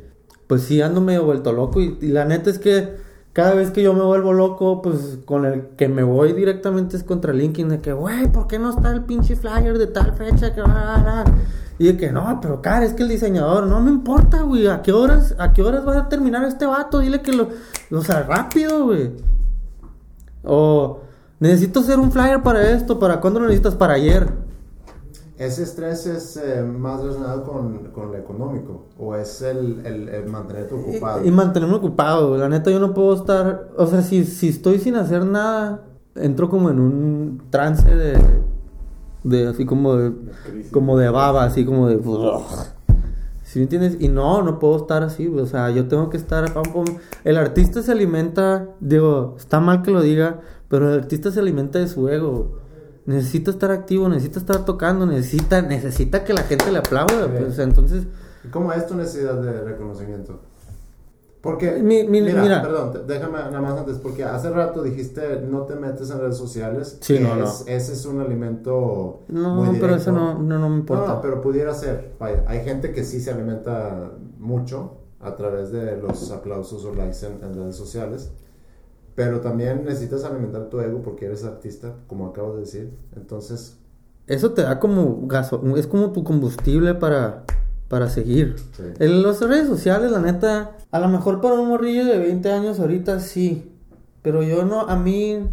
Pues 0.47 0.63
sí, 0.63 0.81
ando 0.81 1.01
medio 1.03 1.25
vuelto 1.25 1.53
loco 1.53 1.81
y, 1.83 1.99
y 2.01 2.09
la 2.09 2.25
neta 2.25 2.49
es 2.51 2.59
que 2.59 2.95
cada 3.37 3.53
vez 3.53 3.71
que 3.71 3.83
yo 3.83 3.93
me 3.93 4.01
vuelvo 4.01 4.33
loco, 4.33 4.81
pues 4.81 5.19
con 5.27 5.45
el 5.45 5.67
que 5.77 5.89
me 5.89 6.03
voy 6.03 6.33
directamente 6.33 6.97
es 6.97 7.05
contra 7.05 7.35
LinkedIn, 7.35 7.69
de 7.69 7.81
que, 7.81 7.93
güey, 7.93 8.33
¿por 8.33 8.47
qué 8.47 8.59
no 8.59 8.71
está 8.71 8.91
el 8.93 9.05
pinche 9.05 9.37
flyer 9.37 9.77
de 9.77 9.89
tal 9.89 10.15
fecha? 10.15 10.55
Que 10.55 10.63
bla?" 10.63 11.23
Y 11.79 11.85
de 11.85 11.99
que, 11.99 12.11
no, 12.11 12.39
pero 12.41 12.63
cara, 12.63 12.87
es 12.87 12.95
que 12.95 13.03
el 13.03 13.11
diseñador, 13.11 13.67
no 13.67 13.83
me 13.83 13.91
importa, 13.91 14.41
güey, 14.41 14.67
¿a 14.69 14.81
qué 14.81 14.91
horas, 14.91 15.35
a 15.39 15.53
qué 15.53 15.63
horas 15.63 15.87
va 15.87 15.99
a 15.99 16.09
terminar 16.09 16.47
este 16.47 16.65
vato? 16.65 17.01
Dile 17.01 17.21
que 17.21 17.35
lo, 17.35 17.51
o 17.91 18.01
sea, 18.01 18.23
rápido, 18.23 18.87
güey. 18.87 19.11
O 20.43 21.01
necesito 21.39 21.81
hacer 21.81 21.99
un 21.99 22.13
flyer 22.13 22.43
para 22.43 22.71
esto, 22.71 22.99
¿para 22.99 23.21
cuándo 23.21 23.41
lo 23.41 23.49
necesitas? 23.49 23.75
Para 23.75 23.93
ayer. 23.93 24.46
¿Ese 25.39 25.65
estrés 25.65 26.07
es 26.07 26.39
eh, 26.39 26.63
más 26.63 27.03
relacionado 27.03 27.45
con, 27.45 27.91
con 27.93 28.11
lo 28.11 28.17
económico? 28.17 28.87
¿O 28.99 29.15
es 29.15 29.43
el, 29.43 29.85
el, 29.85 30.09
el 30.09 30.27
mantenerte 30.31 30.75
ocupado? 30.75 31.25
Y, 31.25 31.29
y 31.29 31.31
mantenerme 31.31 31.75
ocupado, 31.75 32.39
la 32.39 32.49
neta 32.49 32.71
yo 32.71 32.81
no 32.81 32.95
puedo 32.95 33.15
estar, 33.15 33.69
o 33.77 33.87
sea, 33.87 34.01
si, 34.01 34.25
si 34.25 34.49
estoy 34.49 34.79
sin 34.79 34.97
hacer 34.97 35.27
nada, 35.27 35.85
entro 36.15 36.49
como 36.49 36.71
en 36.71 36.81
un 36.81 37.43
trance 37.51 37.95
de, 37.95 38.17
de 39.25 39.47
así 39.49 39.67
como 39.67 39.97
de, 39.97 40.13
como 40.73 40.97
de 40.97 41.11
baba, 41.11 41.45
así 41.45 41.67
como 41.67 41.89
de... 41.89 42.01
¿Sí 43.43 43.59
me 43.61 43.65
entiendes? 43.65 43.99
Y 44.01 44.09
no, 44.09 44.43
no 44.43 44.59
puedo 44.59 44.77
estar 44.77 45.03
así, 45.03 45.29
o 45.29 45.47
sea, 45.47 45.71
yo 45.71 45.87
tengo 45.87 46.09
que 46.09 46.17
estar... 46.17 46.53
pam, 46.55 46.65
pam. 46.73 46.85
El 47.25 47.37
artista 47.37 47.83
se 47.83 47.93
alimenta, 47.93 48.71
digo, 48.81 49.35
está 49.39 49.61
mal 49.61 49.83
que 49.83 49.91
lo 49.91 50.01
diga, 50.01 50.41
pero 50.69 50.91
el 50.91 50.99
artista 50.99 51.31
se 51.31 51.41
alimenta 51.41 51.79
de 51.79 51.89
su 51.89 52.09
ego. 52.09 52.65
Necesita 53.07 53.51
estar 53.53 53.71
activo, 53.71 54.09
necesita 54.09 54.41
estar 54.41 54.65
tocando, 54.65 55.07
necesita, 55.07 55.63
necesita 55.63 56.25
que 56.25 56.35
la 56.35 56.43
gente 56.43 56.71
le 56.73 56.79
aplauda, 56.79 57.29
pues, 57.29 57.59
entonces... 57.59 58.05
¿Y 58.45 58.49
¿Cómo 58.49 58.73
es 58.73 58.87
tu 58.87 58.95
necesidad 58.97 59.35
de 59.35 59.63
reconocimiento? 59.63 60.41
Porque, 61.41 61.73
Mi- 61.81 62.03
mi- 62.03 62.21
mira, 62.23 62.43
mira. 62.43 62.63
perdón, 62.63 63.03
déjame 63.07 63.39
nada 63.39 63.61
más 63.61 63.79
antes, 63.79 63.99
porque 63.99 64.25
hace 64.25 64.51
rato 64.51 64.83
dijiste 64.83 65.41
no 65.49 65.63
te 65.63 65.77
metes 65.77 66.11
en 66.11 66.19
redes 66.19 66.37
sociales. 66.37 66.99
Sí, 67.01 67.21
no. 67.21 67.45
Ese 67.45 67.93
es 67.93 68.05
un 68.05 68.21
alimento 68.21 69.21
No, 69.29 69.55
muy 69.55 69.79
pero 69.79 69.95
eso 69.95 70.11
no, 70.11 70.37
no, 70.41 70.59
no 70.59 70.69
me 70.69 70.77
importa. 70.79 71.07
No, 71.07 71.21
pero 71.23 71.41
pudiera 71.41 71.73
ser. 71.73 72.15
Vaya, 72.19 72.43
hay 72.49 72.65
gente 72.65 72.93
que 72.93 73.05
sí 73.05 73.21
se 73.21 73.31
alimenta 73.31 74.11
mucho 74.41 74.95
a 75.21 75.37
través 75.37 75.71
de 75.71 75.97
los 75.99 76.33
aplausos 76.33 76.85
o 76.85 76.93
likes 76.93 77.25
en, 77.25 77.41
en 77.45 77.55
redes 77.55 77.77
sociales. 77.77 78.33
Pero 79.17 79.41
también 79.41 79.85
necesitas 79.85 80.25
alimentar 80.25 80.69
tu 80.69 80.79
ego 80.79 81.03
porque 81.03 81.25
eres 81.25 81.43
artista, 81.43 81.95
como 82.07 82.27
acabo 82.27 82.55
de 82.55 82.61
decir. 82.61 82.93
Entonces, 83.17 83.79
Eso 84.27 84.53
te 84.53 84.63
da 84.63 84.79
como 84.79 85.27
gaso, 85.27 85.63
es 85.77 85.87
como 85.87 86.13
tu 86.13 86.23
combustible 86.23 86.95
para, 86.95 87.45
para 87.89 88.11
seguir. 88.11 88.57
Sí. 88.77 88.83
En 88.99 89.23
las 89.23 89.41
redes 89.41 89.67
sociales, 89.67 90.13
la 90.13 90.21
neta, 90.21 90.77
a 90.91 91.01
lo 91.01 91.09
mejor 91.09 91.41
para 91.41 91.55
un 91.55 91.69
morrillo 91.69 92.05
de 92.05 92.19
20 92.19 92.53
años 92.53 92.79
ahorita 92.79 93.19
sí. 93.21 93.73
Pero 94.21 94.43
yo 94.43 94.67
no, 94.67 94.83
a 94.83 94.97
mí, 94.97 95.49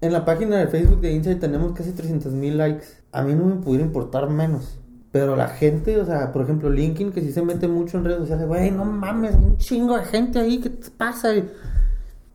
en 0.00 0.12
la 0.12 0.24
página 0.24 0.56
de 0.56 0.66
Facebook 0.66 1.02
de 1.02 1.12
Insight 1.12 1.40
tenemos 1.40 1.72
casi 1.72 1.92
300 1.92 2.32
mil 2.32 2.56
likes. 2.56 2.86
A 3.12 3.22
mí 3.22 3.34
no 3.34 3.44
me 3.44 3.56
pudiera 3.56 3.84
importar 3.84 4.30
menos. 4.30 4.78
Pero 5.12 5.36
la 5.36 5.48
gente, 5.48 6.00
o 6.00 6.06
sea, 6.06 6.32
por 6.32 6.42
ejemplo, 6.42 6.70
LinkedIn, 6.70 7.12
que 7.12 7.20
sí 7.20 7.30
se 7.30 7.42
mete 7.42 7.68
mucho 7.68 7.98
en 7.98 8.04
redes 8.04 8.20
sociales, 8.20 8.48
güey, 8.48 8.70
no 8.70 8.84
mames, 8.84 9.34
un 9.34 9.58
chingo 9.58 9.96
de 9.98 10.04
gente 10.04 10.38
ahí, 10.40 10.58
¿qué 10.58 10.70
te 10.70 10.90
pasa? 10.90 11.36
Y, 11.36 11.48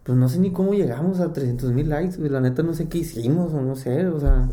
pues 0.10 0.18
no 0.18 0.28
sé 0.28 0.40
ni 0.40 0.52
cómo 0.52 0.74
llegamos 0.74 1.20
a 1.20 1.32
300 1.32 1.72
mil 1.72 1.88
likes, 1.88 2.18
güey, 2.18 2.32
la 2.32 2.42
neta 2.42 2.64
no 2.64 2.74
sé 2.74 2.90
qué 2.90 2.98
hicimos, 2.98 3.54
o 3.54 3.62
no 3.62 3.76
sé, 3.76 4.08
o 4.08 4.20
sea... 4.20 4.50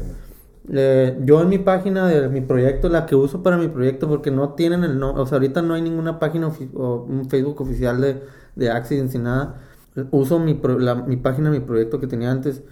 Eh, 0.69 1.19
yo 1.25 1.41
en 1.41 1.49
mi 1.49 1.57
página 1.59 2.07
de 2.09 2.29
mi 2.29 2.43
proyecto, 2.43 2.91
la 2.91 3.07
que 3.07 3.17
uso 3.17 3.43
para 3.43 3.57
mi 3.57 3.69
proyecto, 3.69 4.07
porque 4.07 4.31
no 4.31 4.51
tienen 4.53 4.85
el 4.85 4.99
no, 4.99 5.15
o 5.15 5.25
sea, 5.25 5.37
ahorita 5.37 5.63
no 5.63 5.73
hay 5.73 5.81
ninguna 5.81 6.19
página 6.19 6.49
o 6.75 7.05
un 7.09 7.31
Facebook 7.31 7.59
oficial 7.63 8.03
de, 8.03 8.23
de 8.55 8.71
Accidents 8.71 9.15
ni 9.15 9.21
nada. 9.23 9.63
Uso 10.11 10.39
mi, 10.39 10.53
pro- 10.53 10.79
la- 10.79 10.97
mi 10.97 11.17
página, 11.17 11.51
mi 11.51 11.61
proyecto 11.61 12.01
que 12.01 12.07
tenía 12.07 12.31
antes. 12.31 12.63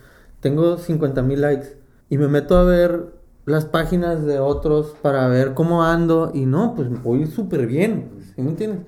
Tengo 0.40 0.76
50 0.76 1.22
mil 1.22 1.40
likes 1.40 1.78
y 2.10 2.18
me 2.18 2.28
meto 2.28 2.58
a 2.58 2.64
ver 2.64 3.14
las 3.46 3.64
páginas 3.64 4.26
de 4.26 4.40
otros 4.40 4.94
para 5.00 5.26
ver 5.28 5.54
cómo 5.54 5.84
ando 5.84 6.32
y 6.34 6.44
no, 6.44 6.74
pues 6.74 6.88
voy 7.02 7.24
súper 7.26 7.66
bien, 7.66 8.10
¿sí 8.34 8.42
me 8.42 8.50
entiendes? 8.50 8.80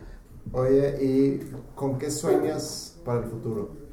Oye, 0.53 0.97
¿y 1.03 1.41
con 1.75 1.97
qué 1.97 2.11
sueñas 2.11 3.01
para 3.05 3.21
el 3.21 3.31
futuro? 3.31 3.86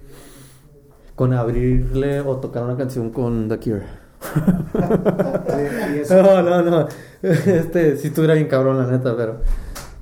Con 1.15 1.33
abrirle 1.33 2.21
o 2.21 2.37
tocar 2.37 2.63
una 2.63 2.75
canción 2.77 3.11
con 3.11 3.47
The 3.49 3.59
Cure. 3.59 3.83
No, 6.09 6.41
no, 6.41 6.61
no. 6.63 6.87
Este, 7.23 7.97
si 7.97 8.07
estuviera 8.07 8.33
bien 8.35 8.47
cabrón, 8.47 8.77
la 8.77 8.87
neta, 8.87 9.15
pero. 9.15 9.41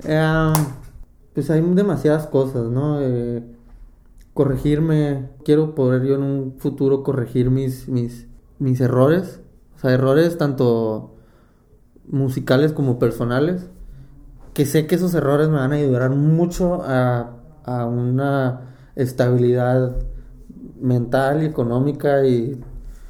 eh, 0.03 0.53
pues 1.33 1.49
hay 1.49 1.61
demasiadas 1.61 2.27
cosas, 2.27 2.69
¿no? 2.69 2.99
Eh, 3.01 3.43
corregirme. 4.33 5.29
Quiero 5.45 5.75
poder 5.75 6.03
yo 6.03 6.15
en 6.15 6.23
un 6.23 6.55
futuro 6.59 7.03
corregir 7.03 7.49
mis, 7.51 7.87
mis, 7.87 8.27
mis 8.59 8.81
errores. 8.81 9.41
O 9.75 9.79
sea, 9.79 9.91
errores 9.91 10.37
tanto 10.37 11.15
musicales 12.07 12.73
como 12.73 12.99
personales. 12.99 13.69
Que 14.53 14.65
sé 14.65 14.87
que 14.87 14.95
esos 14.95 15.13
errores 15.13 15.49
me 15.49 15.55
van 15.57 15.71
a 15.73 15.75
ayudar 15.75 16.09
mucho 16.11 16.81
a, 16.83 17.37
a 17.63 17.85
una 17.85 18.75
estabilidad 18.95 19.95
mental 20.81 21.43
y 21.43 21.45
económica 21.45 22.25
y 22.25 22.59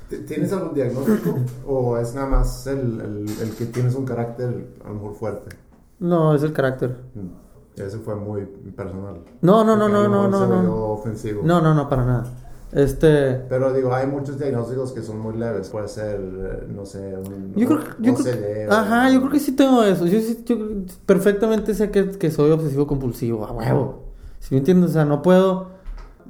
¿T- 0.10 0.18
¿Tienes 0.20 0.52
algún 0.52 0.74
diagnóstico? 0.74 1.40
¿O 1.66 1.98
es 1.98 2.14
nada 2.14 2.28
más 2.28 2.68
el, 2.68 2.80
el, 3.02 3.26
el 3.42 3.56
que 3.56 3.66
tienes 3.68 3.96
un 3.96 4.06
carácter 4.06 4.68
a 4.84 4.90
lo 4.90 4.96
mejor 4.96 5.14
fuerte? 5.16 5.56
no 6.00 6.34
es 6.36 6.44
el 6.44 6.52
carácter 6.54 6.98
Mm. 7.16 7.82
Ese 7.82 7.98
fue 8.00 8.16
muy 8.16 8.42
personal. 8.76 9.22
No, 9.42 9.64
no, 9.64 9.78
no, 9.78 9.88
no, 9.88 10.10
no, 10.10 10.28
no, 10.28 10.46
no. 10.46 10.60
oyó 10.60 10.76
ofensivo. 10.90 11.42
No, 11.44 11.62
no, 11.62 11.74
no, 11.74 11.88
para 11.88 12.06
nada. 12.06 12.26
Este. 12.74 13.36
Pero 13.48 13.72
digo, 13.74 13.94
hay 13.96 14.08
muchos 14.08 14.38
diagnósticos 14.38 14.92
que 14.92 15.02
son 15.02 15.20
muy 15.20 15.38
leves. 15.38 15.70
Puede 15.70 15.88
ser, 15.88 16.20
eh, 16.20 16.68
no 16.70 16.86
sé, 16.86 17.00
un 17.18 17.54
Yo 17.56 17.68
creo, 17.68 17.80
yo 18.00 18.14
creo 18.14 18.26
que, 18.36 18.68
o- 18.70 18.74
ajá, 18.74 19.10
yo 19.10 19.20
creo 19.22 19.32
que 19.32 19.40
sí 19.40 19.54
tengo 19.54 19.84
eso. 19.84 20.06
Yo, 20.06 20.20
yo 20.46 20.58
perfectamente 21.06 21.74
sé 21.74 21.92
que, 21.92 22.10
que 22.12 22.30
soy 22.30 22.52
obsesivo 22.52 22.86
compulsivo, 22.88 23.46
a 23.46 23.52
huevo. 23.54 24.04
Si 24.40 24.54
me 24.54 24.60
entiendes? 24.60 24.90
O 24.92 24.94
sea, 24.94 25.06
no 25.06 25.22
puedo. 25.22 25.71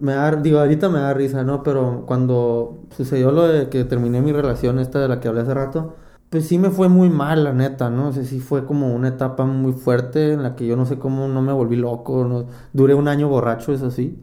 Me 0.01 0.13
da, 0.15 0.31
digo, 0.35 0.59
ahorita 0.59 0.89
me 0.89 0.99
da 0.99 1.13
risa, 1.13 1.43
¿no? 1.43 1.61
Pero 1.63 2.05
cuando 2.07 2.79
sucedió 2.97 3.31
lo 3.31 3.47
de 3.47 3.69
que 3.69 3.83
terminé 3.83 4.21
mi 4.21 4.31
relación, 4.31 4.79
esta 4.79 4.99
de 4.99 5.07
la 5.07 5.19
que 5.19 5.27
hablé 5.27 5.41
hace 5.41 5.53
rato, 5.53 5.95
pues 6.31 6.47
sí 6.47 6.57
me 6.57 6.71
fue 6.71 6.89
muy 6.89 7.09
mal, 7.11 7.43
la 7.43 7.53
neta, 7.53 7.89
¿no? 7.91 8.07
O 8.09 8.11
sea, 8.13 8.23
sí 8.23 8.39
fue 8.39 8.65
como 8.65 8.95
una 8.95 9.09
etapa 9.09 9.45
muy 9.45 9.73
fuerte 9.73 10.33
en 10.33 10.41
la 10.43 10.55
que 10.55 10.65
yo 10.65 10.75
no 10.75 10.85
sé 10.87 10.97
cómo 10.97 11.27
no 11.27 11.41
me 11.43 11.53
volví 11.53 11.75
loco, 11.75 12.25
no, 12.25 12.45
duré 12.73 12.95
un 12.95 13.07
año 13.07 13.29
borracho, 13.29 13.73
eso 13.73 13.91
sí. 13.91 14.17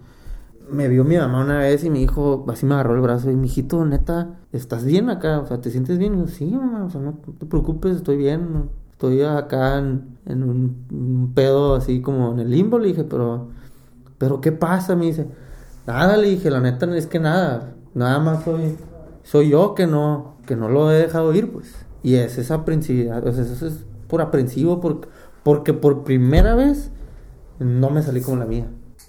Me 0.70 0.88
vio 0.88 1.04
mi 1.04 1.16
mamá 1.18 1.42
una 1.44 1.58
vez 1.60 1.84
y 1.84 1.90
me 1.90 1.98
dijo, 2.00 2.44
así 2.48 2.66
me 2.66 2.74
agarró 2.74 2.94
el 2.94 3.00
brazo 3.02 3.30
y 3.30 3.36
mi 3.36 3.46
hijito, 3.48 3.84
neta, 3.86 4.38
¿estás 4.52 4.84
bien 4.84 5.10
acá? 5.10 5.40
O 5.40 5.46
sea, 5.46 5.60
¿te 5.60 5.70
sientes 5.70 5.98
bien? 5.98 6.16
Y 6.16 6.18
yo, 6.20 6.28
sí, 6.28 6.46
mamá, 6.46 6.84
o 6.86 6.90
sea, 6.90 7.00
no, 7.00 7.14
te 7.38 7.46
preocupes, 7.46 7.96
estoy 7.96 8.16
bien. 8.18 8.52
no- 8.52 8.68
Estoy 8.92 9.22
acá 9.22 9.78
en, 9.78 10.18
en 10.26 10.42
un, 10.42 10.86
un 10.92 11.32
pedo 11.34 11.76
así 11.76 12.02
como 12.02 12.32
en 12.32 12.40
el 12.40 12.50
limbo, 12.50 12.78
le 12.80 12.88
dije, 12.88 13.04
pero, 13.04 13.48
pero 14.18 14.40
¿qué 14.40 14.52
pasa? 14.52 14.96
Me 14.96 15.06
dice, 15.06 15.28
nada, 15.88 16.16
le 16.16 16.28
dije, 16.28 16.50
la 16.50 16.60
neta 16.60 16.86
es 16.96 17.06
que 17.06 17.18
nada, 17.18 17.74
nada 17.94 18.18
más 18.20 18.44
soy, 18.44 18.76
soy 19.24 19.48
yo 19.50 19.74
que 19.74 19.86
no, 19.86 20.36
que 20.46 20.54
no 20.54 20.68
lo 20.68 20.92
he 20.92 20.98
dejado 20.98 21.34
ir, 21.34 21.50
pues. 21.50 21.74
Y 22.02 22.14
es 22.14 22.38
esa 22.38 22.54
aprensividad, 22.56 23.26
o 23.26 23.32
sea, 23.32 23.42
eso 23.44 23.66
es 23.66 23.84
por 24.06 24.20
aprensivo, 24.20 24.80
por- 24.80 25.08
porque 25.42 25.72
por 25.72 26.04
primera 26.04 26.54
vez 26.54 26.90
no 27.58 27.90
me 27.90 28.02
salí 28.02 28.20
con 28.20 28.38
la 28.38 28.44
mía. 28.46 28.66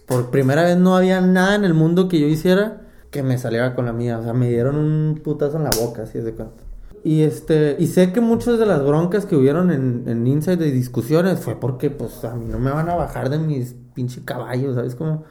Por 0.08 0.30
primera 0.32 0.64
vez 0.64 0.78
no 0.78 0.96
había 0.96 1.22
nada 1.22 1.56
en 1.56 1.66
el 1.66 1.74
mundo 1.74 2.08
que 2.08 2.20
yo 2.20 2.28
hiciera 2.28 2.82
que 3.12 3.22
me 3.24 3.38
saliera 3.38 3.76
con 3.76 3.86
la 3.86 3.94
mía. 3.94 4.18
O 4.20 4.24
sea, 4.24 4.34
me 4.34 4.50
dieron 4.50 4.76
un 4.76 5.20
putazo 5.24 5.58
en 5.58 5.64
la 5.66 5.72
boca, 5.82 6.04
así 6.04 6.20
de 6.20 6.34
cuenta. 6.34 6.64
Y 7.04 7.22
este, 7.22 7.76
y 7.80 7.88
sé 7.88 8.12
que 8.12 8.22
muchas 8.22 8.58
de 8.60 8.66
las 8.66 8.84
broncas 8.86 9.26
que 9.26 9.36
hubieron 9.36 9.72
en, 9.72 10.04
en 10.08 10.26
Inside 10.28 10.58
de 10.58 10.72
discusiones 10.72 11.40
fue 11.40 11.60
porque, 11.60 11.90
pues, 11.92 12.24
a 12.26 12.36
mí 12.36 12.46
no 12.50 12.60
me 12.60 12.72
van 12.72 12.90
a 12.90 12.96
bajar 12.96 13.30
de 13.30 13.38
mis 13.40 13.76
pinche 13.94 14.24
caballos, 14.26 14.76
¿sabes 14.76 14.96
cómo? 14.96 15.24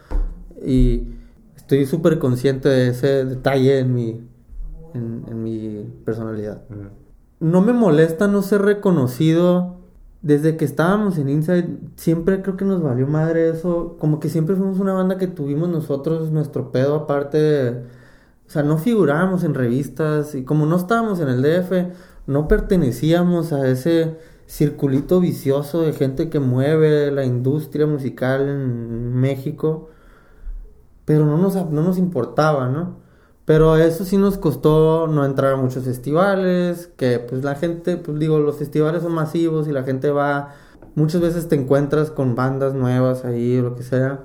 Y 0.65 1.09
estoy 1.59 1.85
súper 1.85 2.19
consciente 2.19 2.69
de 2.71 2.89
ese 2.89 3.25
detalle 3.27 3.81
en 3.81 3.93
mi, 3.95 4.21
en, 4.95 5.25
en 5.29 5.43
mi 5.43 5.87
personalidad 6.05 6.63
Mm. 6.71 6.87
no 7.51 7.61
me 7.61 7.73
molesta 7.75 8.27
no 8.29 8.41
ser 8.43 8.63
reconocido. 8.63 9.77
Desde 10.21 10.57
que 10.57 10.65
estábamos 10.65 11.17
en 11.19 11.29
Inside, 11.29 11.79
siempre 11.95 12.43
creo 12.43 12.57
que 12.57 12.65
nos 12.65 12.83
valió 12.83 13.07
madre 13.07 13.51
eso. 13.51 13.97
Como 14.01 14.19
que 14.19 14.29
siempre 14.29 14.57
fuimos 14.57 14.81
una 14.81 14.93
banda 14.93 15.17
que 15.17 15.29
tuvimos 15.29 15.69
nosotros 15.69 16.33
nuestro 16.33 16.73
pedo 16.73 16.97
aparte. 16.97 17.39
de- 17.39 17.71
o 17.71 18.51
sea, 18.51 18.63
no 18.65 18.79
figurábamos 18.79 19.45
en 19.45 19.55
revistas 19.55 20.35
y 20.35 20.43
como 20.43 20.65
no 20.67 20.77
estábamos 20.77 21.21
en 21.21 21.29
el 21.29 21.43
DF, 21.43 21.93
no 22.27 22.49
pertenecíamos 22.49 23.53
a 23.53 23.69
ese 23.69 24.17
circulito 24.47 25.21
vicioso 25.21 25.83
de 25.83 25.93
gente 25.93 26.31
que 26.31 26.41
mueve 26.41 27.13
la 27.13 27.25
industria 27.25 27.87
musical 27.87 28.49
en 28.49 29.15
México. 29.15 29.91
Pero 31.09 31.25
no 31.25 31.39
nos, 31.39 31.55
no 31.55 31.83
nos 31.83 31.97
importaba, 31.97 32.69
¿no? 32.69 32.97
Pero 33.47 33.79
eso 33.79 34.05
sí 34.05 34.19
nos 34.19 34.37
costó 34.37 35.07
no 35.07 35.25
entrar 35.25 35.55
a 35.55 35.57
muchos 35.57 35.85
festivales, 35.85 36.91
que 36.99 37.19
pues 37.19 37.43
la 37.43 37.55
gente, 37.55 37.97
pues 37.97 38.19
digo, 38.19 38.39
los 38.41 38.57
festivales 38.57 39.03
son 39.03 39.13
masivos 39.13 39.67
y 39.69 39.73
la 39.73 39.85
gente 39.85 40.11
va, 40.11 40.51
muchas 40.97 41.23
veces 41.23 41.49
te 41.49 41.57
encuentras 41.57 42.11
con 42.11 42.35
bandas 42.35 42.75
nuevas 42.75 43.25
ahí 43.25 43.57
o 43.59 43.63
lo 43.63 43.75
que 43.75 43.85
sea. 43.85 44.21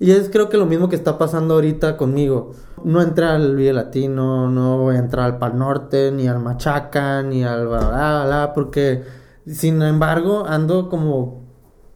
Y 0.00 0.12
es 0.12 0.30
creo 0.30 0.48
que 0.48 0.56
lo 0.56 0.64
mismo 0.64 0.88
que 0.88 0.96
está 0.96 1.18
pasando 1.18 1.52
ahorita 1.52 1.98
conmigo. 1.98 2.52
No 2.82 3.02
entré 3.02 3.26
al 3.26 3.54
Vive 3.54 3.74
Latino, 3.74 4.50
no 4.50 4.78
voy 4.78 4.96
a 4.96 5.00
entrar 5.00 5.26
al 5.26 5.36
Pal 5.36 5.58
Norte, 5.58 6.12
ni 6.12 6.28
al 6.28 6.38
Machaca, 6.38 7.22
ni 7.22 7.44
al 7.44 7.68
bla, 7.68 7.90
bla, 7.90 8.24
bla, 8.24 8.52
porque 8.54 9.04
sin 9.46 9.82
embargo 9.82 10.46
ando 10.46 10.88
como 10.88 11.42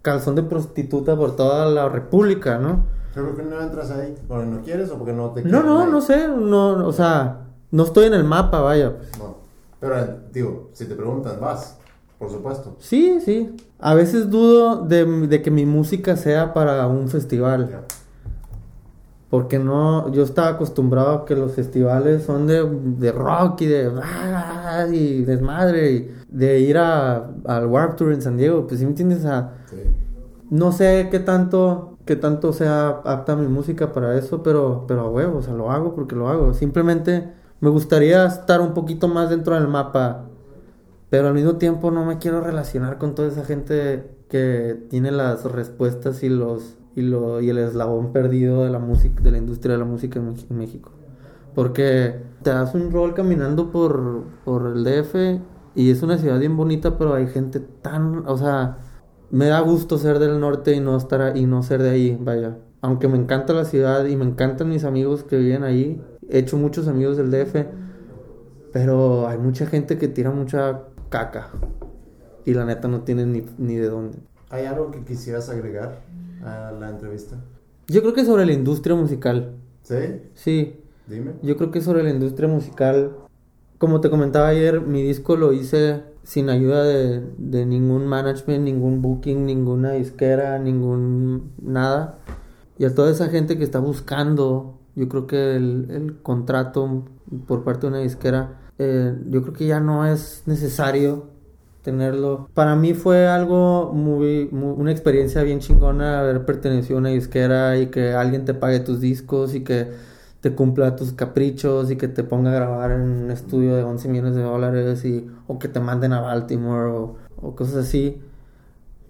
calzón 0.02 0.34
de 0.34 0.42
prostituta 0.42 1.16
por 1.16 1.36
toda 1.36 1.70
la 1.70 1.88
república, 1.88 2.58
¿no? 2.58 2.84
Pero 3.16 3.28
¿por 3.28 3.36
qué 3.38 3.42
no 3.44 3.60
entras 3.62 3.90
ahí? 3.92 4.14
¿Porque 4.28 4.44
no 4.46 4.60
quieres 4.60 4.90
o 4.90 4.98
porque 4.98 5.14
no 5.14 5.30
te 5.30 5.42
No, 5.42 5.62
no, 5.62 5.80
ahí? 5.84 5.90
no 5.90 6.00
sé, 6.02 6.28
no, 6.28 6.86
o 6.86 6.92
sea, 6.92 7.46
no 7.70 7.84
estoy 7.84 8.04
en 8.08 8.12
el 8.14 8.24
mapa, 8.24 8.60
vaya. 8.60 8.94
pues. 8.98 9.18
No. 9.18 9.36
Pero, 9.80 9.98
eh, 9.98 10.16
digo, 10.34 10.68
si 10.74 10.84
te 10.84 10.94
preguntan, 10.94 11.40
vas, 11.40 11.78
por 12.18 12.30
supuesto. 12.30 12.76
Sí, 12.78 13.18
sí. 13.24 13.56
A 13.78 13.94
veces 13.94 14.28
dudo 14.30 14.82
de, 14.82 15.04
de 15.28 15.40
que 15.40 15.50
mi 15.50 15.64
música 15.64 16.14
sea 16.16 16.52
para 16.52 16.86
un 16.88 17.08
festival. 17.08 17.84
Porque 19.30 19.58
no, 19.58 20.12
yo 20.12 20.22
estaba 20.22 20.48
acostumbrado 20.48 21.10
a 21.12 21.24
que 21.24 21.34
los 21.34 21.52
festivales 21.52 22.22
son 22.24 22.46
de, 22.46 22.64
de 22.98 23.12
rock 23.12 23.62
y 23.62 23.66
de 23.66 23.92
ah, 24.02 24.86
y 24.92 25.24
desmadre 25.24 25.90
y 25.90 26.14
de 26.28 26.60
ir 26.60 26.78
a, 26.78 27.30
al 27.46 27.66
Warp 27.66 27.96
Tour 27.96 28.12
en 28.12 28.22
San 28.22 28.36
Diego, 28.36 28.66
pues 28.66 28.78
si 28.78 28.84
me 28.86 28.90
entiendes, 28.90 29.24
a, 29.24 29.52
Sí. 29.70 29.76
no 30.50 30.70
sé 30.70 31.08
qué 31.10 31.18
tanto, 31.18 31.95
qué 32.06 32.16
tanto 32.16 32.52
sea 32.52 33.02
apta 33.04 33.36
mi 33.36 33.48
música 33.48 33.92
para 33.92 34.16
eso, 34.16 34.42
pero, 34.42 34.84
pero 34.88 35.02
a 35.02 35.10
huevo, 35.10 35.38
o 35.38 35.42
sea, 35.42 35.54
lo 35.54 35.70
hago 35.70 35.94
porque 35.94 36.14
lo 36.14 36.28
hago. 36.28 36.54
Simplemente 36.54 37.32
me 37.60 37.68
gustaría 37.68 38.24
estar 38.24 38.60
un 38.60 38.72
poquito 38.74 39.08
más 39.08 39.28
dentro 39.28 39.54
del 39.56 39.68
mapa, 39.68 40.26
pero 41.10 41.28
al 41.28 41.34
mismo 41.34 41.56
tiempo 41.56 41.90
no 41.90 42.04
me 42.04 42.18
quiero 42.18 42.40
relacionar 42.40 42.98
con 42.98 43.14
toda 43.14 43.28
esa 43.28 43.44
gente 43.44 44.08
que 44.28 44.86
tiene 44.88 45.10
las 45.10 45.44
respuestas 45.44 46.22
y 46.22 46.28
los 46.28 46.76
y 46.94 47.02
lo 47.02 47.40
y 47.40 47.50
el 47.50 47.58
eslabón 47.58 48.12
perdido 48.12 48.64
de 48.64 48.70
la 48.70 48.78
música, 48.78 49.22
de 49.22 49.30
la 49.32 49.38
industria 49.38 49.74
de 49.74 49.78
la 49.80 49.84
música 49.84 50.20
en, 50.20 50.56
México. 50.56 50.92
Porque 51.54 52.14
te 52.42 52.50
das 52.50 52.74
un 52.74 52.92
rol 52.92 53.14
caminando 53.14 53.72
por, 53.72 54.24
por 54.44 54.66
el 54.66 54.84
DF 54.84 55.40
y 55.74 55.90
es 55.90 56.02
una 56.02 56.18
ciudad 56.18 56.38
bien 56.38 56.56
bonita, 56.56 56.96
pero 56.96 57.14
hay 57.14 57.26
gente 57.26 57.60
tan, 57.60 58.26
o 58.26 58.38
sea, 58.38 58.78
me 59.36 59.46
da 59.48 59.60
gusto 59.60 59.98
ser 59.98 60.18
del 60.18 60.40
norte 60.40 60.72
y 60.74 60.80
no 60.80 60.96
estar 60.96 61.20
ahí- 61.20 61.42
y 61.42 61.46
no 61.46 61.62
ser 61.62 61.82
de 61.82 61.90
ahí, 61.90 62.16
vaya. 62.20 62.56
Aunque 62.80 63.06
me 63.08 63.18
encanta 63.18 63.52
la 63.52 63.64
ciudad 63.64 64.06
y 64.06 64.16
me 64.16 64.24
encantan 64.24 64.68
mis 64.70 64.84
amigos 64.84 65.24
que 65.24 65.36
viven 65.36 65.62
ahí, 65.62 66.00
he 66.30 66.38
hecho 66.38 66.56
muchos 66.56 66.88
amigos 66.88 67.16
del 67.18 67.30
DF, 67.30 67.66
pero 68.72 69.28
hay 69.28 69.38
mucha 69.38 69.66
gente 69.66 69.98
que 69.98 70.08
tira 70.08 70.30
mucha 70.30 70.82
caca 71.08 71.48
y 72.44 72.54
la 72.54 72.64
neta 72.64 72.88
no 72.88 73.00
tiene 73.02 73.26
ni, 73.26 73.44
ni 73.58 73.76
de 73.76 73.88
dónde. 73.88 74.18
¿Hay 74.50 74.64
algo 74.66 74.90
que 74.90 75.04
quisieras 75.04 75.48
agregar 75.50 76.00
a 76.44 76.72
la 76.72 76.90
entrevista? 76.90 77.36
Yo 77.88 78.00
creo 78.02 78.14
que 78.14 78.24
sobre 78.24 78.46
la 78.46 78.52
industria 78.52 78.96
musical, 78.96 79.52
¿Sí? 79.82 79.96
sí, 80.34 80.80
Dime. 81.06 81.32
Yo 81.42 81.56
creo 81.56 81.70
que 81.70 81.80
sobre 81.80 82.02
la 82.02 82.10
industria 82.10 82.48
musical, 82.48 83.12
como 83.78 84.00
te 84.00 84.10
comentaba 84.10 84.48
ayer, 84.48 84.80
mi 84.80 85.02
disco 85.04 85.36
lo 85.36 85.52
hice 85.52 86.02
sin 86.26 86.50
ayuda 86.50 86.84
de, 86.84 87.22
de 87.38 87.66
ningún 87.66 88.06
management, 88.06 88.64
ningún 88.64 89.02
booking, 89.02 89.46
ninguna 89.46 89.92
disquera, 89.92 90.58
ningún 90.58 91.52
nada. 91.62 92.18
Y 92.78 92.84
a 92.84 92.94
toda 92.94 93.10
esa 93.12 93.28
gente 93.28 93.56
que 93.58 93.64
está 93.64 93.78
buscando, 93.78 94.78
yo 94.96 95.08
creo 95.08 95.26
que 95.28 95.56
el, 95.56 95.88
el 95.90 96.22
contrato 96.22 97.04
por 97.46 97.64
parte 97.64 97.82
de 97.82 97.88
una 97.88 97.98
disquera, 98.00 98.60
eh, 98.78 99.14
yo 99.30 99.42
creo 99.42 99.54
que 99.54 99.66
ya 99.66 99.80
no 99.80 100.06
es 100.06 100.42
necesario 100.46 101.28
tenerlo. 101.82 102.48
Para 102.54 102.76
mí 102.76 102.94
fue 102.94 103.28
algo 103.28 103.92
muy, 103.94 104.48
muy- 104.50 104.74
una 104.76 104.90
experiencia 104.92 105.42
bien 105.44 105.60
chingona 105.60 106.20
haber 106.20 106.44
pertenecido 106.44 106.96
a 106.98 107.00
una 107.00 107.10
disquera 107.10 107.78
y 107.78 107.86
que 107.88 108.12
alguien 108.12 108.44
te 108.44 108.54
pague 108.54 108.80
tus 108.80 109.00
discos 109.00 109.54
y 109.54 109.62
que 109.64 109.88
te 110.46 110.54
cumpla 110.54 110.94
tus 110.94 111.12
caprichos 111.12 111.90
y 111.90 111.96
que 111.96 112.06
te 112.06 112.22
ponga 112.22 112.52
a 112.52 112.54
grabar 112.54 112.92
en 112.92 113.00
un 113.00 113.30
estudio 113.32 113.74
de 113.74 113.82
11 113.82 114.08
millones 114.08 114.36
de 114.36 114.42
dólares 114.42 115.04
y, 115.04 115.26
o 115.48 115.58
que 115.58 115.66
te 115.66 115.80
manden 115.80 116.12
a 116.12 116.20
Baltimore 116.20 116.88
o, 116.90 117.16
o 117.42 117.56
cosas 117.56 117.74
así. 117.88 118.20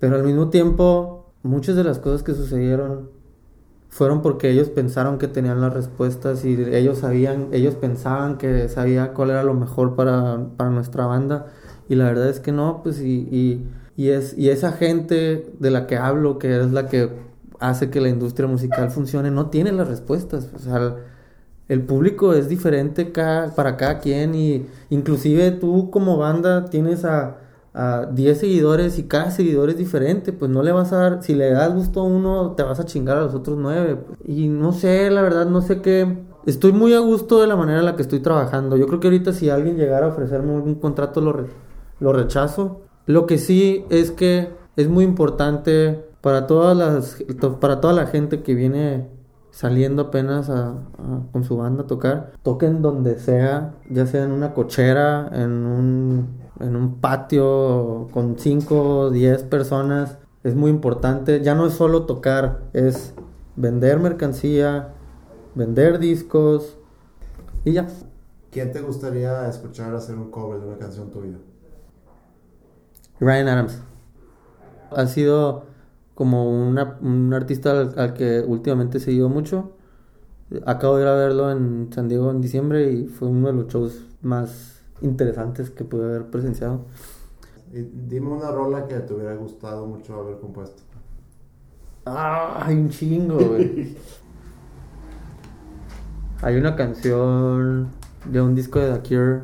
Pero 0.01 0.17
al 0.17 0.25
mismo 0.25 0.49
tiempo, 0.49 1.27
muchas 1.43 1.77
de 1.77 1.85
las 1.85 1.99
cosas 1.99 2.23
que 2.23 2.33
sucedieron 2.33 3.11
fueron 3.91 4.23
porque 4.23 4.49
ellos 4.49 4.71
pensaron 4.71 5.19
que 5.19 5.29
tenían 5.29 5.61
las 5.61 5.75
respuestas 5.75 6.43
y 6.47 6.55
ellos 6.55 7.01
sabían, 7.01 7.49
ellos 7.53 7.75
pensaban 7.75 8.39
que 8.39 8.71
sabía 8.71 9.13
cuál 9.13 9.29
era 9.29 9.43
lo 9.43 9.53
mejor 9.53 9.95
para, 9.95 10.39
para 10.57 10.71
nuestra 10.71 11.05
banda 11.05 11.49
y 11.87 11.97
la 11.97 12.07
verdad 12.07 12.31
es 12.31 12.41
que 12.41 12.53
no, 12.53 12.81
pues 12.83 13.03
y, 13.03 13.29
y, 13.31 13.69
y 13.95 14.09
es, 14.09 14.39
y 14.39 14.49
esa 14.49 14.73
gente 14.73 15.53
de 15.59 15.71
la 15.71 15.87
que 15.87 15.99
hablo, 15.99 16.39
que 16.39 16.59
es 16.59 16.73
la 16.73 16.87
que 16.89 17.11
hace 17.61 17.91
que 17.91 18.01
la 18.01 18.09
industria 18.09 18.49
musical 18.49 18.91
funcione, 18.91 19.31
no 19.31 19.51
tiene 19.51 19.73
las 19.73 19.89
respuestas, 19.89 20.51
o 20.55 20.59
sea, 20.59 20.97
el 21.69 21.83
público 21.83 22.33
es 22.33 22.49
diferente 22.49 23.13
cada, 23.13 23.55
para 23.55 23.77
cada 23.77 23.99
quien 23.99 24.35
y 24.35 24.67
inclusive 24.91 25.51
tú 25.51 25.91
como 25.91 26.17
banda 26.17 26.67
tienes 26.67 27.05
a, 27.05 27.39
a 27.75 28.07
10 28.07 28.39
seguidores 28.39 28.99
y 28.99 29.05
cada 29.05 29.31
seguidor 29.31 29.71
es 29.71 29.77
diferente, 29.77 30.33
pues 30.33 30.51
no 30.51 30.63
le 30.63 30.73
vas 30.73 30.93
a 30.93 30.97
dar, 30.97 31.23
si 31.23 31.35
le 31.35 31.51
das 31.51 31.75
gusto 31.75 32.01
a 32.01 32.05
uno, 32.05 32.53
te 32.53 32.63
vas 32.63 32.81
a 32.81 32.85
chingar 32.85 33.17
a 33.19 33.23
los 33.23 33.35
otros 33.35 33.59
nueve. 33.59 33.99
Y 34.25 34.49
no 34.49 34.73
sé, 34.73 35.11
la 35.11 35.23
verdad, 35.23 35.47
no 35.47 35.61
sé 35.61 35.83
qué. 35.83 36.25
Estoy 36.47 36.73
muy 36.73 36.95
a 36.95 37.01
gusto 37.01 37.41
de 37.41 37.49
la 37.49 37.57
manera 37.57 37.81
en 37.81 37.85
la 37.85 37.97
que 37.97 38.03
estoy 38.03 38.21
trabajando. 38.21 38.77
Yo 38.77 38.87
creo 38.87 39.01
que 39.01 39.09
ahorita 39.09 39.33
si 39.33 39.51
alguien 39.51 39.77
llegara 39.77 40.07
a 40.07 40.11
ofrecerme 40.11 40.53
un 40.53 40.77
contrato 40.77 41.21
lo, 41.21 41.47
lo 41.99 42.13
rechazo. 42.13 42.83
Lo 43.07 43.27
que 43.27 43.39
sí 43.39 43.85
es 43.91 44.13
que 44.13 44.51
es 44.77 44.89
muy 44.89 45.05
importante 45.05 46.05
para 46.21 46.47
todas 46.47 46.77
las 46.77 47.23
para 47.61 47.81
toda 47.81 47.93
la 47.93 48.07
gente 48.07 48.43
que 48.43 48.55
viene 48.55 49.09
saliendo 49.61 50.03
apenas 50.03 50.51
a- 50.51 50.69
a- 50.73 51.33
con 51.33 51.43
su 51.43 51.57
banda 51.57 51.85
a 51.85 51.87
tocar, 51.87 52.33
toquen 52.43 52.83
donde 52.83 53.19
sea, 53.19 53.73
ya 53.89 54.05
sea 54.05 54.25
en 54.25 54.33
una 54.33 54.53
cochera, 54.53 55.31
en 55.33 55.51
un, 55.65 56.29
en 56.61 56.77
un 56.77 56.97
patio 57.01 58.07
con 58.13 58.39
5 58.39 58.99
o 58.99 59.11
10 59.11 59.45
personas, 59.45 60.19
es 60.45 60.55
muy 60.55 60.69
importante. 60.71 61.41
Ya 61.41 61.55
no 61.55 61.65
es 61.67 61.73
solo 61.73 62.05
tocar, 62.05 62.65
es 62.75 63.15
vender 63.57 63.99
mercancía, 63.99 64.89
vender 65.55 65.99
discos 66.01 66.77
y 67.65 67.73
ya. 67.73 67.87
¿Quién 68.51 68.73
te 68.73 68.83
gustaría 68.83 69.49
escuchar 69.49 69.95
hacer 69.95 70.17
un 70.17 70.31
cover 70.31 70.61
de 70.61 70.67
una 70.67 70.77
canción 70.77 71.11
tuya? 71.11 71.39
Ryan 73.21 73.49
Adams. 73.49 73.81
Ha 74.91 75.07
sido 75.07 75.65
como 76.17 76.51
una- 76.69 76.99
un 77.03 77.33
artista 77.33 77.71
al, 77.71 77.95
al 77.97 78.15
que 78.15 78.41
últimamente 78.41 78.99
he 78.99 79.01
seguido 79.01 79.29
mucho. 79.29 79.75
Acabo 80.65 80.97
de 80.97 81.03
ir 81.03 81.09
a 81.09 81.15
verlo 81.15 81.51
en 81.53 81.89
San 81.93 82.09
Diego 82.09 82.31
en 82.33 82.41
diciembre 82.41 82.91
y 82.91 83.07
fue 83.07 83.29
uno 83.29 83.47
de 83.49 83.53
los 83.53 83.69
shows 83.69 84.05
más 84.23 84.81
interesantes 85.03 85.71
que 85.71 85.85
pude 85.85 86.05
haber 86.07 86.27
presenciado. 86.31 86.87
Y 87.73 87.83
dime 88.09 88.29
una 88.31 88.51
rola 88.51 88.89
que 88.89 88.97
te 89.01 89.13
hubiera 89.15 89.35
gustado 89.37 89.87
mucho 89.87 90.19
haber 90.21 90.39
compuesto. 90.41 90.83
Ah, 92.07 92.63
hay 92.65 92.77
un 92.77 92.89
chingo, 92.89 93.37
güey. 93.37 93.97
hay 96.43 96.57
una 96.57 96.77
canción 96.77 97.89
de 98.31 98.41
un 98.41 98.55
disco 98.55 98.79
de 98.79 98.93
The 98.99 99.09
Cure. 99.09 99.41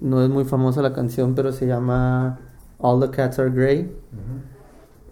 No 0.00 0.22
es 0.22 0.28
muy 0.30 0.44
famosa 0.44 0.82
la 0.82 0.92
canción, 0.92 1.34
pero 1.34 1.52
se 1.52 1.66
llama 1.66 2.38
All 2.78 3.00
the 3.00 3.10
Cats 3.10 3.38
Are 3.38 3.50
Grey. 3.50 3.92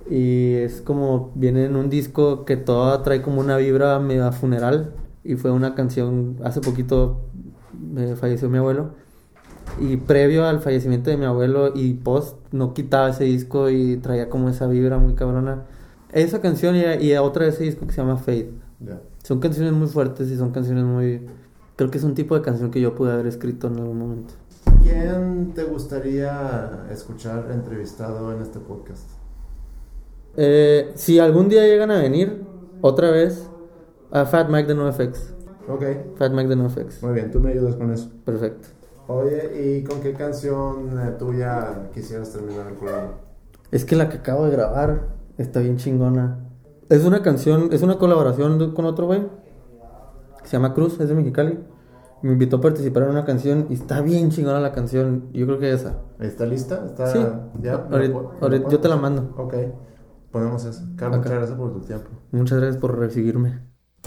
Y 0.08 0.54
es 0.54 0.80
como, 0.80 1.32
viene 1.34 1.64
en 1.64 1.76
un 1.76 1.90
disco 1.90 2.44
que 2.44 2.56
toda 2.56 3.02
trae 3.02 3.22
como 3.22 3.40
una 3.40 3.56
vibra 3.56 3.98
medio 3.98 4.30
funeral. 4.32 4.92
Y 5.24 5.36
fue 5.36 5.50
una 5.50 5.74
canción, 5.74 6.36
hace 6.44 6.60
poquito 6.60 7.22
me 7.72 8.14
falleció 8.16 8.48
mi 8.48 8.58
abuelo. 8.58 8.90
Y 9.80 9.96
previo 9.96 10.46
al 10.46 10.60
fallecimiento 10.60 11.10
de 11.10 11.16
mi 11.16 11.24
abuelo 11.24 11.72
y 11.74 11.94
post, 11.94 12.38
no 12.52 12.72
quitaba 12.72 13.10
ese 13.10 13.24
disco 13.24 13.68
y 13.68 13.96
traía 13.96 14.30
como 14.30 14.48
esa 14.48 14.66
vibra 14.68 14.98
muy 14.98 15.14
cabrona. 15.14 15.64
Esa 16.12 16.40
canción 16.40 16.76
y, 16.76 17.04
y 17.04 17.14
otra 17.16 17.44
de 17.44 17.50
ese 17.50 17.64
disco 17.64 17.86
que 17.86 17.92
se 17.92 18.00
llama 18.00 18.16
Fate. 18.16 18.52
Ya. 18.80 19.00
Son 19.22 19.40
canciones 19.40 19.72
muy 19.72 19.88
fuertes 19.88 20.30
y 20.30 20.36
son 20.36 20.52
canciones 20.52 20.84
muy... 20.84 21.26
Creo 21.74 21.90
que 21.90 21.98
es 21.98 22.04
un 22.04 22.14
tipo 22.14 22.36
de 22.36 22.42
canción 22.42 22.70
que 22.70 22.80
yo 22.80 22.94
pude 22.94 23.12
haber 23.12 23.26
escrito 23.26 23.66
en 23.66 23.78
algún 23.78 23.98
momento. 23.98 24.34
¿Quién 24.82 25.52
te 25.52 25.64
gustaría 25.64 26.86
escuchar 26.92 27.50
entrevistado 27.50 28.32
en 28.32 28.40
este 28.40 28.60
podcast? 28.60 29.15
Eh, 30.36 30.90
si 30.94 31.18
algún 31.18 31.48
día 31.48 31.62
llegan 31.66 31.90
a 31.90 31.98
venir, 32.00 32.44
otra 32.82 33.10
vez, 33.10 33.50
a 34.10 34.24
Fat 34.26 34.48
Mike 34.48 34.68
de 34.68 34.74
NoFX. 34.74 35.34
Ok, 35.68 35.82
Fat 36.16 36.32
Mike 36.32 36.48
de 36.48 36.56
NoFX. 36.56 37.02
muy 37.02 37.14
bien, 37.14 37.30
tú 37.30 37.40
me 37.40 37.50
ayudas 37.50 37.76
con 37.76 37.90
eso. 37.92 38.10
Perfecto. 38.24 38.68
Oye, 39.08 39.78
¿y 39.78 39.84
con 39.84 40.00
qué 40.00 40.12
canción 40.14 40.98
eh, 40.98 41.12
tuya 41.18 41.90
quisieras 41.94 42.32
terminar 42.32 42.66
el 42.68 42.74
programa? 42.74 43.12
Es 43.70 43.84
que 43.84 43.96
la 43.96 44.08
que 44.08 44.18
acabo 44.18 44.44
de 44.44 44.50
grabar 44.50 45.08
está 45.38 45.60
bien 45.60 45.76
chingona. 45.76 46.40
Es 46.88 47.04
una 47.04 47.22
canción, 47.22 47.68
es 47.72 47.82
una 47.82 47.98
colaboración 47.98 48.74
con 48.74 48.84
otro 48.84 49.06
güey. 49.06 49.22
que 50.42 50.48
Se 50.48 50.56
llama 50.56 50.74
Cruz, 50.74 51.00
es 51.00 51.08
de 51.08 51.14
Mexicali. 51.14 51.58
Me 52.22 52.32
invitó 52.32 52.56
a 52.56 52.60
participar 52.60 53.04
en 53.04 53.10
una 53.10 53.24
canción 53.24 53.66
y 53.70 53.74
está 53.74 54.00
bien 54.00 54.30
chingona 54.30 54.60
la 54.60 54.72
canción. 54.72 55.28
Yo 55.32 55.46
creo 55.46 55.58
que 55.58 55.72
esa. 55.72 55.98
¿Está 56.20 56.46
lista? 56.46 56.82
¿Está 56.86 57.06
Sí. 57.08 57.18
ya? 57.60 57.86
¿Me 57.90 57.96
Ahorita- 57.96 58.18
ahorita 58.40 58.68
yo 58.70 58.80
te 58.80 58.88
la 58.88 58.96
mando. 58.96 59.34
Ok, 59.36 59.54
ponemos 60.36 60.64
eso. 60.66 60.82
Carlos, 60.96 61.18
muchas 61.18 61.32
gracias 61.32 61.58
por 61.58 61.72
tu 61.72 61.80
tiempo. 61.80 62.10
Muchas 62.30 62.58
gracias 62.58 62.80
por 62.80 62.98
recibirme. 62.98 63.58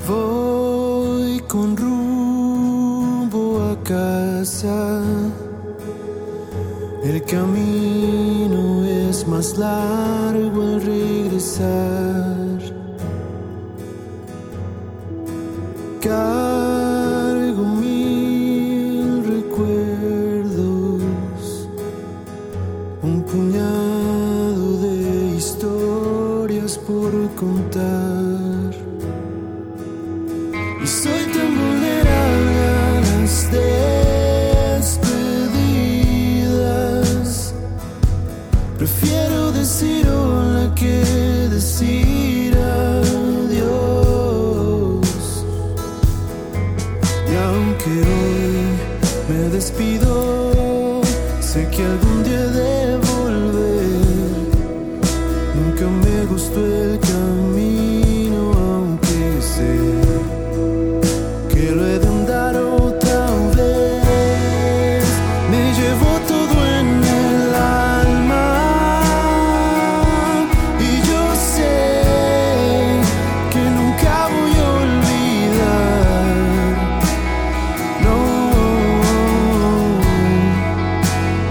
Voy 0.07 1.39
con 1.47 1.75
rumbo 1.75 3.63
a 3.63 3.83
casa. 3.83 5.01
El 7.03 7.23
camino 7.23 8.85
es 8.85 9.27
más 9.27 9.57
largo 9.57 10.61
al 10.61 10.81
regresar. 10.81 12.59
Cargo 15.99 16.78
por 26.89 27.11
contar. 27.35 28.18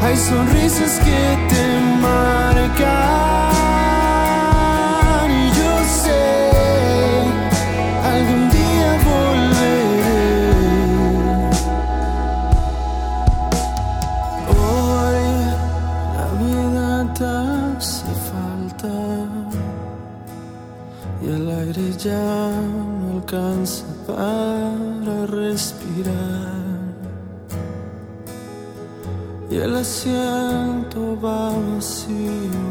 Hay 0.08 0.16
sonrisas 0.16 0.98
que 1.00 1.20
te 1.50 1.64
marcan 2.00 2.78
y 5.30 5.46
yo 5.58 5.72
sé 6.02 6.24
algún 8.12 8.42
día 8.56 8.90
volveré. 9.08 9.82
Hoy 14.48 15.24
la 16.16 16.28
vida 16.42 16.88
te 17.18 17.26
hace 17.26 18.10
falta 18.30 18.94
y 21.22 21.24
el 21.36 21.44
aire 21.60 21.86
ya 21.98 22.26
no 22.98 23.06
alcanza 23.18 23.84
para 24.06 24.67
Va 29.78 29.84
vacío 31.14 32.67